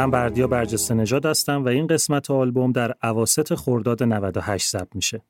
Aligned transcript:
من 0.00 0.10
بردیا 0.10 0.46
برجسته 0.46 0.94
نژاد 0.94 1.26
هستم 1.26 1.64
و 1.64 1.68
این 1.68 1.86
قسمت 1.86 2.30
آلبوم 2.30 2.72
در 2.72 2.94
اواسط 3.02 3.54
خرداد 3.54 4.02
98 4.02 4.70
ضبط 4.70 4.88
میشه. 4.94 5.22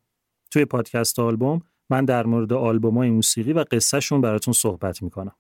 توی 0.51 0.65
پادکست 0.65 1.19
آلبوم 1.19 1.63
من 1.91 2.05
در 2.05 2.27
مورد 2.27 2.53
آلبومای 2.53 3.11
موسیقی 3.11 3.53
و 3.53 3.65
قصهشون 3.71 4.21
براتون 4.21 4.55
صحبت 4.55 5.03
می‌کنم. 5.03 5.35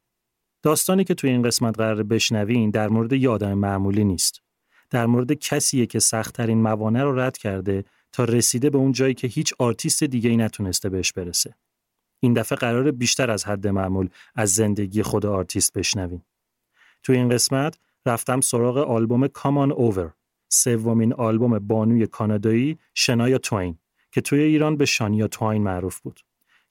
داستانی 0.62 1.04
که 1.04 1.14
توی 1.14 1.30
این 1.30 1.42
قسمت 1.42 1.78
قراره 1.78 2.02
بشنوین 2.02 2.70
در 2.70 2.88
مورد 2.88 3.12
یه 3.12 3.28
آدم 3.28 3.54
معمولی 3.54 4.04
نیست. 4.04 4.42
در 4.90 5.06
مورد 5.06 5.32
کسیه 5.32 5.86
که 5.86 5.98
سختترین 5.98 6.62
موانع 6.62 7.02
رو 7.02 7.20
رد 7.20 7.36
کرده 7.36 7.84
تا 8.12 8.24
رسیده 8.24 8.70
به 8.70 8.78
اون 8.78 8.92
جایی 8.92 9.14
که 9.14 9.26
هیچ 9.26 9.54
آرتیست 9.58 10.04
دیگه 10.04 10.30
ای 10.30 10.36
نتونسته 10.36 10.88
بهش 10.88 11.12
برسه. 11.12 11.54
این 12.20 12.32
دفعه 12.32 12.56
قراره 12.56 12.90
بیشتر 12.90 13.30
از 13.30 13.44
حد 13.44 13.66
معمول 13.66 14.08
از 14.34 14.54
زندگی 14.54 15.02
خود 15.02 15.26
آرتیست 15.26 15.72
بشنویم. 15.72 16.24
توی 17.02 17.16
این 17.16 17.28
قسمت 17.28 17.78
رفتم 18.06 18.40
سراغ 18.40 18.78
آلبوم 18.78 19.26
Come 19.26 19.57
On 19.57 19.72
Over 19.72 20.12
سومین 20.48 21.12
آلبوم 21.12 21.58
بانوی 21.58 22.06
کانادایی 22.06 22.78
شنایا 22.94 23.38
توین 23.38 23.78
که 24.12 24.20
توی 24.20 24.40
ایران 24.40 24.76
به 24.76 24.84
شانیا 24.84 25.28
توین 25.28 25.62
معروف 25.62 26.00
بود. 26.00 26.20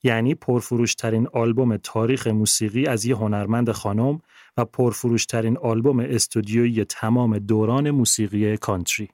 یعنی 0.04 0.36
پرفروشترین 0.36 1.28
آلبوم 1.34 1.78
تاریخ 1.78 2.28
موسیقی 2.28 2.86
از 2.86 3.06
یه 3.06 3.16
هنرمند 3.16 3.72
خانم 3.72 4.22
و 4.58 4.66
پرفروشترین 4.66 5.58
آلبوم 5.58 6.00
استودیویی 6.00 6.86
تمام 6.86 7.38
دوران 7.38 7.92
موسیقی 7.92 8.58
کانتری. 8.58 9.10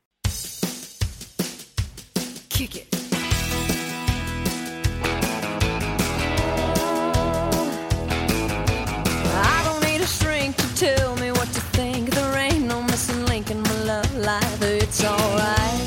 It's 14.97 15.03
alright. 15.03 15.81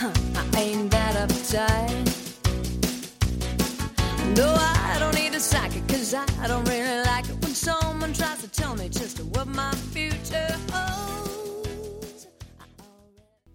Huh, 0.00 0.56
I 0.56 0.60
ain't 0.64 0.90
that 0.90 1.14
uptight. 1.24 2.06
No, 4.38 4.48
I 4.92 4.96
don't 5.00 5.16
need 5.20 5.34
a 5.34 5.42
psychic, 5.50 5.84
cause 5.86 6.14
I 6.14 6.46
don't 6.50 6.66
really 6.74 7.00
like 7.12 7.26
it 7.32 7.36
when 7.42 7.54
someone 7.68 8.12
tries 8.20 8.40
to 8.44 8.48
tell 8.60 8.74
me 8.80 8.86
just 8.88 9.16
what 9.34 9.46
my 9.48 9.72
future 9.92 10.52
holds. 10.72 12.26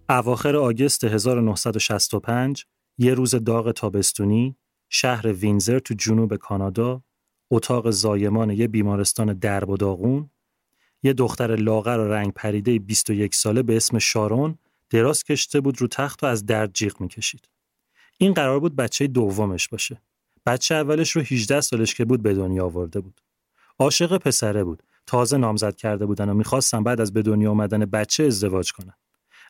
اواخر 0.09 0.55
آگست 0.55 1.03
1965 1.03 2.65
یه 2.97 3.13
روز 3.13 3.35
داغ 3.35 3.71
تابستونی 3.71 4.55
شهر 4.89 5.27
وینزر 5.27 5.79
تو 5.79 5.93
جنوب 5.93 6.35
کانادا 6.35 7.03
اتاق 7.51 7.89
زایمان 7.89 8.49
یه 8.49 8.67
بیمارستان 8.67 9.33
درب 9.33 9.69
و 9.69 9.77
داغون 9.77 10.29
یه 11.03 11.13
دختر 11.13 11.55
لاغر 11.55 11.99
و 11.99 12.07
رنگ 12.07 12.33
پریده 12.33 12.79
21 12.79 13.35
ساله 13.35 13.63
به 13.63 13.77
اسم 13.77 13.99
شارون 13.99 14.57
دراز 14.89 15.23
کشته 15.23 15.61
بود 15.61 15.81
رو 15.81 15.87
تخت 15.87 16.23
و 16.23 16.25
از 16.25 16.45
درد 16.45 16.73
جیغ 16.73 17.01
می‌کشید. 17.01 17.49
این 18.17 18.33
قرار 18.33 18.59
بود 18.59 18.75
بچه 18.75 19.07
دومش 19.07 19.67
باشه. 19.67 20.01
بچه 20.45 20.75
اولش 20.75 21.11
رو 21.11 21.21
18 21.21 21.61
سالش 21.61 21.95
که 21.95 22.05
بود 22.05 22.21
به 22.21 22.33
دنیا 22.33 22.65
آورده 22.65 22.99
بود. 22.99 23.21
عاشق 23.79 24.17
پسره 24.17 24.63
بود. 24.63 24.83
تازه 25.07 25.37
نامزد 25.37 25.75
کرده 25.75 26.05
بودن 26.05 26.29
و 26.29 26.33
می‌خواستن 26.33 26.83
بعد 26.83 27.01
از 27.01 27.13
به 27.13 27.21
دنیا 27.21 27.51
آمدن 27.51 27.85
بچه 27.85 28.23
ازدواج 28.23 28.71
کنن. 28.71 28.93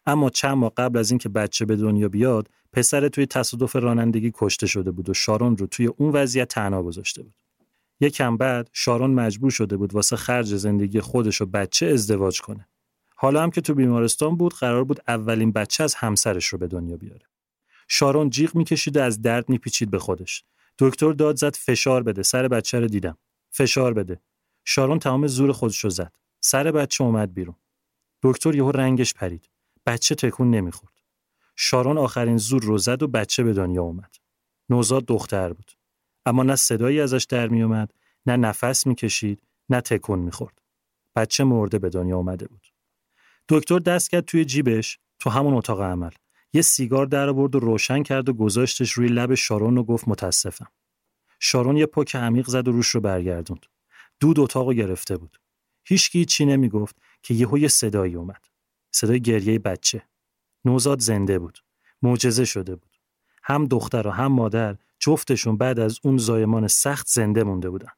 اما 0.05 0.29
چند 0.29 0.57
ماه 0.57 0.71
قبل 0.77 0.99
از 0.99 1.11
اینکه 1.11 1.29
بچه 1.29 1.65
به 1.65 1.75
دنیا 1.75 2.09
بیاد، 2.09 2.49
پسر 2.73 3.07
توی 3.07 3.25
تصادف 3.25 3.75
رانندگی 3.75 4.31
کشته 4.33 4.67
شده 4.67 4.91
بود 4.91 5.09
و 5.09 5.13
شارون 5.13 5.57
رو 5.57 5.67
توی 5.67 5.85
اون 5.85 6.11
وضعیت 6.11 6.47
تنها 6.47 6.83
گذاشته 6.83 7.23
بود. 7.23 7.33
یکم 7.99 8.37
بعد 8.37 8.69
شارون 8.73 9.11
مجبور 9.13 9.51
شده 9.51 9.77
بود 9.77 9.93
واسه 9.93 10.15
خرج 10.15 10.55
زندگی 10.55 11.01
خودش 11.01 11.41
و 11.41 11.45
بچه 11.45 11.85
ازدواج 11.85 12.41
کنه. 12.41 12.67
حالا 13.15 13.43
هم 13.43 13.51
که 13.51 13.61
تو 13.61 13.73
بیمارستان 13.73 14.37
بود 14.37 14.53
قرار 14.53 14.83
بود 14.83 14.99
اولین 15.07 15.51
بچه 15.51 15.83
از 15.83 15.95
همسرش 15.95 16.45
رو 16.45 16.57
به 16.57 16.67
دنیا 16.67 16.97
بیاره. 16.97 17.25
شارون 17.87 18.29
جیغ 18.29 18.55
می‌کشید 18.55 18.97
و 18.97 19.01
از 19.01 19.21
درد 19.21 19.49
میپیچید 19.49 19.91
به 19.91 19.99
خودش. 19.99 20.43
دکتر 20.79 21.11
داد 21.11 21.35
زد 21.35 21.55
فشار 21.55 22.03
بده 22.03 22.23
سر 22.23 22.47
بچه 22.47 22.79
رو 22.79 22.87
دیدم. 22.87 23.17
فشار 23.51 23.93
بده. 23.93 24.21
شارون 24.65 24.99
تمام 24.99 25.27
زور 25.27 25.51
خودش 25.51 25.79
رو 25.79 25.89
زد. 25.89 26.15
سر 26.39 26.71
بچه 26.71 27.03
اومد 27.03 27.33
بیرون. 27.33 27.55
دکتر 28.23 28.55
یهو 28.55 28.71
رنگش 28.71 29.13
پرید. 29.13 29.49
بچه 29.85 30.15
تکون 30.15 30.51
نمی‌خورد. 30.51 31.01
شارون 31.55 31.97
آخرین 31.97 32.37
زور 32.37 32.63
رو 32.63 32.77
زد 32.77 33.03
و 33.03 33.07
بچه 33.07 33.43
به 33.43 33.53
دنیا 33.53 33.81
اومد. 33.81 34.15
نوزاد 34.69 35.05
دختر 35.05 35.53
بود. 35.53 35.71
اما 36.25 36.43
نه 36.43 36.55
صدایی 36.55 37.01
ازش 37.01 37.23
در 37.29 37.47
می 37.47 37.63
اومد، 37.63 37.93
نه 38.25 38.37
نفس 38.37 38.87
می‌کشید، 38.87 39.41
نه 39.69 39.81
تکون 39.81 40.19
می‌خورد. 40.19 40.61
بچه 41.15 41.43
مرده 41.43 41.79
به 41.79 41.89
دنیا 41.89 42.17
اومده 42.17 42.47
بود. 42.47 42.67
دکتر 43.49 43.79
دست 43.79 44.09
کرد 44.09 44.25
توی 44.25 44.45
جیبش 44.45 44.99
تو 45.19 45.29
همون 45.29 45.53
اتاق 45.53 45.81
عمل. 45.81 46.11
یه 46.53 46.61
سیگار 46.61 47.05
در 47.05 47.29
آورد 47.29 47.55
و 47.55 47.59
روشن 47.59 48.03
کرد 48.03 48.29
و 48.29 48.33
گذاشتش 48.33 48.91
روی 48.91 49.07
لب 49.07 49.35
شارون 49.35 49.77
و 49.77 49.83
گفت 49.83 50.07
متاسفم. 50.07 50.67
شارون 51.39 51.77
یه 51.77 51.85
پک 51.85 52.15
عمیق 52.15 52.47
زد 52.47 52.67
و 52.67 52.71
روش 52.71 52.87
رو 52.87 53.01
برگردوند. 53.01 53.65
دود 54.19 54.39
اتاقو 54.39 54.73
گرفته 54.73 55.17
بود. 55.17 55.39
هیچکی 55.83 56.25
چی 56.25 56.45
نمی‌گفت 56.45 56.95
که 57.21 57.33
یهو 57.33 57.57
یه 57.57 57.67
صدایی 57.67 58.15
اومد. 58.15 58.45
صدای 58.91 59.21
گریه 59.21 59.59
بچه. 59.59 60.01
نوزاد 60.65 60.99
زنده 60.99 61.39
بود. 61.39 61.63
معجزه 62.01 62.45
شده 62.45 62.75
بود. 62.75 62.99
هم 63.43 63.65
دختر 63.65 64.07
و 64.07 64.11
هم 64.11 64.31
مادر 64.31 64.77
جفتشون 65.05 65.57
بعد 65.57 65.79
از 65.79 65.99
اون 66.03 66.17
زایمان 66.17 66.67
سخت 66.67 67.07
زنده 67.07 67.43
مونده 67.43 67.69
بودن. 67.69 67.91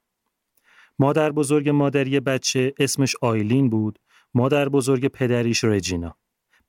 مادر 0.99 1.31
بزرگ 1.31 1.69
مادری 1.69 2.19
بچه 2.19 2.73
اسمش 2.79 3.15
آیلین 3.21 3.69
بود 3.69 3.99
مادر 4.33 4.69
بزرگ 4.69 5.07
پدریش 5.07 5.63
رجینا. 5.63 6.15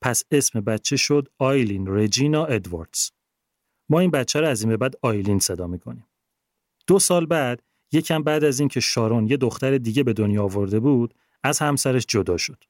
پس 0.01 0.23
اسم 0.31 0.61
بچه 0.61 0.97
شد 0.97 1.27
آیلین 1.37 1.87
رجینا 1.87 2.45
ادواردز. 2.45 3.11
ما 3.89 3.99
این 3.99 4.11
بچه 4.11 4.41
رو 4.41 4.47
از 4.47 4.61
این 4.61 4.69
به 4.69 4.77
بعد 4.77 4.95
آیلین 5.01 5.39
صدا 5.39 5.67
می‌کنیم. 5.67 6.07
دو 6.87 6.99
سال 6.99 7.25
بعد 7.25 7.63
یکم 7.91 8.23
بعد 8.23 8.43
از 8.43 8.59
اینکه 8.59 8.79
شارون 8.79 9.27
یه 9.27 9.37
دختر 9.37 9.77
دیگه 9.77 10.03
به 10.03 10.13
دنیا 10.13 10.43
آورده 10.43 10.79
بود 10.79 11.13
از 11.43 11.59
همسرش 11.59 12.05
جدا 12.05 12.37
شد. 12.37 12.63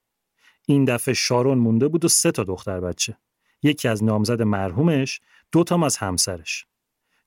این 0.66 0.86
دفعه 0.86 1.13
شارون 1.13 1.57
مونده 1.57 1.88
بود 1.88 2.06
و 2.06 2.07
سه 2.07 2.31
تا 2.31 2.44
دختر 2.44 2.80
بچه. 2.80 3.18
یکی 3.63 3.88
از 3.88 4.04
نامزد 4.04 4.42
مرحومش 4.42 5.21
دوتام 5.51 5.83
از 5.83 5.98
همسرش. 5.98 6.66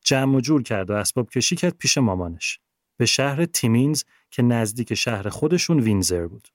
جمع 0.04 0.36
و 0.36 0.40
جور 0.40 0.62
کرد 0.62 0.90
و 0.90 0.92
اسباب 0.92 1.30
کشی 1.30 1.56
کرد 1.56 1.76
پیش 1.78 1.98
مامانش. 1.98 2.58
به 2.96 3.06
شهر 3.06 3.44
تیمینز 3.44 4.02
که 4.30 4.42
نزدیک 4.42 4.94
شهر 4.94 5.28
خودشون 5.28 5.80
وینزر 5.80 6.26
بود. 6.26 6.48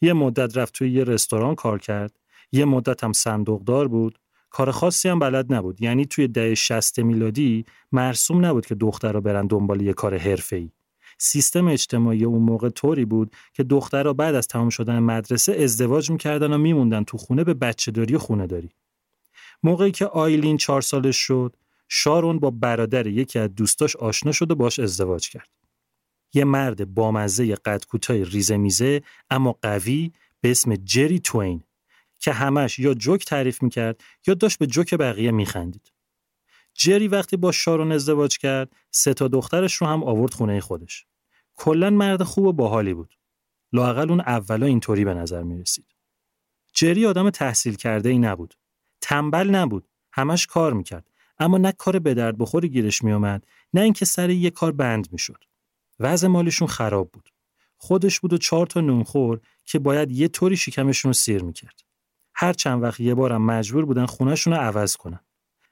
یه 0.00 0.12
مدت 0.12 0.56
رفت 0.56 0.74
توی 0.74 0.90
یه 0.90 1.04
رستوران 1.04 1.54
کار 1.54 1.78
کرد. 1.78 2.18
یه 2.52 2.64
مدت 2.64 3.04
هم 3.04 3.12
صندوقدار 3.12 3.88
بود. 3.88 4.18
کار 4.50 4.70
خاصی 4.70 5.08
هم 5.08 5.18
بلد 5.18 5.52
نبود. 5.52 5.82
یعنی 5.82 6.06
توی 6.06 6.28
دهه 6.28 6.54
60 6.54 6.98
میلادی 6.98 7.64
مرسوم 7.92 8.46
نبود 8.46 8.66
که 8.66 8.74
دخترها 8.74 9.20
برن 9.20 9.46
دنبال 9.46 9.80
یه 9.80 9.92
کار 9.92 10.18
حرفه‌ای. 10.18 10.70
سیستم 11.18 11.68
اجتماعی 11.68 12.24
اون 12.24 12.42
موقع 12.42 12.68
طوری 12.68 13.04
بود 13.04 13.36
که 13.52 13.62
دخترها 13.62 14.12
بعد 14.12 14.34
از 14.34 14.48
تمام 14.48 14.68
شدن 14.68 14.98
مدرسه 14.98 15.52
ازدواج 15.52 16.10
می‌کردن 16.10 16.52
و 16.52 16.58
میموندن 16.58 17.04
تو 17.04 17.18
خونه 17.18 17.44
به 17.44 17.54
بچه 17.54 17.90
داری 17.90 18.14
و 18.14 18.18
خونه 18.18 18.46
داری 18.46 18.70
موقعی 19.62 19.90
که 19.90 20.06
آیلین 20.06 20.56
چهار 20.56 20.80
سالش 20.80 21.16
شد 21.16 21.56
شارون 21.88 22.38
با 22.38 22.50
برادر 22.50 23.06
یکی 23.06 23.38
از 23.38 23.54
دوستاش 23.54 23.96
آشنا 23.96 24.32
شد 24.32 24.50
و 24.50 24.54
باش 24.54 24.78
ازدواج 24.78 25.28
کرد 25.28 25.48
یه 26.34 26.44
مرد 26.44 26.94
بامزه 26.94 27.54
قد 27.54 27.84
کوتاه 27.84 28.16
ریزه 28.16 28.56
میزه 28.56 29.02
اما 29.30 29.52
قوی 29.62 30.12
به 30.40 30.50
اسم 30.50 30.76
جری 30.76 31.20
توین 31.20 31.64
که 32.18 32.32
همش 32.32 32.78
یا 32.78 32.94
جوک 32.94 33.24
تعریف 33.24 33.62
می‌کرد 33.62 34.00
یا 34.26 34.34
داشت 34.34 34.58
به 34.58 34.66
جوک 34.66 34.94
بقیه 34.94 35.30
میخندید. 35.30 35.92
جری 36.74 37.08
وقتی 37.08 37.36
با 37.36 37.52
شارون 37.52 37.92
ازدواج 37.92 38.38
کرد 38.38 38.72
سه 38.90 39.14
تا 39.14 39.28
دخترش 39.28 39.74
رو 39.74 39.86
هم 39.86 40.04
آورد 40.04 40.34
خونه 40.34 40.60
خودش. 40.60 41.06
کلا 41.54 41.90
مرد 41.90 42.22
خوب 42.22 42.44
و 42.44 42.52
باحالی 42.52 42.94
بود. 42.94 43.18
لاقل 43.72 44.10
اون 44.10 44.20
اولا 44.20 44.66
اینطوری 44.66 45.04
به 45.04 45.14
نظر 45.14 45.42
می 45.42 45.60
رسید. 45.60 45.86
جری 46.74 47.06
آدم 47.06 47.30
تحصیل 47.30 47.74
کرده 47.74 48.08
ای 48.08 48.18
نبود. 48.18 48.54
تنبل 49.00 49.50
نبود. 49.50 49.88
همش 50.12 50.46
کار 50.46 50.72
می‌کرد. 50.72 51.10
اما 51.42 51.58
نه 51.58 51.72
کار 51.72 51.98
به 51.98 52.14
درد 52.14 52.38
بخوری 52.38 52.68
گیرش 52.68 53.04
میومد 53.04 53.46
نه 53.74 53.80
اینکه 53.80 54.04
سر 54.04 54.30
یه 54.30 54.50
کار 54.50 54.72
بند 54.72 55.08
می‌شد. 55.12 55.44
وضع 56.00 56.28
مالیشون 56.28 56.68
خراب 56.68 57.10
بود. 57.12 57.28
خودش 57.76 58.20
بود 58.20 58.32
و 58.32 58.38
چهار 58.38 58.66
تا 58.66 58.80
نونخور 58.80 59.40
که 59.64 59.78
باید 59.78 60.10
یه 60.10 60.28
طوری 60.28 60.56
شکمشون 60.56 61.08
رو 61.08 61.12
سیر 61.12 61.42
می‌کرد. 61.42 61.80
هر 62.34 62.52
چند 62.52 62.82
وقت 62.82 63.00
یه 63.00 63.14
بارم 63.14 63.42
مجبور 63.42 63.84
بودن 63.84 64.06
خونهشون 64.06 64.52
رو 64.52 64.60
عوض 64.60 64.96
کنن. 64.96 65.20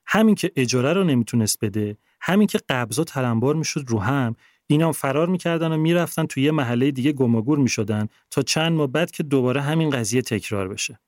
همین 0.06 0.34
که 0.34 0.52
اجاره 0.56 0.92
رو 0.92 1.04
نمی‌تونست 1.04 1.64
بده، 1.64 1.96
همین 2.20 2.46
که 2.46 2.60
قبضا 2.68 3.04
تلمبار 3.04 3.54
می‌شد 3.54 3.84
رو 3.88 3.98
هم، 3.98 4.36
اینا 4.66 4.92
فرار 4.92 5.28
می‌کردن 5.28 5.72
و 5.72 5.76
می‌رفتن 5.76 6.26
توی 6.26 6.42
یه 6.42 6.50
محله 6.50 6.90
دیگه 6.90 7.12
گماگور 7.12 7.58
می‌شدن 7.58 8.08
تا 8.30 8.42
چند 8.42 8.72
ماه 8.72 8.86
بعد 8.86 9.10
که 9.10 9.22
دوباره 9.22 9.60
همین 9.60 9.90
قضیه 9.90 10.22
تکرار 10.22 10.68
بشه. 10.68 11.00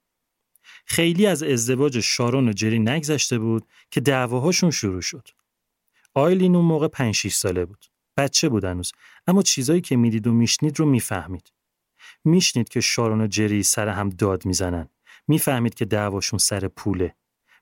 خیلی 0.87 1.27
از 1.27 1.43
ازدواج 1.43 2.01
شارون 2.01 2.49
و 2.49 2.53
جری 2.53 2.79
نگذشته 2.79 3.39
بود 3.39 3.65
که 3.91 4.01
دعواهاشون 4.01 4.71
شروع 4.71 5.01
شد. 5.01 5.29
آیلین 6.15 6.57
اون 6.57 6.65
موقع 6.65 6.89
5 6.89 7.15
6 7.15 7.35
ساله 7.35 7.65
بود. 7.65 7.87
بچه 8.17 8.49
بود 8.49 8.65
هنوز 8.65 8.93
اما 9.27 9.43
چیزایی 9.43 9.81
که 9.81 9.97
می‌دید 9.97 10.27
و 10.27 10.33
میشنید 10.33 10.79
رو 10.79 10.87
می‌فهمید. 10.87 11.53
میشنید 12.25 12.69
که 12.69 12.81
شارون 12.81 13.21
و 13.21 13.27
جری 13.27 13.63
سر 13.63 13.89
هم 13.89 14.09
داد 14.09 14.47
می‌زنن. 14.47 14.89
می‌فهمید 15.29 15.75
که 15.75 15.85
دعواشون 15.85 16.39
سر 16.39 16.69
پوله. 16.69 17.15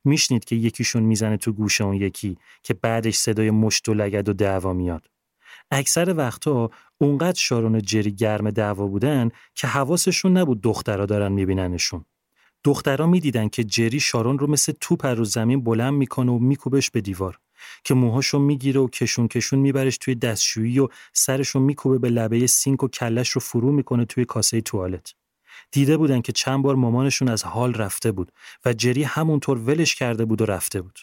میشنید 0.05 0.45
که 0.45 0.57
یکیشون 0.57 1.03
می‌زنه 1.03 1.37
تو 1.37 1.53
گوش 1.53 1.81
اون 1.81 1.95
یکی 1.95 2.37
که 2.63 2.75
بعدش 2.75 3.17
صدای 3.17 3.51
مشت 3.51 3.89
و 3.89 3.95
لگد 3.95 4.29
و 4.29 4.33
دعوا 4.33 4.73
میاد. 4.73 5.11
اکثر 5.71 6.15
وقتها 6.17 6.71
اونقدر 6.99 7.39
شارون 7.39 7.75
و 7.75 7.81
جری 7.81 8.13
گرم 8.13 8.51
دعوا 8.51 8.87
بودن 8.87 9.31
که 9.55 9.67
حواسشون 9.67 10.37
نبود 10.37 10.61
دخترها 10.61 11.07
دارن 11.07 11.33
میبیننشون. 11.33 12.05
دخترها 12.65 13.07
می‌دیدن 13.07 13.49
که 13.49 13.65
جری 13.65 14.01
شارون 14.01 14.39
رو 14.39 14.47
مثل 14.47 14.73
توپ 14.81 15.07
رو 15.07 15.25
زمین 15.25 15.65
بلند 15.65 15.95
می‌کنه 15.95 16.33
و 16.33 16.39
میکوبش 16.39 16.91
به 16.91 17.01
دیوار 17.01 17.39
که 17.85 17.95
موهاشو 17.95 18.39
می‌گیره 18.39 18.81
و 18.81 18.89
کشون 18.89 19.29
کشون 19.29 19.59
میبرش 19.59 19.99
توی 19.99 20.15
دستشویی 20.15 20.79
و 20.79 20.89
سرشو 21.13 21.61
میکوبه 21.61 21.99
به 21.99 22.11
لبه 22.11 22.47
سینک 22.47 22.83
و 22.83 22.89
کلش 22.89 23.31
رو 23.31 23.41
فرو 23.41 23.73
می‌کنه 23.73 24.05
توی 24.05 24.25
کاسه 24.25 24.61
توالت. 24.61 25.15
دیده 25.73 25.97
بودن 25.97 26.21
که 26.21 26.33
چند 26.33 26.63
بار 26.63 26.75
مامانشون 26.75 27.29
از 27.29 27.45
حال 27.45 27.75
رفته 27.75 28.13
بود 28.13 28.33
و 28.65 28.73
جری 28.73 29.03
همونطور 29.03 29.59
ولش 29.59 29.95
کرده 29.95 30.25
بود 30.25 30.43
و 30.43 30.47
رفته 30.47 30.83
بود. 30.83 30.99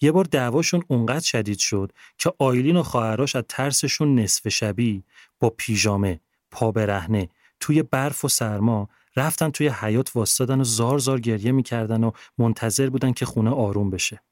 یه 0.00 0.12
بار 0.12 0.24
دعواشون 0.24 0.82
اونقدر 0.88 1.24
شدید 1.24 1.58
شد 1.58 1.92
که 2.18 2.32
آیلین 2.38 2.76
و 2.76 2.82
خواهراش 2.82 3.36
از 3.36 3.44
ترسشون 3.48 4.18
نصف 4.18 4.48
شبی 4.48 5.02
با 5.40 5.50
پیژامه، 5.50 6.20
پا 6.50 6.72
برهنه، 6.72 7.28
توی 7.60 7.82
برف 7.82 8.24
و 8.24 8.28
سرما 8.28 8.88
رفتن 9.18 9.50
توی 9.50 9.68
حیات 9.68 10.16
واستادن 10.16 10.60
و 10.60 10.64
زار 10.64 10.98
زار 10.98 11.20
گریه 11.20 11.52
می‌کردن 11.52 12.04
و 12.04 12.10
منتظر 12.38 12.90
بودن 12.90 13.12
که 13.12 13.26
خونه 13.26 13.50
آروم 13.50 13.90
بشه. 13.90 14.22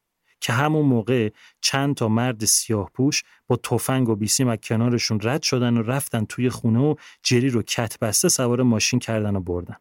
که 0.40 0.52
همون 0.52 0.86
موقع 0.86 1.30
چند 1.60 1.94
تا 1.94 2.08
مرد 2.08 2.44
سیاه 2.44 2.90
پوش 2.94 3.22
با 3.46 3.56
تفنگ 3.56 4.08
و 4.08 4.16
بیسیم 4.16 4.48
از 4.48 4.58
کنارشون 4.62 5.20
رد 5.22 5.42
شدن 5.42 5.76
و 5.76 5.82
رفتن 5.82 6.24
توی 6.24 6.50
خونه 6.50 6.78
و 6.78 6.94
جری 7.22 7.48
رو 7.48 7.62
کت 7.62 7.98
بسته 7.98 8.28
سوار 8.28 8.62
ماشین 8.62 8.98
کردن 8.98 9.36
و 9.36 9.40
بردن. 9.40 9.76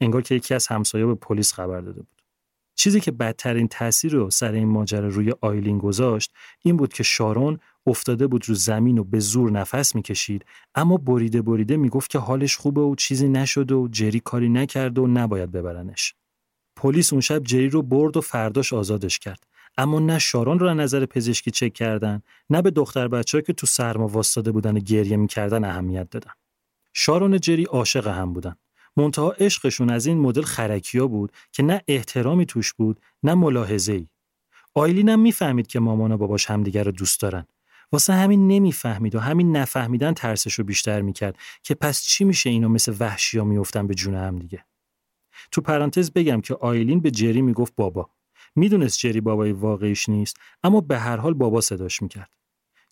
انگار 0.00 0.22
که 0.22 0.34
یکی 0.34 0.54
از 0.54 0.66
همسایه 0.66 1.06
به 1.06 1.14
پلیس 1.14 1.52
خبر 1.52 1.80
داده 1.80 2.02
بود. 2.02 2.15
چیزی 2.76 3.00
که 3.00 3.10
بدترین 3.10 3.68
تاثیر 3.68 4.12
رو 4.12 4.30
سر 4.30 4.52
این 4.52 4.68
ماجرا 4.68 5.08
روی 5.08 5.34
آیلین 5.40 5.78
گذاشت 5.78 6.32
این 6.62 6.76
بود 6.76 6.92
که 6.92 7.02
شارون 7.02 7.58
افتاده 7.86 8.26
بود 8.26 8.48
رو 8.48 8.54
زمین 8.54 8.98
و 8.98 9.04
به 9.04 9.20
زور 9.20 9.50
نفس 9.50 9.94
می‌کشید 9.94 10.44
اما 10.74 10.96
بریده 10.96 11.42
بریده 11.42 11.76
می‌گفت 11.76 12.10
که 12.10 12.18
حالش 12.18 12.56
خوبه 12.56 12.80
و 12.80 12.94
چیزی 12.94 13.28
نشده 13.28 13.74
و 13.74 13.88
جری 13.88 14.20
کاری 14.20 14.48
نکرده 14.48 15.00
و 15.00 15.06
نباید 15.06 15.52
ببرنش. 15.52 16.14
پلیس 16.76 17.12
اون 17.12 17.20
شب 17.20 17.42
جری 17.42 17.68
رو 17.68 17.82
برد 17.82 18.16
و 18.16 18.20
فرداش 18.20 18.72
آزادش 18.72 19.18
کرد 19.18 19.44
اما 19.78 20.00
نه 20.00 20.18
شارون 20.18 20.58
رو 20.58 20.74
نظر 20.74 21.06
پزشکی 21.06 21.50
چک 21.50 21.72
کردن 21.72 22.22
نه 22.50 22.62
به 22.62 22.70
دختر 22.70 23.08
بچه 23.08 23.42
که 23.42 23.52
تو 23.52 23.66
سرما 23.66 24.08
واسطاده 24.08 24.52
بودن 24.52 24.76
و 24.76 24.80
گریه 24.80 25.16
می‌کردن 25.16 25.64
اهمیت 25.64 26.10
دادن 26.10 26.30
شارون 26.92 27.40
جری 27.40 27.64
عاشق 27.64 28.06
هم 28.06 28.32
بودن 28.32 28.56
منتها 28.96 29.30
عشقشون 29.30 29.90
از 29.90 30.06
این 30.06 30.18
مدل 30.18 30.42
خرکیا 30.42 31.06
بود 31.06 31.32
که 31.52 31.62
نه 31.62 31.82
احترامی 31.88 32.46
توش 32.46 32.72
بود 32.72 33.00
نه 33.22 33.34
ملاحظه 33.34 33.92
ای 33.92 34.08
آیلین 34.74 35.08
هم 35.08 35.20
می‌فهمید 35.20 35.66
که 35.66 35.80
مامان 35.80 36.12
و 36.12 36.16
باباش 36.16 36.46
همدیگر 36.46 36.84
رو 36.84 36.92
دوست 36.92 37.20
دارن. 37.20 37.46
واسه 37.92 38.12
همین 38.12 38.48
نمی‌فهمید 38.48 39.14
و 39.14 39.20
همین 39.20 39.56
نفهمیدن 39.56 40.12
ترسش 40.12 40.54
رو 40.54 40.64
بیشتر 40.64 41.02
می‌کرد 41.02 41.36
که 41.62 41.74
پس 41.74 42.02
چی 42.02 42.24
میشه 42.24 42.50
اینو 42.50 42.68
مثل 42.68 42.94
وحشیا 43.00 43.44
میفتن 43.44 43.86
به 43.86 43.94
جون 43.94 44.14
هم 44.14 44.38
دیگه. 44.38 44.64
تو 45.50 45.60
پرانتز 45.60 46.10
بگم 46.10 46.40
که 46.40 46.54
آیلین 46.54 47.00
به 47.00 47.10
جری 47.10 47.42
می‌گفت 47.42 47.72
بابا. 47.76 48.10
می‌دونست 48.56 48.98
جری 48.98 49.20
بابای 49.20 49.52
واقعیش 49.52 50.08
نیست 50.08 50.36
اما 50.62 50.80
به 50.80 50.98
هر 50.98 51.16
حال 51.16 51.34
بابا 51.34 51.60
صداش 51.60 52.02
می‌کرد. 52.02 52.30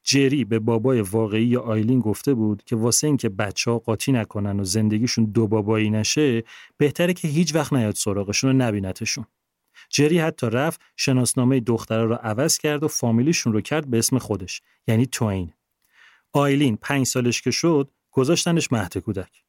جری 0.04 0.44
به 0.44 0.58
بابای 0.58 1.00
واقعی 1.00 1.56
آیلین 1.56 2.00
گفته 2.00 2.34
بود 2.34 2.62
که 2.64 2.76
واسه 2.76 3.06
اینکه 3.06 3.28
بچه 3.28 3.70
ها 3.70 3.78
قاطی 3.78 4.12
نکنن 4.12 4.60
و 4.60 4.64
زندگیشون 4.64 5.24
دو 5.24 5.46
بابایی 5.46 5.90
نشه 5.90 6.44
بهتره 6.76 7.12
که 7.12 7.28
هیچ 7.28 7.54
وقت 7.54 7.72
نیاد 7.72 7.94
سراغشون 7.94 8.50
و 8.50 8.66
نبینتشون. 8.66 9.26
جری 9.90 10.18
حتی 10.18 10.46
رفت 10.50 10.80
شناسنامه 10.96 11.60
دختره 11.60 12.04
رو 12.04 12.14
عوض 12.14 12.58
کرد 12.58 12.82
و 12.82 12.88
فامیلیشون 12.88 13.52
رو 13.52 13.60
کرد 13.60 13.90
به 13.90 13.98
اسم 13.98 14.18
خودش 14.18 14.62
یعنی 14.88 15.06
توین. 15.06 15.52
آیلین 16.32 16.76
پنج 16.76 17.06
سالش 17.06 17.42
که 17.42 17.50
شد 17.50 17.90
گذاشتنش 18.10 18.72
مهد 18.72 18.98
کودک. 18.98 19.44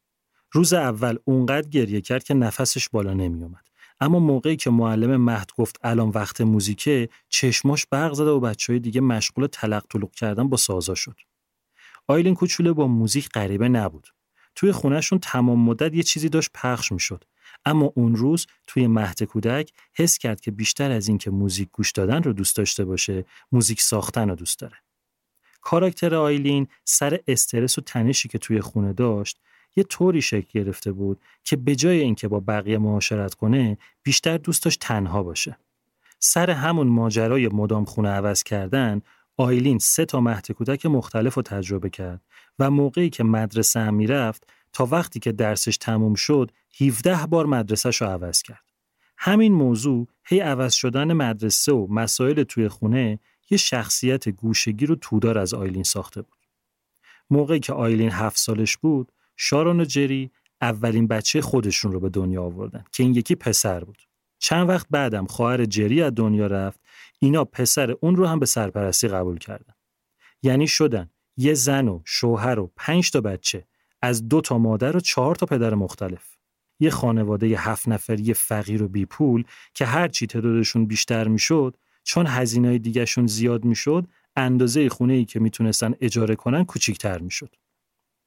روز 0.52 0.74
اول 0.74 1.18
اونقدر 1.26 1.70
گریه 1.70 2.02
کرد 2.02 2.24
که 2.24 2.34
نفسش 2.34 2.90
بالا 2.90 3.14
نمیومد. 3.14 3.66
اما 4.00 4.20
موقعی 4.20 4.56
که 4.56 4.70
معلم 4.70 5.22
مهد 5.22 5.52
گفت 5.58 5.80
الان 5.84 6.10
وقت 6.10 6.42
موزیکه 6.42 7.10
چشماش 7.30 7.86
برق 7.86 8.14
زده 8.14 8.30
و 8.30 8.40
بچه 8.40 8.74
های 8.74 8.80
دیگه 8.80 9.02
مشغول 9.02 9.48
تلق 9.48 9.86
طلق 9.90 10.12
کردن 10.12 10.50
با 10.50 10.58
سازا 10.58 10.96
شد. 10.96 11.20
آیلین 12.08 12.36
کوچوله 12.36 12.74
با 12.74 12.88
موزیک 12.88 13.30
غریبه 13.30 13.70
نبود. 13.70 14.08
توی 14.56 14.72
خونهشون 14.72 15.20
تمام 15.20 15.60
مدت 15.60 15.94
یه 15.94 16.04
چیزی 16.04 16.30
داشت 16.30 16.50
پخش 16.54 16.92
می‌شد. 16.92 17.24
اما 17.66 17.94
اون 17.96 18.16
روز 18.16 18.46
توی 18.68 18.88
مهد 18.88 19.24
کودک 19.24 19.72
حس 19.94 20.18
کرد 20.18 20.42
که 20.42 20.52
بیشتر 20.52 20.92
از 20.92 21.08
اینکه 21.08 21.32
موزیک 21.32 21.70
گوش 21.72 21.92
دادن 21.92 22.24
رو 22.24 22.34
دوست 22.34 22.56
داشته 22.56 22.86
باشه، 22.86 23.26
موزیک 23.52 23.82
ساختن 23.82 24.30
رو 24.30 24.36
دوست 24.36 24.60
داره. 24.60 24.78
کاراکتر 25.62 26.16
آیلین 26.16 26.68
سر 26.84 27.20
استرس 27.28 27.78
و 27.78 27.82
تنشی 27.82 28.30
که 28.30 28.38
توی 28.38 28.62
خونه 28.62 28.94
داشت 28.94 29.40
یه 29.76 29.84
طوری 29.84 30.22
شکل 30.22 30.48
گرفته 30.60 30.92
بود 30.92 31.22
که 31.44 31.56
به 31.56 31.76
جای 31.76 32.00
اینکه 32.00 32.28
با 32.28 32.40
بقیه 32.40 32.78
معاشرت 32.78 33.34
کنه 33.34 33.78
بیشتر 34.04 34.38
دوست 34.38 34.64
داشت 34.64 34.80
تنها 34.80 35.24
باشه. 35.24 35.58
سر 36.20 36.50
همون 36.50 36.88
ماجرای 36.88 37.48
مدام 37.48 37.86
خونه 37.86 38.10
عوض 38.10 38.44
کردن 38.44 39.02
آیلین 39.38 39.80
سه 39.80 40.06
تا 40.06 40.22
مهد 40.22 40.52
کودک 40.52 40.86
مختلف 40.86 41.34
رو 41.34 41.42
تجربه 41.42 41.90
کرد 41.90 42.22
و 42.60 42.72
موقعی 42.72 43.10
که 43.10 43.24
مدرسه 43.24 43.80
هم 43.80 43.94
می‌رفت 43.94 44.48
تا 44.74 44.86
وقتی 44.86 45.20
که 45.20 45.32
درسش 45.32 45.78
تموم 45.78 46.14
شد 46.14 46.52
17 46.82 47.26
بار 47.26 47.46
مدرسهش 47.46 48.02
رو 48.02 48.08
عوض 48.08 48.42
کرد. 48.42 48.64
همین 49.18 49.54
موضوع 49.54 50.08
هی 50.24 50.40
عوض 50.40 50.74
شدن 50.74 51.14
مدرسه 51.14 51.72
و 51.72 51.88
مسائل 51.90 52.44
توی 52.44 52.68
خونه 52.68 53.20
یه 53.50 53.58
شخصیت 53.58 54.30
گوشگیر 54.30 54.92
و 54.92 54.96
تودار 54.96 55.38
از 55.38 55.54
آیلین 55.54 55.84
ساخته 55.84 56.22
بود. 56.22 56.38
موقعی 57.30 57.60
که 57.60 57.74
آیلین 57.74 58.12
هفت 58.12 58.38
سالش 58.38 58.78
بود، 58.78 59.12
شارون 59.38 59.80
و 59.80 59.86
جری 59.86 60.32
اولین 60.62 61.08
بچه 61.08 61.42
خودشون 61.42 61.92
رو 61.92 62.00
به 62.00 62.10
دنیا 62.10 62.44
آوردن 62.44 62.84
که 62.92 63.04
این 63.04 63.16
یکی 63.16 63.36
پسر 63.36 63.84
بود. 63.84 64.02
چند 64.40 64.70
وقت 64.70 64.88
بعدم 64.90 65.26
خواهر 65.26 65.66
جری 65.66 66.02
از 66.02 66.14
دنیا 66.16 66.48
رفت 66.48 66.80
اینا 67.20 67.46
پسر 67.46 67.92
اون 67.92 68.16
رو 68.16 68.26
هم 68.26 68.40
به 68.40 68.46
سرپرستی 68.46 69.08
قبول 69.08 69.38
کردن. 69.38 69.74
یعنی 70.44 70.68
شدن 70.68 71.10
یه 71.38 71.54
زن 71.54 71.88
و 71.88 72.02
شوهر 72.06 72.60
و 72.60 72.72
پنج 72.76 73.12
تا 73.12 73.22
بچه 73.22 73.68
از 74.02 74.30
دو 74.30 74.42
تا 74.42 74.58
مادر 74.58 74.98
و 74.98 75.00
چهار 75.00 75.36
تا 75.36 75.46
پدر 75.46 75.74
مختلف. 75.74 76.36
یه 76.80 76.90
خانواده 76.90 77.48
ی 77.48 77.54
هفت 77.54 77.88
نفری 77.88 78.34
فقیر 78.34 78.84
و 78.84 78.88
بیپول 78.88 79.44
که 79.74 79.86
هرچی 79.86 80.28
تعدادشون 80.28 80.86
بیشتر 80.86 81.28
می‌شد 81.28 81.78
چون 82.04 82.28
هزینه 82.28 82.78
دیگهشون 82.78 83.28
زیاد 83.28 83.66
می‌شد 83.66 84.08
اندازه 84.36 84.90
خونه 84.90 85.14
ای 85.14 85.26
که 85.26 85.40
می‌تونستن 85.40 85.94
اجاره 86.02 86.36
کنن 86.36 86.66
کوچیکتر 86.66 87.18
می‌شد. 87.18 87.56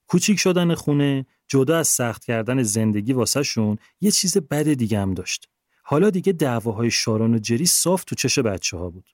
کوچیک 0.08 0.38
شدن 0.38 0.74
خونه 0.74 1.26
جدا 1.48 1.78
از 1.78 1.88
سخت 1.88 2.24
کردن 2.24 2.62
زندگی 2.62 3.12
واسه 3.12 3.42
شون 3.42 3.78
یه 4.00 4.10
چیز 4.10 4.36
بد 4.36 4.72
دیگه 4.72 5.00
هم 5.00 5.14
داشت. 5.14 5.48
حالا 5.82 6.10
دیگه 6.10 6.32
دعواهای 6.32 6.90
شارون 6.90 7.34
و 7.34 7.38
جری 7.38 7.66
صاف 7.66 8.04
تو 8.04 8.14
چش 8.14 8.38
بچه 8.38 8.76
ها 8.76 8.90
بود. 8.90 9.10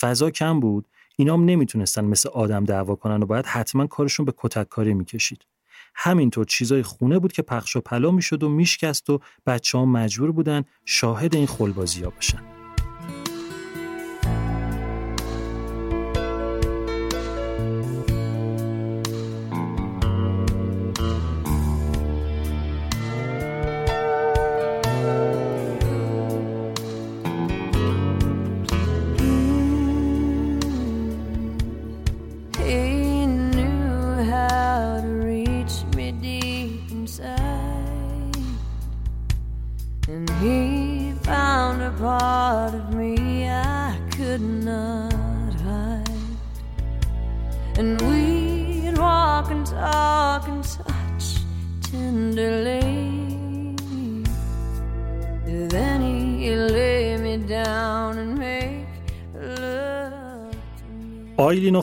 فضا 0.00 0.30
کم 0.30 0.60
بود 0.60 0.88
اینام 1.16 1.44
نمی‌تونستن 1.44 2.04
مثل 2.04 2.28
آدم 2.28 2.64
دعوا 2.64 2.94
کنن 2.94 3.22
و 3.22 3.26
باید 3.26 3.46
حتما 3.46 3.86
کارشون 3.86 4.26
به 4.26 4.34
کتک 4.36 4.68
کاری 4.68 4.94
می‌کشید. 4.94 5.46
همینطور 5.94 6.44
چیزای 6.44 6.82
خونه 6.82 7.18
بود 7.18 7.32
که 7.32 7.42
پخش 7.42 7.76
و 7.76 7.80
پلا 7.80 8.10
می‌شد 8.10 8.42
و 8.42 8.48
میشکست 8.48 9.10
و 9.10 9.20
بچه 9.46 9.78
ها 9.78 9.84
مجبور 9.84 10.32
بودن 10.32 10.64
شاهد 10.84 11.34
این 11.34 11.46
خلبازی 11.46 12.02
ها 12.02 12.10
باشن. 12.10 12.55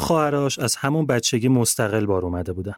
خواهراش 0.03 0.59
از 0.59 0.75
همون 0.75 1.05
بچگی 1.05 1.47
مستقل 1.47 2.05
بار 2.05 2.25
اومده 2.25 2.53
بودن. 2.53 2.75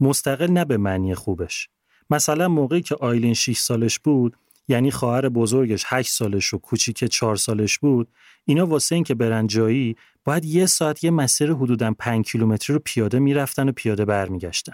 مستقل 0.00 0.50
نه 0.50 0.64
به 0.64 0.76
معنی 0.76 1.14
خوبش. 1.14 1.68
مثلا 2.10 2.48
موقعی 2.48 2.82
که 2.82 2.94
آیلین 2.94 3.34
6 3.34 3.58
سالش 3.58 3.98
بود 3.98 4.36
یعنی 4.68 4.90
خواهر 4.90 5.28
بزرگش 5.28 5.84
8 5.86 6.10
سالش 6.10 6.54
و 6.54 6.58
کوچیک 6.58 7.04
4 7.04 7.36
سالش 7.36 7.78
بود 7.78 8.08
اینا 8.44 8.66
واسه 8.66 8.94
این 8.94 9.04
که 9.04 9.14
برن 9.14 9.46
جایی 9.46 9.96
باید 10.24 10.44
یه 10.44 10.66
ساعت 10.66 11.04
یه 11.04 11.10
مسیر 11.10 11.52
حدوداً 11.52 11.94
5 11.98 12.24
کیلومتری 12.24 12.74
رو 12.74 12.80
پیاده 12.84 13.18
می‌رفتن 13.18 13.68
و 13.68 13.72
پیاده 13.72 14.04
برمیگشتن 14.04 14.72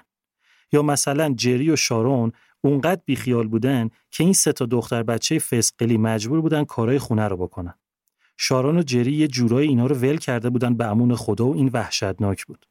یا 0.73 0.83
مثلا 0.83 1.35
جری 1.37 1.71
و 1.71 1.77
شارون 1.77 2.33
اونقدر 2.61 3.01
بیخیال 3.05 3.49
بودن 3.49 3.91
که 4.11 4.25
این 4.25 4.33
سه 4.33 4.53
تا 4.53 4.67
دختر 4.67 5.03
بچه 5.03 5.39
فسقلی 5.39 5.99
مجبور 5.99 6.41
بودن 6.41 6.65
کارهای 6.65 6.99
خونه 6.99 7.29
رو 7.29 7.37
بکنن 7.37 7.75
شارون 8.43 8.79
و 8.79 8.83
جری 8.83 9.13
یه 9.13 9.29
جورایی 9.29 9.69
اینا 9.69 9.87
رو 9.87 9.97
ول 9.97 10.17
کرده 10.17 10.51
بودن 10.51 10.77
به 10.77 10.85
امون 10.87 11.15
خدا 11.15 11.47
و 11.47 11.55
این 11.55 11.71
وحشتناک 11.73 12.47
بود 12.47 12.67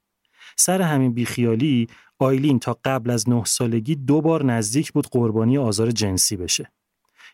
سر 0.57 0.81
همین 0.81 1.13
بیخیالی 1.13 1.87
آیلین 2.19 2.59
تا 2.59 2.77
قبل 2.85 3.09
از 3.09 3.29
نه 3.29 3.43
سالگی 3.45 3.95
دو 3.95 4.21
بار 4.21 4.45
نزدیک 4.45 4.91
بود 4.91 5.07
قربانی 5.07 5.57
آزار 5.57 5.91
جنسی 5.91 6.37
بشه. 6.37 6.71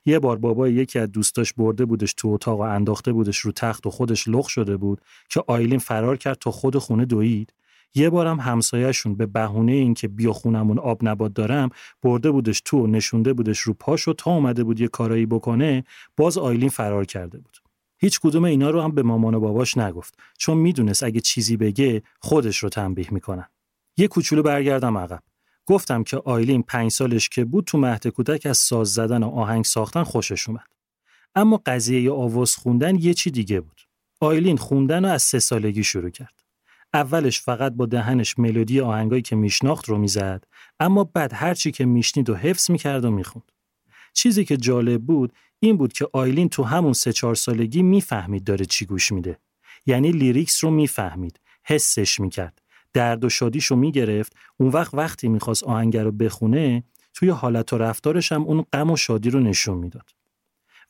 یه 0.05 0.19
بار 0.19 0.37
بابای 0.37 0.73
یکی 0.73 0.99
از 0.99 1.11
دوستاش 1.11 1.53
برده 1.53 1.85
بودش 1.85 2.13
تو 2.13 2.27
اتاق 2.27 2.59
و 2.59 2.61
انداخته 2.61 3.13
بودش 3.13 3.37
رو 3.37 3.51
تخت 3.51 3.87
و 3.87 3.89
خودش 3.89 4.27
لخ 4.27 4.49
شده 4.49 4.77
بود 4.77 5.01
که 5.29 5.43
آیلین 5.47 5.79
فرار 5.79 6.17
کرد 6.17 6.37
تا 6.37 6.51
خود 6.51 6.77
خونه 6.77 7.05
دوید. 7.05 7.53
یه 7.95 8.09
بارم 8.09 8.39
همسایهشون 8.39 9.15
به 9.15 9.25
بهونه 9.25 9.71
اینکه 9.71 10.07
بیا 10.07 10.33
خونمون 10.33 10.79
آب 10.79 10.99
نبات 11.01 11.33
دارم 11.33 11.69
برده 12.03 12.31
بودش 12.31 12.61
تو 12.65 12.83
و 12.83 12.87
نشونده 12.87 13.33
بودش 13.33 13.59
رو 13.59 13.73
پاشو 13.73 14.13
تا 14.13 14.31
اومده 14.31 14.63
بود 14.63 14.79
یه 14.79 14.87
کارایی 14.87 15.25
بکنه 15.25 15.83
باز 16.17 16.37
آیلین 16.37 16.69
فرار 16.69 17.05
کرده 17.05 17.37
بود. 17.37 17.64
هیچ 18.05 18.19
کدوم 18.19 18.43
اینا 18.43 18.69
رو 18.69 18.81
هم 18.81 18.91
به 18.91 19.03
مامان 19.03 19.35
و 19.35 19.39
باباش 19.39 19.77
نگفت 19.77 20.19
چون 20.37 20.57
می‌دونست 20.57 21.03
اگه 21.03 21.19
چیزی 21.19 21.57
بگه 21.57 22.03
خودش 22.19 22.57
رو 22.57 22.69
تنبیه 22.69 23.07
می‌کنن. 23.11 23.45
یه 23.97 24.07
کوچولو 24.07 24.43
برگردم 24.43 24.97
عقب. 24.97 25.23
گفتم 25.65 26.03
که 26.03 26.17
آیلین 26.17 26.63
پنج 26.63 26.91
سالش 26.91 27.29
که 27.29 27.45
بود 27.45 27.65
تو 27.65 27.77
مهد 27.77 28.07
کودک 28.07 28.45
از 28.45 28.57
ساز 28.57 28.93
زدن 28.93 29.23
و 29.23 29.29
آهنگ 29.29 29.65
ساختن 29.65 30.03
خوشش 30.03 30.49
اومد. 30.49 30.67
اما 31.35 31.61
قضیه 31.65 32.11
آواز 32.11 32.55
خوندن 32.55 32.95
یه 32.95 33.13
چی 33.13 33.31
دیگه 33.31 33.61
بود. 33.61 33.81
آیلین 34.19 34.57
خوندن 34.57 35.05
رو 35.05 35.11
از 35.11 35.21
سه 35.21 35.39
سالگی 35.39 35.83
شروع 35.83 36.09
کرد. 36.09 36.43
اولش 36.93 37.41
فقط 37.41 37.71
با 37.71 37.85
دهنش 37.85 38.39
ملودی 38.39 38.79
آهنگایی 38.79 39.21
که 39.21 39.35
میشناخت 39.35 39.89
رو 39.89 39.97
می‌زد 39.97 40.43
اما 40.79 41.03
بعد 41.03 41.33
هرچی 41.33 41.71
که 41.71 41.85
میشنید 41.85 42.29
و 42.29 42.35
حفظ 42.35 42.71
می‌کرد 42.71 43.05
و 43.05 43.11
می‌خوند. 43.11 43.51
چیزی 44.13 44.45
که 44.45 44.57
جالب 44.57 45.01
بود 45.01 45.33
این 45.65 45.77
بود 45.77 45.93
که 45.93 46.07
آیلین 46.13 46.49
تو 46.49 46.63
همون 46.63 46.93
سه 46.93 47.13
چهار 47.13 47.35
سالگی 47.35 47.83
می‌فهمید 47.83 48.43
داره 48.43 48.65
چی 48.65 48.85
گوش 48.85 49.11
میده. 49.11 49.39
یعنی 49.85 50.11
lyrics 50.11 50.63
رو 50.63 50.69
می‌فهمید، 50.69 51.39
حسش 51.63 52.19
می‌کرد. 52.19 52.61
درد 52.93 53.25
و 53.25 53.29
شادیش 53.29 53.65
رو 53.65 53.75
می‌گرفت 53.75 54.35
اون 54.57 54.69
وقت 54.69 54.93
وقتی 54.93 55.27
می‌خواست 55.27 55.63
آهنگ 55.63 56.03
رو 56.03 56.11
بخونه 56.11 56.83
توی 57.13 57.29
حالت 57.29 57.73
و 57.73 57.77
رفتارش 57.77 58.31
هم 58.31 58.43
اون 58.43 58.65
غم 58.73 58.91
و 58.91 58.97
شادی 58.97 59.29
رو 59.29 59.39
نشون 59.39 59.77
می‌داد. 59.77 60.09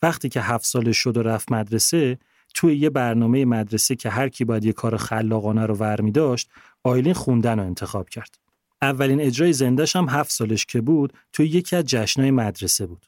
وقتی 0.01 0.29
که 0.29 0.41
هفت 0.41 0.65
سالش 0.65 0.97
شد 0.97 1.17
و 1.17 1.21
رفت 1.21 1.51
مدرسه 1.51 2.19
توی 2.53 2.75
یه 2.75 2.89
برنامه 2.89 3.45
مدرسه 3.45 3.95
که 3.95 4.09
هر 4.09 4.29
کی 4.29 4.45
باید 4.45 4.65
یه 4.65 4.73
کار 4.73 4.97
خلاقانه 4.97 5.65
رو 5.65 5.75
ور 5.75 6.01
می 6.01 6.11
داشت 6.11 6.49
آیلین 6.83 7.13
خوندن 7.13 7.59
رو 7.59 7.65
انتخاب 7.65 8.09
کرد. 8.09 8.37
اولین 8.81 9.21
اجرای 9.21 9.53
زندش 9.53 9.95
هم 9.95 10.09
هفت 10.09 10.31
سالش 10.31 10.65
که 10.65 10.81
بود 10.81 11.13
توی 11.33 11.47
یکی 11.47 11.75
از 11.75 11.85
جشنهای 11.85 12.31
مدرسه 12.31 12.85
بود. 12.85 13.05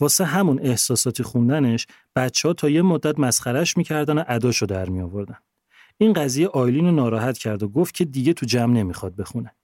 واسه 0.00 0.24
همون 0.24 0.58
احساساتی 0.62 1.22
خوندنش 1.22 1.86
بچه 2.16 2.48
ها 2.48 2.54
تا 2.54 2.68
یه 2.68 2.82
مدت 2.82 3.18
مسخرش 3.18 3.76
می‌کردن 3.76 4.18
و 4.18 4.24
اداشو 4.28 4.66
در 4.66 4.88
می 4.88 5.00
آوردن. 5.00 5.36
این 5.98 6.12
قضیه 6.12 6.48
آیلین 6.48 6.84
رو 6.84 6.92
ناراحت 6.92 7.38
کرد 7.38 7.62
و 7.62 7.68
گفت 7.68 7.94
که 7.94 8.04
دیگه 8.04 8.32
تو 8.32 8.46
جمع 8.46 8.74
نمی‌خواد 8.74 9.16
بخونه. 9.16 9.54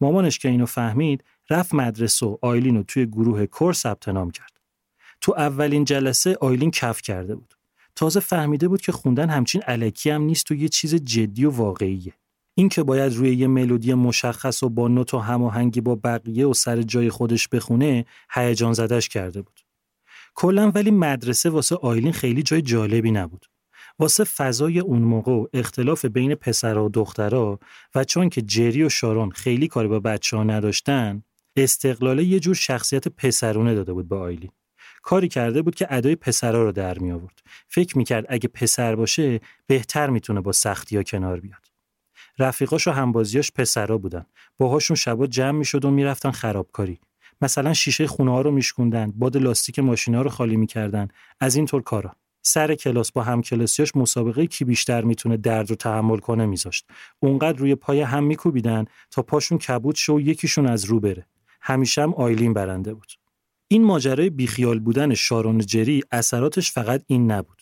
مامانش 0.00 0.38
که 0.38 0.48
اینو 0.48 0.66
فهمید 0.66 1.24
رفت 1.50 1.74
مدرسه 1.74 2.26
و 2.26 2.36
آیلین 2.42 2.76
رو 2.76 2.82
توی 2.82 3.06
گروه 3.06 3.46
کور 3.46 3.72
ثبت 3.72 4.08
نام 4.08 4.30
کرد. 4.30 4.60
تو 5.20 5.34
اولین 5.36 5.84
جلسه 5.84 6.36
آیلین 6.40 6.70
کف 6.70 7.02
کرده 7.02 7.34
بود. 7.34 7.54
تازه 7.94 8.20
فهمیده 8.20 8.68
بود 8.68 8.80
که 8.80 8.92
خوندن 8.92 9.28
همچین 9.28 9.62
علکی 9.62 10.10
هم 10.10 10.22
نیست 10.22 10.50
و 10.50 10.54
یه 10.54 10.68
چیز 10.68 10.94
جدی 10.94 11.44
و 11.44 11.50
واقعیه. 11.50 12.12
این 12.54 12.68
که 12.68 12.82
باید 12.82 13.14
روی 13.14 13.36
یه 13.36 13.46
ملودی 13.46 13.94
مشخص 13.94 14.62
و 14.62 14.68
با 14.68 14.88
نوت 14.88 15.14
و 15.14 15.18
هماهنگی 15.18 15.80
با 15.80 15.94
بقیه 15.94 16.46
و 16.46 16.54
سر 16.54 16.82
جای 16.82 17.10
خودش 17.10 17.48
بخونه 17.48 18.04
هیجان 18.30 18.72
زدش 18.72 19.08
کرده 19.08 19.42
بود. 19.42 19.59
کلا 20.40 20.70
ولی 20.70 20.90
مدرسه 20.90 21.50
واسه 21.50 21.76
آیلین 21.76 22.12
خیلی 22.12 22.42
جای 22.42 22.62
جالبی 22.62 23.10
نبود. 23.10 23.46
واسه 23.98 24.24
فضای 24.24 24.78
اون 24.78 25.02
موقع 25.02 25.32
و 25.32 25.46
اختلاف 25.52 26.04
بین 26.04 26.34
پسرها 26.34 26.84
و 26.84 26.88
دخترها 26.88 27.58
و 27.94 28.04
چون 28.04 28.28
که 28.28 28.42
جری 28.42 28.82
و 28.82 28.88
شارون 28.88 29.30
خیلی 29.30 29.68
کاری 29.68 29.88
با 29.88 30.00
بچه 30.00 30.36
ها 30.36 30.44
نداشتن 30.44 31.22
استقلاله 31.56 32.24
یه 32.24 32.40
جور 32.40 32.54
شخصیت 32.54 33.08
پسرونه 33.08 33.74
داده 33.74 33.92
بود 33.92 34.08
به 34.08 34.16
آیلین. 34.16 34.50
کاری 35.02 35.28
کرده 35.28 35.62
بود 35.62 35.74
که 35.74 35.86
ادای 35.90 36.16
پسرا 36.16 36.62
رو 36.62 36.72
در 36.72 36.98
می 36.98 37.12
آورد. 37.12 37.38
فکر 37.68 37.98
می‌کرد 37.98 38.26
اگه 38.28 38.48
پسر 38.48 38.96
باشه 38.96 39.40
بهتر 39.66 40.10
می‌تونه 40.10 40.40
با 40.40 40.52
سختی 40.52 40.96
ها 40.96 41.02
کنار 41.02 41.40
بیاد. 41.40 41.66
رفیقاش 42.38 42.88
و 42.88 42.90
همبازیاش 42.90 43.52
پسرا 43.52 43.98
بودن. 43.98 44.26
باهاشون 44.58 44.96
شبا 44.96 45.26
جمع 45.26 45.58
می‌شد 45.58 45.84
و 45.84 45.90
می‌رفتن 45.90 46.30
خرابکاری. 46.30 47.00
مثلا 47.40 47.72
شیشه 47.72 48.06
خونه 48.06 48.30
ها 48.30 48.40
رو 48.40 48.50
میشکوندن، 48.50 49.12
باد 49.16 49.36
لاستیک 49.36 49.78
ماشینا 49.78 50.22
رو 50.22 50.30
خالی 50.30 50.56
می‌کردن. 50.56 51.08
از 51.40 51.56
این 51.56 51.66
طور 51.66 51.82
کارا. 51.82 52.16
سر 52.42 52.74
کلاس 52.74 53.12
با 53.12 53.22
همکلاسیاش 53.22 53.96
مسابقه 53.96 54.46
کی 54.46 54.64
بیشتر 54.64 55.04
می‌تونه 55.04 55.36
درد 55.36 55.70
رو 55.70 55.76
تحمل 55.76 56.18
کنه 56.18 56.46
میذاشت. 56.46 56.86
اونقدر 57.20 57.58
روی 57.58 57.74
پای 57.74 58.00
هم 58.00 58.24
میکوبیدن 58.24 58.84
تا 59.10 59.22
پاشون 59.22 59.58
کبود 59.58 59.94
شو 59.94 60.16
و 60.16 60.20
یکیشون 60.20 60.66
از 60.66 60.84
رو 60.84 61.00
بره. 61.00 61.26
همیشه 61.62 62.02
هم 62.02 62.14
آیلین 62.14 62.52
برنده 62.52 62.94
بود. 62.94 63.12
این 63.68 63.84
ماجرای 63.84 64.30
بیخیال 64.30 64.78
بودن 64.80 65.14
شارون 65.14 65.58
جری 65.58 66.02
اثراتش 66.12 66.72
فقط 66.72 67.02
این 67.06 67.30
نبود. 67.30 67.59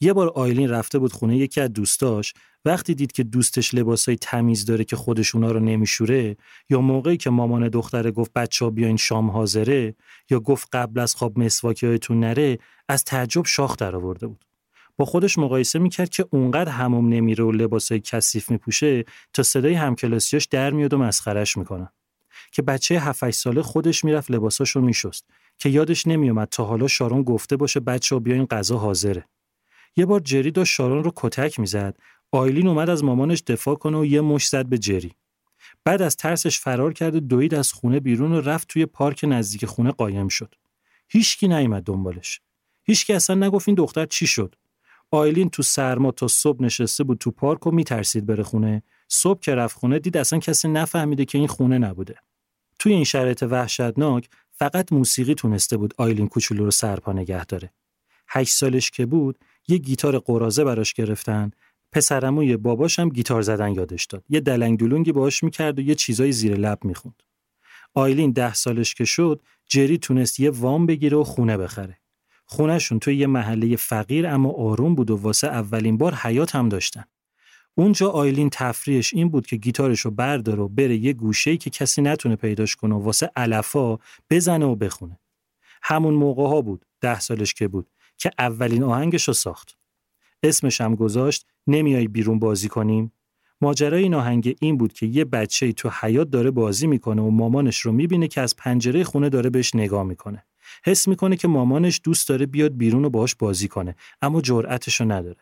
یه 0.00 0.12
بار 0.12 0.28
آیلین 0.28 0.70
رفته 0.70 0.98
بود 0.98 1.12
خونه 1.12 1.36
یکی 1.36 1.60
از 1.60 1.72
دوستاش. 1.72 2.34
وقتی 2.64 2.94
دید 2.94 3.12
که 3.12 3.22
دوستش 3.22 3.74
لباسای 3.74 4.16
تمیز 4.16 4.64
داره 4.64 4.84
که 4.84 4.96
خودش 4.96 5.34
اونا 5.34 5.52
رو 5.52 5.60
نمیشوره 5.60 6.36
یا 6.70 6.80
موقعی 6.80 7.16
که 7.16 7.30
مامان 7.30 7.68
دختره 7.68 8.10
گفت 8.10 8.32
بچه 8.32 8.64
ها 8.64 8.70
بیاین 8.70 8.96
شام 8.96 9.30
حاضره 9.30 9.94
یا 10.30 10.40
گفت 10.40 10.68
قبل 10.72 11.00
از 11.00 11.14
خواب 11.14 11.38
مسواکی 11.38 11.86
هایتون 11.86 12.20
نره 12.20 12.58
از 12.88 13.04
تعجب 13.04 13.46
شاخ 13.46 13.76
در 13.76 13.96
آورده 13.96 14.26
بود. 14.26 14.44
با 14.96 15.04
خودش 15.04 15.38
مقایسه 15.38 15.78
می‌کرد 15.78 16.08
که 16.08 16.26
اونقدر 16.30 16.72
هموم 16.72 17.08
نمیره 17.08 17.44
و 17.44 17.52
لباسای 17.52 18.00
کثیف 18.00 18.50
میپوشه 18.50 19.04
تا 19.32 19.42
صدای 19.42 19.74
همکلاسیاش 19.74 20.44
در 20.44 20.70
میاد 20.70 20.94
و 20.94 20.98
مسخرش 20.98 21.56
می‌کنن 21.56 21.88
که 22.52 22.62
بچه 22.62 22.98
7 22.98 23.30
ساله 23.30 23.62
خودش 23.62 24.04
می‌رفت 24.04 24.30
لباساشو 24.30 24.80
میشست 24.80 25.24
که 25.58 25.68
یادش 25.68 26.06
نمیومد 26.06 26.48
تا 26.48 26.64
حالا 26.64 26.88
شارون 26.88 27.22
گفته 27.22 27.56
باشه 27.56 27.80
بچه 27.80 28.14
ها 28.14 28.18
بیاین 28.20 28.46
غذا 28.46 28.78
حاضره. 28.78 29.24
یه 29.96 30.06
بار 30.06 30.20
جری 30.20 30.50
داشت 30.50 30.74
شارون 30.74 31.04
رو 31.04 31.12
کتک 31.16 31.60
می‌زد. 31.60 31.96
آیلین 32.30 32.66
اومد 32.66 32.90
از 32.90 33.04
مامانش 33.04 33.42
دفاع 33.46 33.74
کنه 33.74 33.98
و 33.98 34.04
یه 34.04 34.20
مش 34.20 34.48
زد 34.48 34.66
به 34.66 34.78
جری. 34.78 35.14
بعد 35.84 36.02
از 36.02 36.16
ترسش 36.16 36.58
فرار 36.58 36.92
کرد 36.92 37.14
و 37.14 37.20
دوید 37.20 37.54
از 37.54 37.72
خونه 37.72 38.00
بیرون 38.00 38.32
و 38.32 38.40
رفت 38.40 38.68
توی 38.68 38.86
پارک 38.86 39.20
نزدیک 39.28 39.66
خونه 39.66 39.90
قایم 39.90 40.28
شد. 40.28 40.54
هیچکی 41.08 41.48
نیومد 41.48 41.82
دنبالش. 41.82 42.40
هیچکی 42.84 43.12
اصلا 43.12 43.46
نگفت 43.46 43.68
این 43.68 43.74
دختر 43.74 44.06
چی 44.06 44.26
شد. 44.26 44.54
آیلین 45.10 45.50
تو 45.50 45.62
سرما 45.62 46.12
تا 46.12 46.28
صبح 46.28 46.62
نشسته 46.62 47.04
بود 47.04 47.18
تو 47.18 47.30
پارک 47.30 47.66
و 47.66 47.70
میترسید 47.70 48.26
بره 48.26 48.42
خونه. 48.42 48.82
صبح 49.08 49.40
که 49.40 49.54
رفت 49.54 49.78
خونه 49.78 49.98
دید 49.98 50.16
اصلا 50.16 50.38
کسی 50.38 50.68
نفهمیده 50.68 51.24
که 51.24 51.38
این 51.38 51.46
خونه 51.46 51.78
نبوده. 51.78 52.14
توی 52.78 52.92
این 52.92 53.04
شرایط 53.04 53.42
وحشتناک 53.42 54.28
فقط 54.52 54.92
موسیقی 54.92 55.34
تونسته 55.34 55.76
بود 55.76 55.94
آیلین 55.96 56.28
کوچولو 56.28 56.64
رو 56.64 56.70
سرپا 56.70 57.12
نگه 57.12 57.44
داره. 57.44 57.72
هشت 58.28 58.52
سالش 58.52 58.90
که 58.90 59.06
بود 59.06 59.38
یه 59.68 59.78
گیتار 59.78 60.18
قرازه 60.18 60.64
براش 60.64 60.94
گرفتن. 60.94 61.50
پسرموی 61.92 62.56
باباش 62.56 62.98
هم 62.98 63.08
گیتار 63.08 63.42
زدن 63.42 63.74
یادش 63.74 64.04
داد. 64.04 64.24
یه 64.28 64.40
دلنگ 64.40 64.78
دلونگی 64.78 65.12
باهاش 65.12 65.44
می‌کرد 65.44 65.78
و 65.78 65.82
یه 65.82 65.94
چیزای 65.94 66.32
زیر 66.32 66.54
لب 66.54 66.84
می‌خوند. 66.84 67.22
آیلین 67.94 68.32
ده 68.32 68.54
سالش 68.54 68.94
که 68.94 69.04
شد 69.04 69.40
جری 69.66 69.98
تونست 69.98 70.40
یه 70.40 70.50
وام 70.50 70.86
بگیره 70.86 71.16
و 71.16 71.24
خونه 71.24 71.56
بخره. 71.56 71.98
خونهشون 72.46 72.98
توی 72.98 73.16
یه 73.16 73.26
محله 73.26 73.76
فقیر 73.76 74.26
اما 74.26 74.50
آروم 74.50 74.94
بود 74.94 75.10
و 75.10 75.16
واسه 75.16 75.46
اولین 75.46 75.98
بار 75.98 76.14
حیات 76.14 76.54
هم 76.54 76.68
داشتن. 76.68 77.04
اونجا 77.74 78.10
آیلین 78.10 78.50
تفریحش 78.52 79.14
این 79.14 79.28
بود 79.28 79.46
که 79.46 79.56
گیتارش 79.56 80.00
رو 80.00 80.10
برداره 80.10 80.62
و 80.62 80.68
بره 80.68 80.96
یه 80.96 81.12
گوشه‌ای 81.12 81.56
که 81.56 81.70
کسی 81.70 82.02
نتونه 82.02 82.36
پیداش 82.36 82.76
کنه 82.76 82.94
و 82.94 82.98
واسه 82.98 83.30
علفا 83.36 83.98
بزنه 84.30 84.66
و 84.66 84.74
بخونه. 84.74 85.18
همون 85.82 86.14
موقع 86.14 86.46
ها 86.46 86.60
بود 86.60 86.84
ده 87.00 87.20
سالش 87.20 87.54
که 87.54 87.68
بود 87.68 87.90
که 88.18 88.30
اولین 88.38 88.82
آهنگش 88.82 89.28
رو 89.28 89.34
ساخت. 89.34 89.76
اسمش 90.42 90.80
هم 90.80 90.94
گذاشت 90.94 91.46
نمیای 91.66 92.08
بیرون 92.08 92.38
بازی 92.38 92.68
کنیم. 92.68 93.12
ماجرای 93.60 94.02
این 94.02 94.14
آهنگ 94.14 94.56
این 94.60 94.78
بود 94.78 94.92
که 94.92 95.06
یه 95.06 95.24
بچه 95.24 95.72
تو 95.72 95.90
حیات 96.00 96.30
داره 96.30 96.50
بازی 96.50 96.86
می‌کنه 96.86 97.22
و 97.22 97.30
مامانش 97.30 97.80
رو 97.80 97.92
می‌بینه 97.92 98.28
که 98.28 98.40
از 98.40 98.56
پنجره 98.56 99.04
خونه 99.04 99.28
داره 99.28 99.50
بهش 99.50 99.74
نگاه 99.74 100.02
می‌کنه. 100.02 100.44
حس 100.84 101.08
می‌کنه 101.08 101.36
که 101.36 101.48
مامانش 101.48 102.00
دوست 102.04 102.28
داره 102.28 102.46
بیاد 102.46 102.76
بیرون 102.76 103.04
و 103.04 103.10
باهاش 103.10 103.34
بازی 103.34 103.68
کنه 103.68 103.96
اما 104.22 104.40
جرأتش 104.40 105.00
رو 105.00 105.12
نداره. 105.12 105.40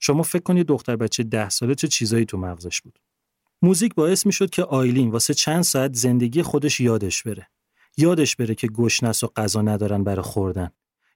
شما 0.00 0.22
فکر 0.22 0.42
کنید 0.42 0.66
دختر 0.66 0.96
بچه 0.96 1.22
ده 1.22 1.48
ساله 1.48 1.74
چه 1.74 1.88
چیزایی 1.88 2.24
تو 2.24 2.38
مغزش 2.38 2.80
بود. 2.80 2.98
موزیک 3.62 3.94
باعث 3.94 4.26
می‌شد 4.26 4.50
که 4.50 4.62
آیلین 4.62 5.10
واسه 5.10 5.34
چند 5.34 5.62
ساعت 5.62 5.94
زندگی 5.94 6.42
خودش 6.42 6.80
یادش 6.80 7.22
بره. 7.22 7.48
یادش 7.96 8.36
بره 8.36 8.54
که 8.54 8.66
گشنس 8.66 9.24
و 9.24 9.26
غذا 9.36 9.62
ندارن 9.62 10.04
برای 10.04 10.22
خوردن. 10.22 10.70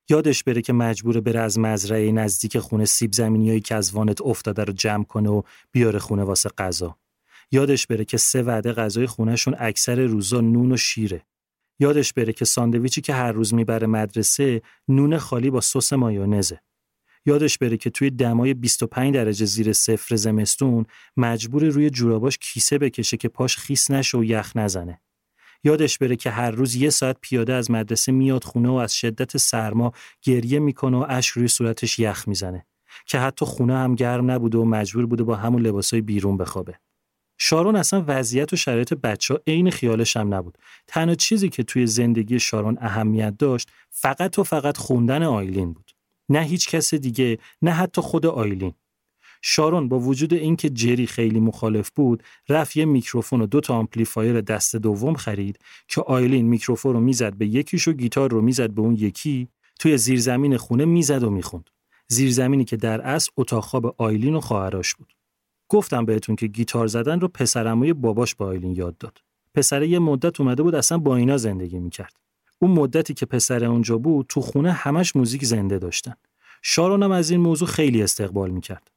یادش 0.09 0.45
بره 0.45 0.63
که 0.63 0.73
مجبوره 0.73 1.21
بره 1.21 1.41
از 1.41 1.59
مزرعه 1.59 2.13
نزدیک 2.13 2.59
خونه 2.59 2.85
سیب 2.85 3.13
زمینیایی 3.13 3.61
که 3.61 3.75
از 3.75 3.95
وانت 3.95 4.23
افتاده 4.23 4.65
رو 4.65 4.73
جمع 4.73 5.05
کنه 5.05 5.31
و 5.31 5.43
بیاره 5.73 5.99
خونه 5.99 6.23
واسه 6.23 6.49
غذا. 6.59 6.97
یادش 7.51 7.87
بره 7.87 8.05
که 8.05 8.17
سه 8.17 8.43
وعده 8.43 8.73
غذای 8.73 9.07
خونهشون 9.07 9.55
اکثر 9.59 10.01
روزا 10.01 10.41
نون 10.41 10.73
و 10.73 10.77
شیره. 10.77 11.27
یادش 11.79 12.13
بره 12.13 12.33
که 12.33 12.45
ساندویچی 12.45 13.01
که 13.01 13.15
هر 13.15 13.33
روز 13.33 13.55
می‌بره 13.55 13.87
مدرسه 13.87 14.63
نون 14.89 15.19
خالی 15.19 15.51
با 15.51 15.61
سس 15.61 15.93
مایونزه. 15.93 16.61
یادش 17.27 17.59
بره 17.59 17.77
که 17.77 17.91
توی 17.91 18.11
دمای 18.11 18.55
25 18.55 19.15
درجه 19.15 19.47
زیر 19.47 19.73
صفر 19.73 20.17
زمستون 20.17 20.87
مجبور 21.17 21.65
روی 21.65 21.91
جوراباش 21.91 22.39
کیسه 22.39 22.79
بکشه 22.79 23.17
که 23.17 23.29
پاش 23.29 23.57
خیس 23.57 23.91
نشه 23.91 24.19
و 24.19 24.25
یخ 24.25 24.53
نزنه. 24.57 25.01
یادش 25.65 25.99
بره 25.99 26.17
که 26.17 26.31
هر 26.31 26.51
روز 26.51 26.75
یه 26.75 26.91
ساعت 26.91 27.17
پیاده 27.21 27.53
از 27.53 27.71
مدرسه 27.71 28.13
میاد 28.13 28.45
خونه 28.45 28.69
و 28.69 28.73
از 28.73 28.95
شدت 28.95 29.37
سرما 29.37 29.93
گریه 30.23 30.59
می‌کنه 30.59 30.97
و 30.97 31.07
اشک 31.09 31.33
روی 31.33 31.49
صورتش 31.49 31.99
یخ 31.99 32.29
می‌زنه. 32.29 32.67
که 33.07 33.19
حتی 33.19 33.45
خونه 33.45 33.75
هم 33.77 33.95
گرم 33.95 34.31
نبوده 34.31 34.59
و 34.59 34.65
مجبور 34.65 35.07
بوده 35.07 35.25
با 35.25 35.37
همون 35.37 35.63
لباسای 35.63 36.01
بیرون 36.01 36.37
بخوابه. 36.37 36.75
شارون 37.39 37.77
اصلا 37.77 38.05
وضعیت 38.07 38.53
و 38.53 38.57
شرایط 38.57 38.95
بچه 38.95 39.35
ها 39.35 39.41
عین 39.47 39.71
خیالش 39.71 40.17
هم 40.17 40.35
نبود. 40.35 40.59
تنها 40.87 41.15
چیزی 41.15 41.49
که 41.49 41.63
توی 41.63 41.87
زندگی 41.87 42.41
شارون 42.41 42.79
اهمیت 42.81 43.39
داشت 43.39 43.71
فقط 43.91 44.39
و 44.39 44.43
فقط 44.43 44.77
خوندن 44.77 45.23
آیلین 45.23 45.73
بود. 45.73 45.91
نه 46.29 46.41
هیچ 46.41 46.69
کس 46.69 46.95
دیگه 46.95 47.39
نه 47.63 47.71
حتی 47.71 48.01
خود 48.01 48.27
آیلین. 48.27 48.75
شارون 49.49 49.89
با 49.89 49.99
وجود 49.99 50.35
اینکه 50.35 50.71
جری 50.71 51.07
خیلی 51.07 51.41
مخالف 51.41 51.91
بود 51.91 52.23
رفت 52.49 52.77
یه 52.77 52.85
میکروفون 52.85 53.41
و 53.41 53.47
دو 53.47 53.61
تا 53.61 53.75
آمپلیفایر 53.75 54.41
دست 54.41 54.77
دوم 54.77 55.15
خرید 55.15 55.59
که 55.89 56.01
آیلین 56.01 56.47
میکروفون 56.47 56.93
رو 56.93 57.01
می‌زد 57.01 57.35
به 57.35 57.47
یکیش 57.47 57.89
و 57.89 57.93
گیتار 57.93 58.31
رو 58.31 58.43
می‌زد 58.43 58.71
به 58.71 58.81
اون 58.83 58.95
یکی 58.95 59.49
توی 59.79 59.99
زیرزمین 59.99 60.57
خونه 60.57 60.85
می‌زد 60.85 61.23
و 61.23 61.31
می‌خوند. 61.31 61.71
زیرزمینی 62.09 62.65
که 62.65 62.77
در 62.77 63.01
اصل 63.01 63.31
اتاق 63.37 63.65
خواب 63.65 63.95
آیلین 63.99 64.35
و 64.35 64.41
خواهرش 64.41 64.95
بود. 64.95 65.13
گفتم 65.69 66.05
بهتون 66.05 66.37
که 66.37 66.47
گیتار 66.47 66.87
زدن 66.87 67.21
رو 67.21 67.29
پسرعموی 67.29 67.93
باباش 67.93 68.35
به 68.35 68.47
آیلین 68.47 68.73
یاد 68.73 68.99
داد. 68.99 69.19
پسر 69.55 69.83
یه 69.83 69.99
مدت 69.99 70.41
اومده 70.41 70.63
بود 70.63 70.75
اصلا 70.75 70.99
با 70.99 71.17
اینا 71.17 71.37
زندگی 71.37 71.79
می‌کرد. 71.79 72.17
اون 72.59 72.71
مدتی 72.71 73.15
که 73.15 73.27
پسر 73.27 73.65
اونجا 73.65 73.99
بود 73.99 74.27
تو 74.29 74.41
خونه 74.41 74.73
همش 74.73 75.17
موزیک 75.17 75.45
زنده 75.45 75.79
داشتن. 75.79 76.15
شارون 76.63 77.03
هم 77.03 77.11
از 77.11 77.31
این 77.31 77.41
موضوع 77.41 77.69
خیلی 77.69 78.03
استقبال 78.03 78.51
می‌کرد. 78.51 78.91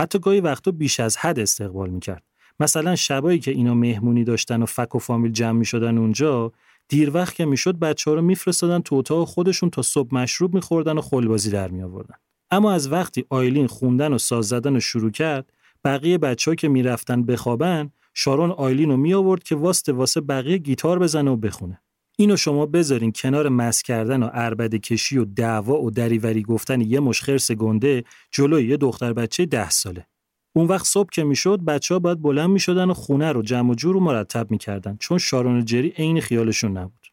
حتی 0.00 0.18
گاهی 0.18 0.40
وقتا 0.40 0.70
بیش 0.70 1.00
از 1.00 1.16
حد 1.16 1.38
استقبال 1.38 1.90
می‌کرد. 1.90 2.22
مثلا 2.60 2.96
شبایی 2.96 3.38
که 3.38 3.50
اینا 3.50 3.74
مهمونی 3.74 4.24
داشتن 4.24 4.62
و 4.62 4.66
فک 4.66 4.94
و 4.94 4.98
فامیل 4.98 5.32
جمع 5.32 5.58
می‌شدن 5.58 5.98
اونجا 5.98 6.52
دیر 6.88 7.10
وقت 7.14 7.34
که 7.34 7.44
می‌شد 7.44 7.78
بچه 7.78 8.10
ها 8.10 8.14
رو 8.14 8.22
میفرستادن 8.22 8.80
تو 8.80 8.96
اتاق 8.96 9.28
خودشون 9.28 9.70
تا 9.70 9.82
صبح 9.82 10.14
مشروب 10.14 10.54
میخوردن 10.54 10.98
و 10.98 11.00
خلبازی 11.00 11.50
در 11.50 11.68
میآوردن. 11.68 12.14
اما 12.50 12.72
از 12.72 12.92
وقتی 12.92 13.24
آیلین 13.28 13.66
خوندن 13.66 14.12
و 14.12 14.18
ساز 14.18 14.48
زدن 14.48 14.74
رو 14.74 14.80
شروع 14.80 15.10
کرد 15.10 15.52
بقیه 15.84 16.18
بچه 16.18 16.50
ها 16.50 16.54
که 16.54 16.68
می‌رفتن 16.68 17.22
بخوابن 17.22 17.90
شارون 18.14 18.50
آیلین 18.50 18.90
رو 18.90 18.96
می 18.96 19.14
آورد 19.14 19.42
که 19.42 19.56
واسه 19.56 19.92
واسه 19.92 20.20
بقیه 20.20 20.58
گیتار 20.58 20.98
بزنه 20.98 21.30
و 21.30 21.36
بخونه. 21.36 21.82
اینو 22.20 22.36
شما 22.36 22.66
بذارین 22.66 23.12
کنار 23.12 23.48
مس 23.48 23.82
کردن 23.82 24.22
و 24.22 24.26
عربده 24.26 24.78
کشی 24.78 25.18
و 25.18 25.24
دعوا 25.24 25.82
و 25.82 25.90
دریوری 25.90 26.42
گفتن 26.42 26.80
یه 26.80 27.00
مش 27.00 27.22
خرس 27.22 27.52
گنده 27.52 28.04
جلوی 28.30 28.68
یه 28.68 28.76
دختر 28.76 29.12
بچه 29.12 29.46
ده 29.46 29.70
ساله. 29.70 30.06
اون 30.52 30.66
وقت 30.66 30.86
صبح 30.86 31.08
که 31.12 31.24
می‌شد 31.24 31.60
بچه 31.60 31.94
ها 31.94 31.98
باید 31.98 32.22
بلند 32.22 32.50
می‌شدن 32.50 32.90
و 32.90 32.94
خونه 32.94 33.32
رو 33.32 33.42
جمع 33.42 33.70
و 33.70 33.74
جور 33.74 33.96
و 33.96 34.00
مرتب 34.00 34.50
می‌کردن 34.50 34.96
چون 35.00 35.18
شارون 35.18 35.58
و 35.58 35.62
جری 35.62 35.88
عین 35.88 36.20
خیالشون 36.20 36.76
نبود. 36.76 37.06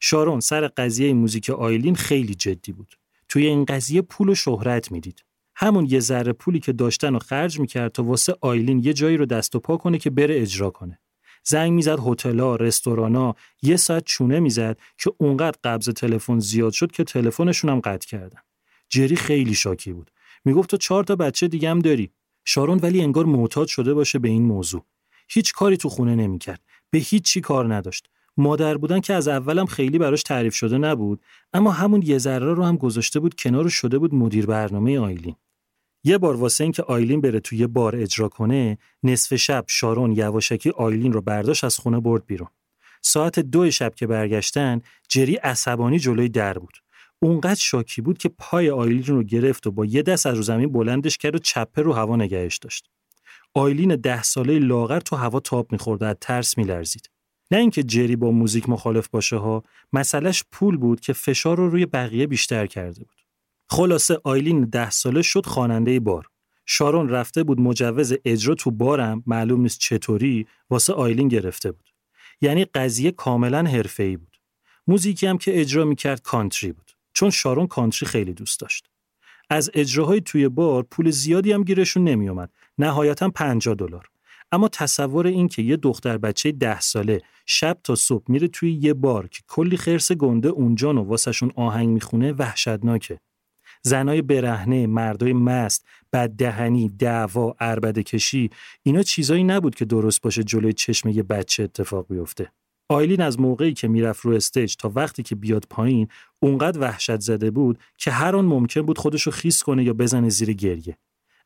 شارون 0.00 0.40
سر 0.40 0.68
قضیه 0.68 1.12
موزیک 1.12 1.50
آیلین 1.50 1.94
خیلی 1.94 2.34
جدی 2.34 2.72
بود. 2.72 2.94
توی 3.28 3.46
این 3.46 3.64
قضیه 3.64 4.02
پول 4.02 4.28
و 4.28 4.34
شهرت 4.34 4.92
می‌دید. 4.92 5.24
همون 5.56 5.86
یه 5.90 6.00
ذره 6.00 6.32
پولی 6.32 6.60
که 6.60 6.72
داشتن 6.72 7.14
و 7.14 7.18
خرج 7.18 7.60
می‌کرد 7.60 7.92
تا 7.92 8.02
واسه 8.02 8.36
آیلین 8.40 8.84
یه 8.84 8.92
جایی 8.92 9.16
رو 9.16 9.26
دست 9.26 9.56
و 9.56 9.60
پا 9.60 9.76
کنه 9.76 9.98
که 9.98 10.10
بره 10.10 10.40
اجرا 10.40 10.70
کنه. 10.70 10.98
زنگ 11.48 11.72
می‌زد 11.72 11.98
هتل‌ها، 12.06 12.56
رستورانا، 12.56 13.34
یه 13.62 13.76
ساعت 13.76 14.04
چونه 14.04 14.40
می‌زد 14.40 14.78
که 14.98 15.12
اونقدر 15.18 15.58
قبض 15.64 15.88
تلفن 15.88 16.38
زیاد 16.38 16.72
شد 16.72 16.92
که 16.92 17.04
تلفنشون 17.04 17.70
هم 17.70 17.80
قطع 17.80 18.08
کردن. 18.08 18.40
جری 18.88 19.16
خیلی 19.16 19.54
شاکی 19.54 19.92
بود. 19.92 20.10
می‌گفت 20.44 20.70
تو 20.70 20.76
چهار 20.76 21.04
تا 21.04 21.16
بچه 21.16 21.48
دیگه 21.48 21.70
هم 21.70 21.78
داری. 21.78 22.10
شارون 22.44 22.78
ولی 22.82 23.02
انگار 23.02 23.24
معتاد 23.24 23.66
شده 23.66 23.94
باشه 23.94 24.18
به 24.18 24.28
این 24.28 24.42
موضوع. 24.42 24.84
هیچ 25.28 25.52
کاری 25.52 25.76
تو 25.76 25.88
خونه 25.88 26.14
نمی‌کرد. 26.14 26.60
به 26.90 26.98
هیچ 26.98 27.24
چی 27.24 27.40
کار 27.40 27.74
نداشت. 27.74 28.08
مادر 28.36 28.76
بودن 28.76 29.00
که 29.00 29.14
از 29.14 29.28
اولم 29.28 29.66
خیلی 29.66 29.98
براش 29.98 30.22
تعریف 30.22 30.54
شده 30.54 30.78
نبود 30.78 31.20
اما 31.52 31.70
همون 31.70 32.02
یه 32.02 32.18
ذره 32.18 32.54
رو 32.54 32.64
هم 32.64 32.76
گذاشته 32.76 33.20
بود 33.20 33.34
کنار 33.34 33.68
شده 33.68 33.98
بود 33.98 34.14
مدیر 34.14 34.46
برنامه 34.46 34.98
آیلین 34.98 35.36
یه 36.06 36.18
بار 36.18 36.36
واسه 36.36 36.64
اینکه 36.64 36.82
آیلین 36.82 37.20
بره 37.20 37.40
توی 37.40 37.66
بار 37.66 37.96
اجرا 37.96 38.28
کنه 38.28 38.78
نصف 39.02 39.36
شب 39.36 39.64
شارون 39.68 40.12
یواشکی 40.12 40.70
آیلین 40.70 41.12
رو 41.12 41.20
برداشت 41.20 41.64
از 41.64 41.78
خونه 41.78 42.00
برد 42.00 42.26
بیرون 42.26 42.48
ساعت 43.02 43.38
دو 43.38 43.70
شب 43.70 43.94
که 43.94 44.06
برگشتن 44.06 44.80
جری 45.08 45.34
عصبانی 45.34 45.98
جلوی 45.98 46.28
در 46.28 46.58
بود 46.58 46.74
اونقدر 47.18 47.60
شاکی 47.60 48.02
بود 48.02 48.18
که 48.18 48.28
پای 48.28 48.70
آیلین 48.70 49.04
رو 49.06 49.22
گرفت 49.22 49.66
و 49.66 49.70
با 49.70 49.84
یه 49.84 50.02
دست 50.02 50.26
از 50.26 50.36
رو 50.36 50.42
زمین 50.42 50.72
بلندش 50.72 51.18
کرد 51.18 51.34
و 51.34 51.38
چپه 51.38 51.82
رو 51.82 51.92
هوا 51.92 52.16
نگهش 52.16 52.56
داشت. 52.56 52.90
آیلین 53.54 53.96
ده 53.96 54.22
ساله 54.22 54.58
لاغر 54.58 55.00
تو 55.00 55.16
هوا 55.16 55.40
تاب 55.40 55.72
میخورده 55.72 56.06
از 56.06 56.16
ترس 56.20 56.58
میلرزید. 56.58 57.10
نه 57.50 57.58
اینکه 57.58 57.82
جری 57.82 58.16
با 58.16 58.30
موزیک 58.30 58.68
مخالف 58.68 59.08
باشه 59.08 59.36
ها 59.36 59.64
مسئلهش 59.92 60.44
پول 60.52 60.76
بود 60.76 61.00
که 61.00 61.12
فشار 61.12 61.56
رو 61.56 61.70
روی 61.70 61.86
بقیه 61.86 62.26
بیشتر 62.26 62.66
کرده 62.66 63.04
بود 63.04 63.15
خلاصه 63.68 64.20
آیلین 64.24 64.64
ده 64.64 64.90
ساله 64.90 65.22
شد 65.22 65.46
خواننده 65.46 66.00
بار. 66.00 66.26
شارون 66.66 67.08
رفته 67.08 67.44
بود 67.44 67.60
مجوز 67.60 68.14
اجرا 68.24 68.54
تو 68.54 68.70
بارم 68.70 69.22
معلوم 69.26 69.60
نیست 69.60 69.78
چطوری 69.78 70.46
واسه 70.70 70.92
آیلین 70.92 71.28
گرفته 71.28 71.72
بود. 71.72 71.90
یعنی 72.40 72.64
قضیه 72.64 73.10
کاملا 73.10 73.62
حرفه‌ای 73.62 74.16
بود. 74.16 74.36
موزیکی 74.86 75.26
هم 75.26 75.38
که 75.38 75.60
اجرا 75.60 75.84
می‌کرد 75.84 76.22
کانتری 76.22 76.72
بود 76.72 76.90
چون 77.12 77.30
شارون 77.30 77.66
کانتری 77.66 78.06
خیلی 78.08 78.34
دوست 78.34 78.60
داشت. 78.60 78.90
از 79.50 79.70
اجراهای 79.74 80.20
توی 80.20 80.48
بار 80.48 80.82
پول 80.82 81.10
زیادی 81.10 81.52
هم 81.52 81.64
گیرشون 81.64 82.04
نمیومد 82.04 82.50
نهایتا 82.78 83.28
50 83.28 83.74
دلار. 83.74 84.08
اما 84.52 84.68
تصور 84.68 85.26
این 85.26 85.48
که 85.48 85.62
یه 85.62 85.76
دختر 85.76 86.18
بچه 86.18 86.52
ده 86.52 86.80
ساله 86.80 87.22
شب 87.46 87.78
تا 87.84 87.94
صبح 87.94 88.24
میره 88.28 88.48
توی 88.48 88.72
یه 88.72 88.94
بار 88.94 89.28
که 89.28 89.42
کلی 89.48 89.76
خرس 89.76 90.12
گنده 90.12 90.48
اونجا 90.48 90.94
و 90.94 90.98
واسهشون 90.98 91.52
آهنگ 91.56 91.88
می‌خونه 91.88 92.32
وحشتناکه. 92.32 93.20
زنای 93.86 94.22
برهنه، 94.22 94.86
مردای 94.86 95.32
مست، 95.32 95.86
بددهنی، 96.12 96.88
دعوا، 96.88 97.54
عربده 97.60 98.02
کشی 98.02 98.50
اینا 98.82 99.02
چیزایی 99.02 99.44
نبود 99.44 99.74
که 99.74 99.84
درست 99.84 100.22
باشه 100.22 100.44
جلوی 100.44 100.72
چشم 100.72 101.08
یه 101.08 101.22
بچه 101.22 101.62
اتفاق 101.62 102.06
بیفته. 102.08 102.52
آیلین 102.88 103.20
از 103.20 103.40
موقعی 103.40 103.72
که 103.72 103.88
می‌رفت 103.88 104.20
رو 104.20 104.32
استیج 104.32 104.76
تا 104.76 104.92
وقتی 104.94 105.22
که 105.22 105.34
بیاد 105.34 105.64
پایین 105.70 106.08
اونقدر 106.40 106.80
وحشت 106.80 107.20
زده 107.20 107.50
بود 107.50 107.78
که 107.98 108.10
هر 108.10 108.36
آن 108.36 108.44
ممکن 108.44 108.82
بود 108.82 108.98
خودشو 108.98 109.30
خیس 109.30 109.62
کنه 109.62 109.84
یا 109.84 109.92
بزنه 109.92 110.28
زیر 110.28 110.52
گریه. 110.52 110.98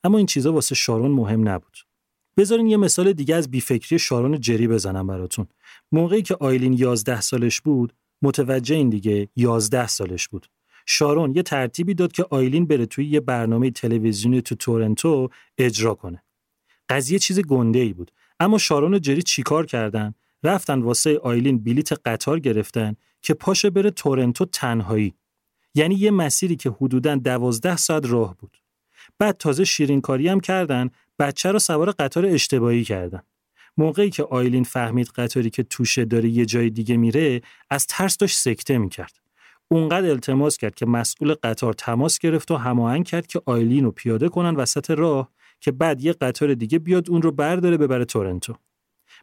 اما 0.05 0.19
این 0.19 0.27
چیزا 0.27 0.53
واسه 0.53 0.75
شارون 0.75 1.11
مهم 1.11 1.49
نبود. 1.49 1.79
بذارین 2.37 2.67
یه 2.67 2.77
مثال 2.77 3.13
دیگه 3.13 3.35
از 3.35 3.51
بیفکری 3.51 3.99
شارون 3.99 4.41
جری 4.41 4.69
بزنم 4.69 5.07
براتون. 5.07 5.47
موقعی 5.93 6.23
که 6.23 6.35
آیلین 6.41 6.73
11 6.73 7.21
سالش 7.21 7.61
بود، 7.61 7.93
متوجه 8.23 8.77
این 8.77 8.91
دیگه 8.91 9.29
11 9.37 9.87
سالش 9.87 10.29
بود. 10.29 10.47
شارون 10.87 11.35
یه 11.37 11.43
ترتیبی 11.43 11.95
داد 11.95 12.13
که 12.13 12.27
آیلین 12.31 12.67
بره 12.67 12.87
توی 12.87 13.07
یه 13.07 13.21
برنامه 13.21 13.71
تلویزیونی 13.71 14.43
تو 14.43 14.55
تورنتو 14.55 15.29
اجرا 15.59 15.95
کنه. 15.95 16.23
قضیه 16.89 17.19
چیز 17.19 17.41
گنده 17.41 17.79
ای 17.79 17.93
بود. 17.93 18.11
اما 18.41 18.59
شارون 18.59 18.95
و 18.95 18.99
جری 18.99 19.23
چیکار 19.23 19.67
کردن؟ 19.67 20.15
رفتن 20.43 20.83
واسه 20.83 21.19
آیلین 21.19 21.65
بلیت 21.65 21.93
قطار 22.05 22.41
گرفتن 22.41 22.97
که 23.23 23.35
پاشه 23.35 23.71
بره 23.71 23.91
تورنتو 23.91 24.45
تنهایی. 24.45 25.15
یعنی 25.75 25.95
یه 25.95 26.11
مسیری 26.11 26.57
که 26.57 26.71
حدوداً 26.71 27.15
دوازده 27.15 27.77
ساعت 27.77 28.07
راه 28.07 28.37
بود. 28.37 28.59
بعد 29.19 29.37
تازه 29.37 29.65
شیرینکاری 29.65 30.29
هم 30.29 30.41
کردن 30.41 30.91
بچه 31.19 31.53
رو 31.53 31.59
سوار 31.59 31.91
قطار 31.91 32.27
اشتباهی 32.27 32.85
کردن. 32.85 33.23
موقعی 33.77 34.11
که 34.11 34.23
آیلین 34.23 34.65
فهمید 34.65 35.09
قطاری 35.09 35.51
که 35.51 35.63
توشه 35.63 36.05
داره 36.05 36.29
یه 36.29 36.47
جای 36.47 36.71
دیگه 36.71 36.97
میره 36.97 37.41
از 37.71 37.87
ترس 37.87 38.17
داشت 38.17 38.39
سکته 38.39 38.79
می‌کرد. 38.79 39.20
اونقدر 39.73 40.11
التماس 40.11 40.57
کرد 40.57 40.75
که 40.75 40.87
مسئول 40.87 41.35
قطار 41.43 41.73
تماس 41.73 42.19
گرفت 42.19 42.51
و 42.51 42.57
هماهنگ 42.57 43.05
کرد 43.05 43.27
که 43.27 43.43
آیلین 43.47 43.85
رو 43.85 43.91
پیاده 43.91 44.29
کنن 44.29 44.57
وسط 44.57 44.91
راه 44.91 45.31
که 45.61 45.73
بعد 45.73 46.05
یه 46.05 46.13
قطار 46.13 46.55
دیگه 46.55 46.79
بیاد 46.79 47.11
اون 47.11 47.23
رو 47.23 47.33
برداره 47.33 47.77
ببره 47.77 48.05
تورنتو. 48.05 48.55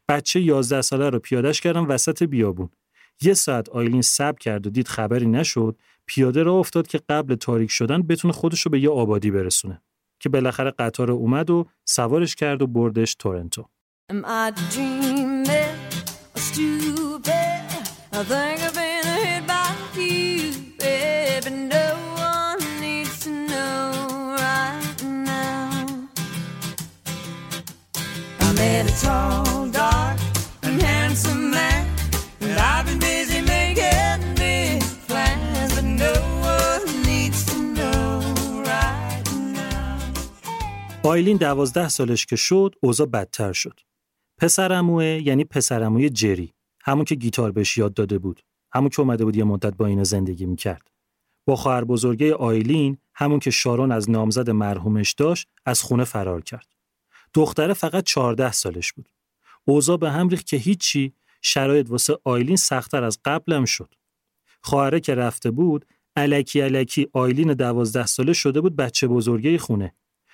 بچه 0.09 0.39
11 0.39 0.81
ساله 0.81 1.09
رو 1.09 1.19
پیادهش 1.19 1.61
کردن 1.61 1.85
وسط 1.85 2.23
بیابون. 2.23 2.69
یه 3.21 3.33
ساعت 3.33 3.69
آیلین 3.69 4.01
صبر 4.01 4.37
کرد 4.37 4.67
و 4.67 4.69
دید 4.69 4.87
خبری 4.87 5.25
نشد 5.25 5.77
پیاده 6.05 6.43
را 6.43 6.53
افتاد 6.53 6.87
که 6.87 7.01
قبل 7.09 7.35
تاریک 7.35 7.71
شدن 7.71 8.01
بتونه 8.01 8.33
خودش 8.33 8.61
رو 8.61 8.71
به 8.71 8.79
یه 8.79 8.89
آبادی 8.89 9.31
برسونه 9.31 9.81
که 10.19 10.29
بالاخره 10.29 10.71
قطار 10.71 11.11
اومد 11.11 11.49
و 11.49 11.65
سوارش 11.85 12.35
کرد 12.35 12.61
و 12.61 12.67
بردش 12.67 13.15
تورنتو 13.15 13.65
Am 14.11 14.25
I 18.83 18.86
tall, 29.03 29.69
dark, 29.81 30.17
and 30.65 30.81
handsome 30.81 31.43
man, 31.55 31.83
and 32.43 32.57
I've 32.71 32.85
been 32.87 32.99
busy 32.99 33.41
making 33.55 34.19
big 34.43 34.81
plans, 35.07 35.71
but 35.75 35.87
no 36.05 36.13
one 36.53 36.83
needs 37.09 37.39
to 37.49 37.55
know 37.77 38.05
right 38.71 39.27
now. 39.59 39.99
آیلین 41.03 41.37
دوازده 41.37 41.89
سالش 41.89 42.25
که 42.25 42.35
شد 42.35 42.75
اوضاع 42.81 43.07
بدتر 43.07 43.53
شد. 43.53 43.79
پسرموه 44.37 45.05
یعنی 45.05 45.43
پسرموی 45.43 46.09
جری 46.09 46.53
همون 46.81 47.05
که 47.05 47.15
گیتار 47.15 47.51
بهش 47.51 47.77
یاد 47.77 47.93
داده 47.93 48.17
بود. 48.19 48.41
همون 48.73 48.89
که 48.89 48.99
اومده 48.99 49.25
بود 49.25 49.35
یه 49.35 49.43
مدت 49.43 49.77
با 49.77 49.85
اینا 49.85 50.03
زندگی 50.03 50.45
می‌کرد. 50.45 50.87
با 51.45 51.55
خواهر 51.55 51.83
بزرگه 51.83 52.33
آیلین 52.33 52.97
همون 53.15 53.39
که 53.39 53.51
شارون 53.51 53.91
از 53.91 54.09
نامزد 54.09 54.49
مرحومش 54.49 55.13
داشت 55.13 55.47
از 55.65 55.81
خونه 55.81 56.03
فرار 56.03 56.41
کرد. 56.41 56.76
دختره 57.33 57.73
فقط 57.73 58.03
14 58.03 58.51
سالش 58.51 58.93
بود. 58.93 59.09
اوضاع 59.65 59.97
به 59.97 60.11
هم 60.11 60.29
ریخت 60.29 60.47
که 60.47 60.57
هیچی 60.57 61.13
شرایط 61.41 61.89
واسه 61.89 62.17
آیلین 62.23 62.55
سختتر 62.55 63.03
از 63.03 63.19
قبلم 63.25 63.65
شد. 63.65 63.93
خواهره 64.61 64.99
که 64.99 65.15
رفته 65.15 65.51
بود 65.51 65.85
الکی 66.15 66.61
الکی 66.61 67.07
آیلین 67.13 67.53
دوازده 67.53 68.05
ساله 68.05 68.33
شده 68.33 68.61
بود 68.61 68.75
بچه 68.75 69.07
بزرگه 69.07 69.57
خونه. 69.57 69.93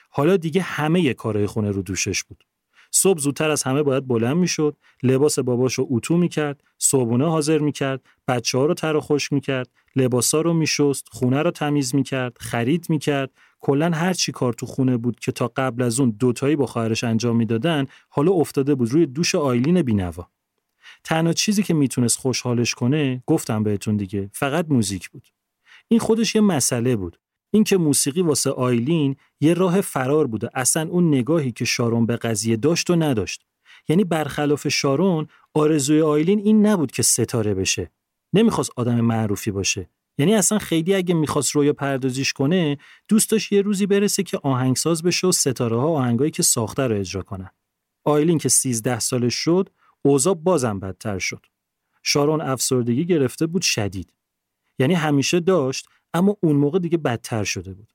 حالا 0.09 0.37
دیگه 0.37 0.61
همه 0.61 1.13
کارهای 1.13 1.47
خونه 1.47 1.71
رو 1.71 1.81
دوشش 1.81 2.23
بود. 2.23 2.43
صبح 2.91 3.19
زودتر 3.19 3.51
از 3.51 3.63
همه 3.63 3.83
باید 3.83 4.07
بلند 4.07 4.37
می‌شد 4.37 4.77
لباس 5.03 5.39
باباش 5.39 5.73
رو 5.73 5.87
اتو 5.89 6.17
می‌کرد 6.17 6.63
صبحونه 6.77 7.29
حاضر 7.29 7.57
می‌کرد 7.57 8.01
بچه 8.27 8.57
ها 8.57 8.65
رو 8.65 8.73
تر 8.73 8.95
و 8.95 9.01
خشک 9.01 9.33
می‌کرد 9.33 9.69
لباسا 9.95 10.41
رو 10.41 10.53
میشست 10.53 11.07
خونه 11.11 11.41
رو 11.41 11.51
تمیز 11.51 11.95
می‌کرد 11.95 12.37
خرید 12.39 12.85
می‌کرد 12.89 13.31
کلا 13.63 13.91
هر 13.91 14.13
چی 14.13 14.31
کار 14.31 14.53
تو 14.53 14.65
خونه 14.65 14.97
بود 14.97 15.19
که 15.19 15.31
تا 15.31 15.51
قبل 15.55 15.81
از 15.81 15.99
اون 15.99 16.09
دوتایی 16.09 16.55
با 16.55 16.65
خواهرش 16.65 17.03
انجام 17.03 17.35
می‌دادن 17.35 17.85
حالا 18.09 18.31
افتاده 18.31 18.75
بود 18.75 18.91
روی 18.91 19.05
دوش 19.05 19.35
آیلین 19.35 19.81
بینوا. 19.81 20.27
تنها 21.03 21.33
چیزی 21.33 21.63
که 21.63 21.73
می‌تونست 21.73 22.19
خوشحالش 22.19 22.73
کنه 22.73 23.23
گفتم 23.27 23.63
بهتون 23.63 23.97
دیگه 23.97 24.29
فقط 24.33 24.65
موزیک 24.69 25.09
بود. 25.09 25.27
این 25.87 25.99
خودش 25.99 26.35
یه 26.35 26.41
مسئله 26.41 26.95
بود. 26.95 27.19
اینکه 27.51 27.77
موسیقی 27.77 28.21
واسه 28.21 28.49
آیلین 28.49 29.15
یه 29.41 29.53
راه 29.53 29.81
فرار 29.81 30.27
بوده. 30.27 30.49
اصلا 30.53 30.89
اون 30.89 31.07
نگاهی 31.07 31.51
که 31.51 31.65
شارون 31.65 32.05
به 32.05 32.15
قضیه 32.15 32.57
داشت 32.57 32.89
و 32.89 32.95
نداشت. 32.95 33.45
یعنی 33.87 34.03
برخلاف 34.03 34.67
شارون 34.67 35.27
آرزوی 35.53 36.01
آیلین 36.01 36.39
این 36.39 36.65
نبود 36.65 36.91
که 36.91 37.03
ستاره 37.03 37.53
بشه. 37.53 37.91
نمی‌خواست 38.33 38.71
آدم 38.75 39.01
معروفی 39.01 39.51
باشه. 39.51 39.89
یعنی 40.17 40.33
اصلا 40.33 40.59
خیلی 40.59 40.95
اگه 40.95 41.13
می‌خواست 41.15 41.51
رویا 41.51 41.73
پردازیش 41.73 42.33
کنه 42.33 42.77
دوست 43.09 43.31
داشت 43.31 43.51
یه 43.51 43.61
روزی 43.61 43.85
برسه 43.85 44.23
که 44.23 44.39
آهنگساز 44.43 45.03
بشه 45.03 45.27
و 45.27 45.31
ستاره 45.31 45.79
ها 45.79 45.87
آهنگایی 45.87 46.31
که 46.31 46.43
ساخته 46.43 46.87
رو 46.87 46.99
اجرا 46.99 47.21
کنن 47.21 47.49
آیلین 48.03 48.37
که 48.37 48.49
13 48.49 48.99
سالش 48.99 49.35
شد 49.35 49.69
اوضاع 50.01 50.33
بازم 50.33 50.79
بدتر 50.79 51.19
شد 51.19 51.45
شارون 52.03 52.41
افسردگی 52.41 53.05
گرفته 53.05 53.47
بود 53.47 53.61
شدید 53.61 54.13
یعنی 54.79 54.93
همیشه 54.93 55.39
داشت 55.39 55.87
اما 56.13 56.37
اون 56.41 56.55
موقع 56.55 56.79
دیگه 56.79 56.97
بدتر 56.97 57.43
شده 57.43 57.73
بود. 57.73 57.93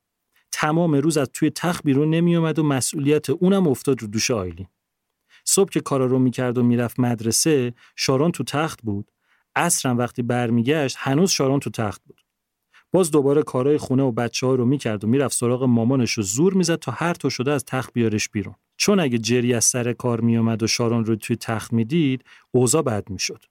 تمام 0.51 0.95
روز 0.95 1.17
از 1.17 1.29
توی 1.33 1.49
تخت 1.49 1.83
بیرون 1.83 2.09
نمی 2.09 2.35
اومد 2.35 2.59
و 2.59 2.63
مسئولیت 2.63 3.29
اونم 3.29 3.67
افتاد 3.67 4.01
رو 4.01 4.07
دوش 4.07 4.31
آیلین. 4.31 4.67
صبح 5.45 5.69
که 5.69 5.79
کارا 5.79 6.05
رو 6.05 6.19
می‌کرد 6.19 6.57
و 6.57 6.63
می‌رفت 6.63 6.99
مدرسه 6.99 7.73
شارون 7.95 8.31
تو 8.31 8.43
تخت 8.43 8.81
بود. 8.81 9.11
عصرم 9.59 9.97
وقتی 9.97 10.21
برمیگشت 10.21 10.95
هنوز 10.99 11.31
شارون 11.31 11.59
تو 11.59 11.69
تخت 11.69 12.01
بود. 12.03 12.21
باز 12.91 13.11
دوباره 13.11 13.43
کارهای 13.43 13.77
خونه 13.77 14.03
و 14.03 14.11
بچه 14.11 14.47
ها 14.47 14.55
رو 14.55 14.65
می‌کرد 14.65 15.03
و 15.03 15.07
می‌رفت 15.07 15.37
سراغ 15.37 15.63
مامانش 15.63 16.17
و 16.17 16.21
زور 16.21 16.53
می‌زد 16.53 16.75
تا 16.75 16.91
هر 16.91 17.13
تو 17.13 17.29
شده 17.29 17.51
از 17.51 17.65
تخت 17.65 17.93
بیارش 17.93 18.29
بیرون. 18.29 18.55
چون 18.77 18.99
اگه 18.99 19.17
جری 19.17 19.53
از 19.53 19.65
سر 19.65 19.93
کار 19.93 20.21
میومد 20.21 20.63
و 20.63 20.67
شارون 20.67 21.05
رو 21.05 21.15
توی 21.15 21.35
تخت 21.35 21.73
می‌دید 21.73 22.23
اوضاع 22.51 22.81
بد 22.81 23.09
می‌شد. 23.09 23.43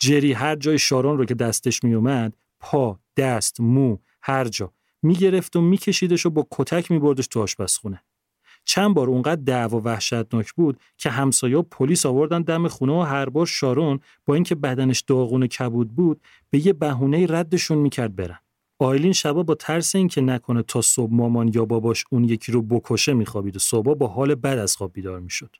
جری 0.00 0.32
هر 0.32 0.56
جای 0.56 0.78
شارون 0.78 1.18
رو 1.18 1.24
که 1.24 1.34
دستش 1.34 1.84
میومد 1.84 2.36
پا، 2.60 3.00
دست، 3.16 3.60
مو، 3.60 3.98
هر 4.22 4.44
جا 4.44 4.72
می‌گرفت 5.02 5.56
و 5.56 5.60
میکشیدش 5.60 6.26
و 6.26 6.30
با 6.30 6.46
کتک 6.50 6.90
میبردش 6.90 7.26
تو 7.26 7.42
آشپزخونه. 7.42 8.02
چند 8.64 8.94
بار 8.94 9.08
اونقدر 9.08 9.42
دعوا 9.42 9.80
وحشتناک 9.84 10.52
بود 10.52 10.80
که 10.98 11.10
همسایه 11.10 11.62
پلیس 11.62 12.06
آوردن 12.06 12.42
دم 12.42 12.68
خونه 12.68 12.92
و 12.92 13.00
هر 13.00 13.28
بار 13.28 13.46
شارون 13.46 14.00
با 14.26 14.34
اینکه 14.34 14.54
بدنش 14.54 15.00
داغون 15.00 15.46
کبود 15.46 15.94
بود 15.94 16.20
به 16.50 16.66
یه 16.66 16.72
بهونه 16.72 17.26
ردشون 17.28 17.78
می‌کرد 17.78 18.16
برن. 18.16 18.38
آیلین 18.78 19.12
شبا 19.12 19.42
با 19.42 19.54
ترس 19.54 19.94
اینکه 19.94 20.20
نکنه 20.20 20.62
تا 20.62 20.80
صبح 20.80 21.14
مامان 21.14 21.50
یا 21.54 21.64
باباش 21.64 22.04
اون 22.10 22.24
یکی 22.24 22.52
رو 22.52 22.62
بکشه 22.62 23.14
میخوابید 23.14 23.56
و 23.56 23.58
صبح 23.58 23.94
با 23.94 24.06
حال 24.06 24.34
بد 24.34 24.58
از 24.58 24.76
خواب 24.76 24.92
بیدار 24.92 25.20
می‌شد. 25.20 25.56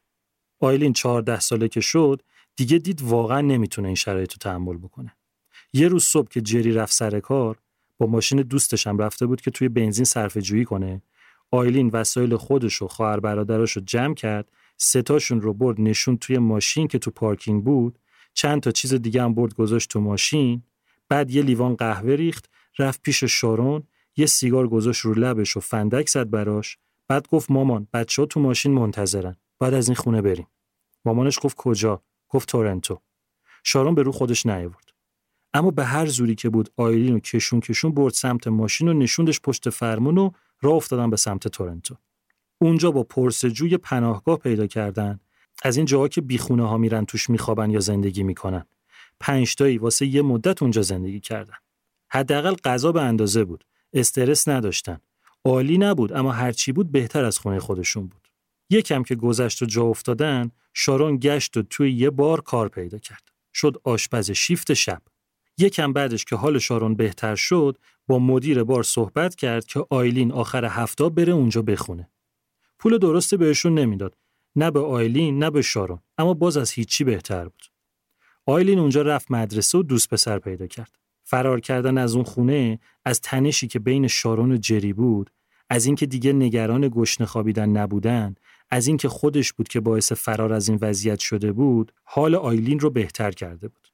آیلین 0.61 0.93
14 0.93 1.41
ساله 1.41 1.69
که 1.69 1.81
شد 1.81 2.23
دیگه 2.57 2.79
دید 2.79 3.03
واقعا 3.03 3.41
نمی‌تونه 3.41 3.89
این 3.89 3.95
شرایط 3.95 4.33
رو 4.33 4.39
تحمل 4.41 4.77
بکنه. 4.77 5.17
یه 5.73 5.89
روز 5.89 6.05
صبح 6.05 6.29
که 6.29 6.41
جری 6.41 6.73
رفت 6.73 6.93
سر 6.93 7.21
کار 7.21 7.59
با 7.99 8.07
ماشین 8.07 8.43
دوستش 8.43 8.87
رفته 8.87 9.27
بود 9.27 9.41
که 9.41 9.51
توی 9.51 9.69
بنزین 9.69 10.05
صرفه 10.05 10.41
جویی 10.41 10.65
کنه 10.65 11.03
آیلین 11.51 11.91
وسایل 11.93 12.37
خودش 12.37 12.83
و 12.83 12.89
خواهر 12.89 13.21
برادراش 13.21 13.73
رو 13.73 13.83
جمع 13.83 14.15
کرد 14.15 14.53
ستاشون 14.77 15.41
رو 15.41 15.55
برد 15.55 15.81
نشون 15.81 16.17
توی 16.17 16.39
ماشین 16.39 16.89
که 16.89 16.99
تو 16.99 17.11
پارکینگ 17.11 17.65
بود. 17.65 17.99
چند 18.35 18.63
تا 18.63 18.71
چیز 18.71 18.95
دیگه 18.95 19.23
هم 19.23 19.35
برد 19.35 19.55
گذاشت 19.55 19.91
تو 19.91 20.01
ماشین. 20.01 20.63
بعد 21.09 21.31
یه 21.31 21.43
لیوان 21.43 21.75
قهوه 21.75 22.13
ریخت 22.15 22.51
رفت 22.79 23.03
پیش 23.03 23.25
شارون 23.25 23.83
یه 24.17 24.27
سیگار 24.27 24.69
گذاشت 24.69 25.01
رو 25.01 25.15
لبش 25.15 25.57
و 25.57 25.61
فندک 25.61 26.09
زد 26.09 26.31
براش. 26.31 26.79
بعد 27.09 27.29
گفت 27.29 27.51
مامان 27.51 27.89
بچه 27.93 28.23
ها 28.23 28.27
تو 28.27 28.41
ماشین 28.41 28.73
منتظرن. 28.73 29.37
بعد 29.61 29.75
از 29.75 29.89
این 29.89 29.95
خونه 29.95 30.23
بریم. 30.23 30.47
مامانش 31.05 31.39
گفت 31.43 31.57
کجا؟ 31.57 32.03
گفت 32.29 32.49
تورنتو. 32.49 33.01
شارون 33.65 33.95
به 33.95 34.03
رو 34.03 34.13
خودش 34.13 34.47
نیاورد. 34.47 34.91
اما 35.55 35.71
به 35.71 35.85
هر 35.85 36.07
زوری 36.07 36.35
که 36.35 36.49
بود 36.49 36.71
آیلین 36.77 37.15
و 37.15 37.19
کشون 37.19 37.61
کشون 37.61 37.93
برد 37.93 38.13
سمت 38.13 38.47
ماشین 38.47 38.89
و 38.89 38.93
نشوندش 38.93 39.41
پشت 39.41 39.71
فرمون 39.71 40.19
و 40.19 40.31
راه 40.65 40.75
افتادن 40.75 41.11
به 41.11 41.17
سمت 41.17 41.49
تورنتو. 41.49 41.97
اونجا 42.59 42.91
با 42.91 43.03
پرسجوی 43.03 43.77
پناهگاه 43.77 44.39
پیدا 44.39 44.67
کردن. 44.67 45.21
از 45.63 45.77
این 45.77 45.87
جاها 45.87 46.09
که 46.09 46.21
بیخونه 46.21 46.69
ها 46.69 46.79
میرن 46.79 47.05
توش 47.05 47.31
میخوابن 47.31 47.71
یا 47.71 47.81
زندگی 47.81 48.23
می‌کنن. 48.23 48.67
پنج 49.21 49.55
تایی 49.55 49.79
واسه 49.79 50.07
یه 50.07 50.23
مدت 50.23 50.63
اونجا 50.63 50.83
زندگی 50.83 51.21
کردن. 51.21 51.55
حداقل 52.09 52.55
غذا 52.55 52.93
به 52.93 53.03
اندازه 53.03 53.45
بود. 53.45 53.65
استرس 53.93 54.49
نداشتن. 54.49 55.01
عالی 55.45 55.79
نبود 55.79 56.13
اما 56.13 56.33
هرچی 56.33 56.73
بود 56.73 56.93
بهتر 56.93 57.25
از 57.25 57.39
خونه 57.39 57.59
خودشون 57.59 58.07
بود. 58.07 58.29
یکم 58.71 59.03
که 59.03 59.15
گذشت 59.15 59.63
و 59.63 59.67
جا 59.67 59.83
افتادن 59.83 60.51
شارون 60.75 61.17
گشت 61.17 61.57
و 61.57 61.63
توی 61.63 61.93
یه 61.93 62.11
بار 62.11 62.41
کار 62.41 62.69
پیدا 62.69 62.99
کرد. 62.99 63.23
شد 63.55 63.81
آشپز 63.85 64.31
شیفت 64.31 64.75
شب. 64.75 65.03
یکم 65.59 65.93
بعدش 65.93 66.25
که 66.25 66.37
حال 66.37 66.59
شارون 66.59 66.95
بهتر 66.95 67.35
شد 67.35 67.79
با 68.07 68.19
مدیر 68.19 68.65
بار 68.65 68.83
صحبت 68.83 69.35
کرد 69.35 69.65
که 69.65 69.87
آیلین 69.91 70.33
آخر 70.33 70.65
هفته 70.65 71.09
بره 71.09 71.33
اونجا 71.33 71.63
بخونه. 71.63 72.11
پول 72.79 72.99
درستی 72.99 73.37
بهشون 73.37 73.79
نمی‌داد. 73.79 74.17
نه 74.57 74.71
به 74.71 74.81
آیلین 74.81 75.39
نه 75.39 75.51
به 75.51 75.63
شارون. 75.63 75.99
اما 76.19 76.35
باز 76.35 76.57
از 76.57 76.71
هیچی 76.71 77.05
بهتر 77.05 77.45
بود. 77.45 77.65
آیلین 78.47 78.79
اونجا 78.79 79.03
رفت 79.03 79.31
مدرسه 79.31 79.79
و 79.79 79.83
دوست 79.83 80.11
پسر 80.11 80.39
پیدا 80.39 80.67
کرد. 80.67 80.99
فرار 81.25 81.61
کردن 81.61 81.99
از 81.99 82.15
اون 82.15 82.25
خونه 82.25 82.79
از 83.05 83.21
تنشی 83.21 83.67
که 83.67 83.79
بین 83.79 84.07
شارون 84.07 84.53
و 84.53 84.57
جری 84.57 84.93
بود 84.93 85.31
از 85.71 85.87
اینکه 85.87 86.07
دیگه 86.07 86.33
نگران 86.33 86.91
گشنه 86.95 87.27
خوابیدن 87.27 87.69
نبودن 87.69 88.35
از 88.71 88.87
اینکه 88.87 89.09
خودش 89.09 89.53
بود 89.53 89.69
که 89.69 89.81
باعث 89.81 90.13
فرار 90.13 90.53
از 90.53 90.69
این 90.69 90.79
وضعیت 90.81 91.19
شده 91.19 91.53
بود 91.53 91.93
حال 92.05 92.35
آیلین 92.35 92.81
رو 92.81 92.91
بهتر 92.91 93.31
کرده 93.31 93.69
بود. 93.69 93.94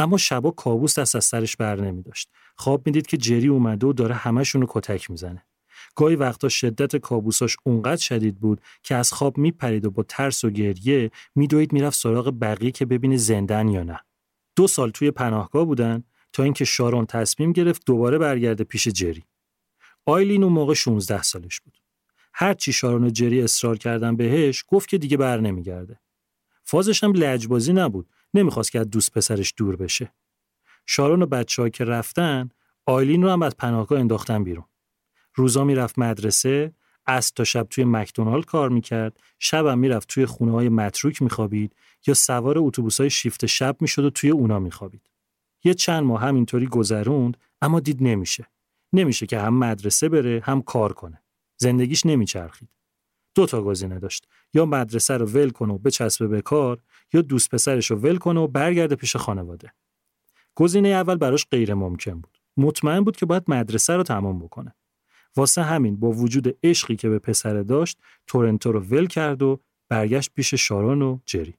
اما 0.00 0.16
شبا 0.16 0.50
کابوس 0.50 0.98
دست 0.98 1.16
از 1.16 1.24
سرش 1.24 1.56
بر 1.56 1.80
نمی 1.80 2.02
داشت 2.02 2.28
خواب 2.56 2.86
می‌دید 2.86 3.06
که 3.06 3.16
جری 3.16 3.48
اومده 3.48 3.86
و 3.86 3.92
داره 3.92 4.14
همشون 4.14 4.60
رو 4.60 4.66
کتک 4.70 5.10
می‌زنه. 5.10 5.46
گاهی 5.94 6.16
وقتا 6.16 6.48
شدت 6.48 6.96
کابوساش 6.96 7.56
اونقدر 7.64 8.00
شدید 8.00 8.40
بود 8.40 8.60
که 8.82 8.94
از 8.94 9.12
خواب 9.12 9.38
میپرید 9.38 9.84
و 9.84 9.90
با 9.90 10.02
ترس 10.02 10.44
و 10.44 10.50
گریه 10.50 11.10
میدوید 11.34 11.72
می‌رفت 11.72 11.98
سراغ 11.98 12.34
بقیه 12.40 12.70
که 12.70 12.86
ببینه 12.86 13.16
زندن 13.16 13.68
یا 13.68 13.82
نه. 13.82 14.00
دو 14.56 14.66
سال 14.66 14.90
توی 14.90 15.10
پناهگاه 15.10 15.64
بودن 15.64 16.04
تا 16.32 16.42
اینکه 16.42 16.64
شارون 16.64 17.06
تصمیم 17.06 17.52
گرفت 17.52 17.86
دوباره 17.86 18.18
برگرده 18.18 18.64
پیش 18.64 18.88
جری. 18.88 19.24
آیلین 20.06 20.44
اون 20.44 20.52
موقع 20.52 20.74
16 20.74 21.22
سالش 21.22 21.60
بود. 21.60 21.78
هر 22.34 22.54
چی 22.54 22.72
شارون 22.72 23.04
و 23.04 23.10
جری 23.10 23.42
اصرار 23.42 23.78
کردن 23.78 24.16
بهش 24.16 24.64
گفت 24.68 24.88
که 24.88 24.98
دیگه 24.98 25.16
بر 25.16 25.40
نمیگرده. 25.40 26.00
فازش 26.64 27.04
هم 27.04 27.12
لجبازی 27.12 27.72
نبود. 27.72 28.08
نمی‌خواست 28.34 28.72
که 28.72 28.80
از 28.80 28.90
دوست 28.90 29.12
پسرش 29.12 29.54
دور 29.56 29.76
بشه. 29.76 30.12
شارون 30.86 31.22
و 31.22 31.26
بچه 31.26 31.70
که 31.70 31.84
رفتن 31.84 32.48
آیلین 32.86 33.22
رو 33.22 33.30
هم 33.30 33.42
از 33.42 33.56
پناهگاه 33.56 34.00
انداختن 34.00 34.44
بیرون. 34.44 34.64
روزا 35.34 35.64
می‌رفت 35.64 35.98
مدرسه 35.98 36.72
از 37.06 37.32
تا 37.32 37.44
شب 37.44 37.66
توی 37.70 37.84
مکدونالد 37.84 38.44
کار 38.44 38.68
می‌کرد 38.68 39.20
شبم 39.38 39.78
می‌رفت 39.78 40.08
توی 40.08 40.26
خونه 40.26 40.52
های 40.52 40.68
متروک 40.68 41.22
میخوابید 41.22 41.76
یا 42.06 42.14
سوار 42.14 42.54
اتوبوس 42.58 43.00
های 43.00 43.10
شیفت 43.10 43.46
شب 43.46 43.76
می‌شد 43.80 44.04
و 44.04 44.10
توی 44.10 44.30
اونا 44.30 44.58
میخوابید. 44.58 45.10
یه 45.64 45.74
چند 45.74 46.02
ماه 46.02 46.20
همینطوری 46.20 46.66
گذروند 46.66 47.36
اما 47.62 47.80
دید 47.80 48.02
نمیشه. 48.02 48.46
نمیشه 48.92 49.26
که 49.26 49.40
هم 49.40 49.54
مدرسه 49.54 50.08
بره 50.08 50.42
هم 50.44 50.62
کار 50.62 50.92
کنه. 50.92 51.22
زندگیش 51.56 52.06
نمیچرخید. 52.06 52.68
دو 53.34 53.46
تا 53.46 53.62
گزینه 53.62 53.98
داشت. 53.98 54.28
یا 54.54 54.66
مدرسه 54.66 55.16
رو 55.16 55.26
ول 55.26 55.50
کنه 55.50 55.74
و 55.74 55.78
بچسبه 55.78 56.26
به 56.28 56.42
کار 56.42 56.78
یا 57.12 57.22
دوست 57.22 57.50
پسرش 57.50 57.90
رو 57.90 57.96
ول 57.96 58.16
کنه 58.16 58.40
و 58.40 58.46
برگرده 58.46 58.96
پیش 58.96 59.16
خانواده. 59.16 59.72
گزینه 60.54 60.88
اول 60.88 61.16
براش 61.16 61.46
غیر 61.50 61.74
ممکن 61.74 62.20
بود. 62.20 62.38
مطمئن 62.56 63.00
بود 63.00 63.16
که 63.16 63.26
باید 63.26 63.44
مدرسه 63.48 63.96
رو 63.96 64.02
تمام 64.02 64.38
بکنه. 64.38 64.74
واسه 65.36 65.62
همین 65.62 66.00
با 66.00 66.12
وجود 66.12 66.58
عشقی 66.62 66.96
که 66.96 67.08
به 67.08 67.18
پسر 67.18 67.62
داشت 67.62 67.98
تورنتو 68.26 68.72
رو 68.72 68.80
ول 68.80 69.06
کرد 69.06 69.42
و 69.42 69.60
برگشت 69.88 70.30
پیش 70.34 70.54
شارون 70.54 71.02
و 71.02 71.18
جری. 71.26 71.54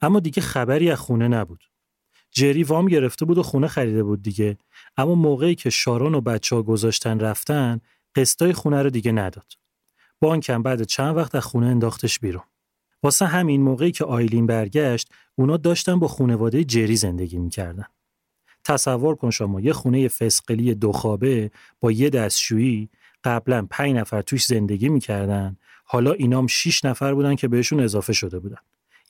اما 0.00 0.20
دیگه 0.20 0.42
خبری 0.42 0.90
از 0.90 0.98
خونه 0.98 1.28
نبود. 1.28 1.64
جری 2.30 2.62
وام 2.62 2.86
گرفته 2.86 3.24
بود 3.24 3.38
و 3.38 3.42
خونه 3.42 3.68
خریده 3.68 4.02
بود 4.02 4.22
دیگه. 4.22 4.58
اما 4.96 5.14
موقعی 5.14 5.54
که 5.54 5.70
شارون 5.70 6.14
و 6.14 6.20
بچه 6.20 6.56
ها 6.56 6.62
گذاشتن 6.62 7.20
رفتن 7.20 7.80
قسطای 8.14 8.52
خونه 8.52 8.82
رو 8.82 8.90
دیگه 8.90 9.12
نداد. 9.12 9.52
بانکم 10.20 10.62
بعد 10.62 10.82
چند 10.82 11.16
وقت 11.16 11.34
از 11.34 11.44
خونه 11.44 11.66
انداختش 11.66 12.18
بیرون. 12.18 12.42
واسه 13.06 13.26
همین 13.26 13.62
موقعی 13.62 13.92
که 13.92 14.04
آیلین 14.04 14.46
برگشت 14.46 15.08
اونا 15.34 15.56
داشتن 15.56 15.98
با 15.98 16.08
خونواده 16.08 16.64
جری 16.64 16.96
زندگی 16.96 17.38
می‌کردن. 17.38 17.84
تصور 18.64 19.16
کن 19.16 19.30
شما 19.30 19.60
یه 19.60 19.72
خونه 19.72 20.08
فسقلی 20.08 20.74
دو 20.74 20.92
خوابه 20.92 21.50
با 21.80 21.92
یه 21.92 22.10
دستشویی 22.10 22.88
قبلا 23.24 23.66
پنج 23.70 23.92
نفر 23.96 24.22
توش 24.22 24.44
زندگی 24.44 24.88
می‌کردن 24.88 25.56
حالا 25.84 26.12
اینام 26.12 26.46
6 26.46 26.84
نفر 26.84 27.14
بودن 27.14 27.34
که 27.34 27.48
بهشون 27.48 27.80
اضافه 27.80 28.12
شده 28.12 28.38
بودن. 28.38 28.60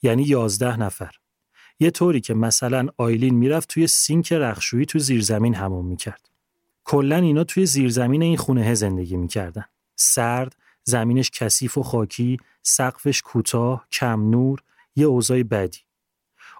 یعنی 0.01 0.23
یازده 0.23 0.79
نفر. 0.79 1.11
یه 1.79 1.91
طوری 1.91 2.21
که 2.21 2.33
مثلا 2.33 2.87
آیلین 2.97 3.35
می‌رفت 3.35 3.69
توی 3.69 3.87
سینک 3.87 4.33
رخشویی 4.33 4.85
تو 4.85 4.99
زیرزمین 4.99 5.55
همون 5.55 5.85
می‌کرد. 5.85 6.29
کلا 6.83 7.15
اینا 7.15 7.43
توی 7.43 7.65
زیرزمین 7.65 8.21
این 8.21 8.37
خونه 8.37 8.73
زندگی 8.73 9.17
می‌کردن. 9.17 9.65
سرد 9.95 10.55
زمینش 10.83 11.31
کثیف 11.31 11.77
و 11.77 11.83
خاکی 11.83 12.37
سقفش 12.67 13.21
کوتاه 13.21 13.87
کم 13.91 14.29
نور 14.29 14.63
یه 14.95 15.05
اوضاع 15.05 15.43
بدی 15.43 15.79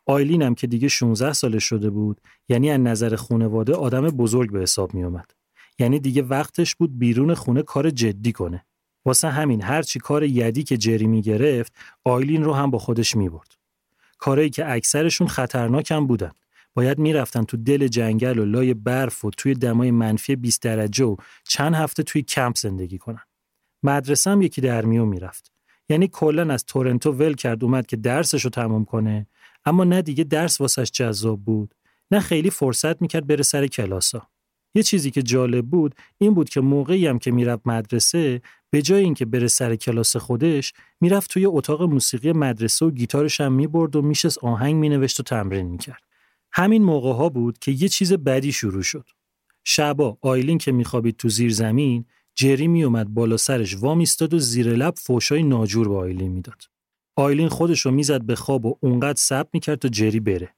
آیلین 0.05 0.41
هم 0.41 0.55
که 0.55 0.67
دیگه 0.67 0.87
16 0.87 1.33
ساله 1.33 1.59
شده 1.59 1.89
بود 1.89 2.21
یعنی 2.49 2.71
از 2.71 2.79
نظر 2.79 3.15
خونواده 3.15 3.73
آدم 3.73 4.07
بزرگ 4.07 4.51
به 4.51 4.61
حساب 4.61 4.93
می 4.93 5.03
اومد. 5.03 5.31
یعنی 5.79 5.99
دیگه 5.99 6.21
وقتش 6.21 6.75
بود 6.75 6.99
بیرون 6.99 7.33
خونه 7.33 7.63
کار 7.63 7.89
جدی 7.89 8.31
کنه. 8.31 8.65
واسه 9.05 9.29
همین 9.29 9.61
هرچی 9.61 9.99
کار 9.99 10.23
یدی 10.23 10.63
که 10.63 10.77
جری 10.77 11.07
می 11.07 11.21
گرفت 11.21 11.73
آیلین 12.03 12.43
رو 12.43 12.53
هم 12.53 12.71
با 12.71 12.79
خودش 12.79 13.15
می 13.15 13.29
برد. 13.29 13.57
کارایی 14.17 14.49
که 14.49 14.71
اکثرشون 14.71 15.27
خطرناک 15.27 15.91
هم 15.91 16.07
بودن. 16.07 16.31
باید 16.73 16.99
می‌رفتن 16.99 17.43
تو 17.43 17.57
دل 17.57 17.87
جنگل 17.87 18.39
و 18.39 18.45
لای 18.45 18.73
برف 18.73 19.25
و 19.25 19.29
توی 19.29 19.53
دمای 19.53 19.91
منفی 19.91 20.35
20 20.35 20.61
درجه 20.61 21.05
و 21.05 21.15
چند 21.43 21.75
هفته 21.75 22.03
توی 22.03 22.21
کمپ 22.21 22.57
زندگی 22.57 22.97
کنن. 22.97 23.23
مدرسه 23.83 24.29
هم 24.29 24.41
یکی 24.41 24.61
در 24.61 24.85
میو 24.85 25.05
می‌رفت. 25.05 25.56
یعنی 25.89 26.07
کلا 26.07 26.53
از 26.53 26.65
تورنتو 26.65 27.11
ول 27.11 27.33
کرد 27.33 27.63
اومد 27.63 27.87
که 27.87 27.95
درسش 27.95 28.43
رو 28.43 28.49
تموم 28.49 28.85
کنه. 28.85 29.27
اما 29.65 29.83
نه 29.83 30.01
دیگه 30.01 30.23
درس 30.23 30.61
واسش 30.61 30.91
جذاب 30.91 31.45
بود. 31.45 31.75
نه 32.11 32.19
خیلی 32.19 32.49
فرصت 32.49 33.01
می‌کرد 33.01 33.27
بره 33.27 33.43
سر 33.43 33.67
کلاسا 33.67 34.27
یه 34.75 34.83
چیزی 34.83 35.11
که 35.11 35.21
جالب 35.21 35.65
بود 35.65 35.95
این 36.17 36.33
بود 36.33 36.49
که 36.49 36.61
موقعی 36.61 37.07
هم 37.07 37.19
که 37.19 37.31
می‌رفت 37.31 37.67
مدرسه 37.67 38.41
به 38.69 38.81
جای 38.81 39.03
اینکه 39.03 39.25
بره 39.25 39.47
سر 39.47 39.75
کلاس 39.75 40.15
خودش 40.15 40.73
می‌رفت 41.01 41.31
توی 41.31 41.45
اتاق 41.45 41.81
موسیقی 41.81 42.31
مدرسه 42.31 42.85
و 42.85 42.91
گیتارش 42.91 43.41
هم 43.41 43.53
می‌برد 43.53 43.95
و 43.95 44.01
میشست 44.01 44.37
آهنگ 44.37 44.75
مینوشت 44.75 45.19
و 45.19 45.23
تمرین 45.23 45.67
می‌کرد. 45.67 46.03
همین 46.51 46.83
موقع 46.83 47.13
ها 47.13 47.29
بود 47.29 47.59
که 47.59 47.71
یه 47.71 47.87
چیز 47.87 48.13
بدی 48.13 48.51
شروع 48.51 48.83
شد. 48.83 49.09
شبا 49.63 50.17
آیلین 50.21 50.57
که 50.57 50.71
میخوابید 50.71 51.17
تو 51.17 51.29
زیر 51.29 51.53
زمین 51.53 52.05
جری 52.39 52.67
میومد 52.67 53.13
بالا 53.13 53.37
سرش 53.37 53.77
وامیستاد 53.77 54.33
و 54.33 54.39
زیر 54.39 54.73
لب 54.73 54.93
فوشای 54.97 55.43
ناجور 55.43 55.89
به 55.89 55.95
آیلین 55.95 56.31
می‌داد. 56.31 56.63
آیلین 57.15 57.49
خودش 57.49 57.81
رو 57.81 57.91
می‌زد 57.91 58.21
به 58.21 58.35
خواب 58.35 58.65
و 58.65 58.77
اونقدر 58.81 59.19
سب 59.19 59.47
می‌کرد 59.53 59.79
تا 59.79 59.87
جری 59.87 60.19
بره. 60.19 60.55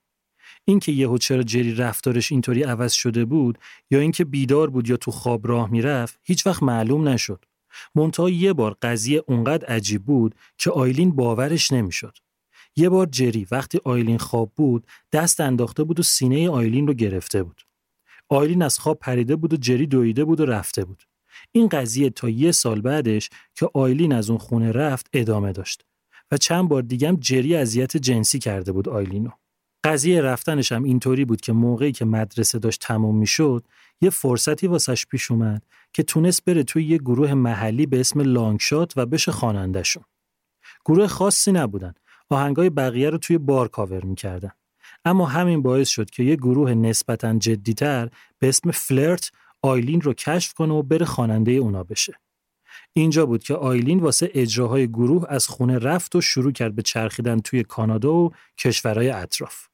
اینکه 0.66 0.92
یهو 0.92 1.18
چرا 1.18 1.44
جری 1.44 1.76
رفتارش 1.76 2.32
اینطوری 2.32 2.64
عوض 2.64 2.94
شده 2.94 3.26
بود 3.26 3.58
یا 3.92 4.00
اینکه 4.00 4.26
بیدار 4.26 4.70
بود 4.70 4.90
یا 4.90 4.98
تو 4.98 5.12
خواب 5.12 5.48
راه 5.48 5.72
می‌رفت 5.72 6.20
هیچ 6.24 6.48
وقت 6.48 6.64
معلوم 6.64 7.08
نشد. 7.08 7.46
منتها 7.96 8.30
یه 8.30 8.54
بار 8.54 8.78
قضیه 8.82 9.24
اونقدر 9.28 9.66
عجیب 9.66 10.06
بود 10.06 10.36
که 10.58 10.72
آیلین 10.72 11.12
باورش 11.12 11.72
نمی‌شد. 11.72 12.18
یه 12.76 12.90
بار 12.90 13.06
جری 13.06 13.48
وقتی 13.52 13.80
آیلین 13.84 14.18
خواب 14.18 14.52
بود 14.56 14.88
دست 15.12 15.42
انداخته 15.42 15.84
بود 15.84 16.00
و 16.00 16.04
سینه 16.04 16.50
آیلین 16.50 16.88
رو 16.88 16.94
گرفته 16.94 17.44
بود. 17.44 17.62
آیلین 18.30 18.62
از 18.62 18.80
خواب 18.80 19.00
پریده 19.00 19.36
بود 19.36 19.54
و 19.54 19.58
جری 19.58 19.88
دویده 19.88 20.26
بود 20.26 20.40
و 20.40 20.46
رفته 20.46 20.86
بود. 20.86 21.04
این 21.52 21.68
قضیه 21.68 22.10
تا 22.10 22.30
یه 22.30 22.52
سال 22.52 22.82
بعدش 22.82 23.30
که 23.56 23.70
آیلین 23.74 24.14
از 24.14 24.30
اون 24.30 24.40
خونه 24.40 24.72
رفت 24.72 25.08
ادامه 25.14 25.52
داشت 25.52 25.86
و 26.32 26.38
چند 26.38 26.70
بار 26.70 26.82
دیگم 26.82 27.18
جری 27.20 27.56
اذیت 27.56 27.98
جنسی 27.98 28.40
کرده 28.40 28.72
بود 28.72 28.90
آیلینو 28.90 29.30
قضیه 29.84 30.22
رفتنش 30.22 30.72
هم 30.72 30.84
اینطوری 30.84 31.26
بود 31.26 31.42
که 31.42 31.54
موقعی 31.54 31.92
که 31.92 32.06
مدرسه 32.06 32.60
داشت 32.60 32.82
تموم 32.82 33.18
می‌شد 33.18 33.68
یه 34.02 34.10
فرصتی 34.10 34.68
واسش 34.68 35.06
پیش 35.06 35.32
اومد 35.32 35.64
که 35.94 36.04
تونست 36.04 36.46
بره 36.46 36.64
توی 36.64 36.86
یه 36.86 36.98
گروه 36.98 37.34
محلی 37.34 37.86
به 37.86 38.00
اسم 38.00 38.22
لانگشات 38.22 38.94
و 38.96 39.06
بشه 39.06 39.32
خوانندهشون. 39.32 40.04
گروه 40.86 41.08
خاصی 41.08 41.52
نبودن. 41.52 41.94
آهنگای 42.30 42.70
بقیه 42.70 43.10
رو 43.10 43.18
توی 43.18 43.38
بار 43.38 43.68
کاور 43.68 44.04
می‌کردن. 44.06 44.52
اما 45.06 45.26
همین 45.26 45.62
باعث 45.62 45.90
شد 45.90 46.10
که 46.10 46.24
یه 46.24 46.36
گروه 46.36 46.74
نسبتا 46.74 47.38
جدیتر 47.38 48.10
به 48.40 48.50
اسم 48.50 48.72
فلرت 48.72 49.32
آیلین 49.62 50.02
رو 50.02 50.14
کشف 50.14 50.54
کنه 50.54 50.74
و 50.74 50.84
بره 50.84 51.06
خواننده 51.06 51.52
اونا 51.52 51.84
بشه. 51.84 52.20
اینجا 52.94 53.26
بود 53.26 53.44
که 53.44 53.56
آیلین 53.56 54.00
واسه 54.00 54.32
اجراهای 54.34 54.88
گروه 54.88 55.26
از 55.30 55.48
خونه 55.48 55.78
رفت 55.78 56.16
و 56.16 56.22
شروع 56.22 56.52
کرد 56.52 56.76
به 56.76 56.82
چرخیدن 56.82 57.40
توی 57.40 57.64
کانادا 57.64 58.14
و 58.14 58.32
کشورهای 58.58 59.10
اطراف. 59.10 59.69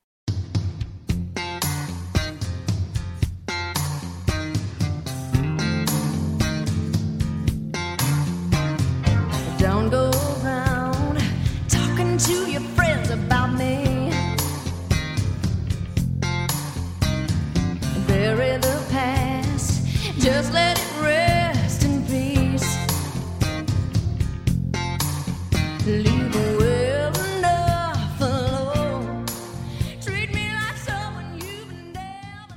Just 20.25 20.51
let 20.53 20.77
it 20.83 20.91
rest. 21.03 21.35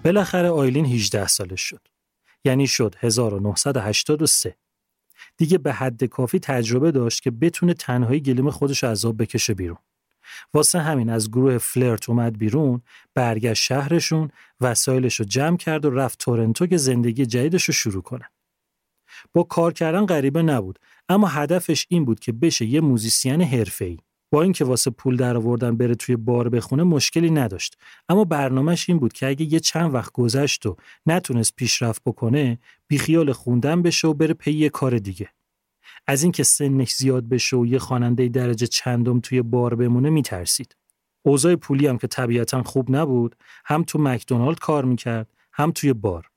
بالاخره 0.04 0.48
آیلین 0.48 0.87
18 0.87 1.26
سالش 1.26 1.61
شد. 1.61 1.88
یعنی 2.44 2.66
شد 2.66 2.94
1983. 2.98 4.57
دیگه 5.37 5.59
به 5.59 5.72
حد 5.72 6.04
کافی 6.04 6.38
تجربه 6.38 6.90
داشت 6.90 7.22
که 7.22 7.31
بتونه 7.31 7.74
تنهایی 7.74 8.20
گلیم 8.20 8.50
خودش 8.50 8.85
از 8.85 9.04
آب 9.04 9.22
بکشه 9.22 9.54
بیرون. 9.54 9.78
واسه 10.55 10.79
همین 10.79 11.11
از 11.11 11.31
گروه 11.31 11.59
فلرت 11.59 12.09
اومد 12.09 12.38
بیرون، 12.38 12.83
برگشت 13.14 13.62
شهرشون، 13.62 14.31
وسایلش 14.61 15.14
رو 15.14 15.25
جمع 15.25 15.57
کرد 15.57 15.85
و 15.85 15.91
رفت 15.91 16.19
تورنتو 16.19 16.67
که 16.67 16.77
زندگی 16.77 17.27
جدیدش 17.27 17.64
رو 17.64 17.75
شروع 17.75 18.03
کنه. 18.03 18.31
با 19.33 19.43
کار 19.43 19.73
کردن 19.73 20.07
غریبه 20.07 20.43
نبود، 20.43 20.79
اما 21.09 21.27
هدفش 21.27 21.87
این 21.88 22.05
بود 22.05 22.21
که 22.21 22.33
بشه 22.33 22.64
یه 22.64 22.81
موزیسین 22.81 23.43
حرفه‌ای. 23.43 23.99
با 24.31 24.43
اینکه 24.43 24.64
واسه 24.64 24.91
پول 24.91 25.17
درآوردن 25.17 25.77
بره 25.77 25.95
توی 25.95 26.17
بار 26.17 26.49
بخونه 26.49 26.83
مشکلی 26.83 27.31
نداشت 27.31 27.79
اما 28.09 28.25
برنامهش 28.25 28.88
این 28.88 28.99
بود 28.99 29.12
که 29.12 29.27
اگه 29.27 29.53
یه 29.53 29.61
چند 29.61 29.95
وقت 29.95 30.12
گذشت 30.12 30.67
و 30.67 30.77
نتونست 31.07 31.57
پیشرفت 31.57 32.03
بکنه 32.07 32.59
بیخیال 32.88 33.33
خوندن 33.33 33.83
بشه 33.83 34.09
و 34.09 34.14
بره 34.14 34.35
پی 34.35 34.53
یه 34.53 34.69
کار 34.69 34.99
دیگه 34.99 35.29
از 36.11 36.23
اینکه 36.23 36.42
سنش 36.42 36.94
زیاد 36.94 37.29
بشه 37.29 37.57
و 37.57 37.66
یه 37.66 37.79
خواننده 37.79 38.29
درجه 38.29 38.66
چندم 38.66 39.21
توی 39.21 39.42
بار 39.42 39.75
بمونه 39.75 40.11
میترسید. 40.11 40.77
اوضاع 41.23 41.57
پولی 41.57 41.87
هم 41.87 41.99
که 41.99 42.07
طبیعتا 42.07 42.62
خوب 42.62 42.97
نبود 42.97 43.37
هم 43.64 43.83
تو 43.83 43.99
مکدونالد 43.99 44.59
کار 44.59 44.85
می‌کرد 44.85 45.33
هم 45.53 45.73
توی 45.73 45.92
بار. 45.92 46.31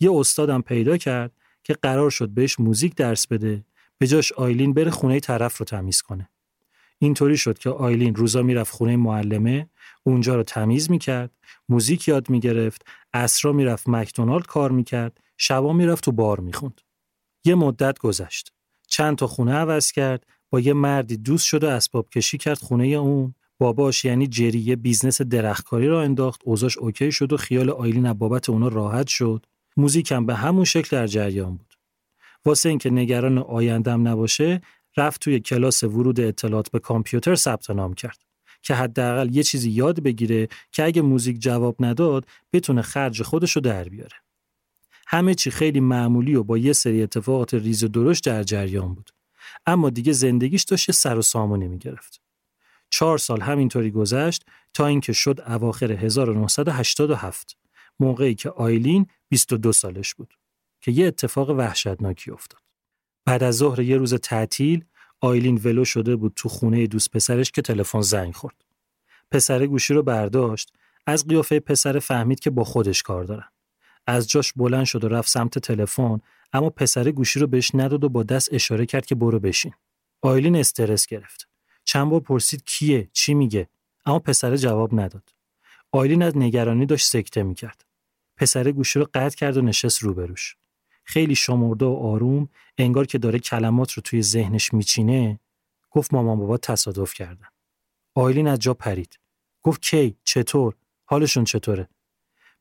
یه 0.00 0.12
استادم 0.12 0.60
پیدا 0.60 0.96
کرد 0.96 1.32
که 1.62 1.74
قرار 1.74 2.10
شد 2.10 2.28
بهش 2.28 2.60
موزیک 2.60 2.94
درس 2.94 3.26
بده 3.26 3.64
به 3.98 4.06
جاش 4.06 4.32
آیلین 4.32 4.74
بره 4.74 4.90
خونه 4.90 5.20
طرف 5.20 5.58
رو 5.58 5.64
تمیز 5.64 6.02
کنه. 6.02 6.30
اینطوری 6.98 7.36
شد 7.36 7.58
که 7.58 7.70
آیلین 7.70 8.14
روزا 8.14 8.42
می‌رفت 8.42 8.72
خونه 8.72 8.96
معلمه 8.96 9.68
اونجا 10.02 10.36
رو 10.36 10.42
تمیز 10.42 10.90
می‌کرد 10.90 11.30
موزیک 11.68 12.08
یاد 12.08 12.30
می‌گرفت 12.30 12.86
عصرا 13.12 13.52
می‌رفت 13.52 13.88
مکدونالد 13.88 14.46
کار 14.46 14.70
می‌کرد 14.70 15.20
شبا 15.36 15.72
می‌رفت 15.72 16.04
تو 16.04 16.12
بار 16.12 16.40
می‌خوند. 16.40 16.80
یه 17.44 17.54
مدت 17.54 17.98
گذشت. 17.98 18.53
چند 18.94 19.16
تا 19.16 19.26
خونه 19.26 19.52
عوض 19.52 19.92
کرد 19.92 20.26
با 20.50 20.60
یه 20.60 20.72
مردی 20.72 21.16
دوست 21.16 21.46
شد 21.46 21.64
و 21.64 21.66
اسباب 21.66 22.10
کشی 22.10 22.38
کرد 22.38 22.58
خونه 22.58 22.86
اون. 22.86 23.34
باباش 23.58 24.04
یعنی 24.04 24.26
جری 24.26 24.58
یه 24.58 24.76
business 24.76 25.22
درختکاری 25.22 25.86
راه 25.86 26.02
انداخت 26.02 26.40
اوضاعش 26.44 26.78
OK 26.78 27.12
شد 27.12 27.32
و 27.32 27.36
خیال 27.36 27.70
آیلین 27.70 28.12
بابت 28.12 28.48
اونا 28.48 28.68
راحت 28.68 29.06
شد. 29.06 29.46
موزیکم 29.76 30.26
به 30.26 30.34
همون 30.34 30.64
شکل 30.64 30.96
در 30.96 31.06
جریان 31.06 31.56
بود. 31.56 31.74
واسه 32.44 32.68
اینکه 32.68 32.90
نگران 32.90 33.38
آیندم 33.38 34.08
نباشه 34.08 34.60
رفت 34.96 35.20
توی 35.20 35.40
کلاس 35.40 35.82
ورود 35.82 36.20
اطلاعات 36.20 36.70
به 36.70 36.78
کامپیوتر 36.78 37.34
ثبت 37.34 37.70
نام 37.70 37.94
کرد 37.94 38.18
که 38.62 38.74
حداقل 38.74 39.36
یه 39.36 39.42
چیزی 39.42 39.70
یاد 39.70 40.02
بگیره 40.02 40.48
که 40.72 40.84
اگه 40.84 41.02
موزیک 41.02 41.40
جواب 41.40 41.76
نداد 41.80 42.26
بتونه 42.52 42.82
خرج 42.82 43.22
خودشو 43.22 43.60
در 43.60 43.84
بیاره. 43.84 44.23
همه 45.14 45.34
چی 45.34 45.50
خیلی 45.50 45.80
معمولی 45.80 46.34
و 46.34 46.42
با 46.42 46.58
یه 46.58 46.72
سری 46.72 47.02
اتفاقات 47.02 47.54
ریز 47.54 47.84
و 47.84 47.88
درشت 47.88 48.24
در 48.24 48.42
جریان 48.42 48.94
بود. 48.94 49.10
اما 49.66 49.90
دیگه 49.90 50.12
زندگیش 50.12 50.62
داشت 50.62 50.90
سر 50.90 51.18
و 51.18 51.22
سامونی 51.22 51.68
می‌گرفت. 51.68 52.20
چهار 52.90 53.18
سال 53.18 53.40
همینطوری 53.40 53.90
گذشت 53.90 54.44
تا 54.72 54.86
اینکه 54.86 55.12
شد 55.12 55.40
اواخر 55.46 55.92
1987 55.92 57.56
موقعی 58.00 58.34
که 58.34 58.50
آیلین 58.50 59.06
22 59.28 59.72
سالش 59.72 60.14
بود 60.14 60.34
که 60.80 60.92
یه 60.92 61.06
اتفاق 61.06 61.50
وحشتناکی 61.50 62.30
افتاد. 62.30 62.60
بعد 63.24 63.42
از 63.42 63.56
ظهر 63.56 63.80
یه 63.80 63.96
روز 63.96 64.14
تعطیل 64.14 64.84
آیلین 65.20 65.60
ولو 65.64 65.84
شده 65.84 66.16
بود 66.16 66.32
تو 66.36 66.48
خونه 66.48 66.86
دوست 66.86 67.10
پسرش 67.10 67.50
که 67.50 67.62
تلفن 67.62 68.00
زنگ 68.00 68.34
خورد. 68.34 68.64
پسر 69.30 69.66
گوشی 69.66 69.94
رو 69.94 70.02
برداشت 70.02 70.72
از 71.06 71.26
قیافه 71.26 71.60
پسر 71.60 71.98
فهمید 71.98 72.40
که 72.40 72.50
با 72.50 72.64
خودش 72.64 73.02
کار 73.02 73.24
دارن. 73.24 73.48
از 74.06 74.28
جاش 74.28 74.52
بلند 74.52 74.84
شد 74.84 75.04
و 75.04 75.08
رفت 75.08 75.28
سمت 75.28 75.58
تلفن 75.58 76.20
اما 76.52 76.70
پسر 76.70 77.10
گوشی 77.10 77.40
رو 77.40 77.46
بهش 77.46 77.70
نداد 77.74 78.04
و 78.04 78.08
با 78.08 78.22
دست 78.22 78.48
اشاره 78.52 78.86
کرد 78.86 79.06
که 79.06 79.14
برو 79.14 79.38
بشین. 79.38 79.72
آیلین 80.22 80.56
استرس 80.56 81.06
گرفت. 81.06 81.48
چند 81.84 82.10
بار 82.10 82.20
پرسید 82.20 82.64
کیه؟ 82.64 83.08
چی 83.12 83.34
میگه؟ 83.34 83.68
اما 84.06 84.18
پسر 84.18 84.56
جواب 84.56 85.00
نداد. 85.00 85.34
آیلین 85.92 86.22
از 86.22 86.36
نگرانی 86.36 86.86
داشت 86.86 87.06
سکته 87.06 87.42
می‌کرد. 87.42 87.84
پسر 88.36 88.72
گوشی 88.72 88.98
رو 88.98 89.08
قطع 89.14 89.36
کرد 89.36 89.56
و 89.56 89.62
نشست 89.62 90.02
روبروش. 90.02 90.56
خیلی 91.04 91.34
شمرده 91.34 91.84
و 91.84 91.92
آروم 92.02 92.48
انگار 92.78 93.06
که 93.06 93.18
داره 93.18 93.38
کلمات 93.38 93.92
رو 93.92 94.02
توی 94.02 94.22
ذهنش 94.22 94.74
میچینه 94.74 95.40
گفت 95.90 96.14
مامان 96.14 96.38
بابا 96.38 96.56
تصادف 96.56 97.14
کردن 97.14 97.46
آیلین 98.14 98.48
از 98.48 98.58
جا 98.58 98.74
پرید 98.74 99.18
گفت 99.62 99.82
کی 99.82 100.16
چطور 100.24 100.74
حالشون 101.04 101.44
چطوره 101.44 101.88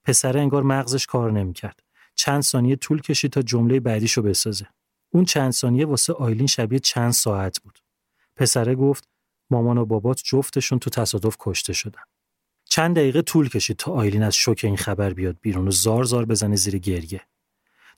پسر 0.04 0.38
انگار 0.38 0.64
مغزش 0.64 1.06
کار 1.06 1.32
نمی‌کرد. 1.32 1.84
چند 2.16 2.42
ثانیه 2.42 2.76
طول 2.76 3.02
کشید 3.02 3.32
تا 3.32 3.42
جمله 3.42 3.80
بعدیشو 3.80 4.22
بسازه. 4.22 4.68
اون 5.10 5.26
چند 5.26 5.52
ثانیه 5.52 5.86
واسه 5.86 6.14
آیلین 6.14 6.48
شبیه 6.48 6.80
چند 6.80 7.12
ساعت 7.12 7.60
بود. 7.62 7.80
پسره 8.36 8.76
گفت 8.76 9.08
مامان 9.50 9.78
و 9.78 9.86
بابات 9.86 10.22
جفتشون 10.26 10.80
تو 10.80 10.90
تصادف 10.90 11.38
کشته 11.40 11.74
شدن. 11.74 12.02
چند 12.66 12.96
دقیقه 12.96 13.22
طول 13.22 13.50
کشید 13.50 13.78
تا 13.78 13.92
آیلین 13.92 14.24
از 14.24 14.36
شوک 14.36 14.62
این 14.64 14.78
خبر 14.78 15.14
بیاد 15.14 15.38
بیرون 15.42 15.68
و 15.68 15.72
زار 15.72 16.04
زار 16.04 16.26
بزنه 16.26 16.56
زیر 16.56 16.78
گریه. 16.78 17.22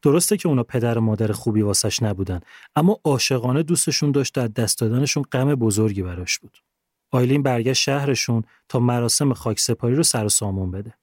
درسته 0.01 0.37
که 0.37 0.49
اونا 0.49 0.63
پدر 0.63 0.97
و 0.97 1.01
مادر 1.01 1.31
خوبی 1.31 1.61
واسش 1.61 2.03
نبودن 2.03 2.39
اما 2.75 2.99
عاشقانه 3.03 3.63
دوستشون 3.63 4.11
داشت 4.11 4.37
و 4.37 4.47
دست 4.47 4.79
دادنشون 4.79 5.23
غم 5.31 5.55
بزرگی 5.55 6.01
براش 6.01 6.39
بود. 6.39 6.57
آیلین 7.11 7.43
برگشت 7.43 7.81
شهرشون 7.81 8.43
تا 8.69 8.79
مراسم 8.79 9.33
خاک 9.33 9.59
سپاری 9.59 9.95
رو 9.95 10.03
سر 10.03 10.25
و 10.25 10.29
سامون 10.29 10.71
بده. 10.71 10.93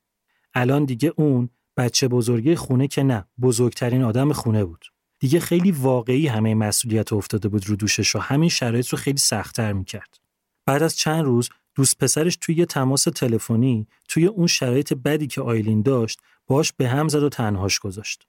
الان 0.55 0.85
دیگه 0.85 1.13
اون 1.17 1.49
بچه 1.77 2.09
بزرگی 2.09 2.55
خونه 2.55 2.89
که 2.89 3.03
نه 3.03 3.25
بزرگترین 3.41 4.03
آدم 4.03 4.33
خونه 4.33 4.65
بود. 4.65 4.85
دیگه 5.21 5.41
خیلی 5.41 5.71
واقعی 5.71 6.27
همه 6.27 6.55
مسئولیت 6.55 7.13
افتاده 7.13 7.49
بود 7.49 7.69
رو 7.69 7.77
دوشش 7.77 8.17
و 8.17 8.19
همین 8.19 8.49
شرایط 8.49 8.89
رو 8.89 8.99
خیلی 8.99 9.19
سختتر 9.19 9.73
می‌کرد. 9.73 10.19
بعد 10.67 10.83
از 10.83 10.97
چند 10.97 11.25
روز 11.25 11.49
دوست 11.75 11.99
پسرش 11.99 12.37
توی 12.41 12.55
یه 12.55 12.67
تماس 12.67 13.05
تلفنی 13.05 13.87
توی 14.09 14.27
اون 14.27 14.47
شرایط 14.47 14.93
بدی 14.93 15.27
که 15.27 15.41
آیلین 15.41 15.83
داشت 15.83 16.21
باش 16.47 16.73
به 16.73 16.89
هم 16.89 17.09
زد 17.09 17.23
و 17.23 17.29
تنهاش 17.29 17.79
گذاشت. 17.79 18.27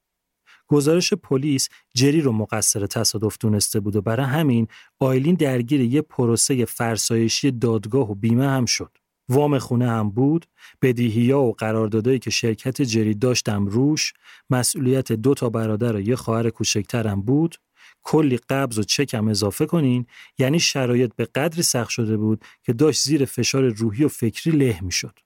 گزارش 0.67 1.13
پلیس 1.13 1.69
جری 1.95 2.21
رو 2.21 2.31
مقصر 2.31 2.87
تصادف 2.87 3.37
دونسته 3.39 3.79
بود 3.79 3.95
و 3.95 4.01
برای 4.01 4.25
همین 4.25 4.67
آیلین 4.99 5.35
درگیر 5.35 5.81
یه 5.81 6.01
پروسه 6.01 6.65
فرسایشی 6.65 7.51
دادگاه 7.51 8.11
و 8.11 8.15
بیمه 8.15 8.47
هم 8.47 8.65
شد. 8.65 8.97
وام 9.29 9.59
خونه 9.59 9.89
هم 9.89 10.09
بود، 10.09 10.45
بدیهیا 10.81 11.39
و 11.39 11.53
قراردادایی 11.53 12.19
که 12.19 12.29
شرکت 12.29 12.81
جری 12.81 13.13
داشتم 13.13 13.65
روش، 13.65 14.13
مسئولیت 14.49 15.11
دو 15.11 15.33
تا 15.33 15.49
برادر 15.49 15.95
و 15.95 15.99
یه 15.99 16.15
خواهر 16.15 16.49
کوچکترم 16.49 17.21
بود، 17.21 17.55
کلی 18.03 18.37
قبض 18.37 18.79
و 18.79 18.83
چکم 18.83 19.27
اضافه 19.27 19.65
کنین 19.65 20.05
یعنی 20.37 20.59
شرایط 20.59 21.11
به 21.15 21.25
قدری 21.25 21.61
سخت 21.61 21.89
شده 21.89 22.17
بود 22.17 22.45
که 22.63 22.73
داشت 22.73 23.03
زیر 23.03 23.25
فشار 23.25 23.63
روحی 23.63 24.03
و 24.03 24.07
فکری 24.07 24.57
له 24.57 24.79
می‌شد. 24.81 25.19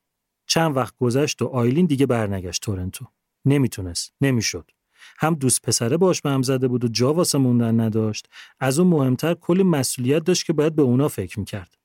چند 0.47 0.77
وقت 0.77 0.95
گذشت 0.97 1.41
و 1.41 1.45
آیلین 1.45 1.85
دیگه 1.85 2.05
برنگشت 2.05 2.61
تورنتو. 2.61 3.05
نمی‌تونست، 3.45 4.13
نمی‌شد. 4.21 4.71
هم 5.17 5.33
دوست 5.35 5.61
پسره 5.61 5.97
باش 5.97 6.21
به 6.21 6.29
هم 6.29 6.41
زده 6.41 6.67
بود 6.67 6.85
و 6.85 6.87
جا 6.87 7.13
واسه 7.13 7.37
موندن 7.37 7.79
نداشت 7.79 8.29
از 8.59 8.79
اون 8.79 8.87
مهمتر 8.87 9.33
کلی 9.33 9.63
مسئولیت 9.63 10.23
داشت 10.23 10.45
که 10.45 10.53
باید 10.53 10.75
به 10.75 10.81
اونا 10.81 11.07
فکر 11.07 11.39
می‌کرد 11.39 11.76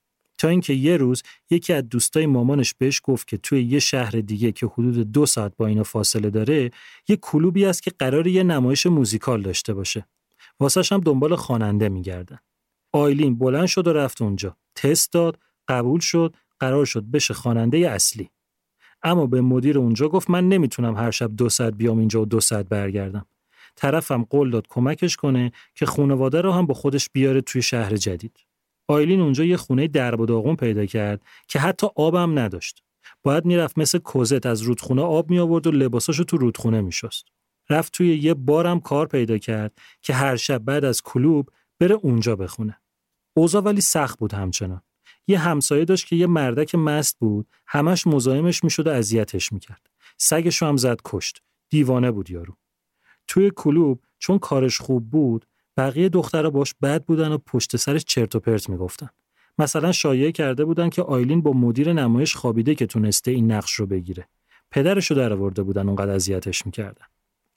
تا 0.43 0.49
اینکه 0.49 0.73
یه 0.73 0.97
روز 0.97 1.23
یکی 1.51 1.73
از 1.73 1.89
دوستای 1.89 2.27
مامانش 2.27 2.75
بهش 2.79 3.01
گفت 3.05 3.29
که 3.29 3.37
توی 3.37 3.63
یه 3.63 3.79
شهر 3.79 4.11
دیگه 4.11 4.53
که 4.53 4.67
حدود 4.67 5.13
دو 5.13 5.27
ساعت 5.27 5.53
با 5.57 5.67
اینا 5.67 5.83
فاصله 5.83 6.31
داره 6.31 6.71
یه 7.09 7.17
کلوبی 7.17 7.65
است 7.65 7.83
که 7.83 7.91
قرار 7.99 8.27
یه 8.27 8.43
نمایش 8.43 8.87
موزیکال 8.87 9.43
داشته 9.43 9.75
باشه. 9.75 10.07
واسش 10.61 10.93
هم 10.93 11.01
دنبال 11.01 11.37
خواننده 11.37 11.89
میگردن. 11.89 12.39
آیلین 12.93 13.39
بلند 13.39 13.67
شد 13.67 13.87
و 13.87 13.93
رفت 13.93 14.23
اونجا. 14.23 14.57
تست 14.75 15.13
داد 15.13 15.39
قبول 15.69 16.01
شد 16.01 16.37
قرار 16.61 16.85
شد 16.85 17.05
بشه 17.05 17.35
خواننده 17.35 17.79
اصلی. 17.91 18.31
اما 19.03 19.27
به 19.27 19.41
مدیر 19.41 19.79
اونجا 19.79 20.09
گفت 20.09 20.31
من 20.31 20.49
نمی‌تونم 20.49 20.97
هر 20.97 21.11
شب 21.11 21.37
دو 21.37 21.49
ساعت 21.49 21.75
بیام 21.75 21.99
اینجا 21.99 22.23
و 22.23 22.27
دو 22.27 22.41
ساعت 22.41 22.69
برگردم. 22.69 23.27
طرفم 23.77 24.23
قول 24.31 24.51
داد 24.51 24.67
کمکش 24.69 25.17
کنه 25.17 25.53
که 25.75 25.87
خانواده 25.87 26.41
رو 26.41 26.53
هم 26.53 26.67
با 26.67 26.75
خودش 26.75 27.11
بیاره 27.13 27.41
توی 27.41 27.63
شهر 27.63 27.97
جدید. 27.97 28.52
آیلین 28.89 29.21
اونجا 29.21 29.45
یه 29.45 29.57
خونه 29.57 29.89
درب 29.89 30.21
و 30.21 30.27
داغون 30.27 30.57
پیدا 30.57 30.87
کرد 30.87 31.23
که 31.49 31.59
حتی 31.59 31.87
آبم 31.97 32.39
نداشت. 32.39 32.83
باید 33.23 33.45
می‌رفت 33.45 33.79
مثل 33.79 33.99
کوزت 33.99 34.47
از 34.47 34.63
رودخونه 34.63 35.03
آب 35.03 35.31
می 35.31 35.39
آورد 35.39 35.67
و 35.67 35.71
لباساشو 35.71 36.25
تو 36.25 36.37
رودخونه 36.37 36.81
میشست. 36.81 37.25
رفت 37.71 37.93
توی 37.93 38.17
یه 38.17 38.35
بارم 38.35 38.81
کار 38.81 39.07
پیدا 39.07 39.39
کرد 39.39 39.79
که 40.03 40.15
هر 40.15 40.37
شب 40.37 40.59
بعد 40.59 40.85
از 40.85 41.03
کلوب 41.03 41.51
بره 41.81 41.95
اونجا 41.95 42.37
بخونه. 42.37 42.81
اوضاع 43.37 43.63
ولی 43.63 43.81
سخت 43.81 44.19
بود 44.19 44.35
همچنان. 44.35 44.83
یه 45.27 45.39
همسایه 45.39 45.85
داشت 45.85 46.07
که 46.07 46.17
یه 46.17 46.27
مردک 46.27 46.75
مست 46.75 47.19
بود 47.19 47.49
همش 47.67 48.07
مزاحمش 48.07 48.65
می‌شد 48.65 48.87
و 48.87 48.91
اذیتش 48.91 49.53
می‌کرد. 49.53 49.91
سگش 50.19 50.63
هم 50.63 50.77
زد 50.77 51.01
کشت. 51.05 51.43
دیوانه 51.71 52.11
بود 52.11 52.31
یارو. 52.31 52.57
توی 53.27 53.51
کلوب 53.57 54.05
چون 54.19 54.39
کارش 54.39 54.79
خوب 54.79 55.11
بود 55.11 55.47
بقیه 55.77 56.09
دخترها 56.09 56.51
باش 56.51 56.75
بد 56.83 57.05
بودن 57.05 57.33
و 57.33 57.39
پشت 57.39 57.77
سرش 57.77 58.05
چرت 58.05 58.35
و 58.35 58.41
پرت 58.41 58.69
می‌گفتن 58.69 59.09
مثلا 59.59 59.93
شایعه 59.93 60.33
کرده 60.33 60.65
بودن 60.65 60.91
که 60.91 61.03
آیلین 61.03 61.43
با 61.43 61.53
مدیر 61.53 61.93
نمایش 61.93 62.37
خوابیده 62.37 62.75
که 62.75 62.87
تونسته 62.87 63.31
این 63.31 63.53
نقش 63.53 63.73
رو 63.73 63.87
بگیره 63.87 64.29
پدرش 64.71 65.11
رو 65.11 65.17
درآورده 65.17 65.63
بودن 65.63 65.87
اونقدر 65.87 66.11
اذیتش 66.11 66.67
می‌کردن 66.67 67.07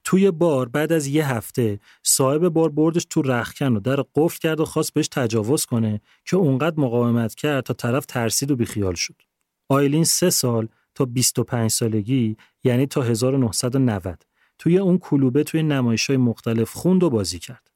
توی 0.04 0.32
بار 0.32 0.70
بعد 0.70 0.92
از 0.92 1.08
یه 1.08 1.28
هفته 1.28 1.80
صاحب 2.04 2.50
بار 2.50 2.70
بردش 2.70 3.06
تو 3.10 3.22
رخکن 3.22 3.76
و 3.76 3.80
در 3.80 4.04
قفل 4.16 4.40
کرد 4.40 4.60
و 4.60 4.66
خواست 4.66 4.94
بهش 4.94 5.08
تجاوز 5.08 5.66
کنه 5.66 6.02
که 6.26 6.36
اونقدر 6.36 6.80
مقاومت 6.80 7.36
کرد 7.36 7.64
تا 7.64 7.74
طرف 7.74 8.06
ترسید 8.06 8.52
و 8.52 8.56
بیخیال 8.56 8.94
شد. 8.94 9.16
آیلین 9.70 10.04
سه 10.04 10.30
سال 10.30 10.68
تا 10.96 11.06
25 11.06 11.72
سالگی 11.72 12.38
یعنی 12.64 12.86
تا 12.86 13.02
1990 13.02 14.24
توی 14.58 14.78
اون 14.78 14.98
کلوبه 14.98 15.44
توی 15.44 15.64
نمایش 15.64 16.08
های 16.08 16.18
مختلف 16.18 16.74
خوند 16.74 17.04
و 17.04 17.10
بازی 17.10 17.40
کرد. 17.40 17.72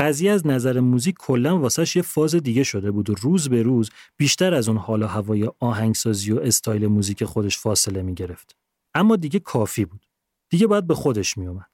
قضیه 0.00 0.32
از 0.32 0.46
نظر 0.46 0.80
موزیک 0.80 1.16
کلا 1.18 1.58
واسش 1.58 1.96
یه 1.96 2.02
فاز 2.02 2.34
دیگه 2.34 2.64
شده 2.64 2.90
بود 2.90 3.10
و 3.10 3.14
روز 3.14 3.48
به 3.48 3.62
روز 3.62 3.90
بیشتر 4.16 4.54
از 4.54 4.68
اون 4.68 4.78
حال 4.78 5.02
و 5.02 5.06
هوای 5.06 5.50
آهنگسازی 5.60 6.32
و 6.32 6.40
استایل 6.40 6.86
موزیک 6.86 7.24
خودش 7.24 7.58
فاصله 7.58 8.02
می 8.02 8.14
گرفت. 8.14 8.56
اما 8.94 9.16
دیگه 9.16 9.40
کافی 9.40 9.84
بود. 9.84 10.06
دیگه 10.50 10.66
باید 10.66 10.86
به 10.86 10.94
خودش 10.94 11.38
می 11.38 11.46
اومد. 11.46 11.69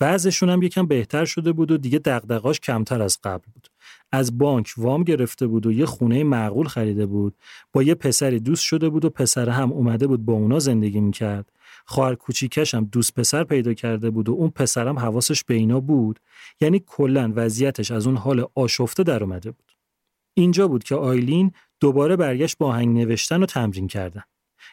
وضعشون 0.00 0.50
هم 0.50 0.62
یکم 0.62 0.86
بهتر 0.86 1.24
شده 1.24 1.52
بود 1.52 1.70
و 1.70 1.76
دیگه 1.76 1.98
دغدغاش 1.98 2.60
کمتر 2.60 3.02
از 3.02 3.18
قبل 3.24 3.44
بود. 3.54 3.68
از 4.12 4.38
بانک 4.38 4.74
وام 4.76 5.02
گرفته 5.04 5.46
بود 5.46 5.66
و 5.66 5.72
یه 5.72 5.86
خونه 5.86 6.24
معقول 6.24 6.66
خریده 6.66 7.06
بود. 7.06 7.34
با 7.72 7.82
یه 7.82 7.94
پسری 7.94 8.40
دوست 8.40 8.62
شده 8.62 8.88
بود 8.88 9.04
و 9.04 9.10
پسر 9.10 9.48
هم 9.48 9.72
اومده 9.72 10.06
بود 10.06 10.24
با 10.24 10.32
اونا 10.32 10.58
زندگی 10.58 11.00
می‌کرد. 11.00 11.52
خواهر 11.84 12.14
کوچیکش 12.14 12.74
هم 12.74 12.84
دوست 12.84 13.14
پسر 13.14 13.44
پیدا 13.44 13.74
کرده 13.74 14.10
بود 14.10 14.28
و 14.28 14.32
اون 14.32 14.50
پسرم 14.50 14.98
حواسش 14.98 15.44
به 15.44 15.54
اینا 15.54 15.80
بود. 15.80 16.20
یعنی 16.60 16.82
کلا 16.86 17.32
وضعیتش 17.34 17.90
از 17.90 18.06
اون 18.06 18.16
حال 18.16 18.46
آشفته 18.54 19.02
در 19.02 19.22
اومده 19.22 19.50
بود. 19.50 19.72
اینجا 20.34 20.68
بود 20.68 20.84
که 20.84 20.94
آیلین 20.94 21.52
دوباره 21.80 22.16
برگشت 22.16 22.58
با 22.58 22.66
آهنگ 22.66 22.98
نوشتن 22.98 23.42
و 23.42 23.46
تمرین 23.46 23.86
کردن. 23.86 24.22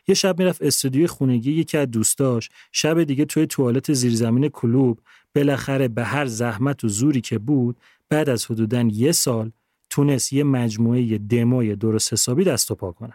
یه 0.08 0.16
شب 0.16 0.40
می‌رفت 0.40 0.62
استودیوی 0.62 1.08
خونگی 1.08 1.52
یکی 1.52 1.78
از 1.78 1.92
دوستاش. 1.92 2.50
شب 2.72 3.04
دیگه 3.04 3.26
توی 3.26 3.48
توالت 3.48 3.94
زیرزمین 3.94 4.50
کلوب. 4.50 5.00
بالاخره 5.36 5.88
به 5.88 6.04
هر 6.04 6.26
زحمت 6.26 6.84
و 6.84 6.88
زوری 6.88 7.22
که 7.22 7.38
بود 7.38 7.78
بعد 8.10 8.30
از 8.30 8.46
حدوداً 8.46 8.82
یه 8.82 9.12
سال 9.12 9.52
تونست 9.90 10.34
یه 10.34 10.44
مجموعه 10.44 11.18
دموی 11.18 11.76
درست 11.76 12.14
حسابی 12.14 12.44
دست 12.44 12.72
و 12.72 12.76
پا 12.76 12.92
کنه. 12.92 13.14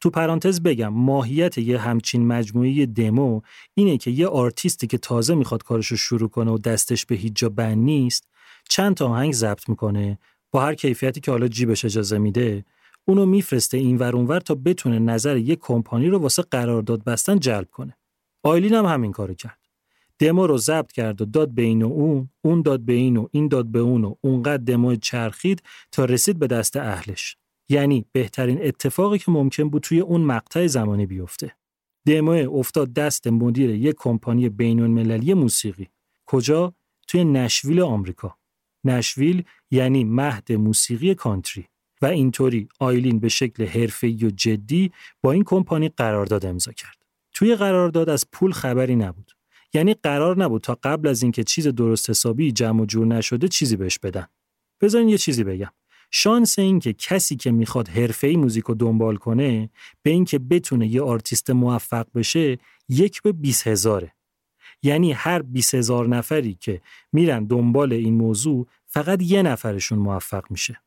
تو 0.00 0.10
پرانتز 0.10 0.60
بگم 0.60 0.88
ماهیت 0.88 1.58
یه 1.58 1.78
همچین 1.78 2.26
مجموعه 2.26 2.86
دمو 2.86 3.40
اینه 3.74 3.98
که 3.98 4.10
یه 4.10 4.26
آرتیستی 4.26 4.86
که 4.86 4.98
تازه 4.98 5.34
می‌خواد 5.34 5.62
کارشو 5.62 5.96
شروع 5.96 6.28
کنه 6.28 6.50
و 6.50 6.58
دستش 6.58 7.06
به 7.06 7.14
هیچ 7.14 7.32
جا 7.34 7.48
بند 7.48 7.78
نیست 7.78 8.28
چند 8.68 8.94
تا 8.94 9.08
آهنگ 9.08 9.32
ضبط 9.32 9.68
می‌کنه 9.68 10.18
با 10.50 10.62
هر 10.62 10.74
کیفیتی 10.74 11.20
که 11.20 11.30
حالا 11.30 11.48
جیبش 11.48 11.84
اجازه 11.84 12.18
میده. 12.18 12.64
اونو 13.04 13.26
میفرسته 13.26 13.78
این 13.78 13.98
ور 13.98 14.16
اونور 14.16 14.40
تا 14.40 14.54
بتونه 14.54 14.98
نظر 14.98 15.36
یک 15.36 15.58
کمپانی 15.58 16.08
رو 16.08 16.18
واسه 16.18 16.42
قرارداد 16.42 17.04
بستن 17.04 17.38
جلب 17.38 17.70
کنه. 17.70 17.96
آیلین 18.42 18.74
هم 18.74 18.84
همین 18.84 19.12
کارو 19.12 19.34
کرد. 19.34 19.58
دمو 20.18 20.46
رو 20.46 20.58
ضبط 20.58 20.92
کرد 20.92 21.22
و 21.22 21.24
داد 21.24 21.50
به 21.50 21.62
این 21.62 21.82
و 21.82 21.86
اون، 21.86 22.28
اون 22.42 22.62
داد 22.62 22.80
به 22.80 22.92
این 22.92 23.16
و 23.16 23.28
این 23.30 23.48
داد 23.48 23.66
به 23.66 23.78
اون 23.78 24.04
و 24.04 24.14
اونقدر 24.20 24.62
دمو 24.62 24.96
چرخید 24.96 25.62
تا 25.92 26.04
رسید 26.04 26.38
به 26.38 26.46
دست 26.46 26.76
اهلش. 26.76 27.36
یعنی 27.68 28.04
بهترین 28.12 28.58
اتفاقی 28.62 29.18
که 29.18 29.30
ممکن 29.30 29.68
بود 29.68 29.82
توی 29.82 30.00
اون 30.00 30.20
مقطع 30.20 30.66
زمانی 30.66 31.06
بیفته. 31.06 31.56
دمو 32.06 32.58
افتاد 32.58 32.92
دست 32.92 33.26
مدیر 33.26 33.70
یک 33.70 33.96
کمپانی 33.98 34.48
بین 34.48 34.80
المللی 34.80 35.34
موسیقی. 35.34 35.88
کجا؟ 36.26 36.74
توی 37.08 37.24
نشویل 37.24 37.80
آمریکا. 37.80 38.36
نشویل 38.84 39.44
یعنی 39.70 40.04
مهد 40.04 40.52
موسیقی 40.52 41.14
کانتری. 41.14 41.68
و 42.02 42.06
اینطوری 42.06 42.68
آیلین 42.78 43.18
به 43.18 43.28
شکل 43.28 43.66
حرفه‌ای 43.66 44.24
و 44.24 44.30
جدی 44.30 44.92
با 45.22 45.32
این 45.32 45.44
کمپانی 45.44 45.88
قرارداد 45.88 46.46
امضا 46.46 46.72
کرد. 46.72 46.96
توی 47.32 47.56
قرارداد 47.56 48.08
از 48.08 48.26
پول 48.32 48.52
خبری 48.52 48.96
نبود. 48.96 49.32
یعنی 49.74 49.94
قرار 49.94 50.42
نبود 50.42 50.62
تا 50.62 50.78
قبل 50.82 51.08
از 51.08 51.22
اینکه 51.22 51.44
چیز 51.44 51.68
درست 51.68 52.10
حسابی 52.10 52.52
جمع 52.52 52.82
و 52.82 52.86
جور 52.86 53.06
نشده 53.06 53.48
چیزی 53.48 53.76
بهش 53.76 53.98
بدن. 53.98 54.26
بذارین 54.80 55.08
یه 55.08 55.18
چیزی 55.18 55.44
بگم. 55.44 55.70
شانس 56.10 56.58
این 56.58 56.78
که 56.78 56.92
کسی 56.92 57.36
که 57.36 57.50
می‌خواد 57.50 57.88
حرفه‌ای 57.88 58.36
موزیک 58.36 58.64
رو 58.64 58.74
دنبال 58.74 59.16
کنه 59.16 59.70
به 60.02 60.10
اینکه 60.10 60.38
بتونه 60.38 60.86
یه 60.86 61.02
آرتیست 61.02 61.50
موفق 61.50 62.06
بشه 62.14 62.58
یک 62.88 63.22
به 63.22 63.32
20 63.32 63.66
هزاره. 63.66 64.12
یعنی 64.82 65.12
هر 65.12 65.42
20 65.42 65.74
هزار 65.74 66.08
نفری 66.08 66.54
که 66.54 66.80
میرن 67.12 67.44
دنبال 67.44 67.92
این 67.92 68.14
موضوع 68.14 68.66
فقط 68.86 69.22
یه 69.22 69.42
نفرشون 69.42 69.98
موفق 69.98 70.44
میشه. 70.50 70.80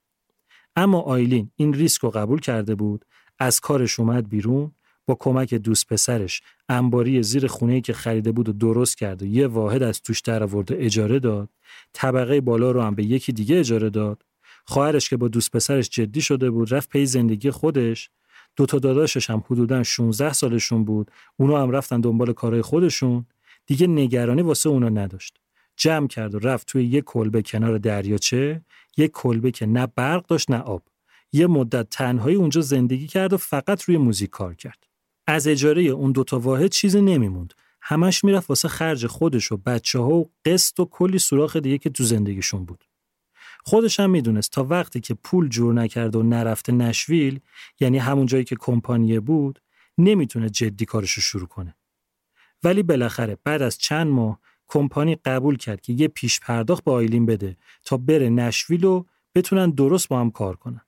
اما 0.75 0.99
آیلین 0.99 1.51
این 1.55 1.73
ریسک 1.73 2.01
رو 2.01 2.09
قبول 2.09 2.39
کرده 2.39 2.75
بود 2.75 3.05
از 3.39 3.59
کارش 3.59 3.99
اومد 3.99 4.29
بیرون 4.29 4.71
با 5.05 5.15
کمک 5.19 5.53
دوست 5.53 5.87
پسرش 5.87 6.41
انباری 6.69 7.23
زیر 7.23 7.47
خونه‌ای 7.47 7.81
که 7.81 7.93
خریده 7.93 8.31
بود 8.31 8.49
و 8.49 8.53
درست 8.53 8.97
کرد 8.97 9.21
و 9.21 9.25
یه 9.25 9.47
واحد 9.47 9.83
از 9.83 10.01
توش 10.01 10.21
در 10.21 10.43
آورد 10.43 10.73
اجاره 10.73 11.19
داد. 11.19 11.49
طبقه 11.93 12.41
بالا 12.41 12.71
رو 12.71 12.81
هم 12.81 12.95
به 12.95 13.03
یکی 13.03 13.31
دیگه 13.31 13.59
اجاره 13.59 13.89
داد. 13.89 14.23
خواهرش 14.65 15.09
که 15.09 15.17
با 15.17 15.27
دوست 15.27 15.51
پسرش 15.51 15.89
جدی 15.89 16.21
شده 16.21 16.51
بود 16.51 16.73
رفت 16.73 16.89
پی 16.89 17.05
زندگی 17.05 17.51
خودش. 17.51 18.09
دو 18.55 18.65
تا 18.65 18.79
داداشش 18.79 19.29
هم 19.29 19.43
حدودا 19.45 19.83
16 19.83 20.33
سالشون 20.33 20.85
بود. 20.85 21.11
اونا 21.37 21.61
هم 21.61 21.71
رفتن 21.71 22.01
دنبال 22.01 22.33
کارهای 22.33 22.61
خودشون. 22.61 23.25
دیگه 23.65 23.87
نگرانی 23.87 24.41
واسه 24.41 24.69
اونا 24.69 24.89
نداشت. 24.89 25.37
جمع 25.77 26.07
کرد 26.07 26.35
و 26.35 26.39
رفت 26.39 26.67
توی 26.67 26.85
یه 26.85 27.01
کلبه 27.01 27.41
کنار 27.41 27.77
دریاچه. 27.77 28.61
یه 28.97 29.07
کلبه 29.07 29.51
که 29.51 29.65
نه 29.65 29.87
برق 29.87 30.25
داشت 30.25 30.51
نه 30.51 30.59
آب. 30.59 30.83
یه 31.31 31.47
مدت 31.47 31.89
تنهایی 31.89 32.35
اونجا 32.35 32.61
زندگی 32.61 33.07
کرد 33.07 33.33
و 33.33 33.37
فقط 33.37 33.83
روی 33.83 33.97
موزیک 33.97 34.29
کار 34.29 34.55
کرد. 34.55 34.87
از 35.27 35.47
اجاره 35.47 35.81
اون 35.81 36.11
دوتا 36.11 36.39
واحد 36.39 36.67
چیزی 36.67 37.01
نمیموند. 37.01 37.53
همش 37.81 38.23
می‌رفت 38.23 38.49
واسه 38.49 38.67
خرج 38.67 39.07
خودش 39.07 39.51
و 39.51 39.57
بچه 39.57 39.99
ها 39.99 40.09
و 40.09 40.31
قسط 40.45 40.79
و 40.79 40.85
کلی 40.85 41.19
سوراخ 41.19 41.55
دیگه 41.55 41.77
که 41.77 41.89
تو 41.89 42.03
زندگیشون 42.03 42.65
بود. 42.65 42.83
خودش 43.63 43.99
هم 43.99 44.09
می‌دونست 44.09 44.51
تا 44.51 44.63
وقتی 44.63 44.99
که 44.99 45.13
پول 45.13 45.49
جور 45.49 45.73
نکرد 45.73 46.15
و 46.15 46.23
نرفته 46.23 46.71
نشویل 46.71 47.39
یعنی 47.79 47.97
همون 47.97 48.25
جایی 48.25 48.43
که 48.43 48.55
کمپانیه 48.59 49.19
بود 49.19 49.61
نمی‌تونه 49.97 50.49
جدی 50.49 50.85
کارشو 50.85 51.21
شروع 51.21 51.47
کنه. 51.47 51.75
ولی 52.63 52.83
بالاخره 52.83 53.37
بعد 53.43 53.61
از 53.61 53.77
چند 53.77 54.07
ماه 54.07 54.39
کمپانی 54.67 55.15
قبول 55.15 55.57
کرد 55.57 55.81
که 55.81 55.93
یه 55.93 56.07
پیش 56.07 56.39
پرداخت 56.39 56.83
به 56.83 56.91
آیلین 56.91 57.25
بده 57.25 57.57
تا 57.85 57.97
بره 57.97 58.29
نشویل 58.29 58.83
و 58.83 59.03
بتونن 59.35 59.69
درست 59.69 60.07
با 60.07 60.19
هم 60.19 60.31
کار 60.31 60.55
کنن. 60.55 60.81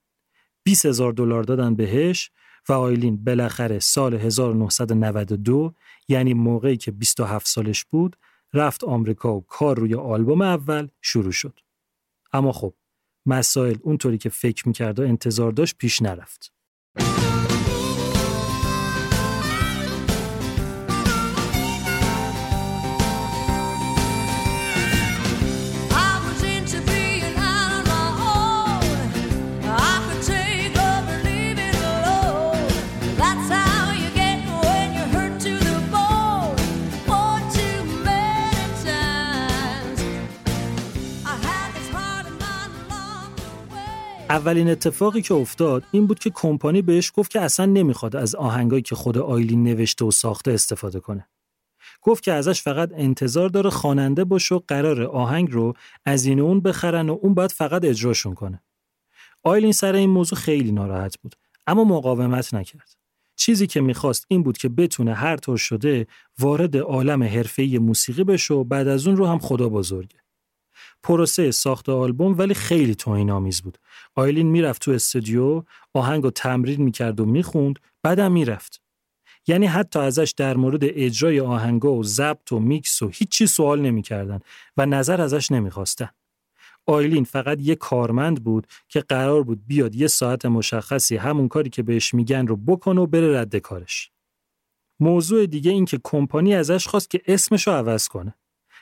20 0.64 0.86
هزار 0.86 1.14
دلار 1.14 1.44
دادن 1.44 1.76
بهش 1.76 2.32
و 2.70 2.74
آیلین 2.74 3.24
بالاخره 3.24 3.80
سال 3.80 4.14
1992 4.14 5.74
یعنی 6.08 6.34
موقعی 6.34 6.78
که 6.78 6.92
27 6.92 7.48
سالش 7.48 7.86
بود 7.86 8.18
رفت 8.54 8.84
آمریکا 8.84 9.36
و 9.36 9.46
کار 9.48 9.80
روی 9.80 9.96
آلبوم 9.96 10.42
اول 10.42 10.88
شروع 11.02 11.32
شد. 11.32 11.60
اما 12.34 12.52
خب 12.52 12.74
مسائل 13.26 13.78
اونطوری 13.82 14.18
که 14.18 14.30
فکر 14.30 14.68
می‌کرد 14.68 15.00
و 15.00 15.04
انتظار 15.04 15.52
داشت 15.52 15.78
پیش 15.78 16.02
نرفت. 16.02 16.54
اولین 44.38 44.70
اتفاقی 44.70 45.22
که 45.22 45.34
افتاد 45.34 45.84
این 45.92 46.08
بود 46.08 46.20
که 46.20 46.30
کمپانی 46.30 46.82
بهش 46.82 47.12
گفت 47.16 47.32
که 47.32 47.42
اصلا 47.42 47.66
نمی‌خواد 47.66 48.16
از 48.16 48.36
آهنگایی 48.36 48.82
که 48.82 48.96
خود 48.96 49.18
آیلین 49.18 49.64
نوشته 49.64 50.06
و 50.06 50.12
ساخته 50.12 50.52
استفاده 50.52 51.00
کنه. 51.00 51.28
گفت 52.02 52.24
که 52.24 52.34
ازش 52.34 52.62
فقط 52.62 52.90
انتظار 52.94 53.50
داره 53.50 53.70
خواننده 53.70 54.24
باشه 54.24 54.56
و 54.56 54.60
قرار 54.68 55.04
آهنگ 55.04 55.52
رو 55.52 55.74
از 56.06 56.26
این 56.26 56.40
اون 56.40 56.62
بخرن 56.62 57.10
و 57.10 57.18
اون 57.22 57.34
باید 57.34 57.52
فقط 57.52 57.86
اجراشون 57.86 58.34
کنه. 58.34 58.64
آیلین 59.44 59.72
سر 59.72 59.96
این 59.96 60.10
موضوع 60.10 60.40
خیلی 60.40 60.72
ناراحت 60.72 61.18
بود 61.18 61.36
اما 61.68 61.84
مقاومت 61.84 62.54
نکرد. 62.54 62.96
چیزی 63.36 63.68
که 63.68 63.82
می‌خواست 63.82 64.26
این 64.28 64.44
بود 64.44 64.58
که 64.58 64.70
بتونه 64.70 65.14
هر 65.14 65.38
طور 65.38 65.58
شده 65.58 66.08
وارد 66.40 66.78
عالم 66.78 67.24
حرفه‌ای 67.24 67.78
موسیقی 67.78 68.24
بشه 68.24 68.54
و 68.54 68.64
بعد 68.64 68.88
از 68.88 69.08
اون 69.08 69.18
رو 69.18 69.28
هم 69.28 69.40
خدا 69.40 69.70
بزرگه. 69.70 70.18
پروسه 71.04 71.52
ساخت 71.52 71.90
آلبوم 71.90 72.38
ولی 72.38 72.54
خیلی 72.54 72.96
توهین 72.96 73.32
آمیز 73.32 73.62
بود. 73.62 73.78
آیلین 74.16 74.48
می‌رفت 74.48 74.82
تو 74.82 74.92
استودیو، 74.92 75.64
آهنگ 75.94 76.24
رو 76.24 76.32
تمرین 76.32 76.82
می‌کرد 76.82 77.20
و 77.20 77.26
می‌خوند، 77.26 77.80
بعدم 78.04 78.32
می‌رفت. 78.32 78.82
یعنی 79.48 79.66
حتی 79.66 80.00
ازش 80.00 80.34
در 80.38 80.58
مورد 80.58 80.80
اجرای 80.84 81.40
آهنگا 81.40 81.94
و 81.94 82.04
ضبط 82.04 82.52
و 82.52 82.60
میکس 82.60 83.02
و 83.02 83.10
هیچی 83.14 83.48
سوال 83.48 83.82
نمی‌کردن 83.82 84.40
و 84.78 84.86
نظر 84.86 85.22
ازش 85.22 85.52
نمی‌خواستن. 85.52 86.10
آیلین 86.86 87.24
فقط 87.24 87.62
یه 87.62 87.76
کارمند 87.76 88.44
بود 88.44 88.68
که 88.88 89.00
قرار 89.00 89.44
بود 89.44 89.68
بیاد 89.68 89.96
یه 89.96 90.08
ساعت 90.08 90.46
مشخصی 90.46 91.16
همون 91.16 91.48
کاری 91.48 91.70
که 91.70 91.84
بهش 91.84 92.14
میگن 92.14 92.48
رو 92.48 92.56
بکنه 92.56 93.02
و 93.02 93.08
بره 93.08 93.40
رد 93.40 93.56
کارش. 93.56 94.12
موضوع 95.00 95.46
دیگه 95.46 95.72
این 95.72 95.86
که 95.86 96.00
کمپانی 96.04 96.56
ازش 96.56 96.88
خواست 96.88 97.10
که 97.10 97.22
اسمش 97.26 97.68
رو 97.68 97.74
عوض 97.74 98.08
کنه. 98.08 98.36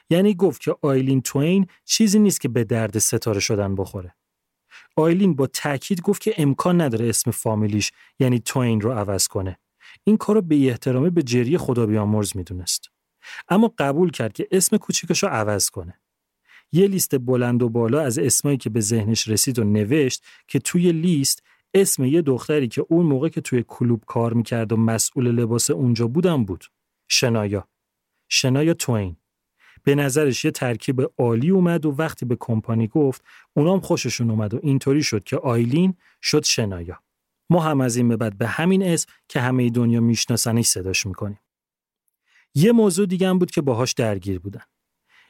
یعنی 0.09 0.33
گفت 0.33 0.61
که 0.61 0.75
آیلین 0.81 1.21
توین 1.21 1.67
چیزی 1.85 2.19
نیست 2.19 2.41
که 2.41 2.49
به 2.49 2.63
درد 2.63 2.97
ستاره 2.97 3.39
شدن 3.39 3.75
بخوره. 3.75 4.15
آیلین 4.95 5.35
با 5.35 5.47
تاکید 5.47 6.01
گفت 6.01 6.21
که 6.21 6.33
امکان 6.37 6.81
نداره 6.81 7.09
اسم 7.09 7.31
فامیلیش 7.31 7.91
یعنی 8.19 8.39
توین 8.39 8.81
رو 8.81 8.91
عوض 8.91 9.27
کنه. 9.27 9.59
این 10.03 10.17
کارو 10.17 10.41
به 10.41 10.55
احترامی 10.55 11.09
به 11.09 11.23
جری 11.23 11.57
خدا 11.57 11.85
بیامرز 11.85 12.37
می‌دونست. 12.37 12.89
اما 13.49 13.73
قبول 13.77 14.11
کرد 14.11 14.33
که 14.33 14.47
اسم 14.51 14.77
کوچیکش 14.77 15.23
رو 15.23 15.29
عوض 15.29 15.69
کنه. 15.69 15.99
یه 16.71 16.87
لیست 16.87 17.17
بلند 17.17 17.63
و 17.63 17.69
بالا 17.69 18.01
از 18.01 18.19
اسمایی 18.19 18.57
که 18.57 18.69
به 18.69 18.79
ذهنش 18.79 19.27
رسید 19.27 19.59
و 19.59 19.63
نوشت 19.63 20.23
که 20.47 20.59
توی 20.59 20.91
لیست 20.91 21.43
اسم 21.73 22.03
یه 22.03 22.21
دختری 22.21 22.67
که 22.67 22.85
اون 22.89 23.05
موقع 23.05 23.29
که 23.29 23.41
توی 23.41 23.63
کلوب 23.67 24.03
کار 24.07 24.33
می‌کرد 24.33 24.71
و 24.71 24.77
مسئول 24.77 25.31
لباس 25.31 25.69
اونجا 25.71 26.07
بودم 26.07 26.45
بود. 26.45 26.65
شنایا. 27.07 27.67
شنایا 28.29 28.73
توین. 28.73 29.15
به 29.85 29.95
نظرش 29.95 30.45
یه 30.45 30.51
ترکیب 30.51 31.11
عالی 31.17 31.49
اومد 31.49 31.85
و 31.85 31.91
وقتی 31.91 32.25
به 32.25 32.37
کمپانی 32.39 32.87
گفت 32.87 33.23
اونام 33.53 33.79
خوششون 33.79 34.29
اومد 34.29 34.53
و 34.53 34.59
اینطوری 34.63 35.03
شد 35.03 35.23
که 35.23 35.37
آیلین 35.37 35.93
شد 36.21 36.43
شنایا. 36.43 36.99
ما 37.49 37.61
هم 37.61 37.81
از 37.81 37.95
این 37.95 38.07
به 38.07 38.17
بعد 38.17 38.37
به 38.37 38.47
همین 38.47 38.83
اسم 38.83 39.09
که 39.27 39.39
همه 39.39 39.69
دنیا 39.69 40.01
میشناسنش 40.01 40.65
صداش 40.65 41.05
می‌کنیم. 41.05 41.39
یه 42.55 42.71
موضوع 42.71 43.05
دیگه 43.05 43.29
هم 43.29 43.39
بود 43.39 43.51
که 43.51 43.61
باهاش 43.61 43.93
درگیر 43.93 44.39
بودن. 44.39 44.63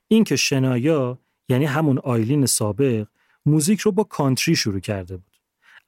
این 0.07 0.23
که 0.23 0.35
شنایا 0.35 1.19
یعنی 1.49 1.65
همون 1.65 1.99
آیلین 1.99 2.45
سابق 2.45 3.07
موزیک 3.45 3.79
رو 3.79 3.91
با 3.91 4.03
کانتری 4.03 4.55
شروع 4.55 4.79
کرده 4.79 5.17
بود. 5.17 5.35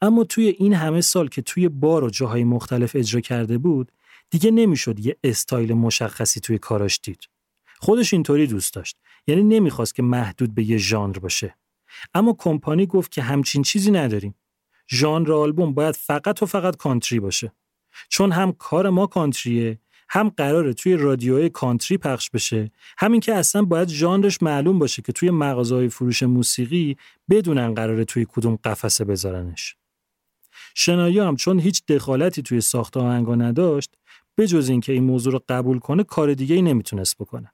اما 0.02 0.24
توی 0.24 0.48
این 0.48 0.74
همه 0.74 1.02
سال 1.02 1.28
که 1.28 1.42
توی 1.42 1.70
بار 1.70 2.04
و 2.04 2.10
جاهای 2.10 2.44
مختلف 2.44 2.96
اجرا 2.96 3.22
کرده 3.22 3.58
بود 3.58 3.92
دیگه 4.30 4.52
نمی‌شد 4.52 5.00
یه 5.00 5.18
استایل 5.24 5.74
مشخصی 5.74 6.40
توی 6.40 6.58
کاراش 6.58 7.00
دید. 7.04 7.28
خودش 7.78 8.14
اینطوری 8.14 8.48
دوست 8.48 8.74
داشت. 8.74 8.98
یعنی 9.28 9.44
نمی‌خواست 9.44 9.96
که 9.96 10.04
محدود 10.04 10.56
به 10.56 10.64
یه 10.64 10.78
ژانر 10.78 11.20
باشه. 11.20 11.56
اما 12.14 12.36
کمپانی 12.40 12.86
گفت 12.86 13.12
که 13.12 13.22
همچین 13.22 13.64
چیزی 13.64 13.92
نداریم. 13.92 14.36
ژانر 14.92 15.34
آلبوم 15.34 15.74
باید 15.74 15.96
فقط 15.96 16.44
و 16.44 16.46
فقط 16.46 16.76
کانتری 16.76 17.20
باشه. 17.20 17.52
چون 18.10 18.32
هم 18.32 18.52
کار 18.52 18.90
ما 18.90 19.08
کانتریه 19.08 19.80
هم 20.10 20.30
قراره 20.30 20.74
توی 20.74 20.96
رادیوهای 20.96 21.50
کانتری 21.50 21.98
پخش 21.98 22.30
بشه 22.30 22.72
همین 22.98 23.20
که 23.20 23.34
اصلا 23.34 23.62
باید 23.62 23.88
ژانرش 23.88 24.44
معلوم 24.44 24.80
باشه 24.80 25.02
که 25.02 25.12
توی 25.12 25.30
مغازه‌های 25.30 25.90
فروش 25.90 26.24
موسیقی 26.24 26.98
بدونن 27.30 27.74
قراره 27.74 28.06
توی 28.06 28.26
کدوم 28.30 28.56
قفسه 28.56 29.06
بذارنش 29.06 29.76
شنایا 30.76 31.28
هم 31.28 31.36
چون 31.36 31.60
هیچ 31.60 31.86
دخالتی 31.86 32.42
توی 32.42 32.62
ساخت 32.62 32.98
آهنگا 32.98 33.36
نداشت 33.36 33.96
به 34.36 34.48
جز 34.48 34.70
اینکه 34.70 34.94
این 34.94 35.04
موضوع 35.04 35.34
رو 35.34 35.42
قبول 35.50 35.80
کنه 35.80 36.04
کار 36.04 36.34
دیگه 36.34 36.56
ای 36.56 36.62
نمی‌تونست 36.62 37.18
بکنه 37.18 37.54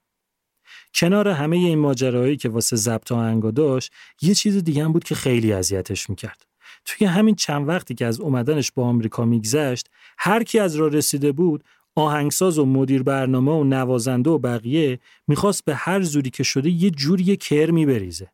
کنار 0.95 1.27
همه 1.27 1.57
این 1.57 1.79
ماجراهایی 1.79 2.37
که 2.37 2.49
واسه 2.49 2.75
ضبط 2.75 3.11
آهنگا 3.11 3.51
داشت 3.51 3.93
یه 4.21 4.35
چیز 4.35 4.63
دیگه 4.63 4.83
هم 4.83 4.93
بود 4.93 5.03
که 5.03 5.15
خیلی 5.15 5.53
اذیتش 5.53 6.09
می‌کرد. 6.09 6.45
توی 6.85 7.07
همین 7.07 7.35
چند 7.35 7.67
وقتی 7.67 7.95
که 7.95 8.05
از 8.05 8.19
اومدنش 8.19 8.71
با 8.71 8.83
آمریکا 8.83 9.25
میگذشت 9.25 9.89
هر 10.17 10.43
کی 10.43 10.59
از 10.59 10.75
راه 10.75 10.89
رسیده 10.89 11.31
بود 11.31 11.63
آهنگساز 11.95 12.59
و 12.59 12.65
مدیر 12.65 13.03
برنامه 13.03 13.51
و 13.51 13.63
نوازنده 13.63 14.29
و 14.29 14.37
بقیه 14.37 14.99
می‌خواست 15.27 15.65
به 15.65 15.75
هر 15.75 16.01
زوری 16.01 16.29
که 16.29 16.43
شده 16.43 16.69
یه 16.69 16.89
جوری 16.89 17.37
کرمی 17.37 17.85
بریزه 17.85 18.31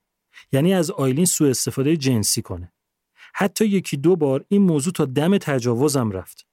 یعنی 0.51 0.73
از 0.73 0.91
آیلین 0.91 1.25
سوء 1.25 1.49
استفاده 1.49 1.97
جنسی 1.97 2.41
کنه. 2.41 2.71
حتی 3.33 3.65
یکی 3.65 3.97
دو 3.97 4.15
بار 4.15 4.45
این 4.47 4.61
موضوع 4.61 4.93
تا 4.93 5.05
دم 5.05 5.37
تجاوزم 5.37 6.11
رفت. 6.11 6.47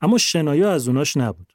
اما 0.00 0.18
شنایا 0.18 0.72
از 0.72 0.88
اوناش 0.88 1.16
نبود. 1.16 1.52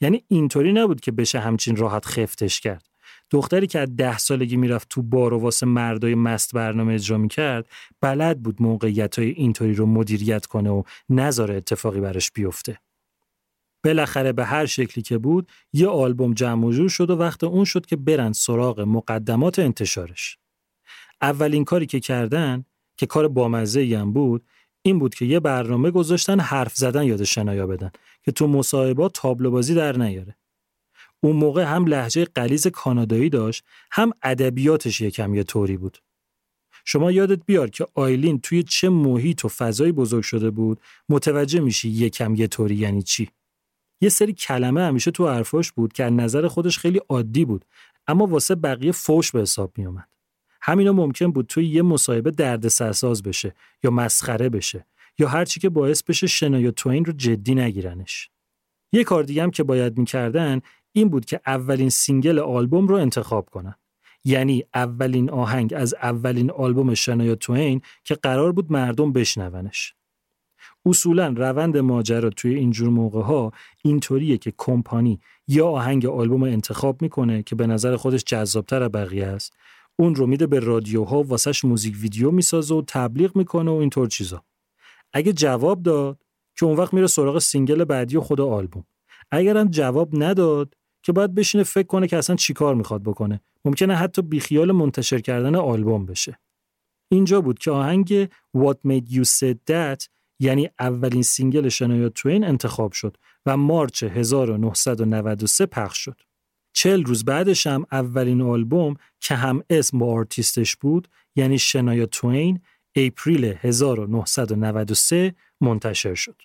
یعنی 0.00 0.24
اینطوری 0.28 0.72
نبود 0.72 1.00
که 1.00 1.12
بشه 1.12 1.38
همچین 1.40 1.76
راحت 1.76 2.06
خفتش 2.06 2.60
کرد. 2.60 2.86
دختری 3.30 3.66
که 3.66 3.78
از 3.78 3.96
ده 3.96 4.18
سالگی 4.18 4.56
می‌رفت 4.56 4.88
تو 4.88 5.02
بار 5.02 5.34
و 5.34 5.38
واسه 5.38 5.66
مردای 5.66 6.14
مست 6.14 6.54
برنامه 6.54 6.94
اجرا 6.94 7.18
می‌کرد 7.18 7.66
بلد 8.00 8.42
بود 8.42 8.62
موقعیت 8.62 9.18
های 9.18 9.30
اینطوری 9.30 9.74
رو 9.74 9.86
مدیریت 9.86 10.46
کنه 10.46 10.70
و 10.70 10.82
نذاره 11.08 11.56
اتفاقی 11.56 12.00
براش 12.00 12.30
بیفته 12.32 12.78
بالاخره 13.84 14.32
به 14.32 14.44
هر 14.44 14.66
شکلی 14.66 15.02
که 15.02 15.18
بود 15.18 15.52
یه 15.72 15.88
آلبوم 15.88 16.34
جمع 16.34 16.72
جور 16.72 16.88
شد 16.88 17.10
و 17.10 17.16
وقت 17.16 17.44
اون 17.44 17.64
شد 17.64 17.86
که 17.86 17.96
برن 17.96 18.32
سراغ 18.32 18.80
مقدمات 18.80 19.58
انتشارش. 19.58 20.38
اولین 21.22 21.64
کاری 21.64 21.86
که 21.86 22.00
کردن 22.00 22.64
که 22.96 23.06
کار 23.06 23.28
بامزه 23.28 23.98
هم 24.00 24.12
بود 24.12 24.44
این 24.82 24.98
بود 24.98 25.14
که 25.14 25.24
یه 25.24 25.40
برنامه 25.40 25.90
گذاشتن 25.90 26.40
حرف 26.40 26.76
زدن 26.76 27.02
یاد 27.02 27.24
شنایا 27.24 27.66
بدن 27.66 27.90
که 28.22 28.32
تو 28.32 28.46
مصاحبات 28.46 29.12
تابلو 29.14 29.50
بازی 29.50 29.74
در 29.74 29.96
نیاره. 29.96 30.36
اون 31.26 31.36
موقع 31.36 31.64
هم 31.64 31.86
لحجه 31.86 32.24
قلیز 32.24 32.66
کانادایی 32.66 33.30
داشت 33.30 33.64
هم 33.90 34.12
ادبیاتش 34.22 35.00
یکم 35.00 35.34
یه 35.34 35.42
طوری 35.42 35.76
بود. 35.76 35.98
شما 36.84 37.12
یادت 37.12 37.46
بیار 37.46 37.70
که 37.70 37.86
آیلین 37.94 38.40
توی 38.40 38.62
چه 38.62 38.88
محیط 38.88 39.44
و 39.44 39.48
فضایی 39.48 39.92
بزرگ 39.92 40.22
شده 40.22 40.50
بود 40.50 40.80
متوجه 41.08 41.60
میشی 41.60 41.88
یکم 41.88 42.34
یه 42.34 42.46
طوری 42.46 42.74
یعنی 42.74 43.02
چی. 43.02 43.30
یه 44.00 44.08
سری 44.08 44.32
کلمه 44.32 44.82
همیشه 44.82 45.10
تو 45.10 45.28
حرفاش 45.28 45.72
بود 45.72 45.92
که 45.92 46.04
نظر 46.04 46.48
خودش 46.48 46.78
خیلی 46.78 47.00
عادی 47.08 47.44
بود 47.44 47.64
اما 48.06 48.26
واسه 48.26 48.54
بقیه 48.54 48.92
فوش 48.92 49.32
به 49.32 49.40
حساب 49.40 49.72
می 49.78 49.86
اومد. 49.86 50.08
همینا 50.62 50.92
ممکن 50.92 51.32
بود 51.32 51.46
توی 51.46 51.66
یه 51.66 51.82
مصاحبه 51.82 52.30
درد 52.30 52.68
سرساز 52.68 53.22
بشه 53.22 53.54
یا 53.84 53.90
مسخره 53.90 54.48
بشه 54.48 54.86
یا 55.18 55.28
هرچی 55.28 55.60
که 55.60 55.68
باعث 55.68 56.02
بشه 56.02 56.26
شنا 56.26 56.70
توین 56.70 57.04
رو 57.04 57.12
جدی 57.12 57.54
نگیرنش. 57.54 58.30
یه 58.92 59.04
کار 59.04 59.22
دیگه 59.22 59.42
هم 59.42 59.50
که 59.50 59.62
باید 59.62 59.98
می‌کردن 59.98 60.60
این 60.96 61.08
بود 61.08 61.24
که 61.24 61.40
اولین 61.46 61.88
single 61.88 62.38
آلبوم 62.38 62.86
رو 62.86 62.94
انتخاب 62.94 63.50
کنن. 63.50 63.74
یعنی 64.24 64.64
اولین 64.74 65.30
آهنگ 65.30 65.74
از 65.76 65.94
اولین 65.94 66.50
آلبوم 66.50 66.94
شنایا 66.94 67.34
توین 67.34 67.80
که 68.04 68.14
قرار 68.14 68.52
بود 68.52 68.72
مردم 68.72 69.12
بشنونش. 69.12 69.94
اصولا 70.86 71.34
روند 71.36 71.76
ماجرا 71.76 72.30
توی 72.30 72.54
اینجور 72.54 72.88
موقع 72.88 73.20
ها 73.20 73.52
اینطوریه 73.84 74.38
که 74.38 74.52
کمپانی 74.56 75.20
یه 75.48 75.68
آهنگ 75.68 76.06
آلبوم 76.06 76.42
انتخاب 76.42 77.02
می‌کنه 77.02 77.42
که 77.42 77.54
به 77.54 77.66
نظر 77.66 77.96
خودش 77.96 78.24
جذابتر 78.24 78.82
از 78.82 78.92
بقیه 78.92 79.26
است 79.26 79.56
اون 79.96 80.14
رو 80.14 80.26
میده 80.26 80.46
به 80.46 80.60
رادیوها 80.60 81.22
واسش 81.22 81.64
موزیک 81.64 81.96
ویدیو 82.00 82.30
می‌سازه 82.30 82.74
و 82.74 82.82
تبلیغ 82.86 83.36
می‌کنه 83.36 83.70
و 83.70 83.74
اینطور 83.74 84.08
چیزا 84.08 84.44
اگه 85.12 85.32
جواب 85.32 85.82
داد 85.82 86.22
که 86.58 86.66
اون 86.66 86.76
وقت 86.76 86.94
میره 86.94 87.06
سراغ 87.06 87.38
single 87.38 87.84
بعدی 87.84 88.18
خود 88.18 88.40
آلبوم 88.40 88.84
اگرم 89.30 89.68
جواب 89.68 90.08
نداد 90.12 90.74
که 91.06 91.12
باید 91.12 91.34
بشینه 91.34 91.64
فکر 91.64 91.86
کنه 91.86 92.06
که 92.06 92.16
اصلا 92.16 92.36
چیکار 92.36 92.74
می‌خواد 92.74 93.02
بکنه 93.02 93.40
ممکنه 93.64 93.94
حتی 93.94 94.22
بیخیال 94.22 94.72
منتشر 94.72 95.18
کردن 95.18 95.54
آلبوم 95.54 96.06
بشه 96.06 96.38
اینجا 97.12 97.40
بود 97.40 97.58
که 97.58 97.70
آهنگ 97.70 98.24
What 98.56 98.76
Made 98.88 99.10
You 99.10 99.24
Say 99.24 99.56
That 99.70 100.06
یعنی 100.40 100.70
اولین 100.78 101.22
single 101.22 101.68
شنایا 101.68 102.08
توین 102.08 102.44
انتخاب 102.44 102.92
شد 102.92 103.16
و 103.46 103.56
March 103.56 104.02
1993 104.02 105.66
پخش 105.66 105.98
شد. 105.98 106.20
چهل 106.72 107.04
روز 107.04 107.24
بعدش 107.24 107.66
هم 107.66 107.86
اولین 107.92 108.42
آلبوم 108.42 108.94
که 109.20 109.34
هم 109.34 109.62
اسم 109.70 109.98
با 109.98 110.12
آرتیستش 110.12 110.76
بود 110.76 111.08
یعنی 111.36 111.58
شنایا 111.58 112.06
توین 112.06 112.60
April 112.96 113.44
1993 113.44 115.34
منتشر 115.60 116.14
شد. 116.14 116.42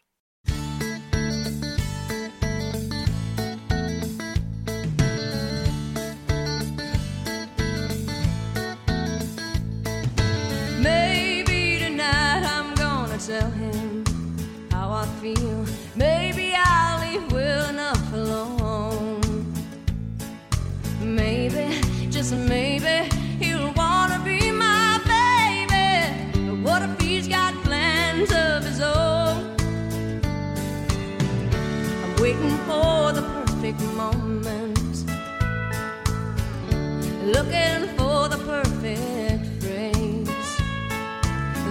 Looking 37.51 37.83
for 37.97 38.29
the 38.33 38.39
perfect 38.51 39.45
phrase, 39.61 40.49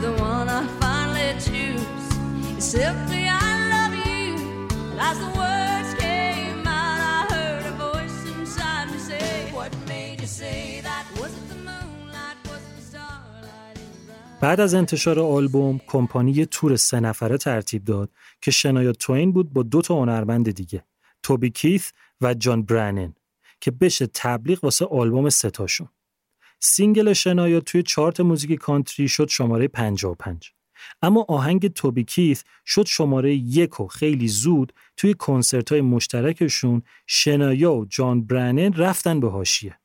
the 0.04 0.12
one 0.32 0.48
I 0.48 0.62
finally 0.80 1.32
choose. 1.46 2.06
is 2.58 2.64
Simply, 2.76 3.24
I 3.28 3.50
love 3.74 3.94
you. 4.06 4.26
And 4.90 5.00
as 5.10 5.16
the 5.24 5.30
words 5.42 5.90
came 6.04 6.66
out, 6.80 7.00
I 7.16 7.20
heard 7.34 7.64
a 7.72 7.74
voice 7.86 8.18
inside 8.34 8.86
me 8.92 8.98
say, 9.10 9.28
What 9.56 9.72
made 9.88 10.20
you 10.20 10.30
say 10.40 10.80
that? 10.88 11.04
Was 11.20 11.32
it 11.40 11.46
the 11.52 11.60
moonlight? 11.68 12.38
Was 12.50 12.62
it 12.68 12.74
the 12.78 12.84
starlight? 12.90 14.40
بعد 14.40 14.60
از 14.60 14.74
انتشار 14.74 15.20
آلبوم 15.20 15.80
کمپانی 15.86 16.32
یه 16.32 16.46
تور 16.46 16.76
سه 16.76 17.00
نفره 17.00 17.36
ترتیب 17.38 17.84
داد 17.84 18.10
که 18.40 18.50
شنایا 18.50 18.92
توین 18.92 19.32
بود 19.32 19.52
با 19.52 19.62
دو 19.62 19.82
تا 19.82 19.94
هنرمند 19.94 20.50
دیگه 20.50 20.84
توبی 21.22 21.50
کیث 21.50 21.92
و 22.20 22.34
جان 22.34 22.62
برنن 22.62 23.14
که 23.60 23.70
بشه 23.70 24.06
تبلیغ 24.14 24.64
واسه 24.64 24.84
آلبوم 24.84 25.28
ستاشون 25.28 25.88
single 26.58 27.12
شنایا 27.12 27.60
توی 27.60 27.82
چارت 27.82 28.20
موزیک 28.20 28.58
کانتری 28.58 29.08
شد 29.08 29.28
شماره 29.28 29.68
55 29.68 30.52
اما 31.02 31.26
آهنگ 31.28 31.68
توبی 31.68 32.04
کیث 32.04 32.42
شد 32.66 32.86
شماره 32.86 33.34
یک 33.34 33.80
و 33.80 33.86
خیلی 33.86 34.28
زود 34.28 34.72
توی 34.96 35.14
کنسرت 35.14 35.72
های 35.72 35.80
مشترکشون 35.80 36.82
شنایا 37.06 37.72
و 37.72 37.84
جان 37.84 38.26
برنن 38.26 38.72
رفتن 38.72 39.20
به 39.20 39.30
حاشیه 39.30 39.80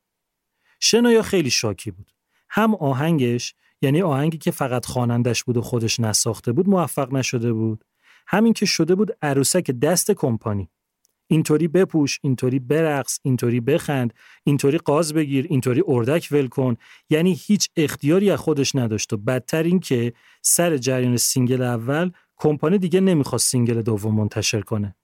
شنایا 0.80 1.22
خیلی 1.22 1.50
شاکی 1.50 1.90
بود. 1.90 2.12
هم 2.48 2.74
آهنگش 2.74 3.54
یعنی 3.82 4.02
آهنگی 4.02 4.38
که 4.38 4.50
فقط 4.50 4.86
خوانندش 4.86 5.44
بود 5.44 5.56
و 5.56 5.62
خودش 5.62 6.00
نساخته 6.00 6.52
بود 6.52 6.68
موفق 6.68 7.12
نشده 7.12 7.52
بود. 7.52 7.84
همین 8.26 8.52
که 8.52 8.66
شده 8.66 8.94
بود 8.94 9.16
عروسک 9.22 9.70
دست 9.70 10.10
کمپانی. 10.10 10.70
اینطوری 11.26 11.68
بپوش 11.68 12.18
اینطوری 12.22 12.58
برقص 12.58 13.18
اینطوری 13.22 13.60
بخند 13.60 14.14
اینطوری 14.44 14.78
غاز 14.78 15.14
بگیر 15.14 15.46
اینطوری 15.50 15.82
اردک 15.86 16.28
ول 16.30 16.46
کن. 16.46 16.76
یعنی 17.10 17.40
هیچ 17.40 17.68
اختیاری 17.76 18.30
از 18.30 18.38
خودش 18.38 18.76
نداشت. 18.76 19.12
و 19.12 19.16
بدتر 19.16 19.62
این 19.62 19.80
که 19.80 20.12
سر 20.42 20.76
جریان 20.76 21.16
single 21.16 21.62
اول 21.62 22.10
کمپانی 22.36 22.78
دیگه 22.78 23.00
نمی‌خواست 23.00 23.50
single 23.50 23.82
دوم 23.82 24.14
منتشر 24.14 24.60
کنه. 24.60 24.96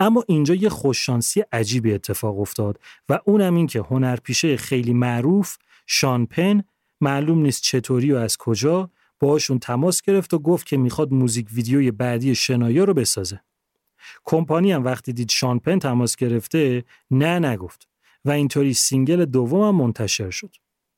اما 0.00 0.24
اینجا 0.28 0.54
یه 0.54 0.68
خوششانسی 0.68 1.44
عجیبی 1.52 1.92
اتفاق 1.92 2.40
افتاد 2.40 2.80
و 3.08 3.20
اونم 3.24 3.54
این 3.54 3.66
که 3.66 3.80
هنرپیشه 3.80 4.56
خیلی 4.56 4.94
معروف 4.94 5.56
شان 5.86 6.26
پن 6.26 6.62
معلوم 7.00 7.42
نیست 7.42 7.62
چطوری 7.62 8.12
و 8.12 8.16
از 8.16 8.36
کجا 8.36 8.90
باهاشون 9.20 9.58
تماس 9.58 10.02
گرفت 10.02 10.34
و 10.34 10.38
گفت 10.38 10.66
که 10.66 10.76
می‌خواد 10.76 11.12
موزیک 11.12 11.46
ویدیوی 11.52 11.90
بعدی 11.90 12.34
شنایا 12.34 12.84
رو 12.84 12.94
بسازه. 12.94 13.40
کمپانی 14.24 14.72
هم 14.72 14.84
وقتی 14.84 15.12
دید 15.12 15.30
شان 15.30 15.58
پن 15.58 15.78
تماس 15.78 16.16
گرفته 16.16 16.84
نه 17.10 17.38
نگفت 17.38 17.88
و 18.24 18.30
اینطوری 18.30 18.74
single 18.74 19.24
دوم 19.24 19.62
هم 19.62 19.74
منتشر 19.74 20.30
شد. 20.30 20.56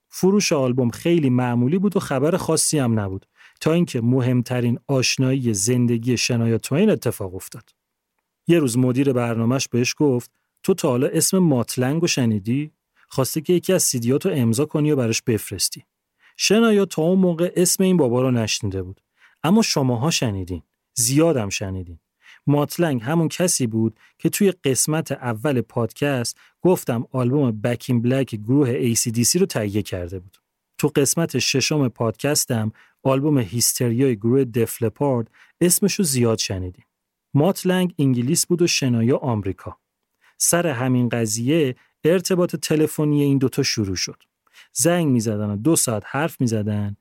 فروش 0.08 0.52
آلبوم 0.52 0.90
خیلی 0.90 1.30
معمولی 1.30 1.78
بود 1.78 1.96
و 1.96 2.00
خبر 2.00 2.36
خاصی 2.36 2.78
هم 2.78 3.00
نبود 3.00 3.26
تا 3.60 3.72
اینکه 3.72 4.00
مهمترین 4.00 4.78
آشنایی 4.86 5.54
زندگی 5.54 6.16
شنایا 6.16 6.58
توین 6.58 6.90
اتفاق 6.90 7.34
افتاد. 7.34 7.70
یه 8.46 8.58
روز 8.58 8.78
مدیر 8.78 9.12
برنامهش 9.12 9.68
بهش 9.68 9.94
گفت 9.98 10.30
تو 10.62 10.74
تا 10.74 10.88
حالا 10.88 11.06
اسم 11.06 11.38
مات 11.38 11.65
لنگ 11.65 12.06
شنیدی؟ 12.06 12.72
خواسته 13.08 13.40
که 13.40 13.52
یکی 13.52 13.72
از 13.72 13.82
سی‌دیاتو 13.82 14.28
امضا 14.32 14.64
کنی 14.64 14.90
و 14.90 14.96
براش 14.96 15.22
بفرستی. 15.22 15.84
شنایا 16.36 16.84
تا 16.84 17.02
اون 17.02 17.18
موقع 17.18 17.52
اسم 17.56 17.82
این 17.82 17.96
بابا 17.96 18.22
رو 18.22 18.30
نشنیده 18.30 18.82
بود. 18.82 19.00
اما 19.42 19.62
شماها 19.62 20.10
شنیدین. 20.10 20.62
زیادم 20.94 21.48
شنیدین. 21.48 21.98
ماتلنگ 22.48 23.02
همون 23.02 23.28
کسی 23.28 23.66
بود 23.66 24.00
که 24.18 24.28
توی 24.28 24.50
قسمت 24.50 25.12
اول 25.12 25.60
پادکست 25.60 26.38
گفتم 26.60 27.06
آلبوم 27.12 27.50
بکین 27.50 28.02
بلک 28.02 28.34
گروه 28.34 28.94
ACDC 28.94 29.36
رو 29.36 29.46
تهیه 29.46 29.82
کرده 29.82 30.18
بود. 30.18 30.36
تو 30.78 30.88
قسمت 30.88 31.38
ششم 31.38 31.88
پادکستم 31.88 32.72
آلبوم 33.02 33.38
هیستریای 33.38 34.16
گروه 34.16 34.44
دفلپارد 34.44 35.30
اسمشو 35.60 36.02
زیاد 36.02 36.38
شنیدیم. 36.38 36.84
ماتلنگ 37.34 37.94
انگلیس 37.98 38.46
بود 38.46 38.62
و 38.62 38.66
شنایا 38.66 39.16
آمریکا. 39.16 39.76
سر 40.38 40.66
همین 40.66 41.08
قضیه 41.08 41.76
ارتباط 42.04 42.56
تلفنی 42.56 43.22
این 43.22 43.38
دوتا 43.38 43.62
شروع 43.62 43.96
شد. 43.96 44.22
زنگ 44.72 45.06
می‌زدن 45.06 45.50
و 45.50 45.56
دو 45.56 45.76
ساعت 45.76 46.02
حرف 46.06 46.40
می‌زدن 46.40 46.96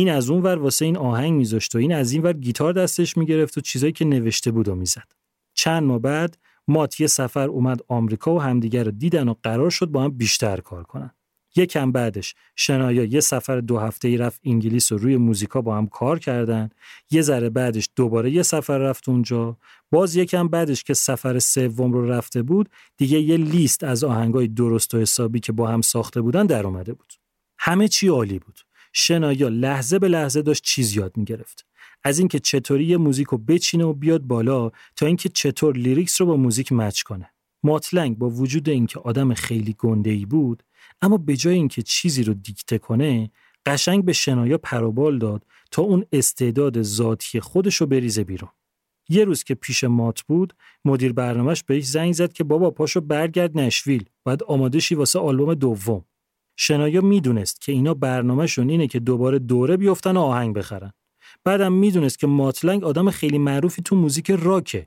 این 0.00 0.10
از 0.10 0.30
اون 0.30 0.42
ور 0.42 0.58
واسه 0.58 0.84
این 0.84 0.96
آهنگ 0.96 1.32
میذاشت 1.32 1.74
و 1.74 1.78
این 1.78 1.94
از 1.94 2.12
این 2.12 2.22
ور 2.22 2.32
گیتار 2.32 2.72
دستش 2.72 3.16
می‌گرفت 3.16 3.58
و 3.58 3.60
چیزایی 3.60 3.92
که 3.92 4.04
نوشته 4.04 4.50
بود 4.50 4.68
و 4.68 4.74
می‌زد. 4.74 5.12
چند 5.54 5.82
ماه 5.82 5.98
بعد 5.98 6.38
مات 6.68 7.00
یه 7.00 7.06
سفر 7.06 7.48
اومد 7.48 7.80
آمریکا 7.88 8.34
و 8.34 8.42
همدیگر 8.42 8.84
رو 8.84 8.90
دیدن 8.90 9.28
و 9.28 9.34
قرار 9.42 9.70
شد 9.70 9.86
با 9.86 10.02
هم 10.04 10.10
بیشتر 10.10 10.60
کار 10.60 10.82
کنن. 10.82 11.10
یکم 11.56 11.92
بعدش 11.92 12.34
شنایا 12.56 13.04
یه 13.04 13.20
سفر 13.20 13.60
دو 13.60 13.78
هفته 13.78 14.08
ای 14.08 14.16
رفت 14.16 14.40
انگلیس 14.44 14.92
و 14.92 14.98
روی 14.98 15.16
موزیکا 15.16 15.60
با 15.60 15.76
هم 15.76 15.86
کار 15.86 16.18
کردن 16.18 16.70
یه 17.10 17.22
ذره 17.22 17.50
بعدش 17.50 17.88
دوباره 17.96 18.30
یه 18.30 18.42
سفر 18.42 18.78
رفت 18.78 19.08
اونجا 19.08 19.56
باز 19.90 20.16
یکم 20.16 20.48
بعدش 20.48 20.84
که 20.84 20.94
سفر 20.94 21.38
سوم 21.38 21.92
رو 21.92 22.10
رفته 22.10 22.42
بود 22.42 22.68
دیگه 22.96 23.20
یه 23.20 23.36
لیست 23.36 23.84
از 23.84 24.04
آهنگای 24.04 24.48
درست 24.48 24.94
و 24.94 24.98
حسابی 24.98 25.40
که 25.40 25.52
با 25.52 25.68
هم 25.68 25.80
ساخته 25.80 26.20
بودن 26.20 26.46
در 26.46 26.66
اومده 26.66 26.92
بود 26.92 27.12
همه 27.58 27.88
چی 27.88 28.08
عالی 28.08 28.38
بود 28.38 28.60
شنایا 28.92 29.48
لحظه 29.48 29.98
به 29.98 30.08
لحظه 30.08 30.42
داشت 30.42 30.64
چیز 30.64 30.96
یاد 30.96 31.16
می‌گرفت. 31.16 31.66
از 32.04 32.18
اینکه 32.18 32.38
چطوری 32.38 32.84
یه 32.84 32.96
موزیک 32.96 33.26
رو 33.26 33.38
بچینه 33.38 33.84
و 33.84 33.92
بیاد 33.92 34.22
بالا 34.22 34.70
تا 34.96 35.06
اینکه 35.06 35.28
چطور 35.28 35.76
lyrics 35.76 36.20
رو 36.20 36.26
با 36.26 36.36
موزیک 36.36 36.72
match 36.72 37.02
کنه. 37.02 37.30
مات 37.62 37.84
لنگ 37.84 38.18
با 38.18 38.30
وجود 38.30 38.68
اینکه 38.68 39.00
آدم 39.00 39.34
خیلی 39.34 39.74
گنده 39.78 40.10
ای 40.10 40.24
بود 40.24 40.62
اما 41.02 41.16
به 41.16 41.36
جای 41.36 41.54
اینکه 41.54 41.82
چیزی 41.82 42.22
رو 42.22 42.34
دیکته 42.34 42.78
کنه 42.78 43.30
قشنگ 43.66 44.04
به 44.04 44.12
شنایا 44.12 44.58
پروبال 44.58 45.18
داد 45.18 45.46
تا 45.70 45.82
اون 45.82 46.04
استعداد 46.12 46.82
ذاتی 46.82 47.40
خودش 47.40 47.76
رو 47.76 47.86
بریزه 47.86 48.24
بیرون. 48.24 48.50
یه 49.08 49.24
روز 49.24 49.44
که 49.44 49.54
پیش 49.54 49.84
مات 49.84 50.22
بود 50.22 50.54
مدیر 50.84 51.12
برنامهش 51.12 51.62
بهش 51.62 51.84
زنگ 51.84 52.12
زد 52.12 52.32
که 52.32 52.44
بابا 52.44 52.70
پاشو 52.70 53.00
برگرد 53.00 53.58
نشویل 53.58 54.04
باید 54.24 54.42
آماده 54.42 54.80
شی 54.80 54.94
واسه 54.94 55.18
آلبوم 55.18 55.54
دوم. 55.54 56.04
شنایا 56.62 57.00
می‌دونست 57.00 57.60
که 57.60 57.72
اینا 57.72 57.94
برنامهشون 57.94 58.68
اینه 58.68 58.86
که 58.86 59.00
دوباره 59.00 59.38
دوره 59.38 59.76
بیفتن 59.76 60.16
و 60.16 60.20
آهنگ 60.20 60.54
بخرن. 60.54 60.92
بعدم 61.44 61.72
می‌دونست 61.72 62.18
که 62.18 62.26
ماتلنگ 62.26 62.84
آدم 62.84 63.10
خیلی 63.10 63.38
معروفی 63.38 63.82
تو 63.82 63.96
موزیک 63.96 64.30
راکه. 64.30 64.86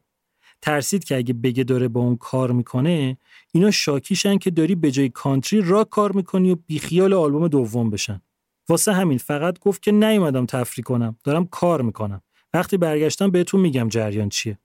ترسید 0.61 1.03
که 1.03 1.17
اگه 1.17 1.33
بگه 1.33 1.63
داره 1.63 1.87
با 1.87 2.01
اون 2.01 2.15
کار 2.15 2.51
می‌کنه 2.51 3.17
اینا 3.51 3.71
شاکیشن 3.71 4.37
که 4.37 4.51
داری 4.51 4.75
به 4.75 4.91
جای 4.91 5.09
کانتری 5.09 5.61
راک 5.61 5.89
کار 5.89 6.11
می‌کنی 6.11 6.51
و 6.51 6.55
بیخیال 6.55 7.13
آلبوم 7.13 7.47
دوم 7.47 7.89
بشن. 7.89 8.21
واسه 8.69 8.93
همین 8.93 9.17
فقط 9.17 9.59
گفت 9.59 9.81
که 9.81 9.91
نیومدم 9.91 10.45
تفریح 10.45 10.83
کنم 10.83 11.15
دارم 11.23 11.45
کار 11.45 11.81
می‌کنم. 11.81 12.21
وقتی 12.53 12.77
برگشتم 12.77 13.31
بهتون 13.31 13.61
میگم 13.61 13.89
جریان 13.89 14.29
چیه. 14.29 14.59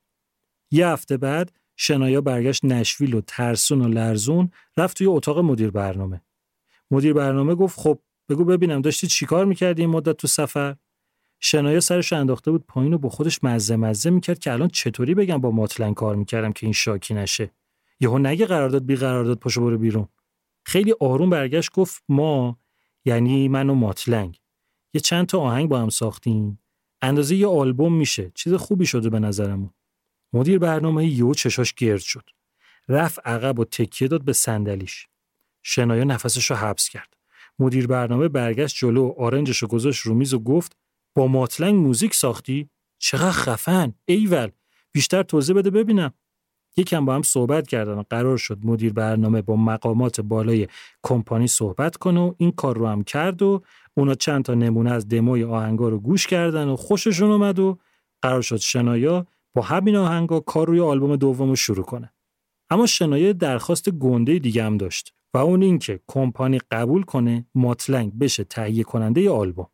یه 0.70 0.88
هفته 0.88 1.16
بعد 1.16 1.52
شنایا 1.76 2.20
برگشت 2.20 2.64
نشویل 2.64 3.14
و 3.14 3.20
ترسون 3.20 3.82
و 3.82 3.88
لرزون 3.88 4.50
رفت 4.76 4.98
توی 4.98 5.06
اتاق 5.06 5.38
مدیر 5.38 5.70
برنامه. 5.70 6.22
مدیر 6.90 7.12
برنامه 7.12 7.54
گفت 7.54 7.80
خب 7.80 7.98
بگو 8.28 8.44
ببینم 8.44 8.80
داشتی 8.80 9.06
چیکار 9.06 9.44
می‌کردی 9.44 9.82
این 9.82 9.90
مدت 9.90 10.16
تو 10.16 10.26
سفر؟ 10.26 10.76
شنایا 11.40 11.80
سرش 11.80 12.12
انداخته 12.12 12.50
بود 12.50 12.64
پایین 12.66 12.94
و 12.94 12.98
با 12.98 13.08
خودش 13.08 13.44
مزه 13.44 13.76
مزه 13.76 14.10
می‌کرد 14.10 14.38
که 14.38 14.52
الان 14.52 14.68
چطوری 14.68 15.14
بگم 15.14 15.38
با 15.38 15.50
ماتلنگ 15.50 15.94
کار 15.94 16.16
می‌کردم 16.16 16.52
که 16.52 16.66
این 16.66 16.72
شاکی 16.72 17.14
نشه. 17.14 17.50
یهو 18.00 18.18
نگه 18.18 18.46
قرارداد 18.46 18.84
بی 18.84 18.96
قرارداد 18.96 19.38
پاشو 19.38 19.60
برو 19.60 19.78
بیرون. 19.78 20.08
خیلی 20.64 20.94
آروم 21.00 21.30
برگشت 21.30 21.72
گفت 21.72 22.02
ما 22.08 22.58
یعنی 23.04 23.48
من 23.48 23.70
و 23.70 23.74
ماتلنگ 23.74 24.40
یه 24.94 25.00
چند 25.00 25.26
تا 25.26 25.40
آهنگ 25.40 25.68
با 25.68 25.80
هم 25.80 25.88
ساختیم. 25.88 26.60
اندازه 27.02 27.36
یه 27.36 27.46
آلبوم 27.46 27.94
میشه. 27.94 28.32
چیز 28.34 28.54
خوبی 28.54 28.86
شده 28.86 29.10
به 29.10 29.18
نظرمون. 29.18 29.70
مدیر 30.32 30.58
برنامه 30.58 31.06
یهو 31.06 31.34
چشاش 31.34 31.74
گرد 31.74 32.00
شد. 32.00 32.30
رفت 32.88 33.18
عقب 33.24 33.58
و 33.58 33.64
تکیه 33.64 34.08
داد 34.08 34.24
به 34.24 34.32
صندلیش. 34.32 35.08
شنایا 35.70 36.04
نفسش 36.04 36.50
رو 36.50 36.56
حبس 36.56 36.88
کرد. 36.88 37.16
مدیر 37.58 37.86
برنامه 37.86 38.28
برگشت 38.28 38.76
جلو 38.76 39.14
آرنجش 39.18 39.58
رو 39.58 39.68
گذاشت 39.68 40.00
رو 40.00 40.14
میز 40.14 40.34
و 40.34 40.38
گفت 40.38 40.76
با 41.14 41.26
ماتلنگ 41.26 41.74
موزیک 41.74 42.14
ساختی؟ 42.14 42.70
چقدر 42.98 43.30
خفن 43.30 43.94
ایول. 44.04 44.50
بیشتر 44.92 45.22
توضیح 45.22 45.56
بده 45.56 45.70
ببینم. 45.70 46.12
یکم 46.76 47.04
با 47.04 47.14
هم 47.14 47.22
صحبت 47.22 47.66
کردن. 47.66 47.92
و 47.92 48.02
قرار 48.10 48.36
شد 48.36 48.58
مدیر 48.64 48.92
برنامه 48.92 49.42
با 49.42 49.56
مقامات 49.56 50.20
بالای 50.20 50.68
کمپانی 51.02 51.46
صحبت 51.46 51.96
کنه 51.96 52.20
و 52.20 52.34
این 52.38 52.52
کار 52.52 52.76
رو 52.78 52.86
هم 52.86 53.04
کرد 53.04 53.42
و 53.42 53.62
اونا 53.94 54.14
چند 54.14 54.44
تا 54.44 54.54
نمونه 54.54 54.90
از 54.92 55.08
دموی 55.08 55.44
آهنگا 55.44 55.88
رو 55.88 55.98
گوش 55.98 56.26
کردن 56.26 56.68
و 56.68 56.76
خوششون 56.76 57.30
اومد 57.30 57.58
و 57.58 57.78
قرار 58.22 58.42
شد 58.42 58.56
شنایا 58.56 59.26
با 59.54 59.62
همین 59.62 59.96
آهنگا 59.96 60.40
کار 60.40 60.66
روی 60.66 60.80
آلبوم 60.80 61.16
دوم 61.16 61.48
رو 61.48 61.56
شروع 61.56 61.84
کنه. 61.84 62.12
اما 62.70 62.86
شنایا 62.86 63.32
درخواست 63.32 63.90
گنده 63.90 64.38
دیگه 64.38 64.64
هم 64.64 64.76
داشت. 64.76 65.17
و 65.34 65.38
اون 65.38 65.62
اینکه 65.62 66.00
کمپانی 66.06 66.58
قبول 66.70 67.02
کنه 67.02 67.46
ماتلنگ 67.54 68.18
بشه 68.18 68.44
تهیه 68.44 68.84
کننده 68.84 69.30
آلبوم. 69.30 69.70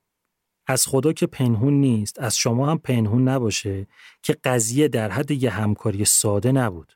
از 0.66 0.86
خدا 0.86 1.12
که 1.12 1.26
پنهون 1.26 1.74
نیست 1.74 2.20
از 2.20 2.36
شما 2.36 2.70
هم 2.70 2.78
پنهون 2.78 3.28
نباشه 3.28 3.86
که 4.22 4.36
قضیه 4.44 4.88
در 4.88 5.10
حد 5.10 5.30
یه 5.30 5.50
همکاری 5.50 6.04
ساده 6.04 6.52
نبود. 6.52 6.92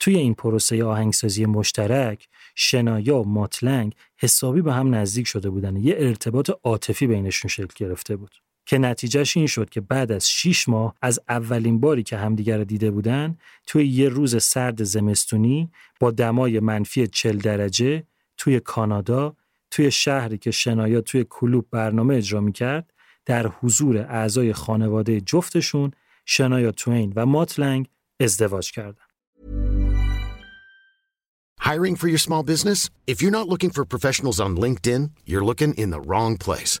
توی 0.00 0.16
این 0.16 0.34
پروسه 0.34 0.84
آهنگسازی 0.84 1.46
مشترک 1.46 2.28
شنایا 2.54 3.18
و 3.18 3.28
ماتلنگ 3.28 3.94
حسابی 4.18 4.62
به 4.62 4.72
هم 4.72 4.94
نزدیک 4.94 5.26
شده 5.26 5.50
بودن 5.50 5.76
یه 5.76 5.94
ارتباط 5.98 6.50
عاطفی 6.64 7.06
بینشون 7.06 7.48
شکل 7.48 7.74
گرفته 7.76 8.16
بود 8.16 8.34
که 8.66 8.78
نتیجهش 8.78 9.36
این 9.36 9.46
شد 9.46 9.70
که 9.70 9.80
بعد 9.80 10.12
از 10.12 10.30
6 10.30 10.68
ماه 10.68 10.94
از 11.02 11.20
اولین 11.28 11.80
باری 11.80 12.02
که 12.02 12.16
همدیگر 12.16 12.58
رو 12.58 12.64
دیده 12.64 12.90
بودن 12.90 13.38
توی 13.66 13.86
یه 13.86 14.08
روز 14.08 14.42
سرد 14.42 14.84
زمستونی 14.84 15.70
با 16.00 16.10
دمای 16.10 16.60
منفی 16.60 17.06
40 17.06 17.38
درجه 17.38 18.04
توی 18.36 18.60
کانادا 18.60 19.36
توی 19.70 19.90
شهری 19.90 20.38
که 20.38 20.50
شنایا 20.50 21.00
توی 21.00 21.26
کلوب 21.30 21.66
برنامه 21.70 22.14
اجرا 22.14 22.40
می‌کرد 22.40 22.92
در 23.24 23.46
حضور 23.46 23.96
اعضای 23.98 24.52
خانواده 24.52 25.20
جفتشون 25.20 25.90
شنایا 26.24 26.72
توین 26.72 27.12
و 27.16 27.26
ماتلنگ 27.26 27.88
ازدواج 28.20 28.72
کردن. 28.72 29.02
Hiring 31.60 31.94
for 31.94 32.08
your 32.08 32.18
small 32.18 32.42
business? 32.42 32.90
If 33.06 33.22
you're 33.22 33.38
not 33.38 33.48
looking 33.48 33.70
for 33.70 33.84
professionals 33.84 34.38
on 34.40 34.56
LinkedIn, 34.56 35.02
you're 35.30 35.44
looking 35.50 35.72
in 35.74 35.90
the 35.90 36.00
wrong 36.00 36.36
place. 36.36 36.80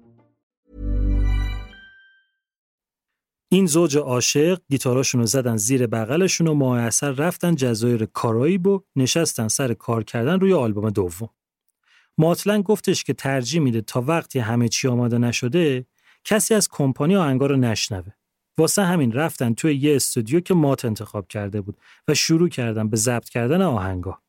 این 3.53 3.65
زوج 3.65 3.97
عاشق 3.97 4.59
گیتاراشون 4.69 5.21
رو 5.21 5.27
زدن 5.27 5.57
زیر 5.57 5.87
بغلشون 5.87 6.47
و 6.47 6.53
ماه 6.53 6.79
اثر 6.79 7.11
رفتن 7.11 7.55
جزایر 7.55 8.05
کارائیب 8.05 8.67
و 8.67 8.81
نشستن 8.95 9.47
سر 9.47 9.73
کار 9.73 10.03
کردن 10.03 10.39
روی 10.39 10.53
آلبوم 10.53 10.89
دوم. 10.89 11.29
ماتلن 12.17 12.61
گفتش 12.61 13.03
که 13.03 13.13
ترجیح 13.13 13.61
میده 13.61 13.81
تا 13.81 14.01
وقتی 14.01 14.39
همه 14.39 14.67
چی 14.67 14.87
آماده 14.87 15.17
نشده 15.17 15.85
کسی 16.23 16.53
از 16.53 16.69
کمپانی 16.69 17.15
آهنگا 17.15 17.45
رو 17.45 17.55
نشنوه. 17.55 18.11
واسه 18.57 18.83
همین 18.83 19.11
رفتن 19.11 19.53
توی 19.53 19.75
یه 19.75 19.95
استودیو 19.95 20.39
که 20.39 20.53
مات 20.53 20.85
انتخاب 20.85 21.27
کرده 21.27 21.61
بود 21.61 21.77
و 22.07 22.13
شروع 22.13 22.49
کردن 22.49 22.89
به 22.89 22.97
ضبط 22.97 23.29
کردن 23.29 23.61
آهنگا. 23.61 24.19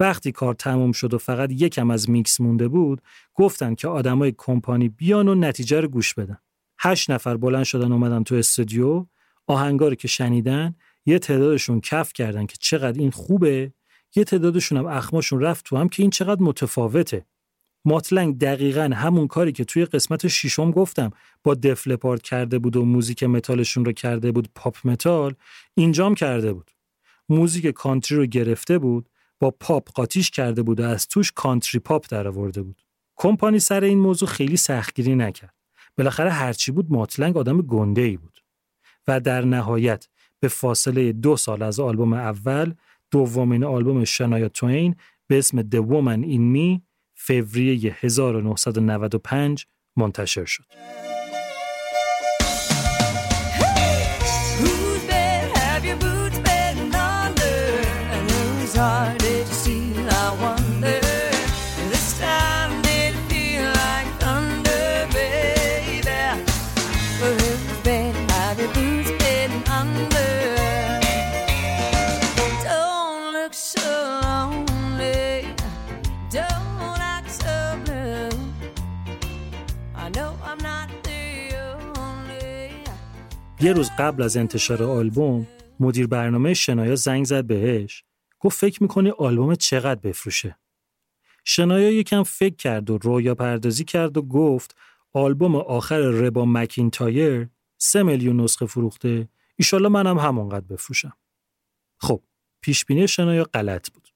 وقتی 0.00 0.32
کار 0.32 0.54
تموم 0.54 0.92
شد 0.92 1.14
و 1.14 1.18
فقط 1.18 1.52
یکم 1.52 1.90
از 1.90 2.10
میکس 2.10 2.40
مونده 2.40 2.68
بود 2.68 3.02
گفتن 3.34 3.74
که 3.74 3.88
آدمای 3.88 4.34
کمپانی 4.38 4.88
بیان 4.88 5.28
و 5.28 5.34
نتیجه 5.34 5.80
رو 5.80 5.88
گوش 5.88 6.14
بدن. 6.14 6.38
هشت 6.82 7.10
نفر 7.10 7.36
بلند 7.36 7.64
شدن 7.64 7.92
اومدن 7.92 8.22
تو 8.22 8.34
استودیو. 8.34 9.06
آهنگا 9.46 9.94
که 9.94 10.08
شنیدن 10.08 10.74
یه 11.06 11.18
تعدادشون 11.18 11.80
کف 11.80 12.12
کردن 12.12 12.46
که 12.46 12.56
چقدر 12.60 13.00
این 13.00 13.10
خوبه. 13.10 13.72
یه 14.16 14.24
تعدادشون 14.24 14.78
هم 14.78 14.86
اخماشون 14.86 15.40
رفت 15.40 15.64
تو 15.64 15.76
هم 15.76 15.88
که 15.88 16.02
این 16.02 16.10
چقدر 16.10 16.42
متفاوته. 16.42 17.26
مات 17.84 18.06
لنگ 18.06 18.38
دقیقا 18.38 18.90
همون 18.94 19.26
کاری 19.26 19.52
که 19.52 19.64
توی 19.64 19.84
قسمت 19.84 20.28
شیشم 20.28 20.70
گفتم 20.70 21.10
با 21.44 21.54
دف 21.54 21.77
لپارد 21.77 22.22
کرده 22.22 22.58
بود 22.58 22.76
و 22.76 22.84
موزیک 22.84 23.22
متالشون 23.22 23.84
رو 23.84 23.92
کرده 23.92 24.32
بود 24.32 24.48
پاپ 24.54 24.76
متال 24.84 25.34
اینجام 25.74 26.14
کرده 26.14 26.52
بود. 26.52 26.70
موزیک 27.28 27.66
کانتری 27.66 28.18
رو 28.18 28.26
گرفته 28.26 28.78
بود 28.78 29.08
با 29.40 29.50
پاپ 29.50 29.92
قاطیش 29.92 30.30
کرده 30.30 30.62
بود 30.62 30.80
و 30.80 30.82
از 30.82 31.08
توش 31.08 31.32
کانتری 31.32 31.80
پاپ 31.80 32.06
در 32.10 32.28
آورده 32.28 32.62
بود. 32.62 32.82
کمپانی 33.16 33.58
سر 33.58 33.84
این 33.84 33.98
موضوع 33.98 34.28
خیلی 34.28 34.56
سختگیری 34.56 35.14
نکرد. 35.14 35.61
بالاخره 35.98 36.30
هرچی 36.30 36.72
بود 36.72 36.92
ماتلنگ 36.92 37.36
آدم 37.36 37.62
گنده 37.62 38.02
ای 38.02 38.16
بود 38.16 38.42
و 39.08 39.20
در 39.20 39.44
نهایت 39.44 40.08
به 40.40 40.48
فاصله 40.48 41.12
دو 41.12 41.36
سال 41.36 41.62
از 41.62 41.80
آلبوم 41.80 42.12
اول 42.12 42.74
دومین 43.10 43.64
آلبوم 43.64 44.04
شنایا 44.04 44.48
توین 44.48 44.96
به 45.26 45.38
اسم 45.38 45.62
The 45.62 45.82
Woman 45.90 46.26
in 46.26 46.56
Me 46.56 46.80
فوریه 47.14 47.96
1995 48.00 49.66
منتشر 49.96 50.44
شد. 50.44 50.64
یه 83.62 83.72
روز 83.72 83.90
قبل 83.98 84.22
از 84.22 84.36
انتشار 84.36 84.82
آلبوم 84.82 85.46
مدیر 85.80 86.06
برنامه 86.06 86.54
شنایا 86.54 86.94
زنگ 86.94 87.24
زد 87.24 87.44
بهش 87.44 88.04
گفت 88.40 88.58
فکر 88.58 88.82
می‌کنی 88.82 89.10
آلبوم 89.10 89.54
چقدر 89.54 90.00
بفروشه؟ 90.00 90.58
شنایا 91.44 91.90
یکم 91.90 92.22
فکر 92.22 92.56
کرد 92.56 92.90
و 92.90 92.98
رویا 92.98 93.34
پردازی 93.34 93.84
کرد 93.84 94.16
و 94.16 94.22
گفت 94.22 94.76
آلبوم 95.12 95.56
آخر 95.56 95.98
ربا 95.98 96.44
مکینتایر 96.44 97.48
سه 97.78 98.02
میلیون 98.02 98.40
نسخه 98.40 98.66
فروخته 98.66 99.28
ایشالا 99.56 99.88
منم 99.88 100.18
همونقدر 100.18 100.66
بفروشم. 100.66 101.16
خب 101.98 102.22
پیش 102.60 102.84
بینی 102.84 103.08
شنایا 103.08 103.44
غلط 103.44 103.90
بود. 103.90 104.08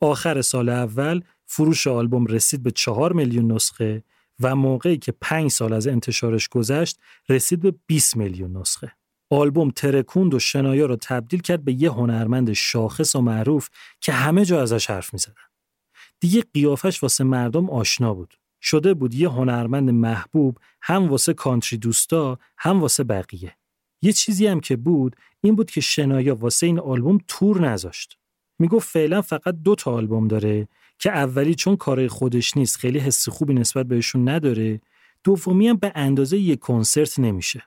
آخر 0.00 0.42
سال 0.42 0.68
اول 0.68 1.22
فروش 1.46 1.86
آلبوم 1.86 2.26
رسید 2.26 2.62
به 2.62 2.70
چهار 2.70 3.12
میلیون 3.12 3.52
نسخه 3.52 4.04
و 4.40 4.56
موقعی 4.56 4.98
که 4.98 5.12
پنج 5.20 5.50
سال 5.50 5.72
از 5.72 5.86
انتشارش 5.86 6.48
گذشت 6.48 6.98
رسید 7.28 7.60
به 7.60 7.74
20 7.86 8.16
میلیون 8.16 8.56
نسخه. 8.56 8.92
آلبوم 9.30 9.70
ترکوند 9.70 10.34
و 10.34 10.38
شنایا 10.38 10.86
رو 10.86 10.96
تبدیل 10.96 11.40
کرد 11.40 11.64
به 11.64 11.72
یه 11.72 11.90
هنرمند 11.90 12.52
شاخص 12.52 13.16
و 13.16 13.20
معروف 13.20 13.68
که 14.00 14.12
همه 14.12 14.44
جا 14.44 14.62
ازش 14.62 14.90
حرف 14.90 15.12
می‌زدن. 15.12 15.34
دیگه 16.20 16.42
قیافش 16.54 17.02
واسه 17.02 17.24
مردم 17.24 17.70
آشنا 17.70 18.14
بود. 18.14 18.34
شده 18.62 18.94
بود 18.94 19.14
یه 19.14 19.28
هنرمند 19.28 19.90
محبوب 19.90 20.58
هم 20.82 21.08
واسه 21.08 21.34
کانتری 21.34 21.78
دوستا 21.78 22.38
هم 22.58 22.80
واسه 22.80 23.04
بقیه. 23.04 23.56
یه 24.02 24.12
چیزی 24.12 24.46
هم 24.46 24.60
که 24.60 24.76
بود 24.76 25.16
این 25.40 25.56
بود 25.56 25.70
که 25.70 25.80
شنایا 25.80 26.34
واسه 26.34 26.66
این 26.66 26.78
آلبوم 26.78 27.18
تور 27.28 27.60
نذاشت. 27.60 28.18
می‌گفت 28.58 28.88
فعلا 28.88 29.22
فقط 29.22 29.54
دو 29.54 29.74
تا 29.74 29.92
آلبوم 29.92 30.28
داره 30.28 30.68
که 31.02 31.10
اولی 31.12 31.54
چون 31.54 31.76
کارای 31.76 32.08
خودش 32.08 32.56
نیست 32.56 32.76
خیلی 32.76 32.98
حس 32.98 33.28
خوبی 33.28 33.54
نسبت 33.54 33.86
بهشون 33.86 34.28
نداره 34.28 34.80
دومی 35.24 35.68
هم 35.68 35.76
به 35.76 35.92
اندازه 35.94 36.38
یک 36.38 36.58
کنسرت 36.58 37.18
نمیشه. 37.18 37.64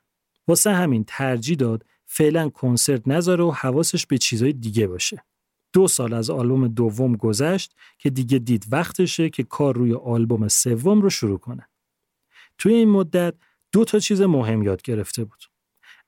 واسه 0.48 0.72
همین 0.72 1.04
ترجیح 1.08 1.58
داد 1.58 1.86
فعلا 2.06 2.50
کنسرت 2.50 3.08
نذاره 3.08 3.44
و 3.44 3.52
حواسش 3.52 4.06
به 4.06 4.18
چیزای 4.18 4.54
دیگه 4.54 4.88
باشه. 4.88 5.24
دو 5.74 5.88
سال 5.88 6.14
از 6.14 6.30
آلبوم 6.30 6.68
دوم 6.68 7.16
گذشت 7.16 7.76
که 7.98 8.10
دیگه 8.10 8.40
دید 8.40 8.66
وقتشه 8.72 9.30
که 9.30 9.44
کار 9.44 9.76
روی 9.76 9.94
آلبوم 9.94 10.48
سوم 10.48 11.02
رو 11.02 11.10
شروع 11.10 11.38
کنه. 11.38 11.68
توی 12.58 12.74
این 12.74 12.90
مدت 12.90 13.36
دو 13.72 13.86
تا 13.86 14.00
چیز 14.00 14.22
مهم 14.22 14.64
یاد 14.64 14.82
گرفته 14.82 15.24
بود. 15.24 15.44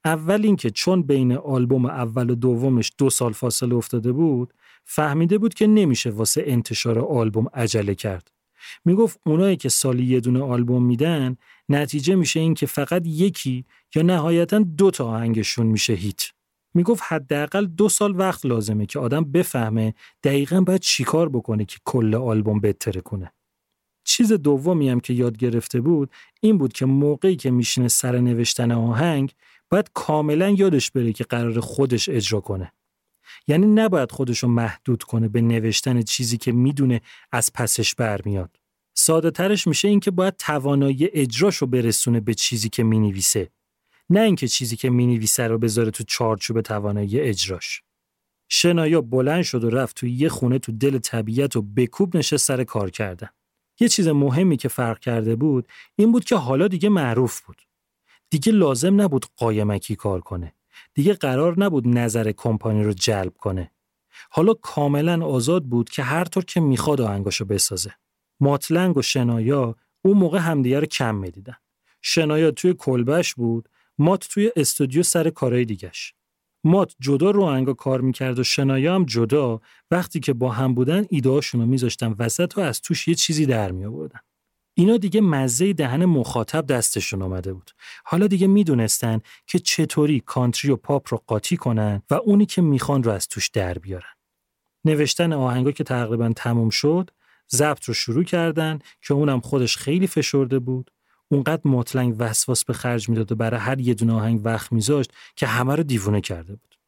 اول 0.06 0.42
اینکه 0.44 0.70
چون 0.70 1.02
بین 1.02 1.38
آلبوم 1.38 1.86
اول 1.86 2.30
و 2.30 2.36
دومش 2.36 2.92
دو 2.98 3.10
سال 3.10 3.34
فاصله 3.34 3.76
افتاده 3.76 4.12
بود 4.12 4.54
فهمیده 4.90 5.38
بود 5.38 5.54
که 5.54 5.68
نمیشه 5.68 6.10
واسه 6.10 6.44
انتشار 6.46 7.00
آلبوم 7.00 7.48
عجله 7.54 7.96
کرد. 7.96 8.32
می‌گفت 8.86 9.20
اونایی 9.26 9.56
که 9.56 9.70
سالی 9.70 10.06
یه 10.06 10.20
دونه 10.20 10.42
آلبوم 10.42 10.84
میدن 10.84 11.38
نتیجه 11.70 12.16
میشه 12.16 12.40
این 12.40 12.54
که 12.54 12.66
فقط 12.66 13.08
یکی 13.08 13.66
یا 13.96 14.02
نهایتا 14.02 14.60
دو 14.60 14.92
تا 14.92 15.06
آهنگشون 15.06 15.66
میشه 15.66 15.94
هیت. 15.94 16.22
می‌گفت 16.74 17.04
حداقل 17.08 17.66
دو 17.66 17.90
سال 17.90 18.20
وقت 18.20 18.46
لازمه 18.46 18.86
که 18.86 19.00
آدم 19.00 19.24
بفهمه 19.24 19.94
دقیقا 20.24 20.62
باید 20.62 20.82
چیکار 20.82 21.30
بکنه 21.30 21.66
که 21.66 21.78
کل 21.86 22.16
آلبوم 22.16 22.60
بهتره 22.60 23.02
کنه. 23.02 23.34
چیز 24.04 24.34
دومی 24.34 24.90
هم 24.90 25.00
که 25.00 25.14
یاد 25.14 25.38
گرفته 25.38 25.82
بود 25.82 26.10
این 26.42 26.58
بود 26.58 26.74
که 26.74 26.86
موقعی 26.86 27.36
که 27.36 27.52
میشینه 27.52 27.88
سر 27.88 28.18
نوشتن 28.20 28.72
آهنگ 28.72 29.34
باید 29.70 29.92
کاملا 29.94 30.50
یادش 30.50 30.92
بره 30.92 31.14
که 31.14 31.24
قرار 31.24 31.60
خودش 31.60 32.10
اجرا 32.10 32.40
کنه. 32.40 32.72
یعنی 33.48 33.66
نباید 33.66 34.12
خودش 34.12 34.40
رو 34.40 34.50
محدود 34.50 35.04
کنه 35.04 35.28
به 35.28 35.42
نوشتن 35.42 36.02
چیزی 36.02 36.38
که 36.38 36.52
می‌دونه 36.52 37.02
از 37.32 37.54
پسش 37.54 37.96
برمیاد. 37.96 38.60
ساده 38.94 39.32
ترش 39.32 39.68
میشه 39.68 39.88
این 39.88 40.00
که 40.00 40.12
باید 40.12 40.38
توانایی 40.38 41.10
اجراش 41.14 41.58
رو 41.58 41.68
برسونه 41.68 42.20
به 42.20 42.34
چیزی 42.34 42.70
که 42.70 42.84
می‌نویسه. 42.84 43.50
نه 44.10 44.20
اینکه 44.20 44.48
چیزی 44.48 44.76
که 44.76 44.90
می‌نویسه 44.90 45.48
رو 45.48 45.58
بذاره 45.58 45.92
تو 45.92 46.04
چارچوب 46.04 46.62
توانایی 46.62 47.20
اجراش. 47.20 47.84
شنایا 48.50 49.02
بلند 49.02 49.44
شد 49.44 49.64
و 49.64 49.70
رفت 49.70 49.96
توی 49.96 50.12
یه 50.12 50.30
خونه 50.30 50.60
تو 50.60 50.72
دل 50.72 50.98
طبیعت 50.98 51.56
و 51.56 51.62
بکوب 51.62 52.18
نشه 52.18 52.38
سر 52.38 52.64
کار 52.64 52.90
کردن. 52.90 53.30
یه 53.80 53.90
چیز 53.90 54.08
مهمی 54.08 54.58
که 54.58 54.68
فرق 54.68 55.00
کرده 55.00 55.36
بود 55.36 55.68
این 55.96 56.12
بود 56.12 56.24
که 56.24 56.36
حالا 56.36 56.68
دیگه 56.68 56.90
معروف 56.90 57.42
بود. 57.42 57.62
دیگه 58.30 58.52
لازم 58.52 59.02
نبود 59.02 59.26
قایمکی 59.36 59.96
کار 59.96 60.22
کنه. 60.22 60.54
دیگه 60.94 61.14
قرار 61.14 61.60
نبود 61.60 61.88
نظر 61.88 62.32
کمپانی 62.32 62.84
رو 62.84 62.94
جلب 62.94 63.34
کنه. 63.38 63.72
حالا 64.30 64.54
کاملا 64.54 65.26
آزاد 65.26 65.64
بود 65.64 65.90
که 65.90 66.04
هر 66.04 66.26
طور 66.26 66.46
که 66.46 66.60
می‌خواد 66.60 67.02
آهنگاشو 67.02 67.46
بسازه. 67.46 67.94
ماتلنگ 68.40 68.98
و 68.98 69.02
شنایا 69.02 69.76
اون 70.02 70.18
موقع 70.18 70.40
همدیگه 70.40 70.80
رو 70.80 70.86
کم 70.86 71.16
می‌دیدن. 71.16 71.56
شنایا 72.02 72.52
توی 72.52 72.74
کلبش 72.74 73.34
بود، 73.34 73.70
مات 73.98 74.28
توی 74.30 74.52
استودیو 74.56 75.04
سر 75.04 75.30
کارهای 75.30 75.66
دیگش. 75.66 76.14
مات 76.64 76.96
جدا 77.00 77.32
رو 77.32 77.44
آهنگا 77.44 77.74
کار 77.74 78.02
می‌کرد 78.02 78.40
و 78.40 78.44
شنایا 78.44 78.96
هم 78.96 79.06
جدا 79.06 79.60
وقتی 79.92 80.20
که 80.20 80.34
با 80.34 80.52
هم 80.52 80.74
بودن 80.74 81.06
ایدهاشون 81.10 81.62
رو 81.62 81.68
میذاشتن 81.68 82.16
وسط 82.20 82.54
و 82.58 82.62
از 82.62 82.82
توش 82.82 83.08
یه 83.08 83.16
چیزی 83.16 83.46
در. 83.46 83.72
اینا 84.80 84.98
دیگه 84.98 85.22
مزه 85.22 85.74
دهن 85.74 86.06
مخاطب 86.06 86.68
دستشون 86.68 87.22
آمده 87.22 87.54
بود. 87.54 87.72
حالا 88.04 88.28
دیگه 88.28 88.48
می‌دونستن 88.48 89.22
که 89.48 89.60
چطوری 89.60 90.20
کانتری 90.20 90.72
و 90.72 90.76
پاپ 90.76 91.08
رو 91.12 91.24
قاطی 91.28 91.58
کنن 91.58 92.02
و 92.10 92.14
اونی 92.14 92.46
که 92.46 92.62
می‌خوان 92.62 93.04
رو 93.04 93.12
از 93.12 93.28
توش 93.28 93.50
در 93.50 93.74
بیارن. 93.74 94.10
نوشتن 94.86 95.34
آهنگا 95.34 95.72
که 95.72 95.84
تقریبا 95.84 96.34
تموم 96.36 96.70
شد، 96.70 97.10
ضبط 97.52 97.84
رو 97.84 97.94
شروع 97.94 98.24
کردن 98.24 98.80
که 99.02 99.14
اونم 99.14 99.40
خودش 99.40 99.78
خیلی 99.78 100.08
فشرده 100.08 100.60
بود. 100.60 100.92
اونقدر 101.28 101.62
مطلنگ 101.66 102.16
وسواس 102.20 102.66
به 102.66 102.74
خرج 102.74 103.10
می‌داد 103.10 103.32
و 103.32 103.36
برای 103.36 103.60
هر 103.60 103.80
یه 103.80 103.94
دونه 103.94 104.14
آهنگ 104.14 104.42
وقت 104.44 104.72
میذاشت 104.72 105.12
که 105.36 105.48
همه 105.48 105.76
رو 105.76 105.84
دیوونه 105.84 106.22
کرده 106.22 106.56
بود. 106.56 106.80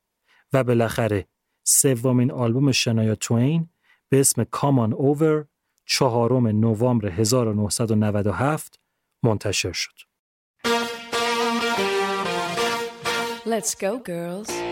و 0.54 0.64
بالاخره 0.64 1.28
سومین 1.64 2.32
آلبوم 2.32 2.72
شنایا 2.72 3.16
توین 3.16 3.70
به 4.10 4.20
اسم 4.20 4.44
کامان 4.44 4.94
اوور 4.94 5.46
چهارم 5.90 6.48
نوامبر 6.48 7.08
1997 7.08 8.80
منتشر 9.24 9.72
شد. 9.72 9.94
Let's 13.46 13.74
go, 13.74 13.98
girls. 14.06 14.69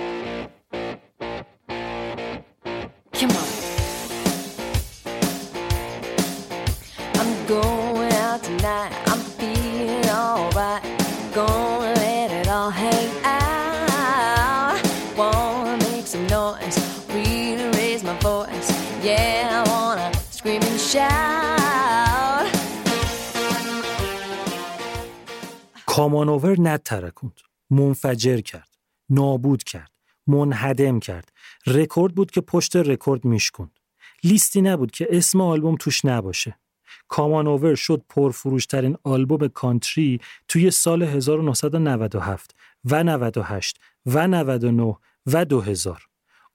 Come 25.98 26.23
On 26.23 26.36
Over 26.36 26.62
نترکوند. 26.62 27.40
منفجر 27.70 28.42
کرد. 28.42 28.70
نابود 29.10 29.64
کرد. 29.64 29.92
منهدم 30.28 31.00
کرد. 31.00 31.32
رکورد 31.68 32.16
بود 32.16 32.32
که 32.32 32.42
پشت 32.42 32.76
رکورد 32.76 33.26
میشکند. 33.26 33.80
لیستی 34.24 34.62
نبود 34.62 34.92
که 34.92 35.08
اسم 35.10 35.42
آلبوم 35.42 35.76
توش 35.76 36.06
نباشه. 36.06 36.60
Come 37.08 37.35
On 37.35 37.49
Over 37.49 37.76
شد 37.76 38.04
پرفروشترین 38.10 38.98
آلبوم 39.04 39.48
کانتری 39.48 40.20
توی 40.48 40.72
سال 40.72 41.04
1997 41.04 42.56
و 42.86 43.04
98 43.04 43.80
و 44.06 44.28
99 44.28 44.96
و 45.26 45.46
2000. 45.46 46.08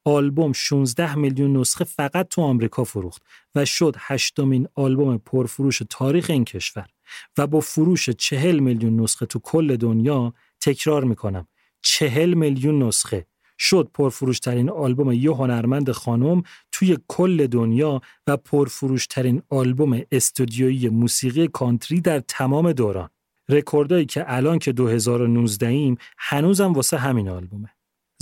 آلبوم 0.05 0.53
16 0.53 1.15
میلیون 1.15 1.57
نسخه 1.57 1.85
فقط 1.85 2.29
تو 2.29 2.43
آمریکا 2.43 2.85
فروخت 2.85 3.23
و 3.55 3.65
شد 3.65 3.97
هشتمین 3.99 4.69
آلبوم 4.75 5.19
پرفروش 5.19 5.83
تاریخ 5.91 6.31
این 6.31 6.45
کشور 6.45 6.92
و 7.39 7.47
با 7.47 7.61
فروش 7.61 8.11
40 8.11 8.59
میلیون 8.59 9.01
نسخه 9.01 9.27
تو 9.27 9.39
کل 9.39 9.77
دنیا 9.77 10.35
تکرار 10.61 11.05
می‌کنم 11.05 11.49
40 11.83 12.35
میلیون 12.35 12.83
نسخه 12.83 13.27
شد 13.59 13.91
پرفروشترین 13.95 14.71
آلبوم 14.71 15.13
یه 15.13 15.31
هنرمند 15.31 15.91
خانم 15.91 16.43
توی 16.73 16.99
کل 17.09 17.47
دنیا 17.47 18.01
و 18.27 18.37
پرفروشترین 18.37 19.43
آلبوم 19.49 20.01
استودیویی 20.13 20.89
موسیقی 20.89 21.49
کانتری 21.49 22.01
در 22.01 22.21
تمام 22.21 22.73
دوران. 22.73 23.09
رکوردایی 23.49 24.07
که 24.07 24.25
الان 24.27 24.59
که 24.59 24.73
2019 24.73 25.67
ایم 25.67 25.97
هنوزم 26.19 26.73
واسه 26.73 26.99
همین 26.99 27.29
آلبومه. 27.29 27.69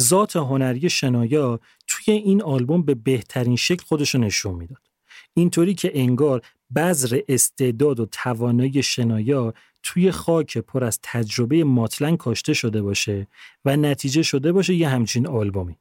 ذات 0.01 0.37
هنری 0.37 0.91
شنایا 0.91 1.61
توی 1.87 2.15
این 2.15 2.43
آلبوم 2.43 2.83
به 2.83 2.95
بهترین 2.95 3.57
شکل 3.57 3.85
خودشو 3.85 4.19
نشون 4.19 4.55
می‌داد. 4.55 4.83
اینطوری 5.35 5.75
که 5.75 5.91
انگار 5.95 6.43
بذر 6.77 7.21
استعداد 7.29 8.01
و 8.01 8.07
توانایی 8.07 8.83
شنایا 8.83 9.55
توی 9.83 10.11
خاک 10.11 10.59
پر 10.59 10.85
از 10.85 10.99
تجربه 11.03 11.65
ماتلنگ 11.65 12.19
کاشته 12.19 12.55
شده 12.55 12.83
باشه 12.83 13.27
و 13.65 13.77
نتیجه 13.77 14.23
شده 14.23 14.53
باشه 14.53 14.75
یه 14.75 14.89
همچین 14.89 15.27
آلبومی. 15.27 15.77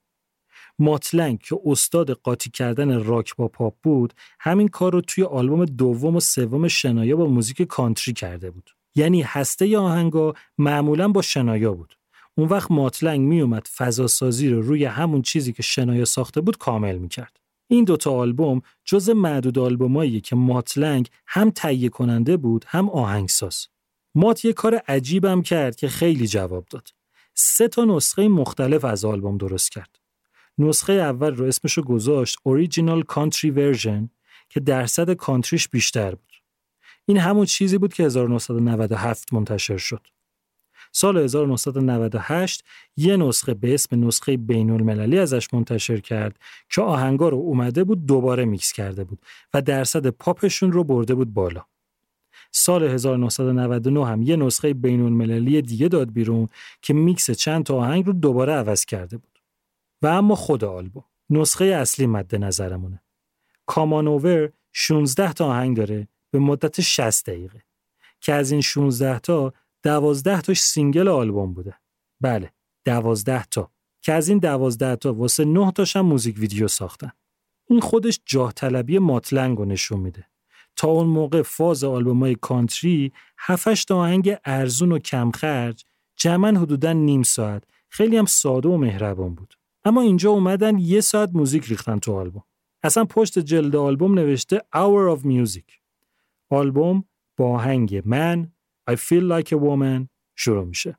ماتلنگ 0.80 1.40
که 1.40 1.60
استاد 1.66 2.12
قاطی 2.12 2.50
کردن 2.50 3.04
راک 3.04 3.36
با 3.36 3.48
پاپ 3.48 3.76
بود 3.84 4.14
همین 4.40 4.68
کار 4.68 4.94
رو 4.94 5.02
توی 5.02 5.24
آلبوم 5.24 5.66
دوم 5.66 6.16
و 6.16 6.20
سوم 6.20 6.68
شنایا 6.68 7.16
با 7.16 7.26
موزیک 7.26 7.62
کانتری 7.62 8.14
کرده 8.14 8.52
بود. 8.52 8.70
یعنی 8.96 9.22
هسته 9.22 9.78
آهنگا 9.78 10.34
معمولا 10.58 11.08
با 11.08 11.22
شنایا 11.22 11.74
بود. 11.74 11.98
اون 12.38 12.48
وقت 12.48 12.72
ماتلنگ 12.72 13.22
میومد 13.22 13.68
فضا 13.68 14.08
سازی 14.08 14.50
رو 14.50 14.62
روی 14.62 14.86
همون 14.86 15.22
چیزی 15.22 15.54
که 15.54 15.64
شنایا 15.64 16.06
ساخته 16.06 16.42
بود 16.42 16.58
کامل 16.58 16.98
می‌کرد. 16.98 17.39
این 17.72 17.84
دوتا 17.84 18.12
آلبوم 18.12 18.62
جز 18.86 19.10
معدود 19.10 19.60
آلبومایی 19.60 20.22
که 20.22 20.36
مات 20.36 20.65
لنگ 20.65 21.10
هم 21.28 21.50
تهیه 21.50 21.90
کننده 21.90 22.38
بود 22.38 22.66
هم 22.68 22.90
آهنگساز 22.90 23.68
مات 24.16 24.46
یه 24.46 24.54
کار 24.54 24.76
عجیبم 24.76 25.42
کرد 25.42 25.76
که 25.76 25.88
خیلی 25.88 26.28
جواب 26.28 26.66
داد 26.66 26.90
سه 27.34 27.68
تا 27.68 27.86
نسخه 27.86 28.28
مختلف 28.28 28.86
از 28.86 29.06
آلبوم 29.06 29.38
درست 29.38 29.72
کرد 29.72 30.00
نسخه 30.58 30.94
اول 30.94 31.36
رو 31.36 31.46
اسمشو 31.46 31.82
گذاشت 31.82 32.38
Original 32.44 33.04
Country 33.04 33.52
Version 33.52 34.10
که 34.50 34.60
درصد 34.60 35.14
کانتریش 35.14 35.68
بیشتر 35.68 36.16
بود. 36.16 36.34
این 37.06 37.18
همون 37.18 37.46
چیزی 37.46 37.78
بود 37.78 37.94
که 37.94 38.04
1997 38.04 39.34
منتشر 39.34 39.78
شد. 39.78 40.08
سال 40.92 41.18
1998 41.18 42.64
یه 42.98 43.18
نسخه 43.18 43.54
به 43.54 43.74
اسم 43.74 44.08
نسخه 44.08 44.38
بین 44.38 44.70
المللی 44.70 45.20
ازش 45.20 45.54
منتشر 45.54 46.00
کرد 46.00 46.40
که 46.70 46.82
آهنگا 46.82 47.30
رو 47.30 47.38
اومده 47.38 47.84
بود 47.84 48.06
دوباره 48.06 48.46
میکس 48.46 48.74
کرده 48.74 49.04
بود 49.04 49.20
و 49.54 49.62
درصد 49.62 50.08
پاپشون 50.08 50.72
رو 50.72 50.84
برده 50.84 51.16
بود 51.16 51.34
بالا. 51.34 51.66
سال 52.52 52.84
1999 52.84 54.08
هم 54.08 54.22
یه 54.22 54.36
نسخه 54.36 54.74
بین 54.74 55.02
المللی 55.02 55.62
دیگه 55.62 55.88
داد 55.88 56.14
بیرون 56.14 56.48
که 56.82 56.94
میکس 56.94 57.32
چند 57.32 57.64
تا 57.64 57.76
آهنگ 57.76 58.06
رو 58.06 58.14
دوباره 58.14 58.54
عوض 58.54 58.86
کرده 58.86 59.18
بود. 59.18 59.40
و 60.02 60.08
اما 60.08 60.36
خود 60.36 60.64
آلبوم 60.64 61.04
نسخه 61.30 61.66
اصلی 61.66 62.08
مد 62.08 62.36
نظرمونه 62.36 63.02
Come 63.66 64.00
On 64.00 64.17
Over 64.17 64.52
16 64.74 65.34
تا 65.34 65.46
آهنگ 65.46 65.78
داره 65.78 66.08
به 66.32 66.40
مدت 66.40 66.82
60 66.82 67.30
دقیقه 67.30 67.64
که 68.22 68.34
از 68.34 68.52
این 68.52 68.62
16 68.62 69.20
تا 69.20 69.54
12 69.84 70.42
تاش 70.42 70.62
single 70.62 71.08
آلبوم 71.08 71.54
بوده. 71.54 71.76
بله 72.22 72.54
12 72.86 73.46
تا. 73.46 73.72
که 74.02 74.14
از 74.14 74.30
این 74.30 74.40
12 74.40 74.96
تا 74.96 75.14
واسه 75.14 75.46
9 75.46 75.72
تاش 75.72 75.96
هم 75.96 76.06
موزیک 76.06 76.38
ویدیو 76.40 76.68
ساختن. 76.68 77.12
این 77.70 77.80
خودش 77.80 78.20
جاه 78.26 78.54
طلبی 78.54 79.00
مات 79.00 79.23
لنگ 79.23 79.58
رو 79.58 79.66
نشون 79.66 80.00
میده. 80.00 80.26
تا 80.76 80.88
اون 80.88 81.08
موقع 81.08 81.42
فاز 81.42 81.84
آلبومای 81.84 82.36
کانتری 82.36 83.12
7 83.38 83.88
تا 83.88 83.98
آهنگ 83.98 84.38
ارزون 84.46 84.92
و 84.92 85.00
کم 85.00 85.32
خرج 85.32 85.86
جمعا 86.16 86.52
حدودا 86.52 86.94
نیم 86.94 87.24
ساعت. 87.24 87.64
خیلی 87.90 88.18
هم 88.18 88.26
ساده 88.26 88.70
و 88.70 88.78
مهربان 88.78 89.36
بود. 89.36 89.54
اما 89.86 90.02
اینجا 90.02 90.30
اومدن 90.30 90.80
یه 90.80 91.02
ساعت 91.02 91.30
موزیک 91.34 91.66
ریختن 91.66 92.00
تو 92.00 92.14
آلبوم. 92.16 92.44
اصلا 92.84 93.06
پشت 93.06 93.40
جلد 93.40 93.76
آلبوم 93.76 94.14
نوشته 94.14 94.62
Hour 94.76 95.18
of 95.18 95.26
Music. 95.26 95.80
آلبوم 96.50 97.04
با 97.38 97.56
آهنگ 97.56 98.02
من 98.06 98.52
I 98.91 98.97
Feel 98.97 99.23
Like 99.23 99.53
a 99.53 99.59
Woman 99.59 100.09
شروع 100.37 100.65
میشه 100.65 100.99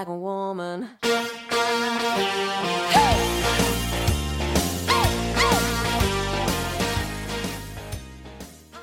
like 0.00 0.08
a 0.08 0.18
woman. 0.18 0.80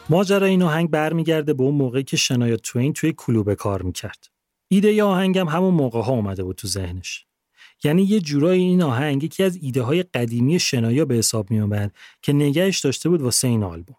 ماجرا 0.10 0.48
این 0.48 0.64
آهنگ 0.64 0.90
برمیگرده 0.90 1.54
به 1.54 1.64
اون 1.64 1.76
موقعی 1.76 2.04
که 2.04 2.18
شنایا 2.18 2.58
توین 2.58 2.94
توی 2.94 3.14
کلوب 3.18 3.54
کار 3.54 3.82
می‌کرد. 3.82 4.28
ایده 4.68 4.94
ی 4.94 5.02
آهنگم 5.02 5.48
همون 5.48 5.74
موقع 5.74 6.02
ها 6.02 6.12
اومده 6.12 6.44
بود 6.44 6.56
تو 6.56 6.68
ذهنش. 6.68 7.26
یعنی 7.84 8.04
یه 8.04 8.20
جورایی 8.20 8.62
این 8.62 8.82
آهنگ 8.82 9.24
یکی 9.24 9.44
از 9.44 9.60
ایده 9.62 9.82
های 9.82 10.04
قدیمی 10.04 10.60
شنایا 10.60 11.06
به 11.06 11.16
حساب 11.16 11.52
می 11.52 11.90
که 12.22 12.34
نگهش 12.34 12.80
داشته 12.80 13.10
بود 13.10 13.22
واسه 13.22 13.48
این 13.48 13.64
آلبوم. 13.64 13.98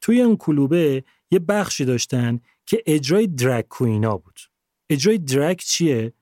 توی 0.00 0.20
اون 0.22 0.36
کلوبه 0.36 1.04
یه 1.30 1.38
بخشی 1.38 1.84
داشتن 1.84 2.40
که 2.66 2.82
اجرای 2.86 3.26
درگ 3.26 3.64
کوینا 3.68 4.16
بود. 4.16 4.40
اجرای 4.90 5.18
درگ 5.18 5.58
چیه؟ 5.58 6.12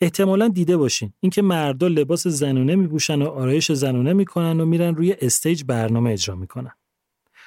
احتمالا 0.00 0.48
دیده 0.48 0.76
باشین 0.76 1.12
اینکه 1.20 1.42
مردا 1.42 1.88
لباس 1.88 2.26
زنونه 2.26 2.76
میپوشن 2.76 3.22
و 3.22 3.26
آرایش 3.26 3.72
زنونه 3.72 4.12
می‌کنن 4.12 4.60
و 4.60 4.64
میرن 4.64 4.94
روی 4.94 5.16
استیج 5.20 5.64
برنامه 5.64 6.10
اجرا 6.10 6.34
می‌کنن. 6.34 6.72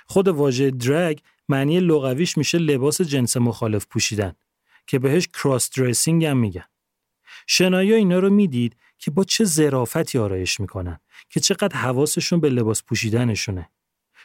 خود 0.07 0.27
واژه 0.27 0.71
درگ 0.71 1.19
معنی 1.49 1.79
لغویش 1.79 2.37
میشه 2.37 2.57
لباس 2.57 3.01
جنس 3.01 3.37
مخالف 3.37 3.85
پوشیدن 3.89 4.33
که 4.87 4.99
بهش 4.99 5.27
کراس 5.27 5.69
درسینگ 5.69 6.25
هم 6.25 6.37
میگن. 6.37 6.65
شنایا 7.47 7.95
اینا 7.95 8.19
رو 8.19 8.29
می‌دید 8.29 8.75
که 8.97 9.11
با 9.11 9.23
چه 9.23 9.45
ظرافتی 9.45 10.17
آرایش 10.17 10.59
می‌کنن 10.59 10.99
که 11.29 11.39
چقدر 11.39 11.75
حواسشون 11.75 12.39
به 12.39 12.49
لباس 12.49 12.83
پوشیدنشونه. 12.83 13.69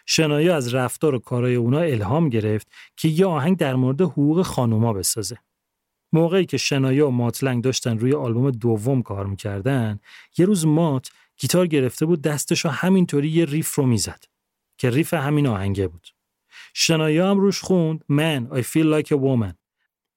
شنایا 0.07 0.57
از 0.57 0.75
رفتار 0.75 1.15
و 1.15 1.19
کارهای 1.19 1.55
اونا 1.55 1.81
الهام 1.81 2.29
گرفت 2.29 2.69
که 2.97 3.09
یه 3.09 3.27
آهنگ 3.27 3.57
در 3.57 3.75
مورد 3.75 4.01
حقوق 4.01 4.43
خانوما 4.43 4.93
بسازه. 4.93 5.39
موقعی 6.17 6.47
که 6.47 6.57
شنایا 6.57 7.09
و 7.09 7.11
ماتلنگ 7.11 7.65
داشتن 7.65 7.99
روی 7.99 8.15
آلبوم 8.15 8.51
دوم 8.51 9.03
کار 9.03 9.27
می‌کردن 9.27 10.01
یه 10.39 10.47
روز 10.47 10.67
مات 10.67 11.11
گیتار 11.37 11.67
گرفته 11.67 12.07
بود 12.07 12.23
دستش 12.23 12.65
رو 12.65 12.71
همینطوری 12.71 13.29
یه 13.29 13.45
ریف 13.45 13.75
رو 13.75 13.87
می‌زد 13.87 14.25
که 14.79 14.91
ریف 14.91 15.15
همین 15.15 15.47
آهنگه 15.47 15.89
بود. 15.89 16.09
شنایا 16.75 17.31
هم 17.31 17.39
روش 17.39 17.61
خوند 17.61 18.05
من 18.09 18.49
I 18.53 18.63
feel 18.63 19.03
like 19.03 19.09
a 19.09 19.19
woman. 19.19 19.55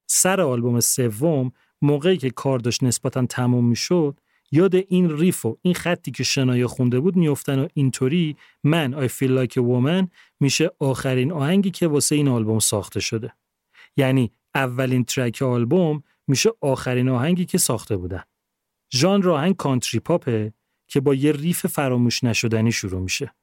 سر 0.08 0.42
آلبوم 0.42 0.80
سوم 0.80 1.52
موقعی 1.82 2.18
که 2.18 2.30
کار 2.30 2.60
داشت 2.60 2.84
نسبتا 2.84 3.26
تموم 3.26 3.66
می‌شد 3.66 4.20
یاد 4.52 4.76
این 4.76 5.18
ریف 5.18 5.46
و 5.46 5.58
این 5.62 5.74
خطی 5.74 6.12
که 6.12 6.24
شنایا 6.24 6.68
خونده 6.68 7.00
بود 7.00 7.16
میافتن 7.16 7.60
و 7.60 7.68
اینطوری 7.74 8.38
Man 8.64 9.08
I 9.08 9.12
feel 9.12 9.46
like 9.46 9.54
a 9.54 9.64
woman 9.64 10.08
میشه 10.40 10.72
آخرین 10.80 11.32
آهنگی 11.32 11.72
که 11.72 11.88
واسه 11.88 12.16
این 12.16 12.28
آلبوم 12.28 12.60
ساخته 12.60 13.00
شده. 13.00 13.34
یعنی 13.98 14.32
اولین 14.56 15.04
track 15.04 15.42
آلبوم 15.42 16.04
میشه 16.28 16.50
آخرین 16.62 17.10
آهنگی 17.10 17.46
که 17.46 17.58
ساخته 17.58 17.98
بودن. 17.98 18.24
ژانر 18.94 19.30
آهنگ 19.30 19.56
کانتری 19.56 20.00
پاپه 20.00 20.54
که 20.88 21.00
با 21.00 21.14
یه 21.14 21.32
riff 21.32 21.68
فراموش 21.68 22.24
نشدنی 22.24 22.72
شروع 22.72 23.02
میشه. 23.02 23.34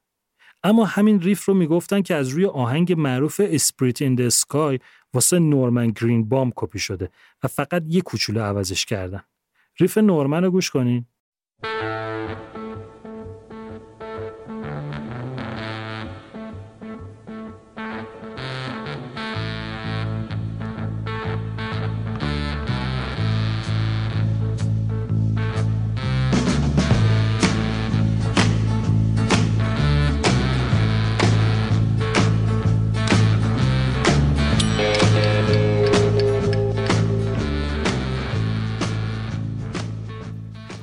اما 0.62 0.84
همین 0.84 1.20
riff 1.20 1.44
رو 1.44 1.54
می‌گفتن 1.54 2.02
که 2.02 2.14
از 2.14 2.28
روی 2.28 2.46
آهنگ 2.46 2.92
معروف 2.92 3.40
Spirit 3.44 4.02
in 4.02 4.28
the 4.28 4.53
Sky 4.53 4.78
واسه 5.14 5.38
نورمن 5.38 5.90
گرین 5.90 6.28
بام 6.28 6.52
کپی 6.56 6.78
شده 6.78 7.10
و 7.42 7.48
فقط 7.48 7.82
یه 7.86 8.00
کوچولو 8.00 8.40
عوضش 8.40 8.86
کردن. 8.86 9.22
riff 9.80 9.98
نورمن 9.98 10.44
رو 10.44 10.50
گوش 10.50 10.70
کنین. 10.70 11.06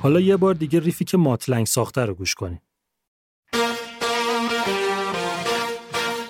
حالا 0.04 0.20
یه 0.20 0.36
بار 0.36 0.54
دیگه 0.54 0.80
ریفی 0.80 1.04
که 1.04 1.16
ماتلنگ 1.16 1.66
ساخته 1.66 2.04
رو 2.04 2.14
گوش 2.14 2.34
کنین. 2.34 2.58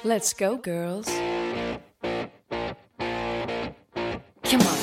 Let's 0.04 0.32
go, 0.42 0.50
girls. 0.68 1.08
Come 4.48 4.64
on. 4.72 4.80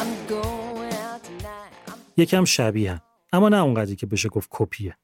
I'm 0.00 0.12
going 0.28 0.92
out 0.92 1.20
tonight. 1.28 1.72
I'm 1.88 1.98
یکم 2.16 2.44
شبیه 2.44 3.02
اما 3.32 3.48
نه 3.48 3.62
اونقدری 3.62 3.96
که 3.96 4.06
بشه 4.06 4.28
گفت 4.28 4.48
کپیه. 4.52 4.98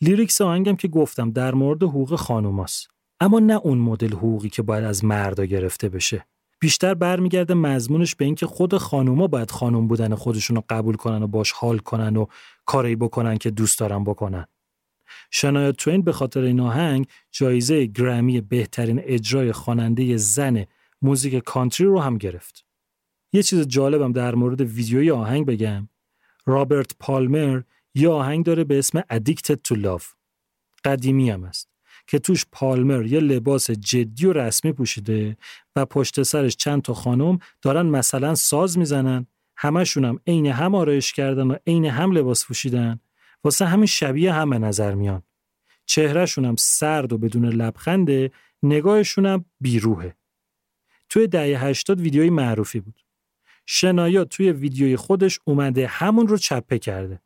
لیریکس 0.00 0.40
آهنگم 0.40 0.76
که 0.76 0.88
گفتم 0.88 1.30
در 1.30 1.54
مورد 1.54 1.82
حقوق 1.82 2.16
خانوماست. 2.16 2.88
اما 3.20 3.38
نه 3.38 3.54
اون 3.54 3.78
مدل 3.78 4.12
حقوقی 4.12 4.48
که 4.48 4.62
باید 4.62 4.84
از 4.84 5.04
مردا 5.04 5.44
گرفته 5.44 5.88
بشه. 5.88 6.26
بیشتر 6.66 6.94
برمیگرده 6.94 7.54
مضمونش 7.54 8.14
به 8.14 8.24
اینکه 8.24 8.46
خود 8.46 8.76
خانوما 8.76 9.26
باید 9.26 9.50
خانوم 9.50 9.88
بودن 9.88 10.14
خودشون 10.14 10.56
رو 10.56 10.62
قبول 10.68 10.96
کنن 10.96 11.22
و 11.22 11.26
باش 11.26 11.52
حال 11.52 11.78
کنن 11.78 12.16
و 12.16 12.26
کاری 12.64 12.96
بکنن 12.96 13.38
که 13.38 13.50
دوست 13.50 13.78
دارن 13.78 14.04
بکنن. 14.04 14.46
شنایا 15.30 15.72
توین 15.72 16.02
به 16.02 16.12
خاطر 16.12 16.40
این 16.40 16.60
آهنگ 16.60 17.06
جایزه 17.30 17.86
گرمی 17.86 18.40
بهترین 18.40 19.00
اجرای 19.04 19.52
خواننده 19.52 20.16
زن 20.16 20.64
موزیک 21.02 21.34
کانتری 21.44 21.86
رو 21.86 22.00
هم 22.00 22.18
گرفت. 22.18 22.64
یه 23.32 23.42
چیز 23.42 23.66
جالبم 23.66 24.12
در 24.12 24.34
مورد 24.34 24.60
ویدیوی 24.60 25.10
آهنگ 25.10 25.46
بگم. 25.46 25.88
رابرت 26.46 26.92
پالمر 27.00 27.62
یه 27.94 28.08
آهنگ 28.08 28.44
داره 28.44 28.64
به 28.64 28.78
اسم 28.78 29.00
Addicted 29.00 29.56
to 29.68 29.76
Love. 29.76 30.04
قدیمی 30.84 31.30
هم 31.30 31.44
است. 31.44 31.75
که 32.06 32.18
توش 32.18 32.46
پالمر 32.52 33.06
یه 33.06 33.20
لباس 33.20 33.70
جدی 33.70 34.26
و 34.26 34.32
رسمی 34.32 34.72
پوشیده 34.72 35.36
و 35.76 35.84
پشت 35.84 36.22
سرش 36.22 36.56
چند 36.56 36.82
تا 36.82 36.94
خانم 36.94 37.38
دارن 37.62 37.86
مثلا 37.86 38.34
ساز 38.34 38.78
می‌زنن. 38.78 39.26
همشون 39.56 40.04
هم 40.04 40.18
عین 40.26 40.46
هم 40.46 40.74
آرایش 40.74 41.12
کردن 41.12 41.46
و 41.46 41.56
عین 41.66 41.84
هم 41.84 42.12
لباس 42.12 42.46
پوشیدن. 42.46 43.00
واسه 43.44 43.64
همین 43.64 43.86
شبیه 43.86 44.32
هم 44.32 44.50
به 44.50 44.58
نظر 44.58 44.94
میان. 44.94 45.22
چهرهشون 45.86 46.44
هم 46.44 46.56
سرد 46.58 47.12
و 47.12 47.18
بدون 47.18 47.44
لبخنده 47.44 48.30
نگاهشون 48.62 49.26
هم 49.26 49.44
بیروهه 49.60 50.16
توی 51.08 51.26
دهه 51.26 51.64
80 51.64 52.00
ویدیوی 52.00 52.30
معروفی 52.30 52.80
بود. 52.80 53.00
شنایا 53.66 54.24
توی 54.24 54.52
ویدیوی 54.52 54.96
خودش 54.96 55.40
اومده 55.44 55.86
همون 55.86 56.28
رو 56.28 56.36
چپه 56.36 56.78
کرده. 56.78 57.20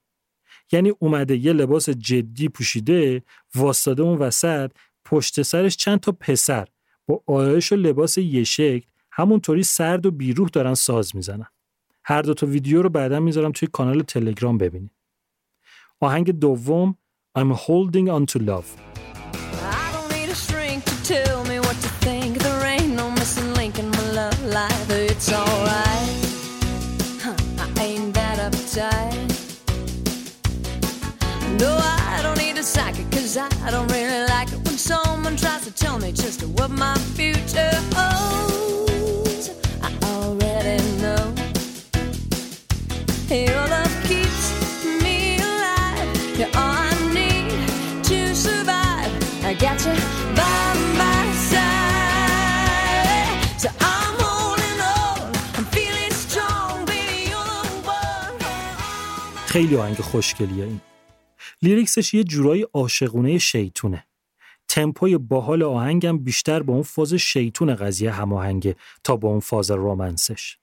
یعنی 0.72 0.92
اومده 0.98 1.36
یه 1.36 1.52
لباس 1.52 1.90
جدی 1.90 2.48
پوشیده 2.48 3.22
واسطاده 3.54 4.02
اون 4.02 4.18
وسط 4.18 4.70
پشت 5.04 5.42
سرش 5.42 5.76
چند 5.76 6.00
تا 6.00 6.12
پسر. 6.12 6.68
با 7.06 7.22
آرایش 7.26 7.72
و 7.72 7.76
لباس 7.76 8.18
یه 8.18 8.44
شکل 8.44 8.86
همونطوری 9.12 9.62
سرد 9.62 10.06
و 10.06 10.10
بیروح 10.10 10.48
دارن 10.48 10.74
ساز 10.74 11.16
می‌زنن. 11.16 11.46
هر 12.04 12.22
دو 12.22 12.34
تا 12.34 12.46
ویدیو 12.46 12.82
رو 12.82 12.88
بعدا 12.88 13.20
می‌ذارم 13.20 13.52
توی 13.52 13.68
کانال 13.72 14.02
تلگرام 14.02 14.58
ببینید. 14.58 14.90
آهنگ 16.00 16.30
دوم 16.30 16.96
I'm 17.38 17.52
holding 17.54 18.08
on 18.08 18.26
to 18.32 18.38
love. 18.38 18.89
tell 35.80 35.98
me 35.98 36.10
just 36.12 36.40
what 36.56 36.70
my 36.70 36.96
future 37.16 37.74
holds. 37.96 39.44
I 39.88 39.90
already 40.12 40.78
know. 41.02 41.24
Your 43.30 43.64
love 43.74 43.94
keeps 44.10 44.44
me 45.04 45.16
alive. 45.48 46.10
You're 46.38 46.54
all 46.62 46.76
I 46.88 46.94
need 47.18 47.50
to 48.10 48.18
survive. 48.46 49.12
I 49.50 49.52
got 49.64 49.78
you 49.86 49.94
by 50.40 50.64
my 51.02 51.22
side. 51.50 53.38
So 53.62 53.68
I'm 53.92 54.14
holding 54.24 54.80
on. 54.98 55.18
I'm 55.56 55.66
feeling 55.76 56.12
strong, 56.26 56.74
baby. 56.90 57.18
You're 57.30 57.46
the 57.66 57.88
one. 57.88 59.46
خیلی 59.46 59.76
آهنگ 59.76 59.96
خوشگلیه 59.96 60.64
این 60.64 60.80
لیریکسش 61.62 62.14
یه 62.14 62.24
جورایی 62.24 62.66
عاشقونه 62.74 63.38
شیطونه 63.38 64.04
تمپوی 64.70 65.18
باحال 65.18 65.62
آهنگم 65.62 66.18
بیشتر 66.18 66.62
با 66.62 66.72
اون 66.72 66.82
فاز 66.82 67.14
شیطون 67.14 67.74
قضیه 67.74 68.10
هماهنگه 68.10 68.76
تا 69.04 69.16
با 69.16 69.28
اون 69.28 69.40
فاز 69.40 69.70
رومنسش. 69.70 70.58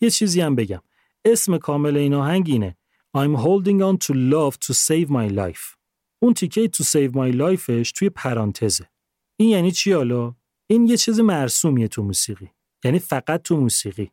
یه 0.00 0.10
چیزی 0.10 0.40
هم 0.40 0.54
بگم. 0.56 0.82
اسم 1.24 1.58
کامل 1.58 1.96
این 1.96 2.14
آهنگ 2.14 2.48
اینه. 2.48 2.76
I'm 3.16 3.36
holding 3.36 3.80
on 3.80 4.06
to 4.06 4.14
love 4.14 4.56
to 4.66 4.74
save 4.74 5.08
my 5.08 5.32
life. 5.32 5.76
اون 6.22 6.34
تیکه 6.34 6.70
to 6.76 6.84
save 6.84 7.12
my 7.12 7.36
lifeش 7.36 7.92
توی 7.92 8.10
پرانتزه. 8.10 8.88
این 9.36 9.48
یعنی 9.48 9.70
چی 9.70 9.92
حالا؟ 9.92 10.34
این 10.66 10.86
یه 10.86 10.96
چیز 10.96 11.20
مرسومیه 11.20 11.88
تو 11.88 12.02
موسیقی. 12.02 12.50
یعنی 12.84 12.98
فقط 12.98 13.42
تو 13.42 13.56
موسیقی. 13.56 14.10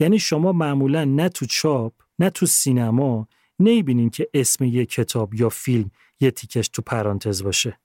یعنی 0.00 0.18
شما 0.18 0.52
معمولا 0.52 1.04
نه 1.04 1.28
تو 1.28 1.46
چاپ 1.46 1.92
نه 2.18 2.30
تو 2.30 2.46
سینما 2.46 3.28
نمی‌بینین 3.58 4.10
که 4.10 4.28
اسم 4.34 4.64
یه 4.64 4.86
کتاب 4.86 5.34
یا 5.34 5.48
فیلم 5.48 5.90
یه 6.20 6.30
تیکش 6.30 6.68
تو 6.68 6.82
پرانتز 6.82 7.42
باشه. 7.42 7.78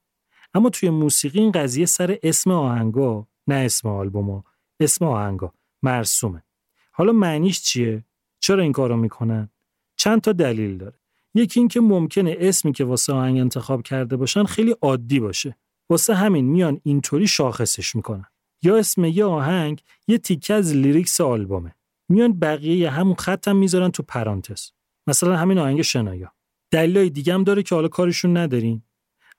اما 0.54 0.70
توی 0.70 0.90
موسیقی 0.90 1.40
این 1.40 1.52
قضیه 1.52 1.86
سر 1.86 2.18
اسم 2.24 2.52
آهنگا 2.52 3.28
نه 3.48 3.56
اسم 3.56 3.90
آلبوما 3.90 4.44
اسم 4.80 5.06
آهنگا. 5.06 5.54
مرسومه. 5.84 6.44
حالا 6.92 7.12
معنیش 7.12 7.62
چیه؟ 7.62 8.06
چرا 8.40 8.64
این 8.64 8.72
کارو 8.72 8.98
می‌کنن؟ 8.98 9.50
چند 9.96 10.22
تا 10.22 10.32
دلیل 10.32 10.78
داره. 10.78 11.00
یکی 11.36 11.60
اینکه 11.60 11.82
ممکنه 11.82 12.36
اسمی 12.40 12.72
که 12.72 12.86
واسه 12.86 13.14
آهنگ 13.14 13.40
انتخاب 13.40 13.84
کرده 13.84 14.18
باشن 14.18 14.44
خیلی 14.44 14.76
عادی 14.82 15.20
باشه. 15.20 15.58
واسه 15.90 16.14
همین 16.14 16.46
میان 16.46 16.82
اینطوری 16.84 17.28
شاخصش 17.28 17.96
می‌کنن. 17.96 18.26
یا 18.64 18.78
اسم 18.78 19.06
یه 19.06 19.26
آهنگ 19.26 19.82
یه 20.08 20.18
تیکه 20.18 20.54
از 20.54 20.76
لیریکس 20.76 21.22
آلبومه. 21.22 21.76
میان 22.10 22.40
بقیه 22.40 22.90
همون 22.90 23.16
خطم 23.16 23.56
می‌ذارن 23.56 23.90
تو 23.90 24.04
پرانتز. 24.04 24.70
مثلا 25.08 25.38
همین 25.38 25.58
آهنگ 25.58 25.82
شنایا. 25.82 26.34
دلایل 26.72 27.10
دیگه 27.10 27.34
هم 27.34 27.44
داره 27.44 27.64
که 27.64 27.76
حالا 27.76 27.88
کارشون 27.88 28.38
ندارین 28.38 28.82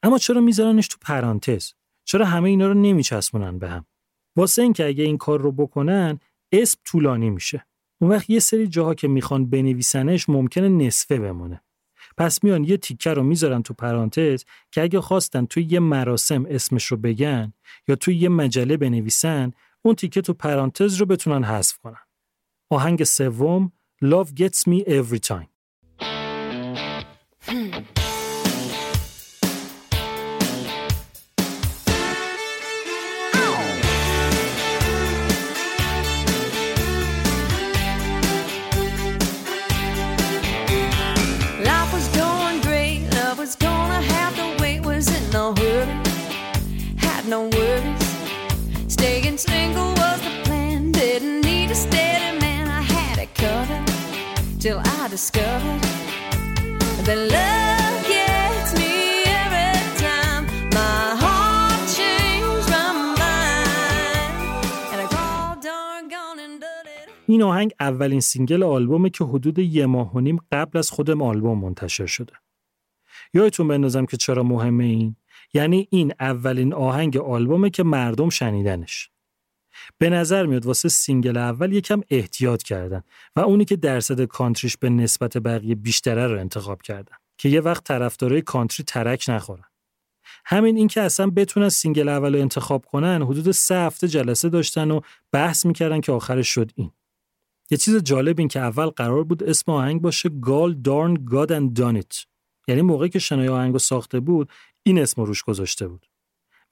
اما 0.04 0.18
چرا 0.18 0.40
میذارنش 0.40 0.88
تو 0.88 0.96
پرانتز؟ 1.00 1.72
چرا 2.04 2.26
همه 2.26 2.48
اینا 2.48 2.66
رو 2.66 2.74
نمیچسبونن 2.74 3.58
به 3.58 3.68
هم؟ 3.70 3.86
واسه 4.36 4.62
اینکه 4.62 4.86
اگه 4.86 5.04
این 5.04 5.18
کار 5.18 5.40
رو 5.40 5.52
بکنن 5.52 6.18
اسم 6.52 6.78
طولانی 6.84 7.30
میشه. 7.30 7.66
اون 8.00 8.10
وقت 8.10 8.30
یه 8.30 8.38
سری 8.38 8.66
جاها 8.66 8.94
که 8.94 9.08
می‌خوان 9.08 9.50
بنویسنش 9.50 10.28
ممکنه 10.28 10.68
نصفه 10.68 11.18
بمونه. 11.18 11.60
پس 12.16 12.44
میان 12.44 12.64
یه 12.64 12.76
تیکه 12.76 13.10
رو 13.14 13.22
می‌ذارن 13.22 13.62
تو 13.62 13.74
پرانتز 13.74 14.44
که 14.72 14.82
اگه 14.82 15.00
خواستن 15.00 15.46
توی 15.46 15.62
یه 15.70 15.80
مراسم 15.80 16.46
اسمش 16.48 16.84
رو 16.84 16.96
بگن 16.96 17.52
یا 17.88 17.96
توی 17.96 18.16
یه 18.16 18.28
مجله 18.28 18.76
بنویسن 18.76 19.50
اون 19.82 19.94
تیکه 19.94 20.20
تو 20.20 20.34
پرانتز 20.34 20.96
رو 20.96 21.06
بتونن 21.06 21.44
حذف 21.44 21.78
کنن. 21.78 22.04
آهنگ 22.70 23.04
سوم 23.04 23.72
Love 24.04 24.28
Gets 24.40 24.60
Me 24.68 24.84
Every 24.86 25.20
Time. 25.28 25.48
till 54.64 54.80
I 55.00 55.02
discovered 55.16 55.82
that 57.06 57.20
love 57.36 57.96
gets 58.14 58.70
me 58.80 58.94
every 59.42 59.76
time. 60.06 60.42
My 60.78 61.00
heart 61.22 61.82
changed 61.98 62.68
my 62.74 62.88
mind, 63.22 64.36
and 64.92 64.98
I 65.04 65.06
gol' 65.16 65.58
darn 65.68 66.03
gone 66.03 66.38
and 66.46 66.56
done 66.64 66.86
it. 66.98 67.08
این 67.26 67.42
آهنگ 67.42 67.72
اولین 67.80 68.20
single 68.20 68.62
آلبومه 68.62 69.10
که 69.10 69.24
حدود 69.24 69.58
یه 69.58 69.86
ماه 69.86 70.12
و 70.14 70.20
نیم 70.20 70.38
قبل 70.52 70.78
از 70.78 70.90
خود 70.90 71.22
آلبوم 71.22 71.58
منتشر 71.58 72.06
شده. 72.06 72.32
یادتون 73.34 73.68
بندازم 73.68 74.06
که 74.06 74.16
چرا 74.16 74.42
مهمه 74.42 74.84
این؟ 74.84 75.16
یعنی 75.54 75.88
این 75.90 76.12
اولین 76.20 76.74
آهنگ 76.74 77.16
آلبومه 77.16 77.70
که 77.70 77.82
مردم 77.82 78.28
شنیدنش. 78.28 79.10
به 79.98 80.10
نظر 80.10 80.46
میاد 80.46 80.66
واسه 80.66 80.88
سینگل 80.88 81.36
اول 81.36 81.72
یکم 81.72 82.00
احتیاط 82.10 82.62
کردن 82.62 83.02
و 83.36 83.40
اونی 83.40 83.64
که 83.64 83.76
درصد 83.76 84.24
کانتریش 84.24 84.76
به 84.76 84.90
نسبت 84.90 85.38
بقیه 85.38 85.74
بیشتره 85.74 86.26
رو 86.26 86.38
انتخاب 86.40 86.82
کردن 86.82 87.16
که 87.38 87.48
یه 87.48 87.60
وقت 87.60 87.84
طرفدارای 87.84 88.42
کانتری 88.42 88.84
ترک 88.84 89.24
نخورن. 89.28 89.64
همین 90.44 90.76
این 90.76 90.88
که 90.88 91.00
اصلا 91.00 91.30
بتونن 91.30 91.68
سینگل 91.68 92.08
اول 92.08 92.34
رو 92.34 92.40
انتخاب 92.40 92.84
کنن 92.84 93.22
حدود 93.22 93.50
سه 93.50 93.74
هفته 93.74 94.08
جلسه 94.08 94.48
داشتن 94.48 94.90
و 94.90 95.00
بحث 95.32 95.66
می‌کردن 95.66 96.00
که 96.00 96.12
آخرش 96.12 96.48
شد 96.48 96.70
این. 96.74 96.90
یه 97.70 97.78
چیز 97.78 97.96
جالب 97.96 98.38
این 98.38 98.48
که 98.48 98.60
اول 98.60 98.86
قرار 98.86 99.24
بود 99.24 99.44
اسم 99.44 99.72
آهنگ 99.72 100.00
باشه 100.00 100.28
Gol 100.28 100.74
Darn 100.74 101.14
Gone 101.14 101.52
and 101.52 101.76
Done 101.76 102.01
It 102.01 102.14
یعنی 102.68 102.82
موقعی 102.82 103.08
که 103.08 103.18
شنایا 103.18 103.48
آهنگو 103.48 103.78
ساخته 103.78 104.20
بود 104.20 104.50
این 104.82 104.98
اسم 104.98 105.20
رو 105.20 105.26
روش 105.26 105.42
گذاشته 105.42 105.88
بود 105.88 106.06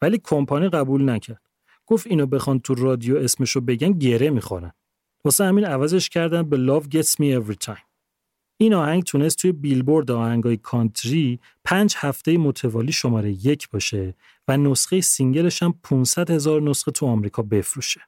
ولی 0.02 0.20
کمپانی 0.24 0.68
قبول 0.68 1.10
نکرد 1.10 1.51
گفت 1.86 2.06
اینو 2.06 2.26
بخوان 2.26 2.60
تو 2.60 2.74
رادیو 2.74 3.16
اسمشو 3.16 3.60
بگن 3.60 3.92
گره 3.92 4.30
می‌خورن 4.30 4.72
واسه 5.24 5.44
همین 5.44 5.64
عوضش 5.64 6.08
کردن 6.08 6.42
به 6.42 6.56
Love 6.56 6.84
Gets 6.84 7.10
Me 7.10 7.42
Every 7.42 7.56
Time 7.66 7.92
این 8.62 8.74
آهنگ 8.74 9.02
تونست 9.02 9.38
توی 9.38 9.52
بیلبورد 9.52 10.10
آهنگای 10.10 10.56
کانتری 10.56 11.40
پنج 11.64 11.94
هفته 11.96 12.38
متوالی 12.38 12.92
شماره 12.92 13.30
یک 13.30 13.70
باشه 13.70 14.14
و 14.48 14.56
نسخه 14.56 15.00
سینگلش 15.00 15.62
هم 15.62 15.74
500 15.82 16.30
هزار 16.30 16.62
نسخه 16.62 16.90
تو 16.90 17.06
آمریکا 17.06 17.42
بفروشه. 17.42 18.00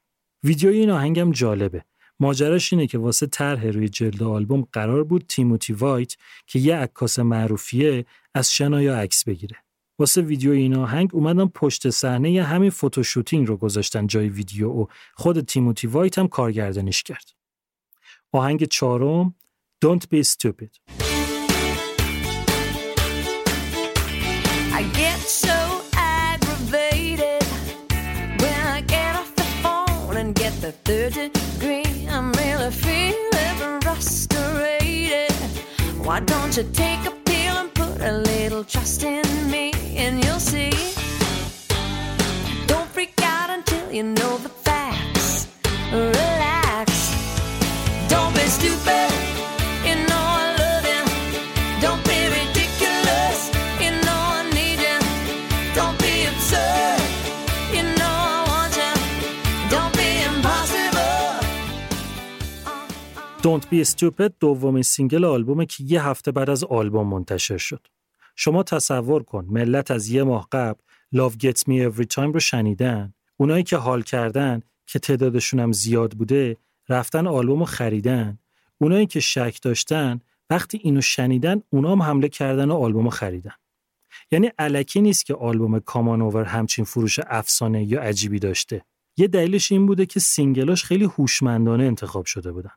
ویدیوی 0.44 0.78
این 0.78 0.90
آهنگم 0.90 1.32
جالبه. 1.32 1.84
ماجراش 2.20 2.72
اینه 2.72 2.86
که 2.86 2.98
واسه 2.98 3.26
طرح 3.26 3.66
روی 3.66 3.88
جلد 3.88 4.22
آلبوم 4.22 4.68
قرار 4.72 5.04
بود 5.04 5.24
تیموتی 5.28 5.72
وایت 5.72 6.16
که 6.46 6.58
یه 6.58 6.76
عکاس 6.76 7.18
معروفیه 7.18 8.06
از 8.34 8.52
شنایا 8.52 8.98
عکس 8.98 9.24
بگیره. 9.24 9.63
واسه 9.98 10.22
ویدیو 10.22 10.52
این 10.52 10.76
آهنگ 10.76 11.10
اومدن 11.12 11.46
پشت 11.46 11.90
صحنه 11.90 12.42
همین 12.42 12.70
فوتوشوتینگ 12.70 13.48
رو 13.48 13.56
گذاشتن 13.56 14.06
جای 14.06 14.28
ویدیو 14.28 14.70
و 14.70 14.86
خود 15.14 15.40
تیموتی 15.40 15.86
وایت 15.86 16.18
هم 16.18 16.28
کارگردانیش 16.28 17.02
کرد. 17.02 17.30
آهنگ 18.32 18.64
چهارم 18.64 19.34
Don't 19.84 20.08
be 20.08 20.22
stupid. 20.22 20.70
I 24.80 24.82
get 25.02 25.18
so 25.44 25.56
aggravated 26.22 27.42
when 28.42 28.60
I 28.76 28.80
get 28.94 29.12
off 29.20 29.30
the 29.40 29.48
phone 29.62 30.16
and 30.20 30.34
get 30.34 30.54
the 30.64 30.72
third 30.86 31.12
degree. 31.12 31.84
Really. 34.56 35.28
Why 36.06 36.20
don't 36.20 36.56
you 36.56 36.64
take 36.72 37.02
a 37.06 37.10
pill 37.24 37.56
and 37.62 37.74
put 37.74 38.00
a 38.00 38.12
little 38.12 38.62
trust 38.62 39.02
in 39.02 39.24
me 39.50 39.73
and 39.96 40.24
you'll 40.24 40.40
see? 40.40 40.70
Don't 42.66 42.88
freak 42.94 43.14
until 43.56 43.86
you 43.92 44.02
know 44.02 44.32
the 44.38 44.52
facts. 44.66 45.48
Relax. 45.92 46.88
Don't 48.08 48.34
be 48.34 48.46
stupid. 48.58 49.10
Don't 51.86 52.02
be. 52.08 52.24
Don't 63.44 63.68
be 63.70 63.84
stupid 63.84 64.32
دومین 64.40 64.82
سینگل 64.82 65.24
آلبومه 65.24 65.66
که 65.66 65.84
یه 65.86 66.08
هفته 66.08 66.32
بعد 66.32 66.50
از 66.50 66.64
آلبوم 66.64 67.06
منتشر 67.06 67.56
شد. 67.56 67.86
شما 68.36 68.62
تصور 68.62 69.22
کن 69.22 69.46
ملت 69.50 69.90
از 69.90 70.08
یه 70.08 70.22
ماه 70.22 70.48
قبل 70.52 70.80
Love 71.14 71.32
Gets 71.32 71.60
Me 71.60 71.92
Every 71.92 72.06
Time 72.14 72.32
رو 72.34 72.40
شنیدن. 72.40 73.14
اونایی 73.36 73.62
که 73.62 73.76
حال 73.76 74.02
کردن 74.02 74.62
که 74.86 74.98
تعدادشون 74.98 75.60
هم 75.60 75.72
زیاد 75.72 76.12
بوده 76.12 76.56
رفتن 76.88 77.26
آلبوم 77.26 77.58
رو 77.58 77.64
خریدن. 77.64 78.38
اونایی 78.78 79.06
که 79.06 79.20
شک 79.20 79.58
داشتن 79.62 80.20
وقتی 80.50 80.80
اینو 80.82 81.00
شنیدن 81.00 81.62
اونا 81.70 81.92
هم 81.92 82.02
حمله 82.02 82.28
کردن 82.28 82.70
و 82.70 82.74
آلبوم 82.74 83.04
رو 83.04 83.10
خریدن. 83.10 83.54
یعنی 84.30 84.50
الکی 84.58 85.00
نیست 85.00 85.26
که 85.26 85.34
آلبوم 85.34 85.78
Come 85.78 86.07
On 86.07 86.22
Over 86.22 86.44
همچین 86.44 86.84
فروش 86.84 87.20
افسانه‌ای 87.26 88.02
عجیبی 88.02 88.38
داشته. 88.38 88.84
یه 89.16 89.28
دلیلش 89.28 89.72
این 89.72 89.86
بوده 89.86 90.06
که 90.06 90.20
سینگلاش 90.20 90.84
خیلی 90.84 91.04
هوشمندانه 91.04 91.84
انتخاب 91.84 92.24
شده 92.24 92.52
بودن. 92.52 92.70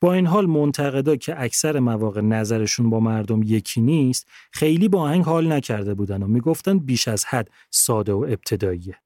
با 0.00 0.12
این 0.12 0.26
حال 0.26 0.46
منتقدا 0.46 1.16
که 1.16 1.42
اکثر 1.42 1.78
مواقع 1.78 2.20
نظرشون 2.20 2.90
با 2.90 3.00
مردم 3.00 3.42
یکی 3.42 3.80
نیست 3.80 4.28
خیلی 4.52 4.88
با 4.88 5.00
آهنگ 5.00 5.24
حال 5.24 5.52
نکرده 5.52 5.94
بودن 5.94 6.22
و 6.22 6.26
می‌گفتن 6.26 6.78
بیش 6.78 7.08
از 7.08 7.24
حد 7.24 7.50
ساده 7.70 8.12
و 8.12 8.16
ابتداییه. 8.16 9.00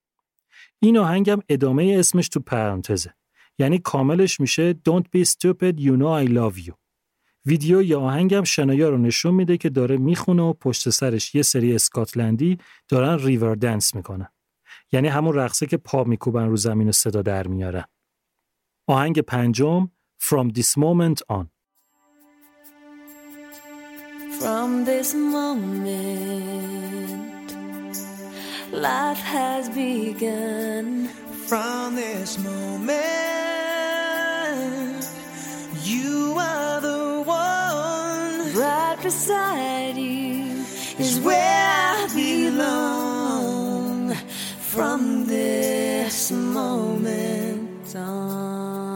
این 0.79 0.99
آهنگم 0.99 1.39
ادامه 1.49 1.97
اسمش 1.99 2.29
تو 2.29 2.41
پرانتزه. 2.41 3.15
یعنی 3.59 3.79
کاملش 3.79 4.41
میشه 4.41 4.73
Don't 4.73 5.05
be 5.17 5.25
stupid 5.25 5.79
you 5.79 5.97
know 5.97 6.27
I 6.27 6.29
love 6.29 6.67
you. 6.67 6.73
ویدیو 7.47 7.83
یا 7.83 8.01
آهنگم 8.01 8.45
شنایا 8.45 8.89
رو 8.89 8.99
نشون 8.99 9.35
میده 9.35 9.57
که 9.57 9.71
داره 9.71 9.97
می‌خونه 9.97 10.43
و 10.43 10.53
پشت 10.53 10.91
سرش 10.91 11.35
یه 11.35 11.43
سری 11.43 11.75
اسکاتلندی 11.75 12.59
دارن 12.89 13.19
ریور 13.19 13.55
دنس 13.55 13.95
می‌کنن. 13.95 14.29
یعنی 14.93 15.09
همون 15.09 15.35
رقصه 15.35 15.67
که 15.67 15.77
پا 15.77 16.05
میکوبن 16.05 16.49
رو 16.49 16.57
زمین 16.57 16.89
و 16.89 16.93
صدا 16.93 17.23
در 17.23 17.47
میارن. 17.47 17.85
آهنگ 18.87 19.21
پنجم 19.21 19.91
From 20.23 20.51
this 20.51 20.77
moment 20.77 21.21
on 21.29 21.51
From 24.39 24.85
this 24.85 25.15
moment, 25.15 25.91
life 28.71 29.19
has 29.19 29.69
begun. 29.71 31.09
From 31.49 31.97
this 31.97 32.39
moment, 32.39 32.95
you 35.83 36.37
are 36.39 36.81
the 36.81 37.25
one. 37.27 38.55
Right 38.55 38.99
beside 39.03 39.97
you 39.97 40.65
is 41.01 41.19
where 41.19 41.97
I 41.97 42.09
belong. 42.15 44.15
From 44.73 45.27
this 45.27 46.31
moment 46.31 47.97
on. 47.97 48.92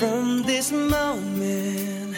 From 0.00 0.28
this 0.50 0.68
moment, 0.72 2.16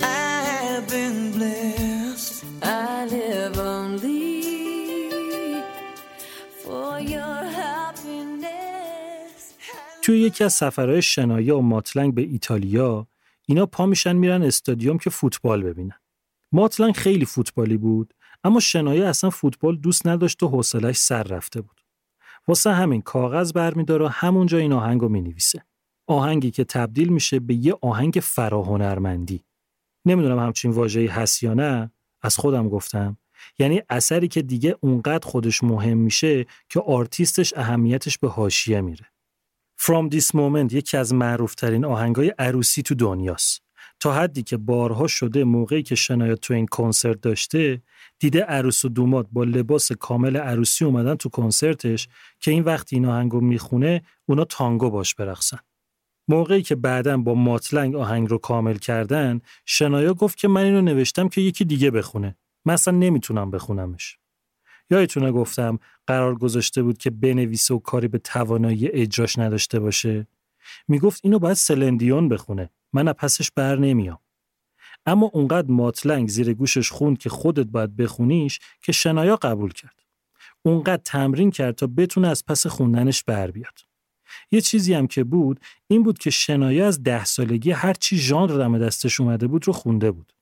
I 0.00 0.36
have 0.56 0.86
been 0.96 1.18
blessed. 1.36 2.44
I 2.62 3.06
live 3.16 3.56
only 3.58 4.34
for 6.62 7.00
your 7.14 7.38
happiness. 7.60 8.54
توی 10.02 10.20
یکی 10.20 10.44
از 10.44 10.52
سفرهای 10.52 11.02
شنایا 11.02 11.58
و 11.58 11.62
ماتلنگ 11.62 12.14
به 12.14 12.22
ایتالیا 12.22 13.06
اینا 13.46 13.66
پا 13.66 13.86
میشن 13.86 14.16
میرن 14.16 14.42
استادیوم 14.42 14.98
که 14.98 15.10
فوتبال 15.10 15.62
ببینن. 15.62 15.98
ماتلنگ 16.52 16.94
خیلی 16.94 17.24
فوتبالی 17.24 17.76
بود 17.76 18.14
اما 18.44 18.60
شنایا 18.60 19.08
اصلا 19.08 19.30
فوتبال 19.30 19.76
دوست 19.76 20.06
نداشت 20.06 20.42
و 20.42 20.48
حوصلش 20.48 20.96
سر 20.96 21.22
رفته 21.22 21.60
بود. 21.60 21.80
واسه 22.48 22.72
همین 22.72 23.02
کاغذ 23.02 23.52
برمیداره 23.52 24.04
و 24.04 24.08
همونجا 24.08 24.58
این 24.58 24.72
آهنگو 24.72 25.08
می‌نویسه. 25.08 25.64
آهنگی 26.06 26.50
که 26.50 26.64
تبدیل 26.64 27.08
میشه 27.08 27.40
به 27.40 27.54
یه 27.54 27.74
آهنگ 27.82 28.20
فراهنرمندی. 28.22 29.44
نمی‌دونم 30.06 30.38
همچین 30.38 30.70
واژه‌ای 30.70 31.06
هست 31.06 31.42
یا 31.42 31.54
نه، 31.54 31.90
از 32.22 32.36
خودم 32.36 32.68
گفتم. 32.68 33.16
یعنی 33.58 33.82
اثری 33.88 34.28
که 34.28 34.42
دیگه 34.42 34.76
اونقدر 34.80 35.28
خودش 35.28 35.62
مهم 35.62 35.98
میشه 35.98 36.46
که 36.68 36.80
آرتیستش 36.80 37.52
اهمیتش 37.56 38.18
به 38.18 38.28
حاشیه 38.28 38.80
میره. 38.80 39.06
From 39.80 40.14
This 40.14 40.26
Moment 40.26 40.72
یکی 40.72 40.96
از 40.96 41.14
معروفترین 41.14 41.84
آهنگای 41.84 42.34
عروسی 42.38 42.82
تو 42.82 42.94
دنیاست. 42.94 43.64
تا 44.00 44.12
حدی 44.12 44.42
که 44.42 44.56
بارها 44.56 45.06
شده 45.06 45.44
موقعی 45.44 45.82
که 45.82 45.94
شنایا 45.94 46.36
تو 46.36 46.54
این 46.54 46.66
کنسرت 46.66 47.20
داشته 47.20 47.82
دیده 48.18 48.42
عروس 48.42 48.84
و 48.84 48.88
دومات 48.88 49.26
با 49.32 49.44
لباس 49.44 49.92
کامل 49.92 50.36
عروسی 50.36 50.84
اومدن 50.84 51.14
تو 51.14 51.28
کنسرتش 51.28 52.08
که 52.40 52.50
این 52.50 52.62
وقتی 52.62 52.96
این 52.96 53.06
آهنگو 53.06 53.40
می‌خونه 53.40 54.02
اونا 54.26 54.44
تانگو 54.44 54.90
باش 54.90 55.14
برقصن. 55.14 55.58
موقعی 56.28 56.62
که 56.62 56.74
بعدا 56.74 57.16
با 57.16 57.34
ماتلنگ 57.34 57.94
آهنگ 57.94 58.30
رو 58.30 58.38
کامل 58.38 58.74
کردن 58.74 59.40
شنایا 59.66 60.14
گفت 60.14 60.38
که 60.38 60.48
من 60.48 60.64
اینو 60.64 60.82
نوشتم 60.82 61.28
که 61.28 61.40
یکی 61.40 61.64
دیگه 61.64 61.90
بخونه. 61.90 62.36
مثلا 62.64 62.98
نمی‌تونم 62.98 63.50
بخونمش. 63.50 64.18
یادتونه 64.90 65.32
گفتم 65.32 65.78
قرار 66.06 66.34
گذاشته 66.34 66.82
بود 66.82 66.98
که 66.98 67.10
بنویسه 67.10 67.74
و 67.74 67.78
کاری 67.78 68.08
به 68.08 68.18
توانایی 68.18 68.88
اجراش 68.88 69.38
نداشته 69.38 69.80
باشه؟ 69.80 70.26
می‌گفت 70.88 71.20
اینو 71.24 71.38
باید 71.38 71.56
سلندیون 71.56 72.28
بخونه. 72.28 72.70
من 72.92 73.12
پسش 73.12 73.50
بر 73.50 73.76
نمیام. 73.76 74.18
اما 75.06 75.30
اونقدر 75.32 75.70
ماتلنگ 75.70 76.28
زیر 76.28 76.54
گوشش 76.54 76.90
خوند 76.90 77.18
که 77.18 77.30
خودت 77.30 77.66
باید 77.66 77.96
بخونیش 77.96 78.60
که 78.82 78.92
شنایا 78.92 79.36
قبول 79.36 79.72
کرد. 79.72 80.00
اونقدر 80.62 81.02
تمرین 81.04 81.50
کرد 81.50 81.74
تا 81.74 81.86
بتونه 81.86 82.28
از 82.28 82.44
پس 82.46 82.66
خوندنش 82.66 83.24
بر 83.24 83.50
بیاد. 83.50 83.93
یه 84.50 84.60
چیزی 84.60 84.94
هم 84.94 85.06
که 85.06 85.24
بود 85.24 85.60
این 85.86 86.02
بود 86.02 86.18
که 86.18 86.30
شنایا 86.30 86.86
از 86.86 87.02
ده 87.02 87.24
سالگی 87.24 87.70
هر 87.70 87.92
چی 87.92 88.16
ژانر 88.16 88.58
دم 88.58 88.78
دستش 88.78 89.20
اومده 89.20 89.46
بود 89.46 89.66
رو 89.66 89.72
خونده 89.72 90.10
بود 90.10 90.32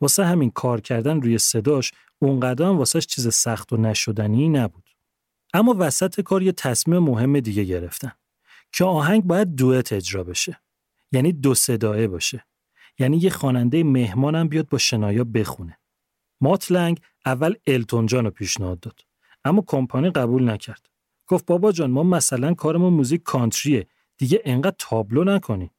واسه 0.00 0.24
همین 0.24 0.50
کار 0.50 0.80
کردن 0.80 1.20
روی 1.20 1.38
صداش 1.38 1.92
اونقدر 2.18 2.66
هم 2.66 2.78
واسهش 2.78 3.06
چیز 3.06 3.34
سخت 3.34 3.72
و 3.72 3.76
نشدنی 3.76 4.48
نبود. 4.48 4.90
اما 5.54 5.76
وسط 5.78 6.20
کار 6.20 6.42
یه 6.42 6.52
تصمیم 6.52 6.98
مهم 6.98 7.40
دیگه 7.40 7.64
گرفتن 7.64 8.12
که 8.72 8.84
آهنگ 8.84 9.24
باید 9.24 9.54
دوئت 9.54 9.92
اجرا 9.92 10.24
بشه. 10.24 10.60
یعنی 11.12 11.32
دو 11.32 11.54
صدایه 11.54 12.08
باشه. 12.08 12.44
یعنی 12.98 13.16
یه 13.16 13.30
خواننده 13.30 13.84
مهمانم 13.84 14.48
بیاد 14.48 14.68
با 14.68 14.78
شنایا 14.78 15.24
بخونه. 15.24 15.78
ماتلنگ 16.40 17.00
اول 17.26 17.54
التون 17.66 18.06
جان 18.06 18.24
رو 18.24 18.30
پیشنهاد 18.30 18.80
داد. 18.80 19.00
اما 19.44 19.64
کمپانی 19.66 20.10
قبول 20.10 20.50
نکرد. 20.50 20.93
گفت 21.26 21.46
بابا 21.46 21.72
جان 21.72 21.90
ما 21.90 22.02
مثلا 22.02 22.54
کارمون 22.54 22.92
موزیک 22.92 23.22
کانتریه 23.22 23.86
دیگه 24.18 24.42
انقدر 24.44 24.76
تابلو 24.78 25.24
نکنی. 25.24 25.70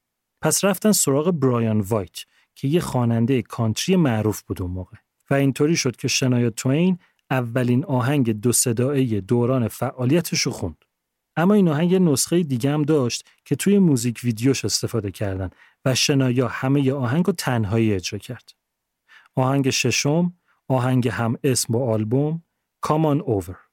پس 0.41 0.63
رفتن 0.63 0.91
سراغ 0.91 1.31
برایان 1.31 1.80
وایت 1.80 2.15
که 2.55 2.67
یه 2.67 2.80
خواننده 2.80 3.41
کانتری 3.41 3.95
معروف 3.95 4.41
بود 4.41 4.61
اون 4.61 4.72
موقع 4.72 4.97
و 5.30 5.34
اینطوری 5.34 5.76
شد 5.76 5.95
که 5.95 6.07
شنایا 6.07 6.49
توین 6.49 6.99
اولین 7.30 7.85
آهنگ 7.85 8.31
دو 8.31 8.51
صدایی 8.51 9.22
دوران 9.22 9.67
فعالیتش 9.67 10.41
رو 10.41 10.51
خوند. 10.51 10.85
اما 11.38 11.53
این 11.53 11.69
آهنگ 11.69 11.95
نسخه 11.95 12.43
دیگه 12.43 12.72
هم 12.72 12.84
داشت 12.84 13.27
که 13.45 13.55
توی 13.55 13.80
موزیک 13.80 14.22
ویدیوش 14.23 14.65
استفاده 14.65 15.11
کردن 15.11 15.49
و 15.85 15.95
شنایا 15.95 16.47
همه 16.47 16.93
آهنگ 16.93 17.27
رو 17.27 17.34
تنهایی 17.34 17.93
اجرا 17.93 18.19
کرد. 18.19 18.55
آهنگ 19.35 19.69
ششم، 19.69 20.34
آهنگ 20.67 21.07
هم 21.07 21.38
اسم 21.43 21.73
با 21.73 21.93
آلبوم، 21.93 22.43
Come 22.85 23.03
on 23.03 23.64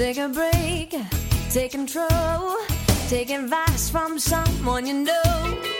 take 0.00 0.16
a 0.16 0.28
break, 0.40 0.90
take 1.50 1.72
control, 1.72 2.42
take 3.12 3.30
advice 3.40 3.84
from 3.94 4.10
someone 4.32 4.84
you 4.90 4.96
know. 5.08 5.32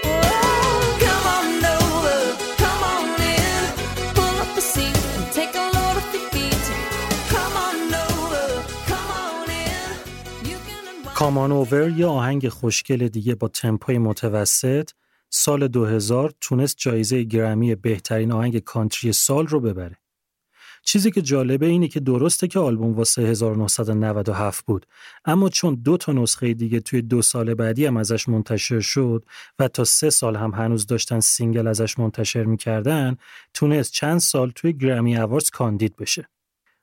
Oh, 0.04 0.80
come 1.06 1.26
on 1.36 1.46
over, 1.76 2.18
come 2.62 2.82
on 2.94 3.06
in, 3.34 3.62
pull 4.16 4.36
up 4.44 4.52
a 4.60 4.64
seat 4.72 4.98
and 5.16 5.26
take 5.38 5.54
a 5.64 5.66
load 5.76 5.96
off 6.00 6.10
your 6.16 6.26
feet. 6.34 6.66
Come 7.34 7.54
on 7.66 7.78
over, 8.06 8.46
come 8.90 9.10
on 9.24 9.48
in. 9.64 9.88
You 10.50 10.58
can 10.66 10.82
unwind. 10.92 11.14
کامان 11.14 11.52
اوور 11.52 11.90
یه 11.90 12.06
آهنگ 12.06 12.48
خوشگل 12.48 13.08
دیگه 13.08 13.34
با 13.34 13.48
تمپوی 13.48 13.98
متوسط 13.98 14.90
سال 15.30 15.68
2000 15.68 16.32
تونست 16.40 16.76
جایزه 16.78 17.22
گرمی 17.22 17.74
بهترین 17.74 18.32
آهنگ 18.32 18.58
کانتری 18.58 19.12
سال 19.12 19.46
رو 19.46 19.60
ببره. 19.60 19.98
چیزی 20.82 21.10
که 21.10 21.22
جالبه 21.22 21.66
اینه 21.66 21.88
که 21.88 22.00
درسته 22.00 22.48
که 22.48 22.58
آلبوم 22.58 22.92
واسه 22.92 23.22
1997 23.22 24.66
بود 24.66 24.86
اما 25.24 25.48
چون 25.48 25.74
دو 25.74 25.96
تا 25.96 26.12
نسخه 26.12 26.54
دیگه 26.54 26.80
توی 26.80 27.02
دو 27.02 27.22
سال 27.22 27.54
بعدی 27.54 27.86
هم 27.86 27.96
ازش 27.96 28.28
منتشر 28.28 28.80
شد 28.80 29.24
و 29.58 29.68
تا 29.68 29.84
سه 29.84 30.10
سال 30.10 30.36
هم 30.36 30.50
هنوز 30.50 30.86
داشتن 30.86 31.20
سینگل 31.20 31.66
ازش 31.66 31.98
منتشر 31.98 32.44
می‌کردن 32.44 33.16
تونست 33.54 33.92
چند 33.92 34.18
سال 34.18 34.52
توی 34.54 34.72
Grammy 34.72 35.16
Awards 35.16 35.50
کاندید 35.50 35.96
بشه. 35.96 36.28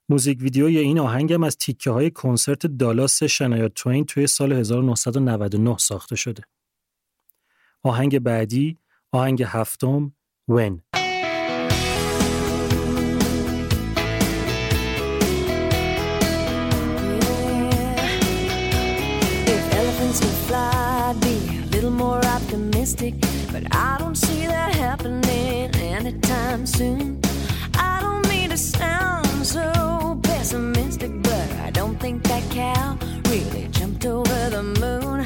موزیک 0.10 0.41
ویدیوی 0.41 0.78
این 0.78 0.99
آهنگم 0.99 1.44
از 1.44 1.57
تیکه 1.57 1.91
های 1.91 2.11
کنسرت 2.11 2.68
دالاس 2.68 3.24
شنایا 3.24 3.69
توین 3.69 4.06
توی 4.06 4.28
سال 4.28 4.52
1999 4.52 5.78
ساخته 5.78 6.15
شده. 6.15 6.44
آهنگ 7.84 8.19
بعدی، 8.19 8.78
آهنگ 9.11 9.44
هفتم، 9.44 10.14
When. 10.48 11.06
I'd 21.07 21.21
be 21.21 21.61
a 21.63 21.65
little 21.67 21.89
more 21.89 22.19
optimistic, 22.25 23.13
but 23.53 23.63
I 23.73 23.95
don't 23.97 24.17
see 24.17 24.45
that 24.45 24.75
happening 24.75 25.73
anytime 25.75 26.65
soon. 26.65 27.21
I 27.75 28.01
don't 28.01 28.27
mean 28.27 28.49
to 28.49 28.57
sound 28.57 29.47
so 29.47 30.19
pessimistic, 30.21 31.11
but 31.23 31.49
I 31.63 31.69
don't 31.71 31.97
think 31.97 32.23
that 32.23 32.43
cow 32.51 32.97
really 33.29 33.69
jumped 33.71 34.05
over 34.05 34.49
the 34.49 34.63
moon. 34.63 35.23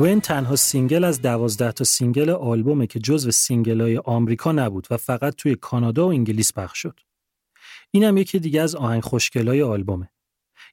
When 0.00 0.20
تنها 0.20 0.56
سینگل 0.56 1.04
از 1.04 1.22
دوازده 1.22 1.72
تا 1.72 1.84
سینگل 1.84 2.30
آلبومه 2.30 2.86
که 2.86 2.98
جزو 2.98 3.30
سینگل 3.30 3.80
های 3.80 3.98
آمریکا 3.98 4.52
نبود 4.52 4.86
و 4.90 4.96
فقط 4.96 5.34
توی 5.34 5.54
کانادا 5.54 6.06
و 6.06 6.10
انگلیس 6.10 6.52
پخش 6.52 6.78
شد. 6.78 7.00
اینم 7.90 8.16
یکی 8.16 8.38
دیگه 8.38 8.62
از 8.62 8.74
آهنگ 8.74 9.02
خوشگلای 9.02 9.62
آلبومه. 9.62 10.10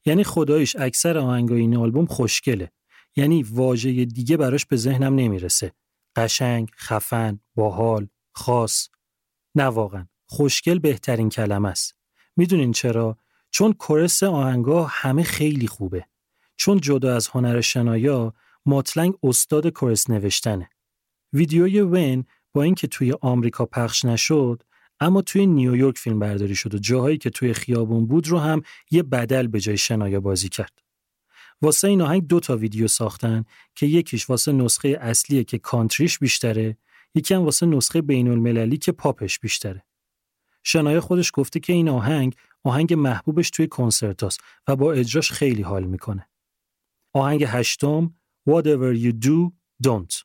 یعنی 0.06 0.24
خداییش 0.24 0.76
اکثر 0.76 1.18
آهنگای 1.18 1.60
این 1.60 1.78
آلبوم 1.78 2.06
خوشگله. 2.06 2.72
یعنی 3.16 3.44
واژه 3.44 4.06
دیگه 4.06 4.38
براش 4.38 4.66
به 4.66 4.76
ذهنم 4.76 5.16
نمی‌رسه. 5.16 5.74
قشنگ، 6.16 6.72
خفن، 6.78 7.40
باحال، 7.56 8.08
خاص. 8.32 8.90
نه 9.56 9.64
واقعا. 9.64 10.08
خوشگل 10.26 10.80
بهترین 10.80 11.30
کلمه 11.30 11.70
است. 11.70 11.96
می‌دونین 12.36 12.72
چرا؟ 12.72 13.18
چون 13.52 13.74
chorus 13.74 14.24
آهنگا 14.24 14.84
همه 14.84 15.24
خیلی 15.24 15.68
خوبه. 15.68 16.06
چون 16.56 16.80
جدا 16.80 17.16
از 17.16 17.28
هنر 17.28 17.62
شنایا 17.62 18.34
ماتلنگ 18.68 19.14
استاد 19.24 19.68
کورس 19.68 20.10
نوشتنه. 20.10 20.70
ویدیوی 21.34 21.82
ون 21.82 22.26
با 22.54 22.64
اینکه 22.64 22.88
توی 22.88 23.14
آمریکا 23.22 23.66
پخش 23.66 24.06
نشد 24.06 24.64
اما 25.00 25.22
توی 25.22 25.46
نیویورک 25.46 25.98
فیلم 25.98 26.20
برداری 26.20 26.56
شد 26.56 26.76
و 26.76 26.78
جاهایی 26.78 27.18
که 27.18 27.30
توی 27.30 27.54
خیابون 27.54 28.08
بود 28.08 28.28
رو 28.28 28.40
هم 28.40 28.62
یه 28.92 29.04
بدل 29.04 29.48
به 29.48 29.60
جای 29.60 29.78
شنایا 29.78 30.20
بازی 30.20 30.50
کرد. 30.50 30.80
واسه 31.62 31.88
این 31.88 32.02
آهنگ 32.02 32.28
دو 32.28 32.40
تا 32.40 32.58
ویدیو 32.58 32.88
ساختن 32.88 33.46
که 33.76 33.86
یکیش 33.86 34.30
واسه 34.30 34.52
نسخه 34.52 34.98
اصلیه 35.02 35.44
که 35.44 35.58
کانتریش 35.58 36.20
بیشتره 36.20 36.78
یکی 37.16 37.34
هم 37.34 37.42
واسه 37.42 37.66
نسخه 37.66 38.02
بین 38.02 38.28
المللی 38.28 38.78
که 38.78 38.92
پاپش 38.92 39.40
بیشتره. 39.40 39.84
شنایا 40.64 41.02
خودش 41.02 41.32
گفته 41.34 41.60
که 41.60 41.74
این 41.74 41.90
آهنگ 41.90 42.36
آهنگ 42.64 42.94
محبوبش 42.94 43.50
توی 43.50 43.68
کنسرتاست 43.68 44.40
و 44.68 44.76
با 44.76 44.94
اجراش 44.94 45.32
خیلی 45.32 45.62
حال 45.62 45.84
می‌کنه. 45.84 46.30
آهنگ 47.14 47.44
هشتم 47.48 48.16
Whatever 48.48 48.94
you 48.94 49.12
do, 49.12 49.52
don't. 49.82 50.24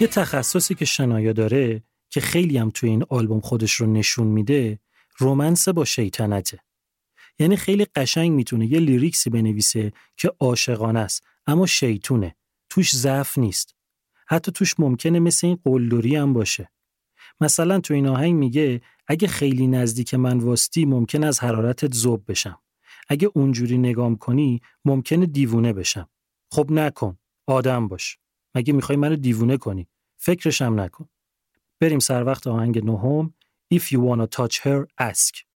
یه 0.00 0.06
تخصصی 0.06 0.74
که 0.74 0.84
شنایا 0.84 1.32
داره 1.32 1.82
که 2.10 2.20
خیلی 2.20 2.58
هم 2.58 2.70
توی 2.70 2.90
این 2.90 3.04
آلبوم 3.08 3.40
خودش 3.40 3.72
رو 3.72 3.86
نشون 3.86 4.26
میده 4.26 4.78
رومنس 5.16 5.68
با 5.68 5.84
شیطنته. 5.84 6.58
یعنی 7.38 7.56
خیلی 7.56 7.84
قشنگ 7.84 8.32
می‌تونه 8.32 8.66
یه 8.66 8.80
لیریکسی 8.80 9.30
بنویسه 9.30 9.92
که 10.16 10.32
عاشقانه 10.40 11.00
است 11.00 11.24
اما 11.46 11.66
شیطونه. 11.66 12.36
توش 12.70 12.96
ضعف 12.96 13.38
نیست. 13.38 13.74
حتی 14.28 14.52
توش 14.52 14.80
ممکنه 14.80 15.18
مثل 15.20 15.46
این 15.46 15.58
قلدری 15.64 16.16
هم 16.16 16.32
باشه. 16.32 16.70
مثلا 17.40 17.80
تو 17.80 17.94
این 17.94 18.06
آهنگ 18.06 18.34
میگه 18.34 18.80
اگه 19.06 19.28
خیلی 19.28 19.66
نزدیک 19.66 20.14
من 20.14 20.38
واستی 20.38 20.84
ممکن 20.84 21.24
از 21.24 21.40
حرارتت 21.40 21.94
ذوب 21.94 22.24
بشم. 22.28 22.58
اگه 23.08 23.30
اونجوری 23.34 23.78
نگام 23.78 24.16
کنی 24.16 24.60
ممکنه 24.84 25.26
دیوونه 25.26 25.72
بشم. 25.72 26.08
خب 26.52 26.72
نکن. 26.72 27.18
آدم 27.46 27.88
باش. 27.88 28.18
مگه 28.54 28.72
می‌خوای 28.72 28.98
منو 28.98 29.16
دیوونه 29.16 29.56
کنی؟ 29.56 29.88
فکرش 30.16 30.62
هم 30.62 30.80
نکن. 30.80 31.08
بریم 31.80 31.98
سر 31.98 32.24
وقت 32.24 32.46
آهنگ 32.46 32.84
نهم. 32.84 33.34
If 33.74 33.82
you 33.82 33.98
wanna 33.98 34.26
touch 34.38 34.58
her 34.60 34.86
ask. 35.02 35.47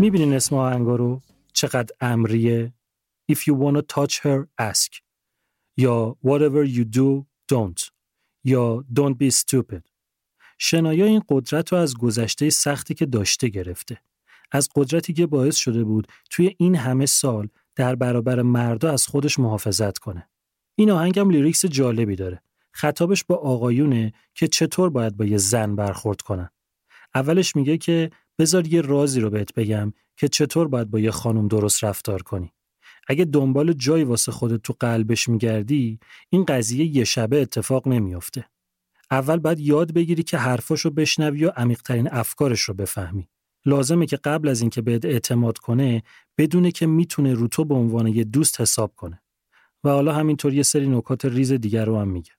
می‌بینین 0.00 0.34
اسم 0.34 0.56
آهنگا 0.56 0.96
رو 0.96 1.20
چقدر 1.52 1.94
امریه؟ 2.00 2.72
If 3.32 3.36
you 3.36 3.54
wanna 3.54 3.82
touch 3.82 4.14
her 4.14 4.48
ask. 4.60 5.00
یا 5.76 6.16
Whatever 6.24 6.64
you 6.64 6.84
do 6.84 7.26
don't. 7.52 7.90
یا 8.44 8.84
Don't 8.94 9.14
be 9.22 9.30
stupid. 9.30 9.82
شنایا 10.58 11.04
این 11.04 11.22
قدرت 11.28 11.72
رو 11.72 11.78
از 11.78 11.96
گذشته 11.96 12.50
سختی 12.50 12.94
که 12.94 13.06
داشته 13.06 13.48
گرفته. 13.48 14.02
از 14.52 14.68
قدرتی 14.74 15.12
که 15.12 15.26
باعث 15.26 15.56
شده 15.56 15.84
بود 15.84 16.06
توی 16.30 16.54
این 16.58 16.74
همه 16.74 17.06
سال 17.06 17.48
در 17.76 17.94
برابر 17.94 18.42
مردا 18.42 18.92
از 18.92 19.06
خودش 19.06 19.38
محافظت 19.38 19.98
کنه. 19.98 20.28
این 20.74 20.90
آهنگم 20.90 21.30
لیریکس 21.30 21.66
جالبی 21.66 22.16
داره. 22.16 22.42
خطابش 22.72 23.24
با 23.24 23.36
آقایونه 23.36 24.12
که 24.34 24.48
چطور 24.48 24.90
باید 24.90 25.16
با 25.16 25.24
یه 25.24 25.36
زن 25.36 25.76
برخورد 25.76 26.20
کنن. 26.20 26.50
اولش 27.14 27.56
میگه 27.56 27.78
که 27.78 28.10
بذار 28.40 28.66
یه 28.66 28.80
رازی 28.80 29.20
رو 29.20 29.30
بهت 29.30 29.54
بگم 29.54 29.92
که 30.16 30.28
چطور 30.28 30.68
باید 30.68 30.90
با 30.90 31.00
یه 31.00 31.10
خانم 31.10 31.48
درست 31.48 31.84
رفتار 31.84 32.22
کنی. 32.22 32.52
اگه 33.08 33.24
دنبال 33.24 33.72
جایی 33.72 34.04
واسه 34.04 34.32
خودت 34.32 34.62
تو 34.62 34.74
قلبش 34.80 35.28
میگردی 35.28 35.98
این 36.30 36.44
قضیه 36.44 36.96
یه 36.96 37.04
شبه 37.04 37.42
اتفاق 37.42 37.88
نمیافته. 37.88 38.44
اول 39.10 39.36
باید 39.36 39.60
یاد 39.60 39.92
بگیری 39.92 40.22
که 40.22 40.38
حرفاش 40.38 40.80
رو 40.80 40.90
بشنوی 40.90 41.44
و 41.44 41.50
عمیقترین 41.50 42.08
افکارش 42.12 42.60
رو 42.60 42.74
بفهمی. 42.74 43.28
لازمه 43.66 44.06
که 44.06 44.16
قبل 44.16 44.48
از 44.48 44.60
اینکه 44.60 44.82
بهت 44.82 45.04
اعتماد 45.04 45.58
کنه 45.58 46.02
بدونه 46.38 46.70
که 46.70 46.86
می‌تونه 46.86 47.34
رو 47.34 47.48
تو 47.48 47.64
به 47.64 47.74
عنوان 47.74 48.06
یه 48.06 48.24
دوست 48.24 48.60
حساب 48.60 48.94
کنه. 48.96 49.22
و 49.84 49.88
حالا 49.88 50.12
همینطور 50.12 50.54
یه 50.54 50.62
سری 50.62 50.88
نکات 50.88 51.24
ریز 51.24 51.52
دیگر 51.52 51.84
رو 51.84 51.98
هم 51.98 52.08
میگه. 52.08 52.32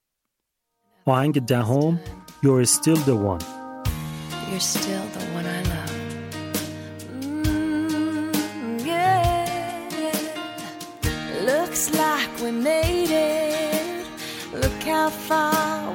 آهنگ 1.06 1.46
دهم 1.46 2.00
You're 2.44 2.66
still 2.66 3.02
the 3.10 3.16
one 3.34 3.44
You're 4.52 4.60
still 4.60 5.06
the 5.16 5.21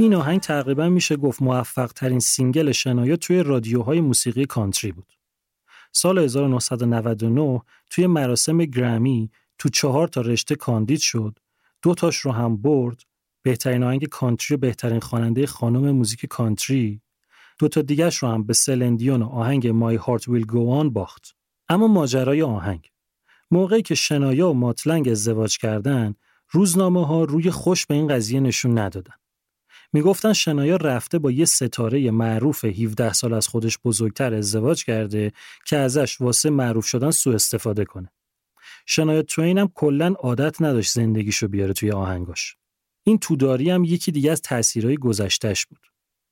این 0.00 0.14
آهنگ 0.14 0.40
تقریبا 0.40 0.88
میشه 0.88 1.16
گفت 1.16 1.42
موفق 1.42 1.92
ترین 1.92 2.18
سینگل 2.18 2.72
شنایا 2.72 3.16
توی 3.16 3.42
رادیوهای 3.42 4.00
موسیقی 4.00 4.44
کانتری 4.44 4.92
بود. 4.92 5.12
سال 5.92 6.18
1999 6.18 7.62
توی 7.90 8.06
مراسم 8.06 8.58
گرمی 8.58 9.30
تو 9.58 9.68
چهار 9.68 10.08
تا 10.08 10.20
رشته 10.20 10.54
کاندید 10.54 10.98
شد، 10.98 11.38
دو 11.82 11.94
تاش 11.94 12.16
رو 12.16 12.32
هم 12.32 12.56
برد، 12.56 13.02
بهترین 13.42 13.82
آهنگ 13.82 14.06
کانتری 14.06 14.54
و 14.54 14.58
بهترین 14.58 15.00
خواننده 15.00 15.46
خانم 15.46 15.90
موزیک 15.90 16.26
کانتری، 16.26 17.00
دو 17.58 17.68
تا 17.68 17.82
دیگه‌ش 17.82 18.16
رو 18.16 18.28
هم 18.28 18.44
به 18.44 18.52
سلین 18.52 18.87
دیون 18.87 19.22
و 19.22 19.26
آهنگ 19.26 19.70
My 19.70 20.00
Heart 20.00 20.22
Will 20.22 20.46
Go 20.46 20.82
On 20.82 20.90
باخت. 20.92 21.36
اما 21.68 21.86
ماجرای 21.86 22.42
آهنگ 22.42 22.90
موقعی 23.50 23.82
که 23.82 23.94
شنایا 23.94 24.50
و 24.50 24.54
مات 24.54 24.76
لنگ 24.76 25.08
ازدواج 25.08 25.58
کردن، 25.58 26.14
روزنامه 26.50 27.06
ها 27.06 27.24
روی 27.24 27.50
خوش 27.50 27.86
به 27.86 27.94
این 27.94 28.08
قضیه 28.08 28.40
نشون 28.40 28.78
ندادن. 28.78 29.19
می‌گفتن 29.92 30.32
شنایا 30.32 30.76
رفته 30.76 31.18
با 31.18 31.30
یه 31.30 31.44
ستاره 31.44 32.10
معروف 32.10 32.64
17 32.64 33.12
سال 33.12 33.32
از 33.32 33.48
خودش 33.48 33.78
بزرگتر 33.84 34.34
ازدواج 34.34 34.84
کرده 34.84 35.32
که 35.66 35.76
ازش 35.76 36.20
واسه 36.20 36.50
معروف 36.50 36.86
شدن 36.86 37.10
سوء 37.10 37.34
استفاده 37.34 37.84
کنه. 37.84 38.12
شنایا 38.86 39.22
توین 39.22 39.58
هم 39.58 39.68
کلا 39.74 40.14
عادت 40.18 40.62
نداشت 40.62 40.92
زندگیشو 40.92 41.48
بیاره 41.48 41.72
توی 41.72 41.90
آهنگاش. 41.90 42.56
این 43.04 43.18
توداری 43.18 43.70
هم 43.70 43.84
یکی 43.84 44.12
دیگه 44.12 44.32
از 44.32 44.42
تاثیرهای 44.42 44.96
گذشتهش 44.96 45.66
بود. 45.66 45.86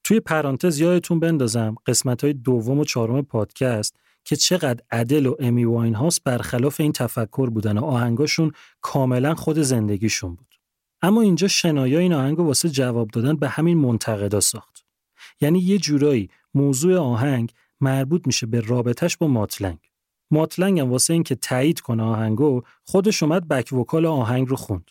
توی 0.04 0.20
پرانتز 0.20 0.78
یادتون 0.78 1.20
بندازم 1.20 1.74
قسمت 1.86 2.24
های 2.24 2.32
دوم 2.32 2.78
و 2.78 2.84
چهارم 2.84 3.22
پادکست 3.22 3.96
که 4.24 4.36
چقدر 4.36 4.84
عدل 4.90 5.26
و 5.26 5.34
امی 5.38 5.64
واین 5.64 5.94
هاست 5.94 6.24
برخلاف 6.24 6.80
این 6.80 6.92
تفکر 6.92 7.50
بودن 7.50 7.78
و 7.78 7.84
آهنگاشون 7.84 8.52
کاملا 8.80 9.34
خود 9.34 9.58
زندگیشون 9.58 10.34
بود. 10.34 10.54
اما 11.02 11.20
اینجا 11.20 11.48
شنایا 11.48 11.98
این 11.98 12.12
آهنگ 12.12 12.38
واسه 12.38 12.68
جواب 12.68 13.08
دادن 13.08 13.36
به 13.36 13.48
همین 13.48 13.78
منتقدا 13.78 14.40
ساخت. 14.40 14.84
یعنی 15.40 15.58
یه 15.58 15.78
جورایی 15.78 16.30
موضوع 16.54 16.96
آهنگ 16.96 17.52
مربوط 17.80 18.26
میشه 18.26 18.46
به 18.46 18.60
رابطش 18.60 19.16
با 19.16 19.28
ماتلنگ. 19.28 19.78
ماتلنگ 20.30 20.80
هم 20.80 20.90
واسه 20.90 21.12
اینکه 21.12 21.34
تایید 21.34 21.80
کنه 21.80 22.02
آهنگو 22.02 22.62
خودش 22.84 23.22
اومد 23.22 23.48
بک 23.48 23.72
وکال 23.72 24.06
آهنگ 24.06 24.48
رو 24.48 24.56
خوند. 24.56 24.90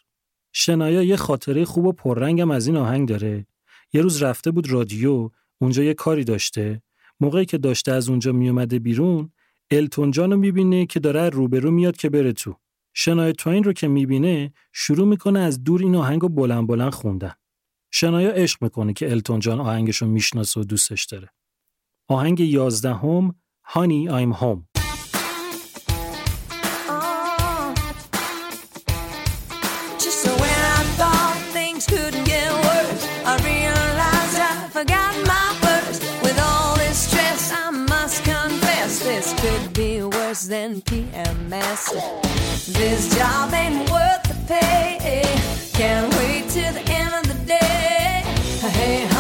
شنایا 0.54 1.04
یه 1.04 1.16
خاطره 1.16 1.66
خوب 1.66 1.86
و 1.86 1.92
پررنگم 1.92 2.52
از 2.52 2.68
این 2.68 2.78
آهنگ 2.78 3.08
داره. 3.10 3.46
یه 3.94 4.02
روز 4.02 4.24
رفته 4.24 4.52
بود 4.52 4.72
رادیو، 4.72 5.30
اونجا 5.62 5.84
یه 5.84 5.94
کاری 5.94 6.24
داشته. 6.24 6.82
موقعی 7.20 7.46
که 7.46 7.58
داشته 7.58 7.92
از 7.92 8.10
اونجا 8.10 8.32
میومده 8.32 8.80
بیرون، 8.80 9.32
التون 9.72 10.12
جان 10.12 10.36
می‌بینه 10.36 10.86
که 10.86 11.00
داره 11.00 11.30
روبرو 11.30 11.72
میاد 11.72 11.98
که 11.98 12.10
بره 12.10 12.34
تو. 12.34 12.56
شنایا 13.00 13.32
توین 13.32 13.64
رو 13.64 13.74
که 13.74 13.88
می‌بینه 13.88 14.54
شروع 14.74 15.08
می‌کنه 15.08 15.40
از 15.40 15.64
دور 15.64 15.82
این 15.82 15.96
آهنگ 15.96 16.22
رو 16.22 16.30
بلند 16.30 16.68
بلند 16.68 16.94
خوندن. 16.94 17.34
شنایا 17.92 18.32
عشق 18.32 18.64
می‌کنه 18.64 18.94
که 18.94 19.12
التون 19.12 19.40
جان 19.40 19.60
آهنگش 19.60 19.98
رو 19.98 20.08
می‌شناسه 20.08 20.60
و 20.60 20.64
دوستش 20.64 21.06
داره. 21.06 21.30
آهنگ 22.08 22.40
یازدهم 22.40 23.36
هانی 23.64 24.08
I'm 24.08 24.36
هوم 24.36 24.68
than 40.50 40.82
PMS. 40.82 42.27
This 42.68 43.16
job 43.16 43.54
ain't 43.54 43.90
worth 43.90 44.24
the 44.24 44.36
pay. 44.46 45.24
Can't 45.72 46.14
wait 46.16 46.50
till 46.50 46.74
the 46.74 46.82
end 46.92 47.16
of 47.16 47.26
the 47.26 47.46
day. 47.46 48.24
Hey, 48.60 49.17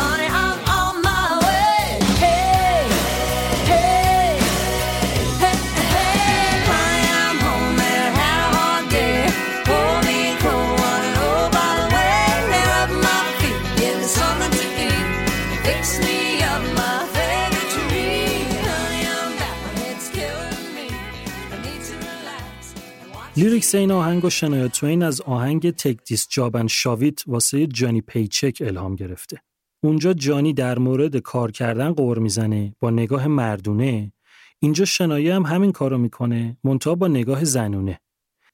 lyrics 23.37 23.75
این 23.75 23.91
آهنگ 23.91 24.25
رو 24.25 24.29
شنایا 24.29 24.67
توین 24.67 25.03
از 25.03 25.21
آهنگ 25.21 25.71
Take 25.71 25.97
This 26.05 26.27
Job 26.29 26.48
and 26.48 26.67
Shove 26.67 27.07
It 27.07 27.23
واسه 27.27 27.67
جانی 27.67 28.01
پیچک 28.01 28.57
الهام 28.65 28.95
گرفته. 28.95 29.41
اونجا 29.83 30.13
جانی 30.13 30.53
در 30.53 30.79
مورد 30.79 31.17
کار 31.17 31.51
کردن 31.51 31.93
غر 31.93 32.19
می‌زنه 32.19 32.75
با 32.79 32.89
نگاه 32.89 33.27
مردونه. 33.27 34.13
اینجا 34.59 34.85
شنایا 34.85 35.35
هم 35.35 35.43
همین 35.43 35.71
کارو 35.71 35.97
می‌کنه 35.97 36.57
منتها 36.63 36.95
با 36.95 37.07
نگاه 37.07 37.43
زنونه. 37.43 37.99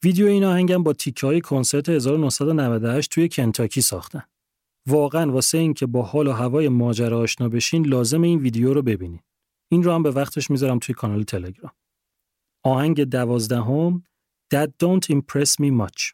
ویدیو 0.03 0.27
این 0.27 0.43
آهنگم 0.43 0.83
با 0.83 0.93
تیکه 0.93 1.27
های 1.27 1.41
کنسرت 1.41 1.89
1998 1.89 3.11
توی 3.11 3.29
کنتاکی 3.29 3.81
ساختن. 3.81 4.23
واقعا 4.87 5.31
واسه 5.31 5.57
این 5.57 5.73
که 5.73 5.85
با 5.85 6.01
حال 6.01 6.27
و 6.27 6.31
هوای 6.31 6.69
ماجرا 6.69 7.19
آشنا 7.19 7.49
بشین 7.49 7.85
لازمه 7.85 8.21
این 8.21 8.39
ویدیو 8.39 8.73
رو 8.73 8.81
ببینین. 8.81 9.21
این 9.71 9.83
رو 9.83 9.91
هم 9.91 10.03
به 10.03 10.11
وقتش 10.11 10.51
می‌ذارم 10.51 10.79
توی 10.79 10.95
کانال 10.95 11.23
تلگرام. 11.23 11.71
آهنگ 12.63 13.03
دوازدهم 13.03 14.03
That 14.53 14.77
don't 14.77 15.09
impress 15.09 15.57
me 15.57 15.71
much. 15.71 16.13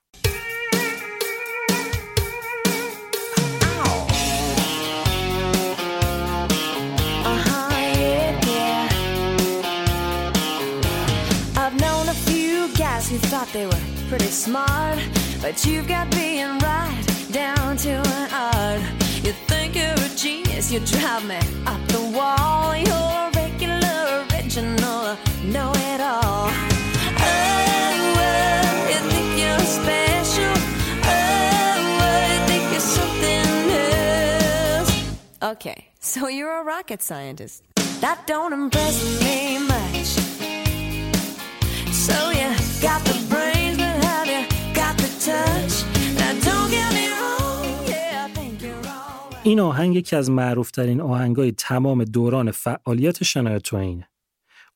Uh-huh, 7.26 7.70
they 13.52 13.66
were 13.66 13.74
pretty 14.08 14.24
smart, 14.28 15.00
but 15.42 15.66
you've 15.66 15.90
got 15.90 16.10
being 16.12 16.60
right 16.60 17.04
down 17.34 17.76
to 17.76 17.90
an 17.90 18.30
art. 18.32 18.82
You 19.22 19.34
think 19.50 19.76
you're 19.76 19.92
a 19.92 20.10
genius, 20.16 20.72
you 20.72 20.80
drive 20.80 21.26
me 21.28 21.40
up 21.66 21.86
the 21.90 22.00
wall. 22.16 22.74
You're 22.74 22.96
a 22.96 23.32
regular, 23.36 24.26
original, 24.32 25.18
know 25.44 25.74
it 25.76 26.00
all. 26.00 26.79
Special. 29.78 30.56
Oh, 31.14 31.76
you 32.30 32.40
think 32.50 32.66
something 32.98 33.48
else. 34.78 34.92
Okay, 35.52 35.80
so 36.12 36.20
you're 36.38 36.56
a 36.62 36.64
rocket 36.74 37.02
scientist. 37.10 37.58
That 38.04 38.18
don't 38.32 38.54
impress 38.62 38.98
me 39.24 39.38
much. 39.74 40.10
So 42.06 42.18
you 42.40 42.50
got 42.88 43.02
the 43.10 43.18
brains, 43.32 43.78
but 43.82 43.96
have 44.08 44.28
you 44.34 44.42
got 44.80 44.96
the 45.04 45.10
touch? 45.28 45.74
Now 46.20 46.32
don't 46.48 46.70
get 46.78 46.90
me 46.98 47.06
wrong, 47.20 47.66
yeah, 47.94 48.26
I 48.26 48.28
think 48.38 48.56
you're 48.66 48.86
all. 48.88 49.38
این 49.44 49.60
آهنگ 49.60 49.96
یکی 49.96 50.16
از 50.16 50.30
معروفترین 50.32 51.02
آهنگای 51.02 51.52
تمام 51.52 52.04
دوران 52.04 52.52
فعالیت 52.52 53.24
شنایا 53.24 53.60
توینه. 53.60 54.10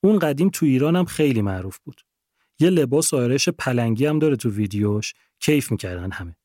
اون 0.01 0.19
قدیم 0.19 0.49
تو 0.49 0.65
ایران 0.65 0.95
هم 0.95 1.05
خیلی 1.05 1.41
معروف 1.41 1.77
بود. 1.77 2.01
یه 2.59 2.69
لباس 2.69 3.13
آرایش 3.13 3.49
پلنگی 3.49 4.05
هم 4.05 4.19
داره 4.19 4.35
تو 4.35 4.49
ویدیوش 4.49 5.13
کیف 5.39 5.71
می‌کردن 5.71 6.11
همه. 6.11 6.35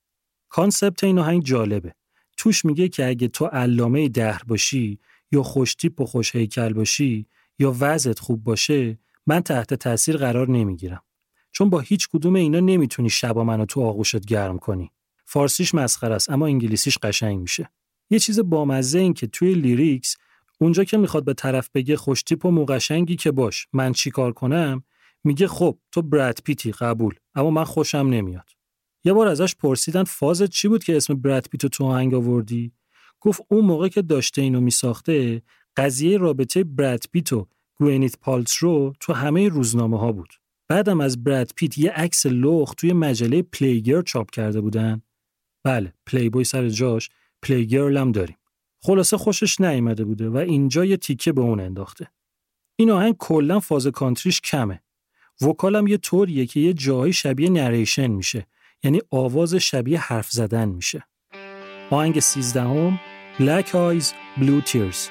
concept 0.49 1.05
این 1.05 1.19
آهنگ 1.19 1.45
جالبه. 1.45 1.95
توش 2.37 2.65
میگه 2.65 2.89
که 2.89 3.09
اگه 3.09 3.29
تو 3.29 3.47
علامه 3.47 4.09
دهر 4.09 4.43
باشی 4.47 4.99
یا 5.33 5.43
خوشتیپ 5.43 6.01
و 6.01 6.07
خوش 6.07 6.35
هیکل 6.37 6.73
باشی 6.73 7.27
یا 7.59 7.77
وضعت 7.81 8.19
خوب 8.19 8.45
باشه 8.45 8.99
من 9.27 9.41
تحت 9.41 9.75
تاثیر 9.75 10.17
قرار 10.17 10.51
نمی‌گیرم. 10.51 11.03
چون 11.53 11.71
با 11.71 11.81
هیچ 11.81 12.09
کدوم 12.09 12.35
اینا 12.35 12.61
نمی‌تونی 12.61 13.11
شبا 13.11 13.45
منو 13.45 13.65
تو 13.65 13.83
آغوشت 13.83 14.27
گرم 14.27 14.59
کنی. 14.59 14.93
فارسیش 15.25 15.75
مسخره 15.75 16.15
است 16.15 16.31
اما 16.31 16.47
انگلیسیش 16.47 16.99
قشنگ 16.99 17.39
میشه. 17.39 17.71
یه 18.11 18.19
چیز 18.19 18.41
بامزه 18.41 18.99
این 18.99 19.15
که 19.15 19.27
توی 19.27 19.55
lyrics 19.55 20.17
اونجا 20.61 20.85
که 20.85 20.97
می‌خواد 20.97 21.25
به 21.25 21.35
طرف 21.35 21.71
بگه 21.75 21.97
خوشتیپ 21.97 22.45
و 22.45 22.51
مو 22.51 22.67
قشنگی 22.67 23.17
که 23.17 23.31
باش 23.31 23.67
من 23.73 23.93
چیکار 23.93 24.33
کنم 24.33 24.85
میگه 25.25 25.49
خب 25.49 25.79
تو 25.93 26.03
براد 26.03 26.39
پیتی 26.45 26.73
قبول 26.73 27.15
اما 27.35 27.51
من 27.51 27.65
خوشم 27.65 27.99
نمیاد 27.99 28.51
یه 29.05 29.13
بار 29.13 29.29
ازش 29.29 29.55
پرسیدن 29.55 30.05
فازت 30.05 30.51
چی 30.51 30.69
بود 30.69 30.85
که 30.85 30.97
اسم 30.97 31.15
براد 31.15 31.49
پیتو 31.49 31.69
تو 31.69 31.85
آهنگ 31.85 32.15
آوردی 32.15 32.73
گفت 33.21 33.41
اون 33.49 33.65
موقع 33.65 33.89
که 33.89 34.03
داشته 34.03 34.43
اینو 34.43 34.61
میساخته 34.61 35.43
قضیه 35.77 36.19
رابطه 36.19 36.65
براد 36.65 37.05
پیت 37.13 37.33
و 37.33 37.49
گوئینت 37.75 38.17
رو 38.59 38.93
تو 39.01 39.13
همه 39.13 39.49
روزنامه 39.49 39.99
ها 39.99 40.13
بود. 40.13 40.35
بعدم 40.69 41.01
از 41.01 41.25
براد 41.25 41.53
پیت 41.57 41.79
یه 41.79 41.91
عکس 41.91 42.27
لخت 42.27 42.75
توی 42.75 42.93
مجله 42.93 43.43
پلیگرل 43.43 44.03
چاپ 44.03 44.31
کرده 44.31 44.61
بودن. 44.61 45.03
بله، 45.65 45.93
پلی 46.07 46.31
بوی 46.31 46.45
سر 46.45 46.69
جاش، 46.69 47.11
پلیگرل 47.43 47.97
هم 47.97 48.13
داریم. 48.13 48.37
خلاصه 48.83 49.17
خوشش 49.17 49.61
نیامده 49.61 50.05
بوده 50.05 50.29
و 50.29 50.37
اینجا 50.37 50.85
یه 50.85 50.97
تیکه 50.97 51.33
به 51.33 51.41
اون 51.41 51.61
انداخته. 51.61 52.11
این 52.77 52.91
آهنگ 52.91 53.17
کلا 53.19 53.61
فاز 53.61 53.87
کانتریش 53.87 54.41
کمه. 54.41 54.83
vocal 55.43 55.79
م 55.79 55.87
یه 55.87 55.97
طوریه 55.97 56.47
که 56.47 56.61
یه 56.61 56.73
جایی 56.73 57.13
شبیه 57.13 57.51
narration 57.51 58.07
میشه. 58.07 58.47
یعنی 58.85 59.01
آواز 59.11 59.55
شبیه 59.55 60.01
حرف 60.01 60.31
زدن 60.31 60.69
میشه. 60.69 61.05
آهنگ 61.91 62.21
سیزدهم 62.21 63.01
Black 63.39 63.67
Eyes 63.67 64.07
Blue 64.41 64.63
Tears 64.71 65.11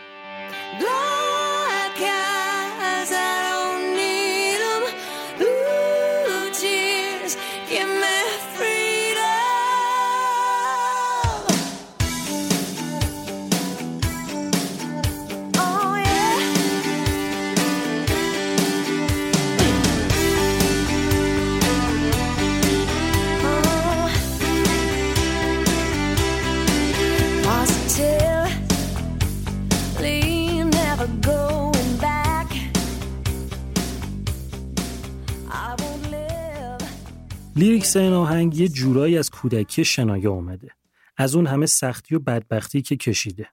لیریکس 37.78 37.98
این 37.98 38.14
آهنگ 38.14 38.58
یه 38.58 38.68
جورایی 38.68 39.18
از 39.18 39.30
کودکی 39.30 39.86
شنایه 39.86 40.28
اومده. 40.28 40.72
از 41.18 41.36
اون 41.36 41.48
همه 41.48 41.66
سختی 41.66 42.16
و 42.16 42.20
بدبختی 42.20 42.82
که 42.82 42.96
کشیده. 42.96 43.50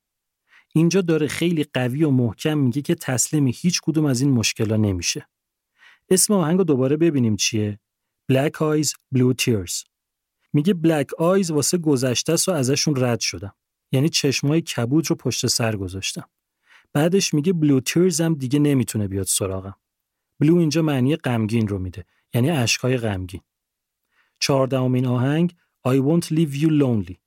اینجا 0.75 1.01
داره 1.01 1.29
خیلی 1.29 1.65
قوی 1.65 2.05
و 2.05 2.11
محکم 2.11 2.59
میگه 2.59 2.83
که 2.83 2.95
تسلیم 2.95 3.47
هیچ 3.47 3.81
کدوم 3.83 4.05
از 4.05 4.21
این 4.21 4.31
مشکلا 4.31 4.77
نمیشه. 4.77 5.29
اسم 6.11 6.35
آهنگ 6.35 6.59
رو 6.59 6.65
دوباره 6.65 6.97
ببینیم 6.97 7.37
چیه؟ 7.37 7.81
Black 8.33 8.51
Eyes 8.51 8.89
Blue 9.17 9.35
Tears. 9.43 9.85
میگه 10.53 10.73
Black 10.73 11.09
Eyes 11.21 11.51
واسه 11.51 11.79
گذشته 11.79 12.35
و 12.49 12.51
ازشون 12.51 12.95
رد 12.97 13.21
شدم. 13.21 13.55
یعنی 13.93 14.09
چشمای 14.09 14.61
کبود 14.61 15.11
رو 15.11 15.17
پشت 15.17 15.47
سر 15.47 15.77
گذاشتم. 15.77 16.29
بعدش 16.93 17.35
میگه 17.35 17.53
Blue 17.53 17.83
Tears 17.91 18.21
هم 18.21 18.35
دیگه 18.35 18.59
نمی‌تونه 18.59 19.09
بیاد 19.09 19.27
سراغم. 19.27 19.77
بلو 20.41 20.57
اینجا 20.57 20.83
معنی 20.83 21.17
غمگین 21.17 21.69
رو 21.69 21.79
میده. 21.79 22.05
یعنی 22.35 22.51
اشکای 22.51 22.97
غمگین. 22.97 23.41
چهاردهمین 24.40 25.06
آهنگ 25.06 25.56
I 25.88 26.00
won't 26.00 26.32
leave 26.32 26.56
you 26.56 26.70
lonely 26.70 27.18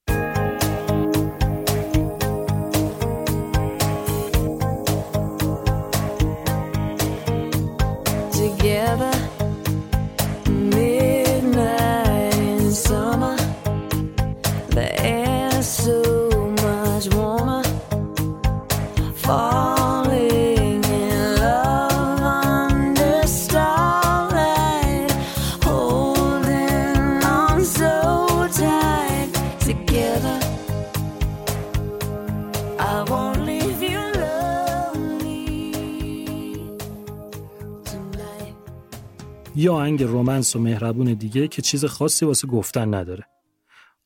یه 39.58 39.72
آهنگ 39.72 40.04
رومنس 40.04 40.56
و 40.56 40.60
مهربون 40.60 41.14
دیگه 41.14 41.48
که 41.48 41.62
چیز 41.62 41.86
خاصی 41.86 42.26
واسه 42.26 42.48
گفتن 42.48 42.94
نداره. 42.94 43.26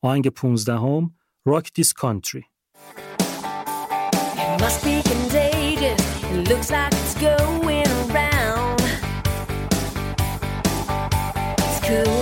آهنگ 0.02 0.28
پونزدهم 0.28 1.14
Rock 1.50 1.66
This 1.80 1.88
Country. 1.88 2.44
It 11.94 12.21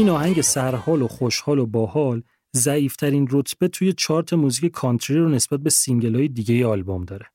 این 0.00 0.08
آهنگ 0.08 0.40
سرحال 0.40 1.02
و 1.02 1.08
خوشحال 1.08 1.58
و 1.58 1.66
باحال 1.66 2.22
ضعیفترین 2.56 3.28
رتبه 3.30 3.68
توی 3.68 3.92
چارت 3.92 4.32
موزیک 4.32 4.72
کانتری 4.72 5.18
رو 5.18 5.28
نسبت 5.28 5.60
به 5.60 5.70
سینگل 5.70 6.14
های 6.14 6.28
دیگه 6.28 6.66
آلبوم 6.66 7.04
داره. 7.04 7.26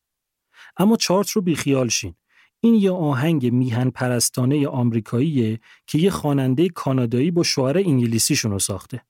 اما 0.78 0.96
چارت 0.96 1.30
رو 1.30 1.42
بیخیال 1.42 1.88
شین. 1.88 2.16
این 2.60 2.76
یه 2.76 2.92
آهنگ 2.92 3.54
میهن 3.54 3.90
پرستانه 3.90 4.68
آمریکاییه 4.68 5.60
که 5.88 5.98
یه 5.98 6.10
خواننده 6.10 6.70
کانادایی 6.70 7.32
با 7.32 7.44
شوهر 7.44 7.78
انگلیسیش 7.78 8.37
اون 8.37 8.52
رو 8.52 8.60
ساخته. 8.60 9.02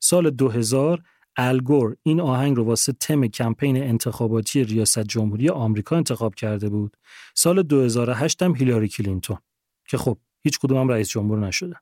سال 0.00 0.30
2000 0.30 1.02
ال 1.36 1.51
گور 1.51 1.96
این 2.02 2.20
آهنگ 2.20 2.56
رو 2.56 2.64
واسه 2.64 2.92
تم 2.92 3.26
کمپین 3.26 3.82
انتخاباتی 3.82 4.64
ریاست 4.64 4.98
جمهوری 4.98 5.48
آمریکا 5.48 5.96
انتخاب 5.96 6.34
کرده 6.34 6.68
بود. 6.68 6.96
سال 7.34 7.62
2008 7.62 8.42
هم 8.42 8.56
هیلاری 8.56 8.88
کلینتون 8.88 9.38
که 9.88 9.96
خب 9.98 10.18
هیچ 10.42 10.58
کدوم 10.58 10.78
هم 10.78 10.88
رئیس 10.88 11.08
جمهور 11.08 11.38
نشدن. 11.46 11.76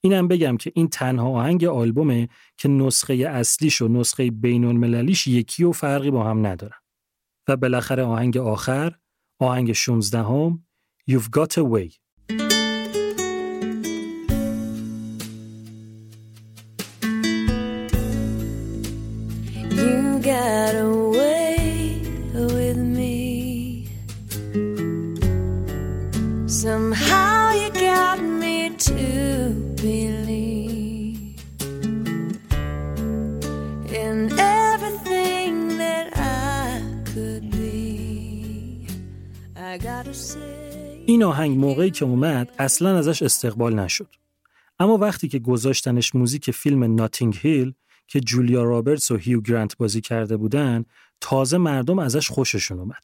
اینم 0.00 0.28
بگم 0.28 0.56
که 0.56 0.72
این 0.74 0.88
تنها 0.88 1.28
آهنگ 1.28 1.64
آلبومه 1.64 2.28
که 2.56 2.68
نسخه 2.68 3.14
اصلیش 3.14 3.82
و 3.82 3.88
نسخه 3.88 4.30
بین 4.30 4.64
المللیش 4.64 5.26
یکی 5.26 5.64
و 5.64 5.72
فرقی 5.72 6.10
با 6.10 6.24
هم 6.24 6.46
ندارن. 6.46 6.78
و 7.48 7.56
بالاخره 7.56 8.02
آهنگ 8.02 8.36
آخر، 8.36 8.98
آهنگ 9.40 9.72
16 9.72 10.18
هم، 10.18 10.66
You've 11.10 11.28
Got 11.36 11.58
a 11.58 11.62
این 41.06 41.22
آهنگ 41.22 41.58
موقعی 41.58 41.90
که 41.90 42.04
اومد 42.04 42.52
اصلا 42.58 42.98
ازش 42.98 43.22
استقبال 43.22 43.74
نشد. 43.74 44.08
اما 44.78 44.96
وقتی 44.96 45.28
که 45.28 45.38
گذاشتنش 45.38 46.14
موزیک 46.14 46.50
فیلم 46.50 46.94
Notting 46.94 47.38
Hill 47.40 47.72
که 48.06 48.20
جولیا 48.20 48.62
رابرتس 48.62 49.10
و 49.10 49.16
هیو 49.16 49.40
گرانت 49.40 49.76
بازی 49.76 50.00
کرده 50.00 50.36
بودن 50.36 50.84
تازه 51.20 51.58
مردم 51.58 51.98
ازش 51.98 52.30
خوششون 52.30 52.78
اومد. 52.78 53.02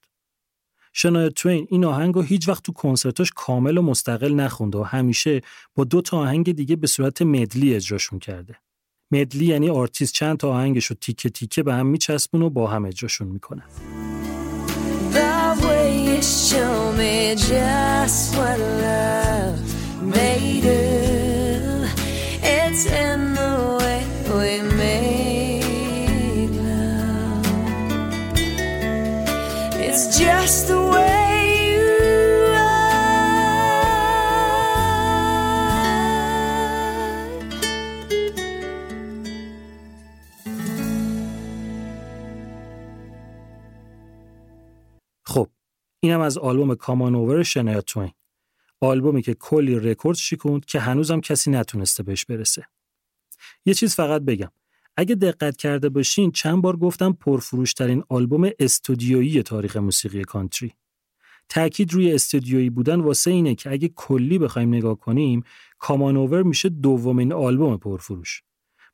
شنایا 0.92 1.30
توین 1.30 1.66
این 1.70 1.84
آهنگ 1.84 2.14
رو 2.14 2.22
هیچ 2.22 2.48
وقت 2.48 2.62
تو 2.62 2.72
کنسرتاش 2.72 3.32
کامل 3.36 3.78
و 3.78 3.82
مستقل 3.82 4.34
نخونده 4.34 4.78
و 4.78 4.82
همیشه 4.82 5.40
با 5.74 5.84
دو 5.84 6.00
تا 6.00 6.18
آهنگ 6.18 6.52
دیگه 6.52 6.76
به 6.76 6.86
صورت 6.86 7.22
medley 7.22 7.74
اجراشون 7.74 8.18
کرده. 8.18 8.56
medley 9.10 9.46
یعنی 9.46 9.70
آرتیست 9.70 10.14
چند 10.14 10.36
تا 10.36 10.50
آهنگش 10.50 10.86
رو 10.86 10.96
تیکه 11.00 11.30
تیکه 11.30 11.62
به 11.62 11.74
هم 11.74 11.86
میچسبونه 11.86 12.42
و 12.42 12.50
با 12.50 12.66
هم 12.66 12.84
اجراشون 12.84 13.28
می‌کنه. 13.28 13.62
show 16.24 16.92
me 16.92 17.34
just 17.34 18.34
what 18.36 18.58
love 18.58 19.58
made 20.02 20.62
do. 20.62 21.86
It's 22.42 22.86
in 22.86 23.34
the 23.34 23.78
way 23.80 24.00
we 24.38 24.52
make 24.82 26.50
love. 26.50 27.46
It's 29.86 30.18
just 30.18 30.68
the 30.68 30.80
way. 30.92 31.13
اینم 46.04 46.20
از 46.20 46.38
آلبوم 46.38 46.74
Come 46.74 47.01
On 47.01 47.14
Over 47.14 47.42
شنایا 47.42 47.80
توین 47.80 48.12
آلبومی 48.80 49.22
که 49.22 49.34
کلی 49.34 49.78
رکورد 49.78 50.16
شکوند 50.16 50.64
که 50.64 50.80
هنوزم 50.80 51.20
کسی 51.20 51.50
نتونسته 51.50 52.02
بهش 52.02 52.24
برسه. 52.24 52.66
یه 53.64 53.74
چیز 53.74 53.94
فقط 53.94 54.22
بگم. 54.22 54.50
اگه 54.96 55.14
دقت 55.14 55.56
کرده 55.56 55.88
باشین 55.88 56.30
چند 56.30 56.62
بار 56.62 56.76
گفتم 56.76 57.12
پرفروشترین 57.12 58.04
آلبوم 58.08 58.50
استودیویی 58.58 59.42
تاریخ 59.42 59.76
موسیقی 59.76 60.24
کانتری. 60.24 60.72
تأکید 61.48 61.92
روی 61.92 62.12
استودیویی 62.12 62.70
بودن 62.70 63.00
واسه 63.00 63.30
اینه 63.30 63.54
که 63.54 63.70
اگه 63.70 63.88
کلی 63.88 64.38
بخوایم 64.38 64.74
نگاه 64.74 64.98
کنیم 64.98 65.44
Come 65.78 66.03
On 66.03 66.16
Over 66.16 66.42
میشه 66.42 66.68
دومین 66.68 67.32
آلبوم 67.32 67.76
پرفروش. 67.76 68.42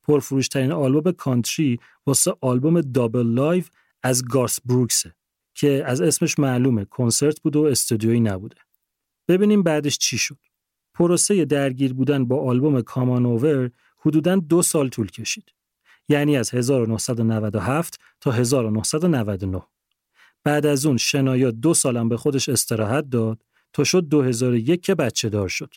پرفروشترین 0.02 0.72
آلبوم 0.72 1.12
کانتری 1.12 1.78
واسه 2.06 2.34
آلبوم 2.40 2.80
Double 2.80 3.26
Live 3.26 3.64
از 4.02 4.24
گارس 4.24 4.60
بروکسه. 4.64 5.14
که 5.60 5.82
از 5.86 6.00
اسمش 6.00 6.38
معلومه. 6.38 6.84
کنسرت 6.84 7.40
بود 7.40 7.56
و 7.56 7.62
استودیویی 7.62 8.20
نبوده. 8.20 8.56
ببینیم 9.28 9.62
بعدش 9.62 9.98
چی 9.98 10.18
شد. 10.18 10.38
پروسه 10.94 11.44
درگیر 11.44 11.94
بودن 11.94 12.24
با 12.24 12.48
آلبوم 12.48 12.82
کامان 12.82 13.26
اوور 13.26 13.70
حدوداً 13.98 14.36
دو 14.36 14.62
سال 14.62 14.88
طول 14.88 15.10
کشید. 15.10 15.52
یعنی 16.08 16.36
از 16.36 16.54
1997 16.54 18.00
تا 18.20 18.30
1999 18.30 19.62
بعد 20.44 20.66
از 20.66 20.86
اون 20.86 20.96
شنایا 20.96 21.50
دو 21.50 21.74
سالم 21.74 22.08
به 22.08 22.16
خودش 22.16 22.48
استراحت 22.48 23.10
داد 23.10 23.42
تا 23.72 23.84
شد 23.84 24.08
2001 24.08 24.82
که 24.82 24.94
بچه 24.94 25.28
دار 25.28 25.48
شد. 25.48 25.74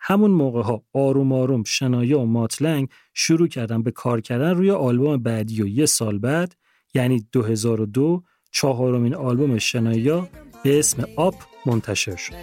همون 0.00 0.30
موقع 0.30 0.62
ها 0.62 0.84
آروم 0.92 1.32
آروم 1.32 1.62
شنایا 1.64 2.20
و 2.20 2.26
ماتلنگ 2.26 2.88
شروع 3.14 3.48
کردن 3.48 3.82
به 3.82 3.90
کار 3.90 4.20
کردن 4.20 4.50
روی 4.50 4.70
آلبوم 4.70 5.16
بعدی 5.16 5.62
و 5.62 5.66
یه 5.66 5.86
سال 5.86 6.18
بعد 6.18 6.54
یعنی 6.94 7.26
2002 7.32 8.22
چهارمین 8.50 9.14
آلبوم 9.14 9.58
شنایا 9.58 10.28
به 10.64 10.78
اسم 10.78 11.04
آپ 11.16 11.34
منتشر 11.66 12.16
شد. 12.16 12.34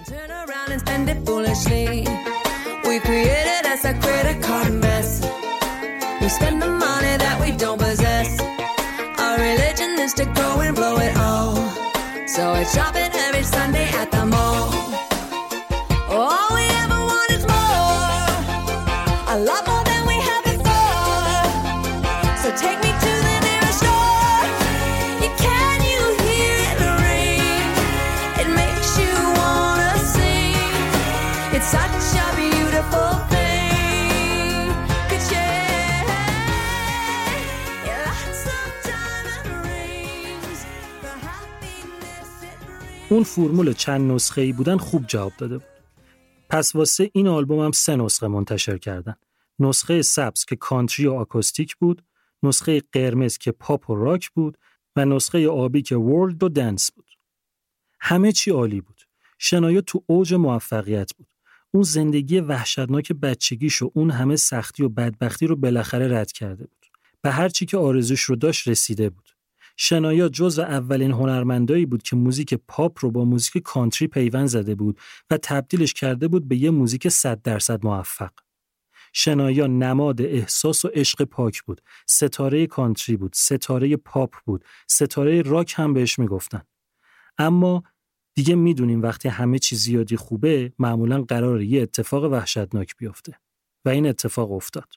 So 12.37 12.53
every 12.53 13.45
Sunday 13.55 13.87
at 14.01 14.06
اون 43.09 43.23
فرمول 43.23 43.73
چند 43.73 44.11
نسخه 44.11 44.41
ای 44.41 44.53
بودن 44.53 44.77
خوب 44.77 45.07
جواب 45.07 45.33
داده 45.37 45.57
بود. 45.57 45.67
پس 46.49 46.75
واسه 46.75 47.09
این 47.13 47.27
آلبوم 47.27 47.59
هم 47.59 47.71
سه 47.71 47.95
نسخه 47.95 48.27
منتشر 48.27 48.77
کردن. 48.77 49.15
نسخه 49.59 50.01
سبز 50.01 50.45
که 50.45 50.55
کانتری 50.55 51.07
و 51.07 51.13
آکوستیک 51.13 51.75
بود، 51.75 52.03
نسخه 52.43 52.81
قرمز 52.91 53.37
که 53.37 53.51
پاپ 53.51 53.89
و 53.89 53.95
راک 53.95 54.29
بود 54.29 54.57
و 54.95 55.05
نسخه 55.05 55.47
آبی 55.47 55.81
که 55.81 55.95
ورلد 55.95 56.43
و 56.43 56.49
دنس 56.49 56.91
بود. 56.91 57.09
همه 57.99 58.31
چی 58.31 58.51
عالی 58.51 58.81
بود. 58.81 59.01
شنایا 59.37 59.81
تو 59.81 60.03
اوج 60.07 60.33
موفقیت 60.33 61.13
بود. 61.17 61.27
اون 61.71 61.83
زندگی 61.83 62.39
وحشتناک 62.39 63.11
بچگیش 63.11 63.81
و 63.81 63.91
اون 63.93 64.11
همه 64.11 64.35
سختی 64.35 64.83
و 64.83 64.89
بدبختی 64.89 65.47
رو 65.47 65.55
بالاخره 65.55 66.19
رد 66.19 66.31
کرده 66.31 66.65
بود. 66.65 66.85
به 67.21 67.31
هر 67.31 67.49
چی 67.49 67.65
که 67.65 67.77
آرزوش 67.77 68.21
رو 68.21 68.35
داشت 68.35 68.67
رسیده 68.67 69.09
بود. 69.09 69.26
شنایا 69.79 70.29
جزو 70.29 70.61
اولین 70.61 71.11
هنرمندایی 71.11 71.85
بود 71.85 72.03
که 72.03 72.15
موزیک 72.15 72.53
پاپ 72.53 72.97
رو 73.01 73.11
با 73.11 73.25
موزیک 73.25 73.63
کانتری 73.63 74.07
پیوند 74.07 74.47
زده 74.47 74.75
بود 74.75 74.99
و 75.29 75.37
تبدیلش 75.37 75.93
کرده 75.93 76.27
بود 76.27 76.47
به 76.47 76.55
یه 76.55 76.69
موزیک 76.69 77.07
100 77.07 77.41
درصد 77.41 77.85
موفق. 77.85 78.31
شنایا 79.13 79.67
نماد 79.67 80.21
احساس 80.21 80.85
و 80.85 80.87
عشق 80.87 81.23
پاک 81.23 81.61
بود. 81.61 81.81
ستاره 82.07 82.67
کانتری 82.67 83.17
بود، 83.17 83.33
ستاره 83.35 83.97
پاپ 83.97 84.35
بود، 84.45 84.65
ستاره 84.87 85.41
راک 85.41 85.73
هم 85.77 85.93
بهش 85.93 86.19
می‌گفتن. 86.19 86.61
اما 87.37 87.83
دیگه 88.35 88.55
می‌دونیم 88.55 89.01
وقتی 89.01 89.29
همه 89.29 89.59
چیز 89.59 89.79
زیادی 89.79 90.15
خوبه 90.15 90.73
معمولا 90.79 91.21
قراره 91.21 91.65
یه 91.65 91.81
اتفاق 91.81 92.23
وحشتناک 92.23 92.97
بیفته 92.97 93.39
و 93.85 93.89
این 93.89 94.07
اتفاق 94.07 94.51
افتاد. 94.51 94.93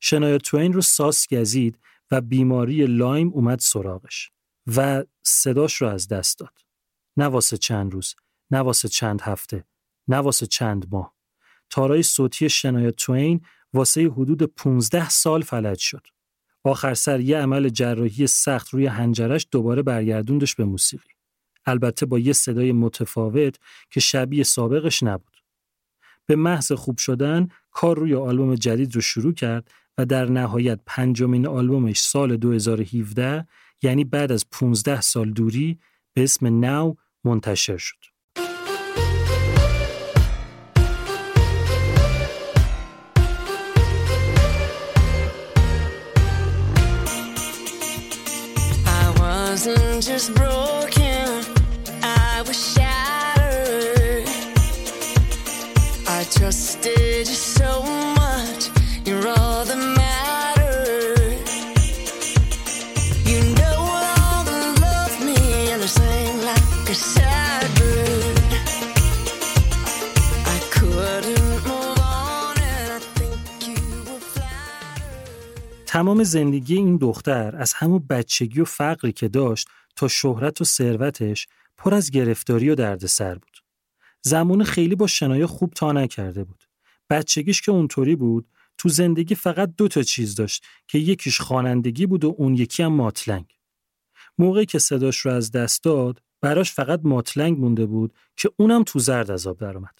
شنایا 0.00 0.38
توین 0.38 0.72
رو 0.72 0.80
ساس 0.80 1.34
گزید 1.34 1.78
و 2.10 2.20
بیماری 2.20 2.86
لایم 2.86 3.28
اومد 3.28 3.58
سراغش 3.58 4.30
و 4.76 5.04
صداش 5.22 5.74
رو 5.74 5.88
از 5.88 6.08
دست 6.08 6.38
داد. 6.38 6.58
نه 7.16 7.40
چند 7.40 7.92
روز، 7.92 8.14
نه 8.50 8.72
چند 8.72 9.20
هفته، 9.20 9.64
نه 10.08 10.32
چند 10.32 10.86
ماه. 10.90 11.14
تارای 11.70 12.02
صوتی 12.02 12.48
شنایا 12.48 12.90
توین 12.90 13.40
واسه 13.72 14.08
حدود 14.08 14.42
15 14.42 15.08
سال 15.08 15.42
فلج 15.42 15.78
شد. 15.78 16.06
آخر 16.64 16.94
سر 16.94 17.20
یه 17.20 17.38
عمل 17.38 17.68
جراحی 17.68 18.26
سخت 18.26 18.68
روی 18.68 18.86
هنجرش 18.86 19.46
دوباره 19.50 19.82
برگردوندش 19.82 20.54
به 20.54 20.64
موسیقی. 20.64 21.10
البته 21.66 22.06
با 22.06 22.18
یه 22.18 22.32
صدای 22.32 22.72
متفاوت 22.72 23.58
که 23.90 24.00
شبیه 24.00 24.44
سابقش 24.44 25.02
نبود. 25.02 25.36
به 26.26 26.36
محض 26.36 26.72
خوب 26.72 26.98
شدن 26.98 27.48
کار 27.70 27.98
روی 27.98 28.14
آلبوم 28.14 28.54
جدید 28.54 28.94
رو 28.94 29.00
شروع 29.00 29.32
کرد 29.34 29.70
و 29.98 30.06
در 30.06 30.24
نهایت 30.24 30.80
پنجمین 30.86 31.46
آلبومش 31.46 32.00
سال 32.00 32.36
2017 32.36 33.46
یعنی 33.82 34.04
بعد 34.04 34.32
از 34.32 34.46
15 34.50 35.00
سال 35.00 35.30
دوری 35.30 35.78
به 36.14 36.22
اسم 36.22 36.60
ناو 36.60 36.96
منتشر 37.24 37.76
شد. 37.76 38.04
Just 50.00 50.34
broken, 50.34 50.63
تمام 75.94 76.24
زندگی 76.24 76.76
این 76.76 76.96
دختر 76.96 77.56
از 77.56 77.72
همون 77.72 78.06
بچگی 78.10 78.60
و 78.60 78.64
فقری 78.64 79.12
که 79.12 79.28
داشت 79.28 79.68
تا 79.96 80.08
شهرت 80.08 80.60
و 80.60 80.64
ثروتش 80.64 81.48
پر 81.76 81.94
از 81.94 82.10
گرفتاری 82.10 82.70
و 82.70 82.74
دردسر 82.74 83.34
بود. 83.34 83.58
زمان 84.22 84.64
خیلی 84.64 84.94
با 84.94 85.06
شنایا 85.06 85.46
خوب 85.46 85.72
تا 85.72 85.92
نکرده 85.92 86.44
بود. 86.44 86.64
بچگیش 87.10 87.62
که 87.62 87.72
اونطوری 87.72 88.16
بود 88.16 88.48
تو 88.78 88.88
زندگی 88.88 89.34
فقط 89.34 89.74
دو 89.76 89.88
تا 89.88 90.02
چیز 90.02 90.34
داشت 90.34 90.64
که 90.88 90.98
یکیش 90.98 91.40
خوانندگی 91.40 92.06
بود 92.06 92.24
و 92.24 92.34
اون 92.38 92.54
یکی 92.54 92.82
هم 92.82 92.92
ماتلنگ. 92.92 93.56
موقعی 94.38 94.66
که 94.66 94.78
صداش 94.78 95.18
رو 95.18 95.32
از 95.32 95.50
دست 95.50 95.84
داد 95.84 96.22
براش 96.40 96.72
فقط 96.72 97.00
ماتلنگ 97.04 97.58
مونده 97.58 97.86
بود 97.86 98.14
که 98.36 98.50
اونم 98.56 98.82
تو 98.82 98.98
زرد 98.98 99.30
آب 99.30 99.58
درآمد. 99.58 99.98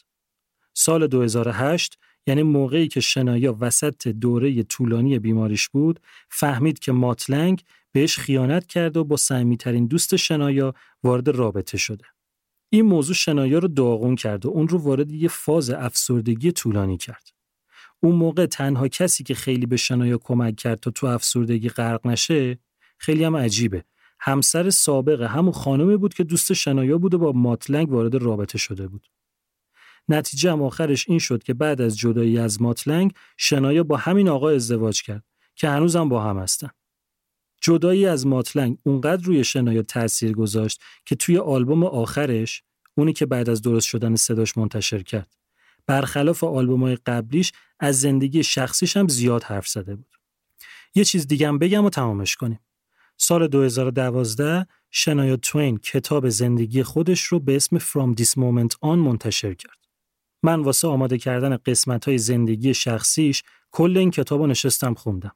سال 0.75 1.07
2008 1.07 1.99
یعنی 2.27 2.43
موقعی 2.43 2.89
که 2.89 3.01
شنایا 3.01 3.57
وسط 3.61 4.09
دوره 4.09 4.63
طولانی 4.63 5.19
بیماریش 5.19 5.69
بود 5.69 6.01
فهمید 6.29 6.79
که 6.79 6.93
ماتلنگ 6.93 7.63
بهش 7.93 8.19
خیانت 8.19 8.67
کرده 8.67 9.01
و 9.01 9.05
با 9.05 9.17
صمیمیترین 9.17 9.87
دوست 9.87 10.17
شنایا 10.17 10.75
وارد 11.03 11.29
رابطه 11.29 11.79
شده. 11.79 12.05
این 12.73 12.85
موضوع 12.85 13.15
شنایا 13.15 13.59
رو 13.59 13.69
داغون 13.69 14.17
کرد 14.17 14.47
و 14.47 14.49
اون 14.49 14.69
رو 14.69 14.79
وارد 14.79 15.13
یه 15.13 15.29
فاز 15.29 15.71
افسردگی 15.71 16.53
طولانی 16.53 16.97
کرد. 16.97 17.29
اون 18.01 18.15
موقع 18.15 18.47
تنها 18.47 18.89
کسی 18.89 19.25
که 19.25 19.35
خیلی 19.35 19.67
به 19.67 19.77
شنایا 19.77 20.19
کمک 20.19 20.57
کرد 20.57 20.81
تا 20.81 20.91
تو 20.91 21.07
افسردگی 21.07 21.69
غرق 21.69 22.07
نشه 22.07 22.59
خیلی 22.99 23.25
هم 23.25 23.37
عجیبه. 23.37 23.85
همسر 24.21 24.71
سابق 24.71 25.23
همون 25.23 25.53
خانمی 25.53 25.97
بود 25.97 26.15
که 26.15 26.25
دوست 26.25 26.53
شنایا 26.53 26.99
بود 26.99 27.15
و 27.15 27.19
با 27.19 27.33
ماتلنگ 27.33 27.93
وارد 27.93 28.15
رابطه 28.15 28.59
شده 28.59 28.89
بود. 28.89 29.09
نتیجه 30.09 30.53
هم 30.53 30.63
آخرش 30.63 31.09
این 31.09 31.19
شد 31.19 31.43
که 31.43 31.55
بعد 31.55 31.81
از 31.81 31.99
جدایی 31.99 32.39
از 32.39 32.63
ماتلنگ 32.63 33.13
شنایا 33.37 33.83
با 33.83 33.97
همین 33.97 34.29
آقا 34.29 34.51
ازدواج 34.51 35.03
کرد 35.03 35.25
که 35.55 35.69
هنوزم 35.69 36.09
با 36.09 36.23
هم 36.23 36.39
هستن. 36.39 36.71
جدایی 37.63 38.07
از 38.07 38.27
ماتلنگ 38.27 38.79
اونقدر 38.83 39.23
روی 39.23 39.45
شنایا 39.45 39.83
تاثیر 39.83 40.33
گذاشت 40.33 40.81
که 41.05 41.15
توی 41.15 41.39
آلبوم 41.39 41.85
آخرش 41.85 42.63
اونی 42.95 43.13
که 43.13 43.27
بعد 43.27 43.51
از 43.51 43.63
درست 43.63 43.87
شدن 43.87 44.17
صداش 44.17 44.59
منتشر 44.59 45.03
کرد 45.03 45.37
برخلاف 45.87 46.45
آلبوم‌های 46.45 46.97
قبلیش 46.97 47.53
از 47.81 48.01
زندگی 48.01 48.43
شخصیش 48.43 48.97
هم 48.97 49.09
زیاد 49.09 49.43
حرف 49.43 49.69
زده 49.69 49.97
بود. 49.97 50.15
یه 50.95 51.05
چیز 51.05 51.27
دیگه 51.27 51.49
هم 51.49 51.59
بگم 51.59 51.85
و 51.85 51.91
تمامش 51.91 52.37
کنیم. 52.37 52.61
سال 53.17 53.49
2012 53.49 54.67
شنایا 54.91 55.37
توین 55.37 55.79
کتاب 55.79 56.29
زندگی 56.29 56.83
خودش 56.83 57.23
رو 57.25 57.41
به 57.41 57.57
اسم 57.57 57.79
From 57.79 58.21
This 58.21 58.31
Moment 58.31 58.75
On 58.85 58.99
منتشر 58.99 59.55
کرد. 59.55 59.84
من 60.45 60.61
واسه 60.61 60.89
آماده 60.89 61.19
کردن 61.19 61.57
قسمت 61.57 62.05
های 62.05 62.19
زندگی 62.19 62.75
شخصیش 62.75 63.43
کل 63.71 63.97
این 63.97 64.11
کتاب 64.11 64.41
رو 64.41 64.47
نشستم 64.47 64.95
خوندم. 64.95 65.33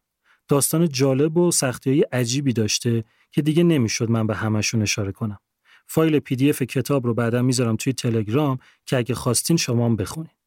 داستان 0.48 0.88
جالب 0.88 1.36
و 1.36 1.50
سختی 1.50 1.90
های 1.90 2.00
عجیبی 2.00 2.52
داشته 2.52 3.04
که 3.32 3.42
دیگه 3.42 3.62
نمی‌شد 3.62 4.10
من 4.10 4.26
به 4.26 4.34
همشون 4.34 4.82
اشاره 4.82 5.12
کنم. 5.12 5.38
فایل 5.86 6.18
پی 6.18 6.36
دی 6.36 6.50
اف 6.50 6.62
کتاب 6.62 7.06
رو 7.06 7.14
بعدا 7.14 7.42
می‌ذارم 7.42 7.76
توی 7.76 7.92
تلگرام 7.92 8.58
که 8.86 8.96
اگه 8.96 9.14
خواستین 9.14 9.56
شما 9.56 9.86
هم 9.86 9.96
بخونین. 9.96 10.37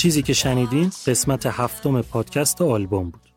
چیزی 0.00 0.22
که 0.22 0.32
شنیدین 0.32 0.88
قسمت 1.06 1.46
هفتم 1.46 2.02
پادکست 2.02 2.62
آلبوم 2.62 3.10
بود. 3.10 3.28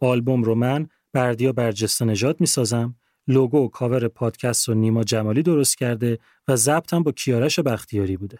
آلبوم 0.00 0.42
رو 0.42 0.54
من 0.54 0.88
بردیا 1.12 1.52
برجسته 1.52 2.04
نژاد 2.04 2.40
می‌سازم 2.40 2.94
لوگو 3.26 3.58
و 3.58 3.68
کاور 3.68 4.08
پادکست 4.08 4.68
رو 4.68 4.74
نیما 4.74 5.04
جمالی 5.04 5.42
درست 5.42 5.78
کرده 5.78 6.18
و 6.48 6.56
ضبطم 6.56 7.02
با 7.02 7.12
کیارش 7.12 7.58
بختیاری 7.58 8.16
بوده. 8.16 8.38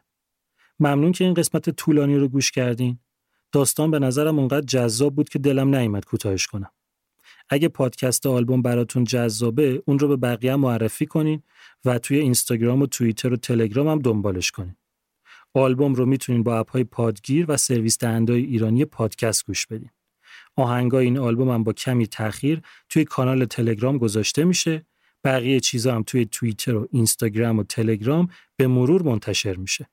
ممنون 0.81 1.13
که 1.13 1.25
این 1.25 1.35
قسمت 1.35 1.71
طولانی 1.71 2.17
رو 2.17 2.29
گوش 2.29 2.51
کردین. 2.51 2.99
داستان 3.53 3.91
به 3.91 3.99
نظرم 3.99 4.39
اونقدر 4.39 4.67
جذاب 4.67 5.15
بود 5.15 5.29
که 5.29 5.39
دلم 5.39 5.75
نیامد 5.75 6.05
کوتاهش 6.05 6.47
کنم. 6.47 6.71
اگه 7.49 7.69
پادکست 7.69 8.27
آلبوم 8.27 8.63
براتون 8.63 9.05
جذابه 9.05 9.83
اون 9.87 9.99
رو 9.99 10.09
به 10.09 10.17
بقیه 10.17 10.57
معرفی 10.57 11.07
کنین 11.07 11.43
و 11.85 11.99
توی 11.99 12.19
اینستاگرام 12.19 12.83
و 12.83 12.87
توییتر 12.87 13.33
و 13.33 13.37
تلگرام 13.37 13.89
هم 13.89 13.99
دنبالش 13.99 14.51
کنین. 14.51 14.77
آلبوم 15.55 15.95
رو 15.95 16.07
می‌تونین 16.07 16.43
با 16.43 16.59
اپهای 16.59 16.85
پادگیر 16.85 17.47
و 17.49 17.57
سرویس 17.57 17.99
دهندهای 17.99 18.45
ایرانی 18.45 18.85
پادکست 18.85 19.47
گوش 19.47 19.67
بدین. 19.67 19.91
آهنگای 20.57 21.05
این 21.05 21.19
آلبوم 21.19 21.51
هم 21.51 21.65
با 21.65 21.73
کمی 21.73 22.07
تاخیر 22.07 22.63
توی 22.89 23.05
کانال 23.05 23.45
تلگرام 23.45 23.99
گذاشته 23.99 24.45
میشه. 24.45 24.87
بقیه 25.25 25.61
چیزا 25.61 25.95
هم 25.95 26.03
توی 26.03 26.27
توییتر 26.27 26.75
و 26.75 26.89
اینستاگرام 26.93 27.59
و 27.59 27.63
تلگرام 27.63 28.29
به 28.57 28.67
مرور 28.67 29.03
منتشر 29.03 29.57
میشه. 29.57 29.89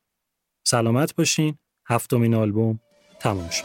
سلامت 0.63 1.15
باشین. 1.15 1.57
هفتمین 1.87 2.35
آلبوم 2.35 2.79
تموم 3.19 3.49
شد. 3.49 3.63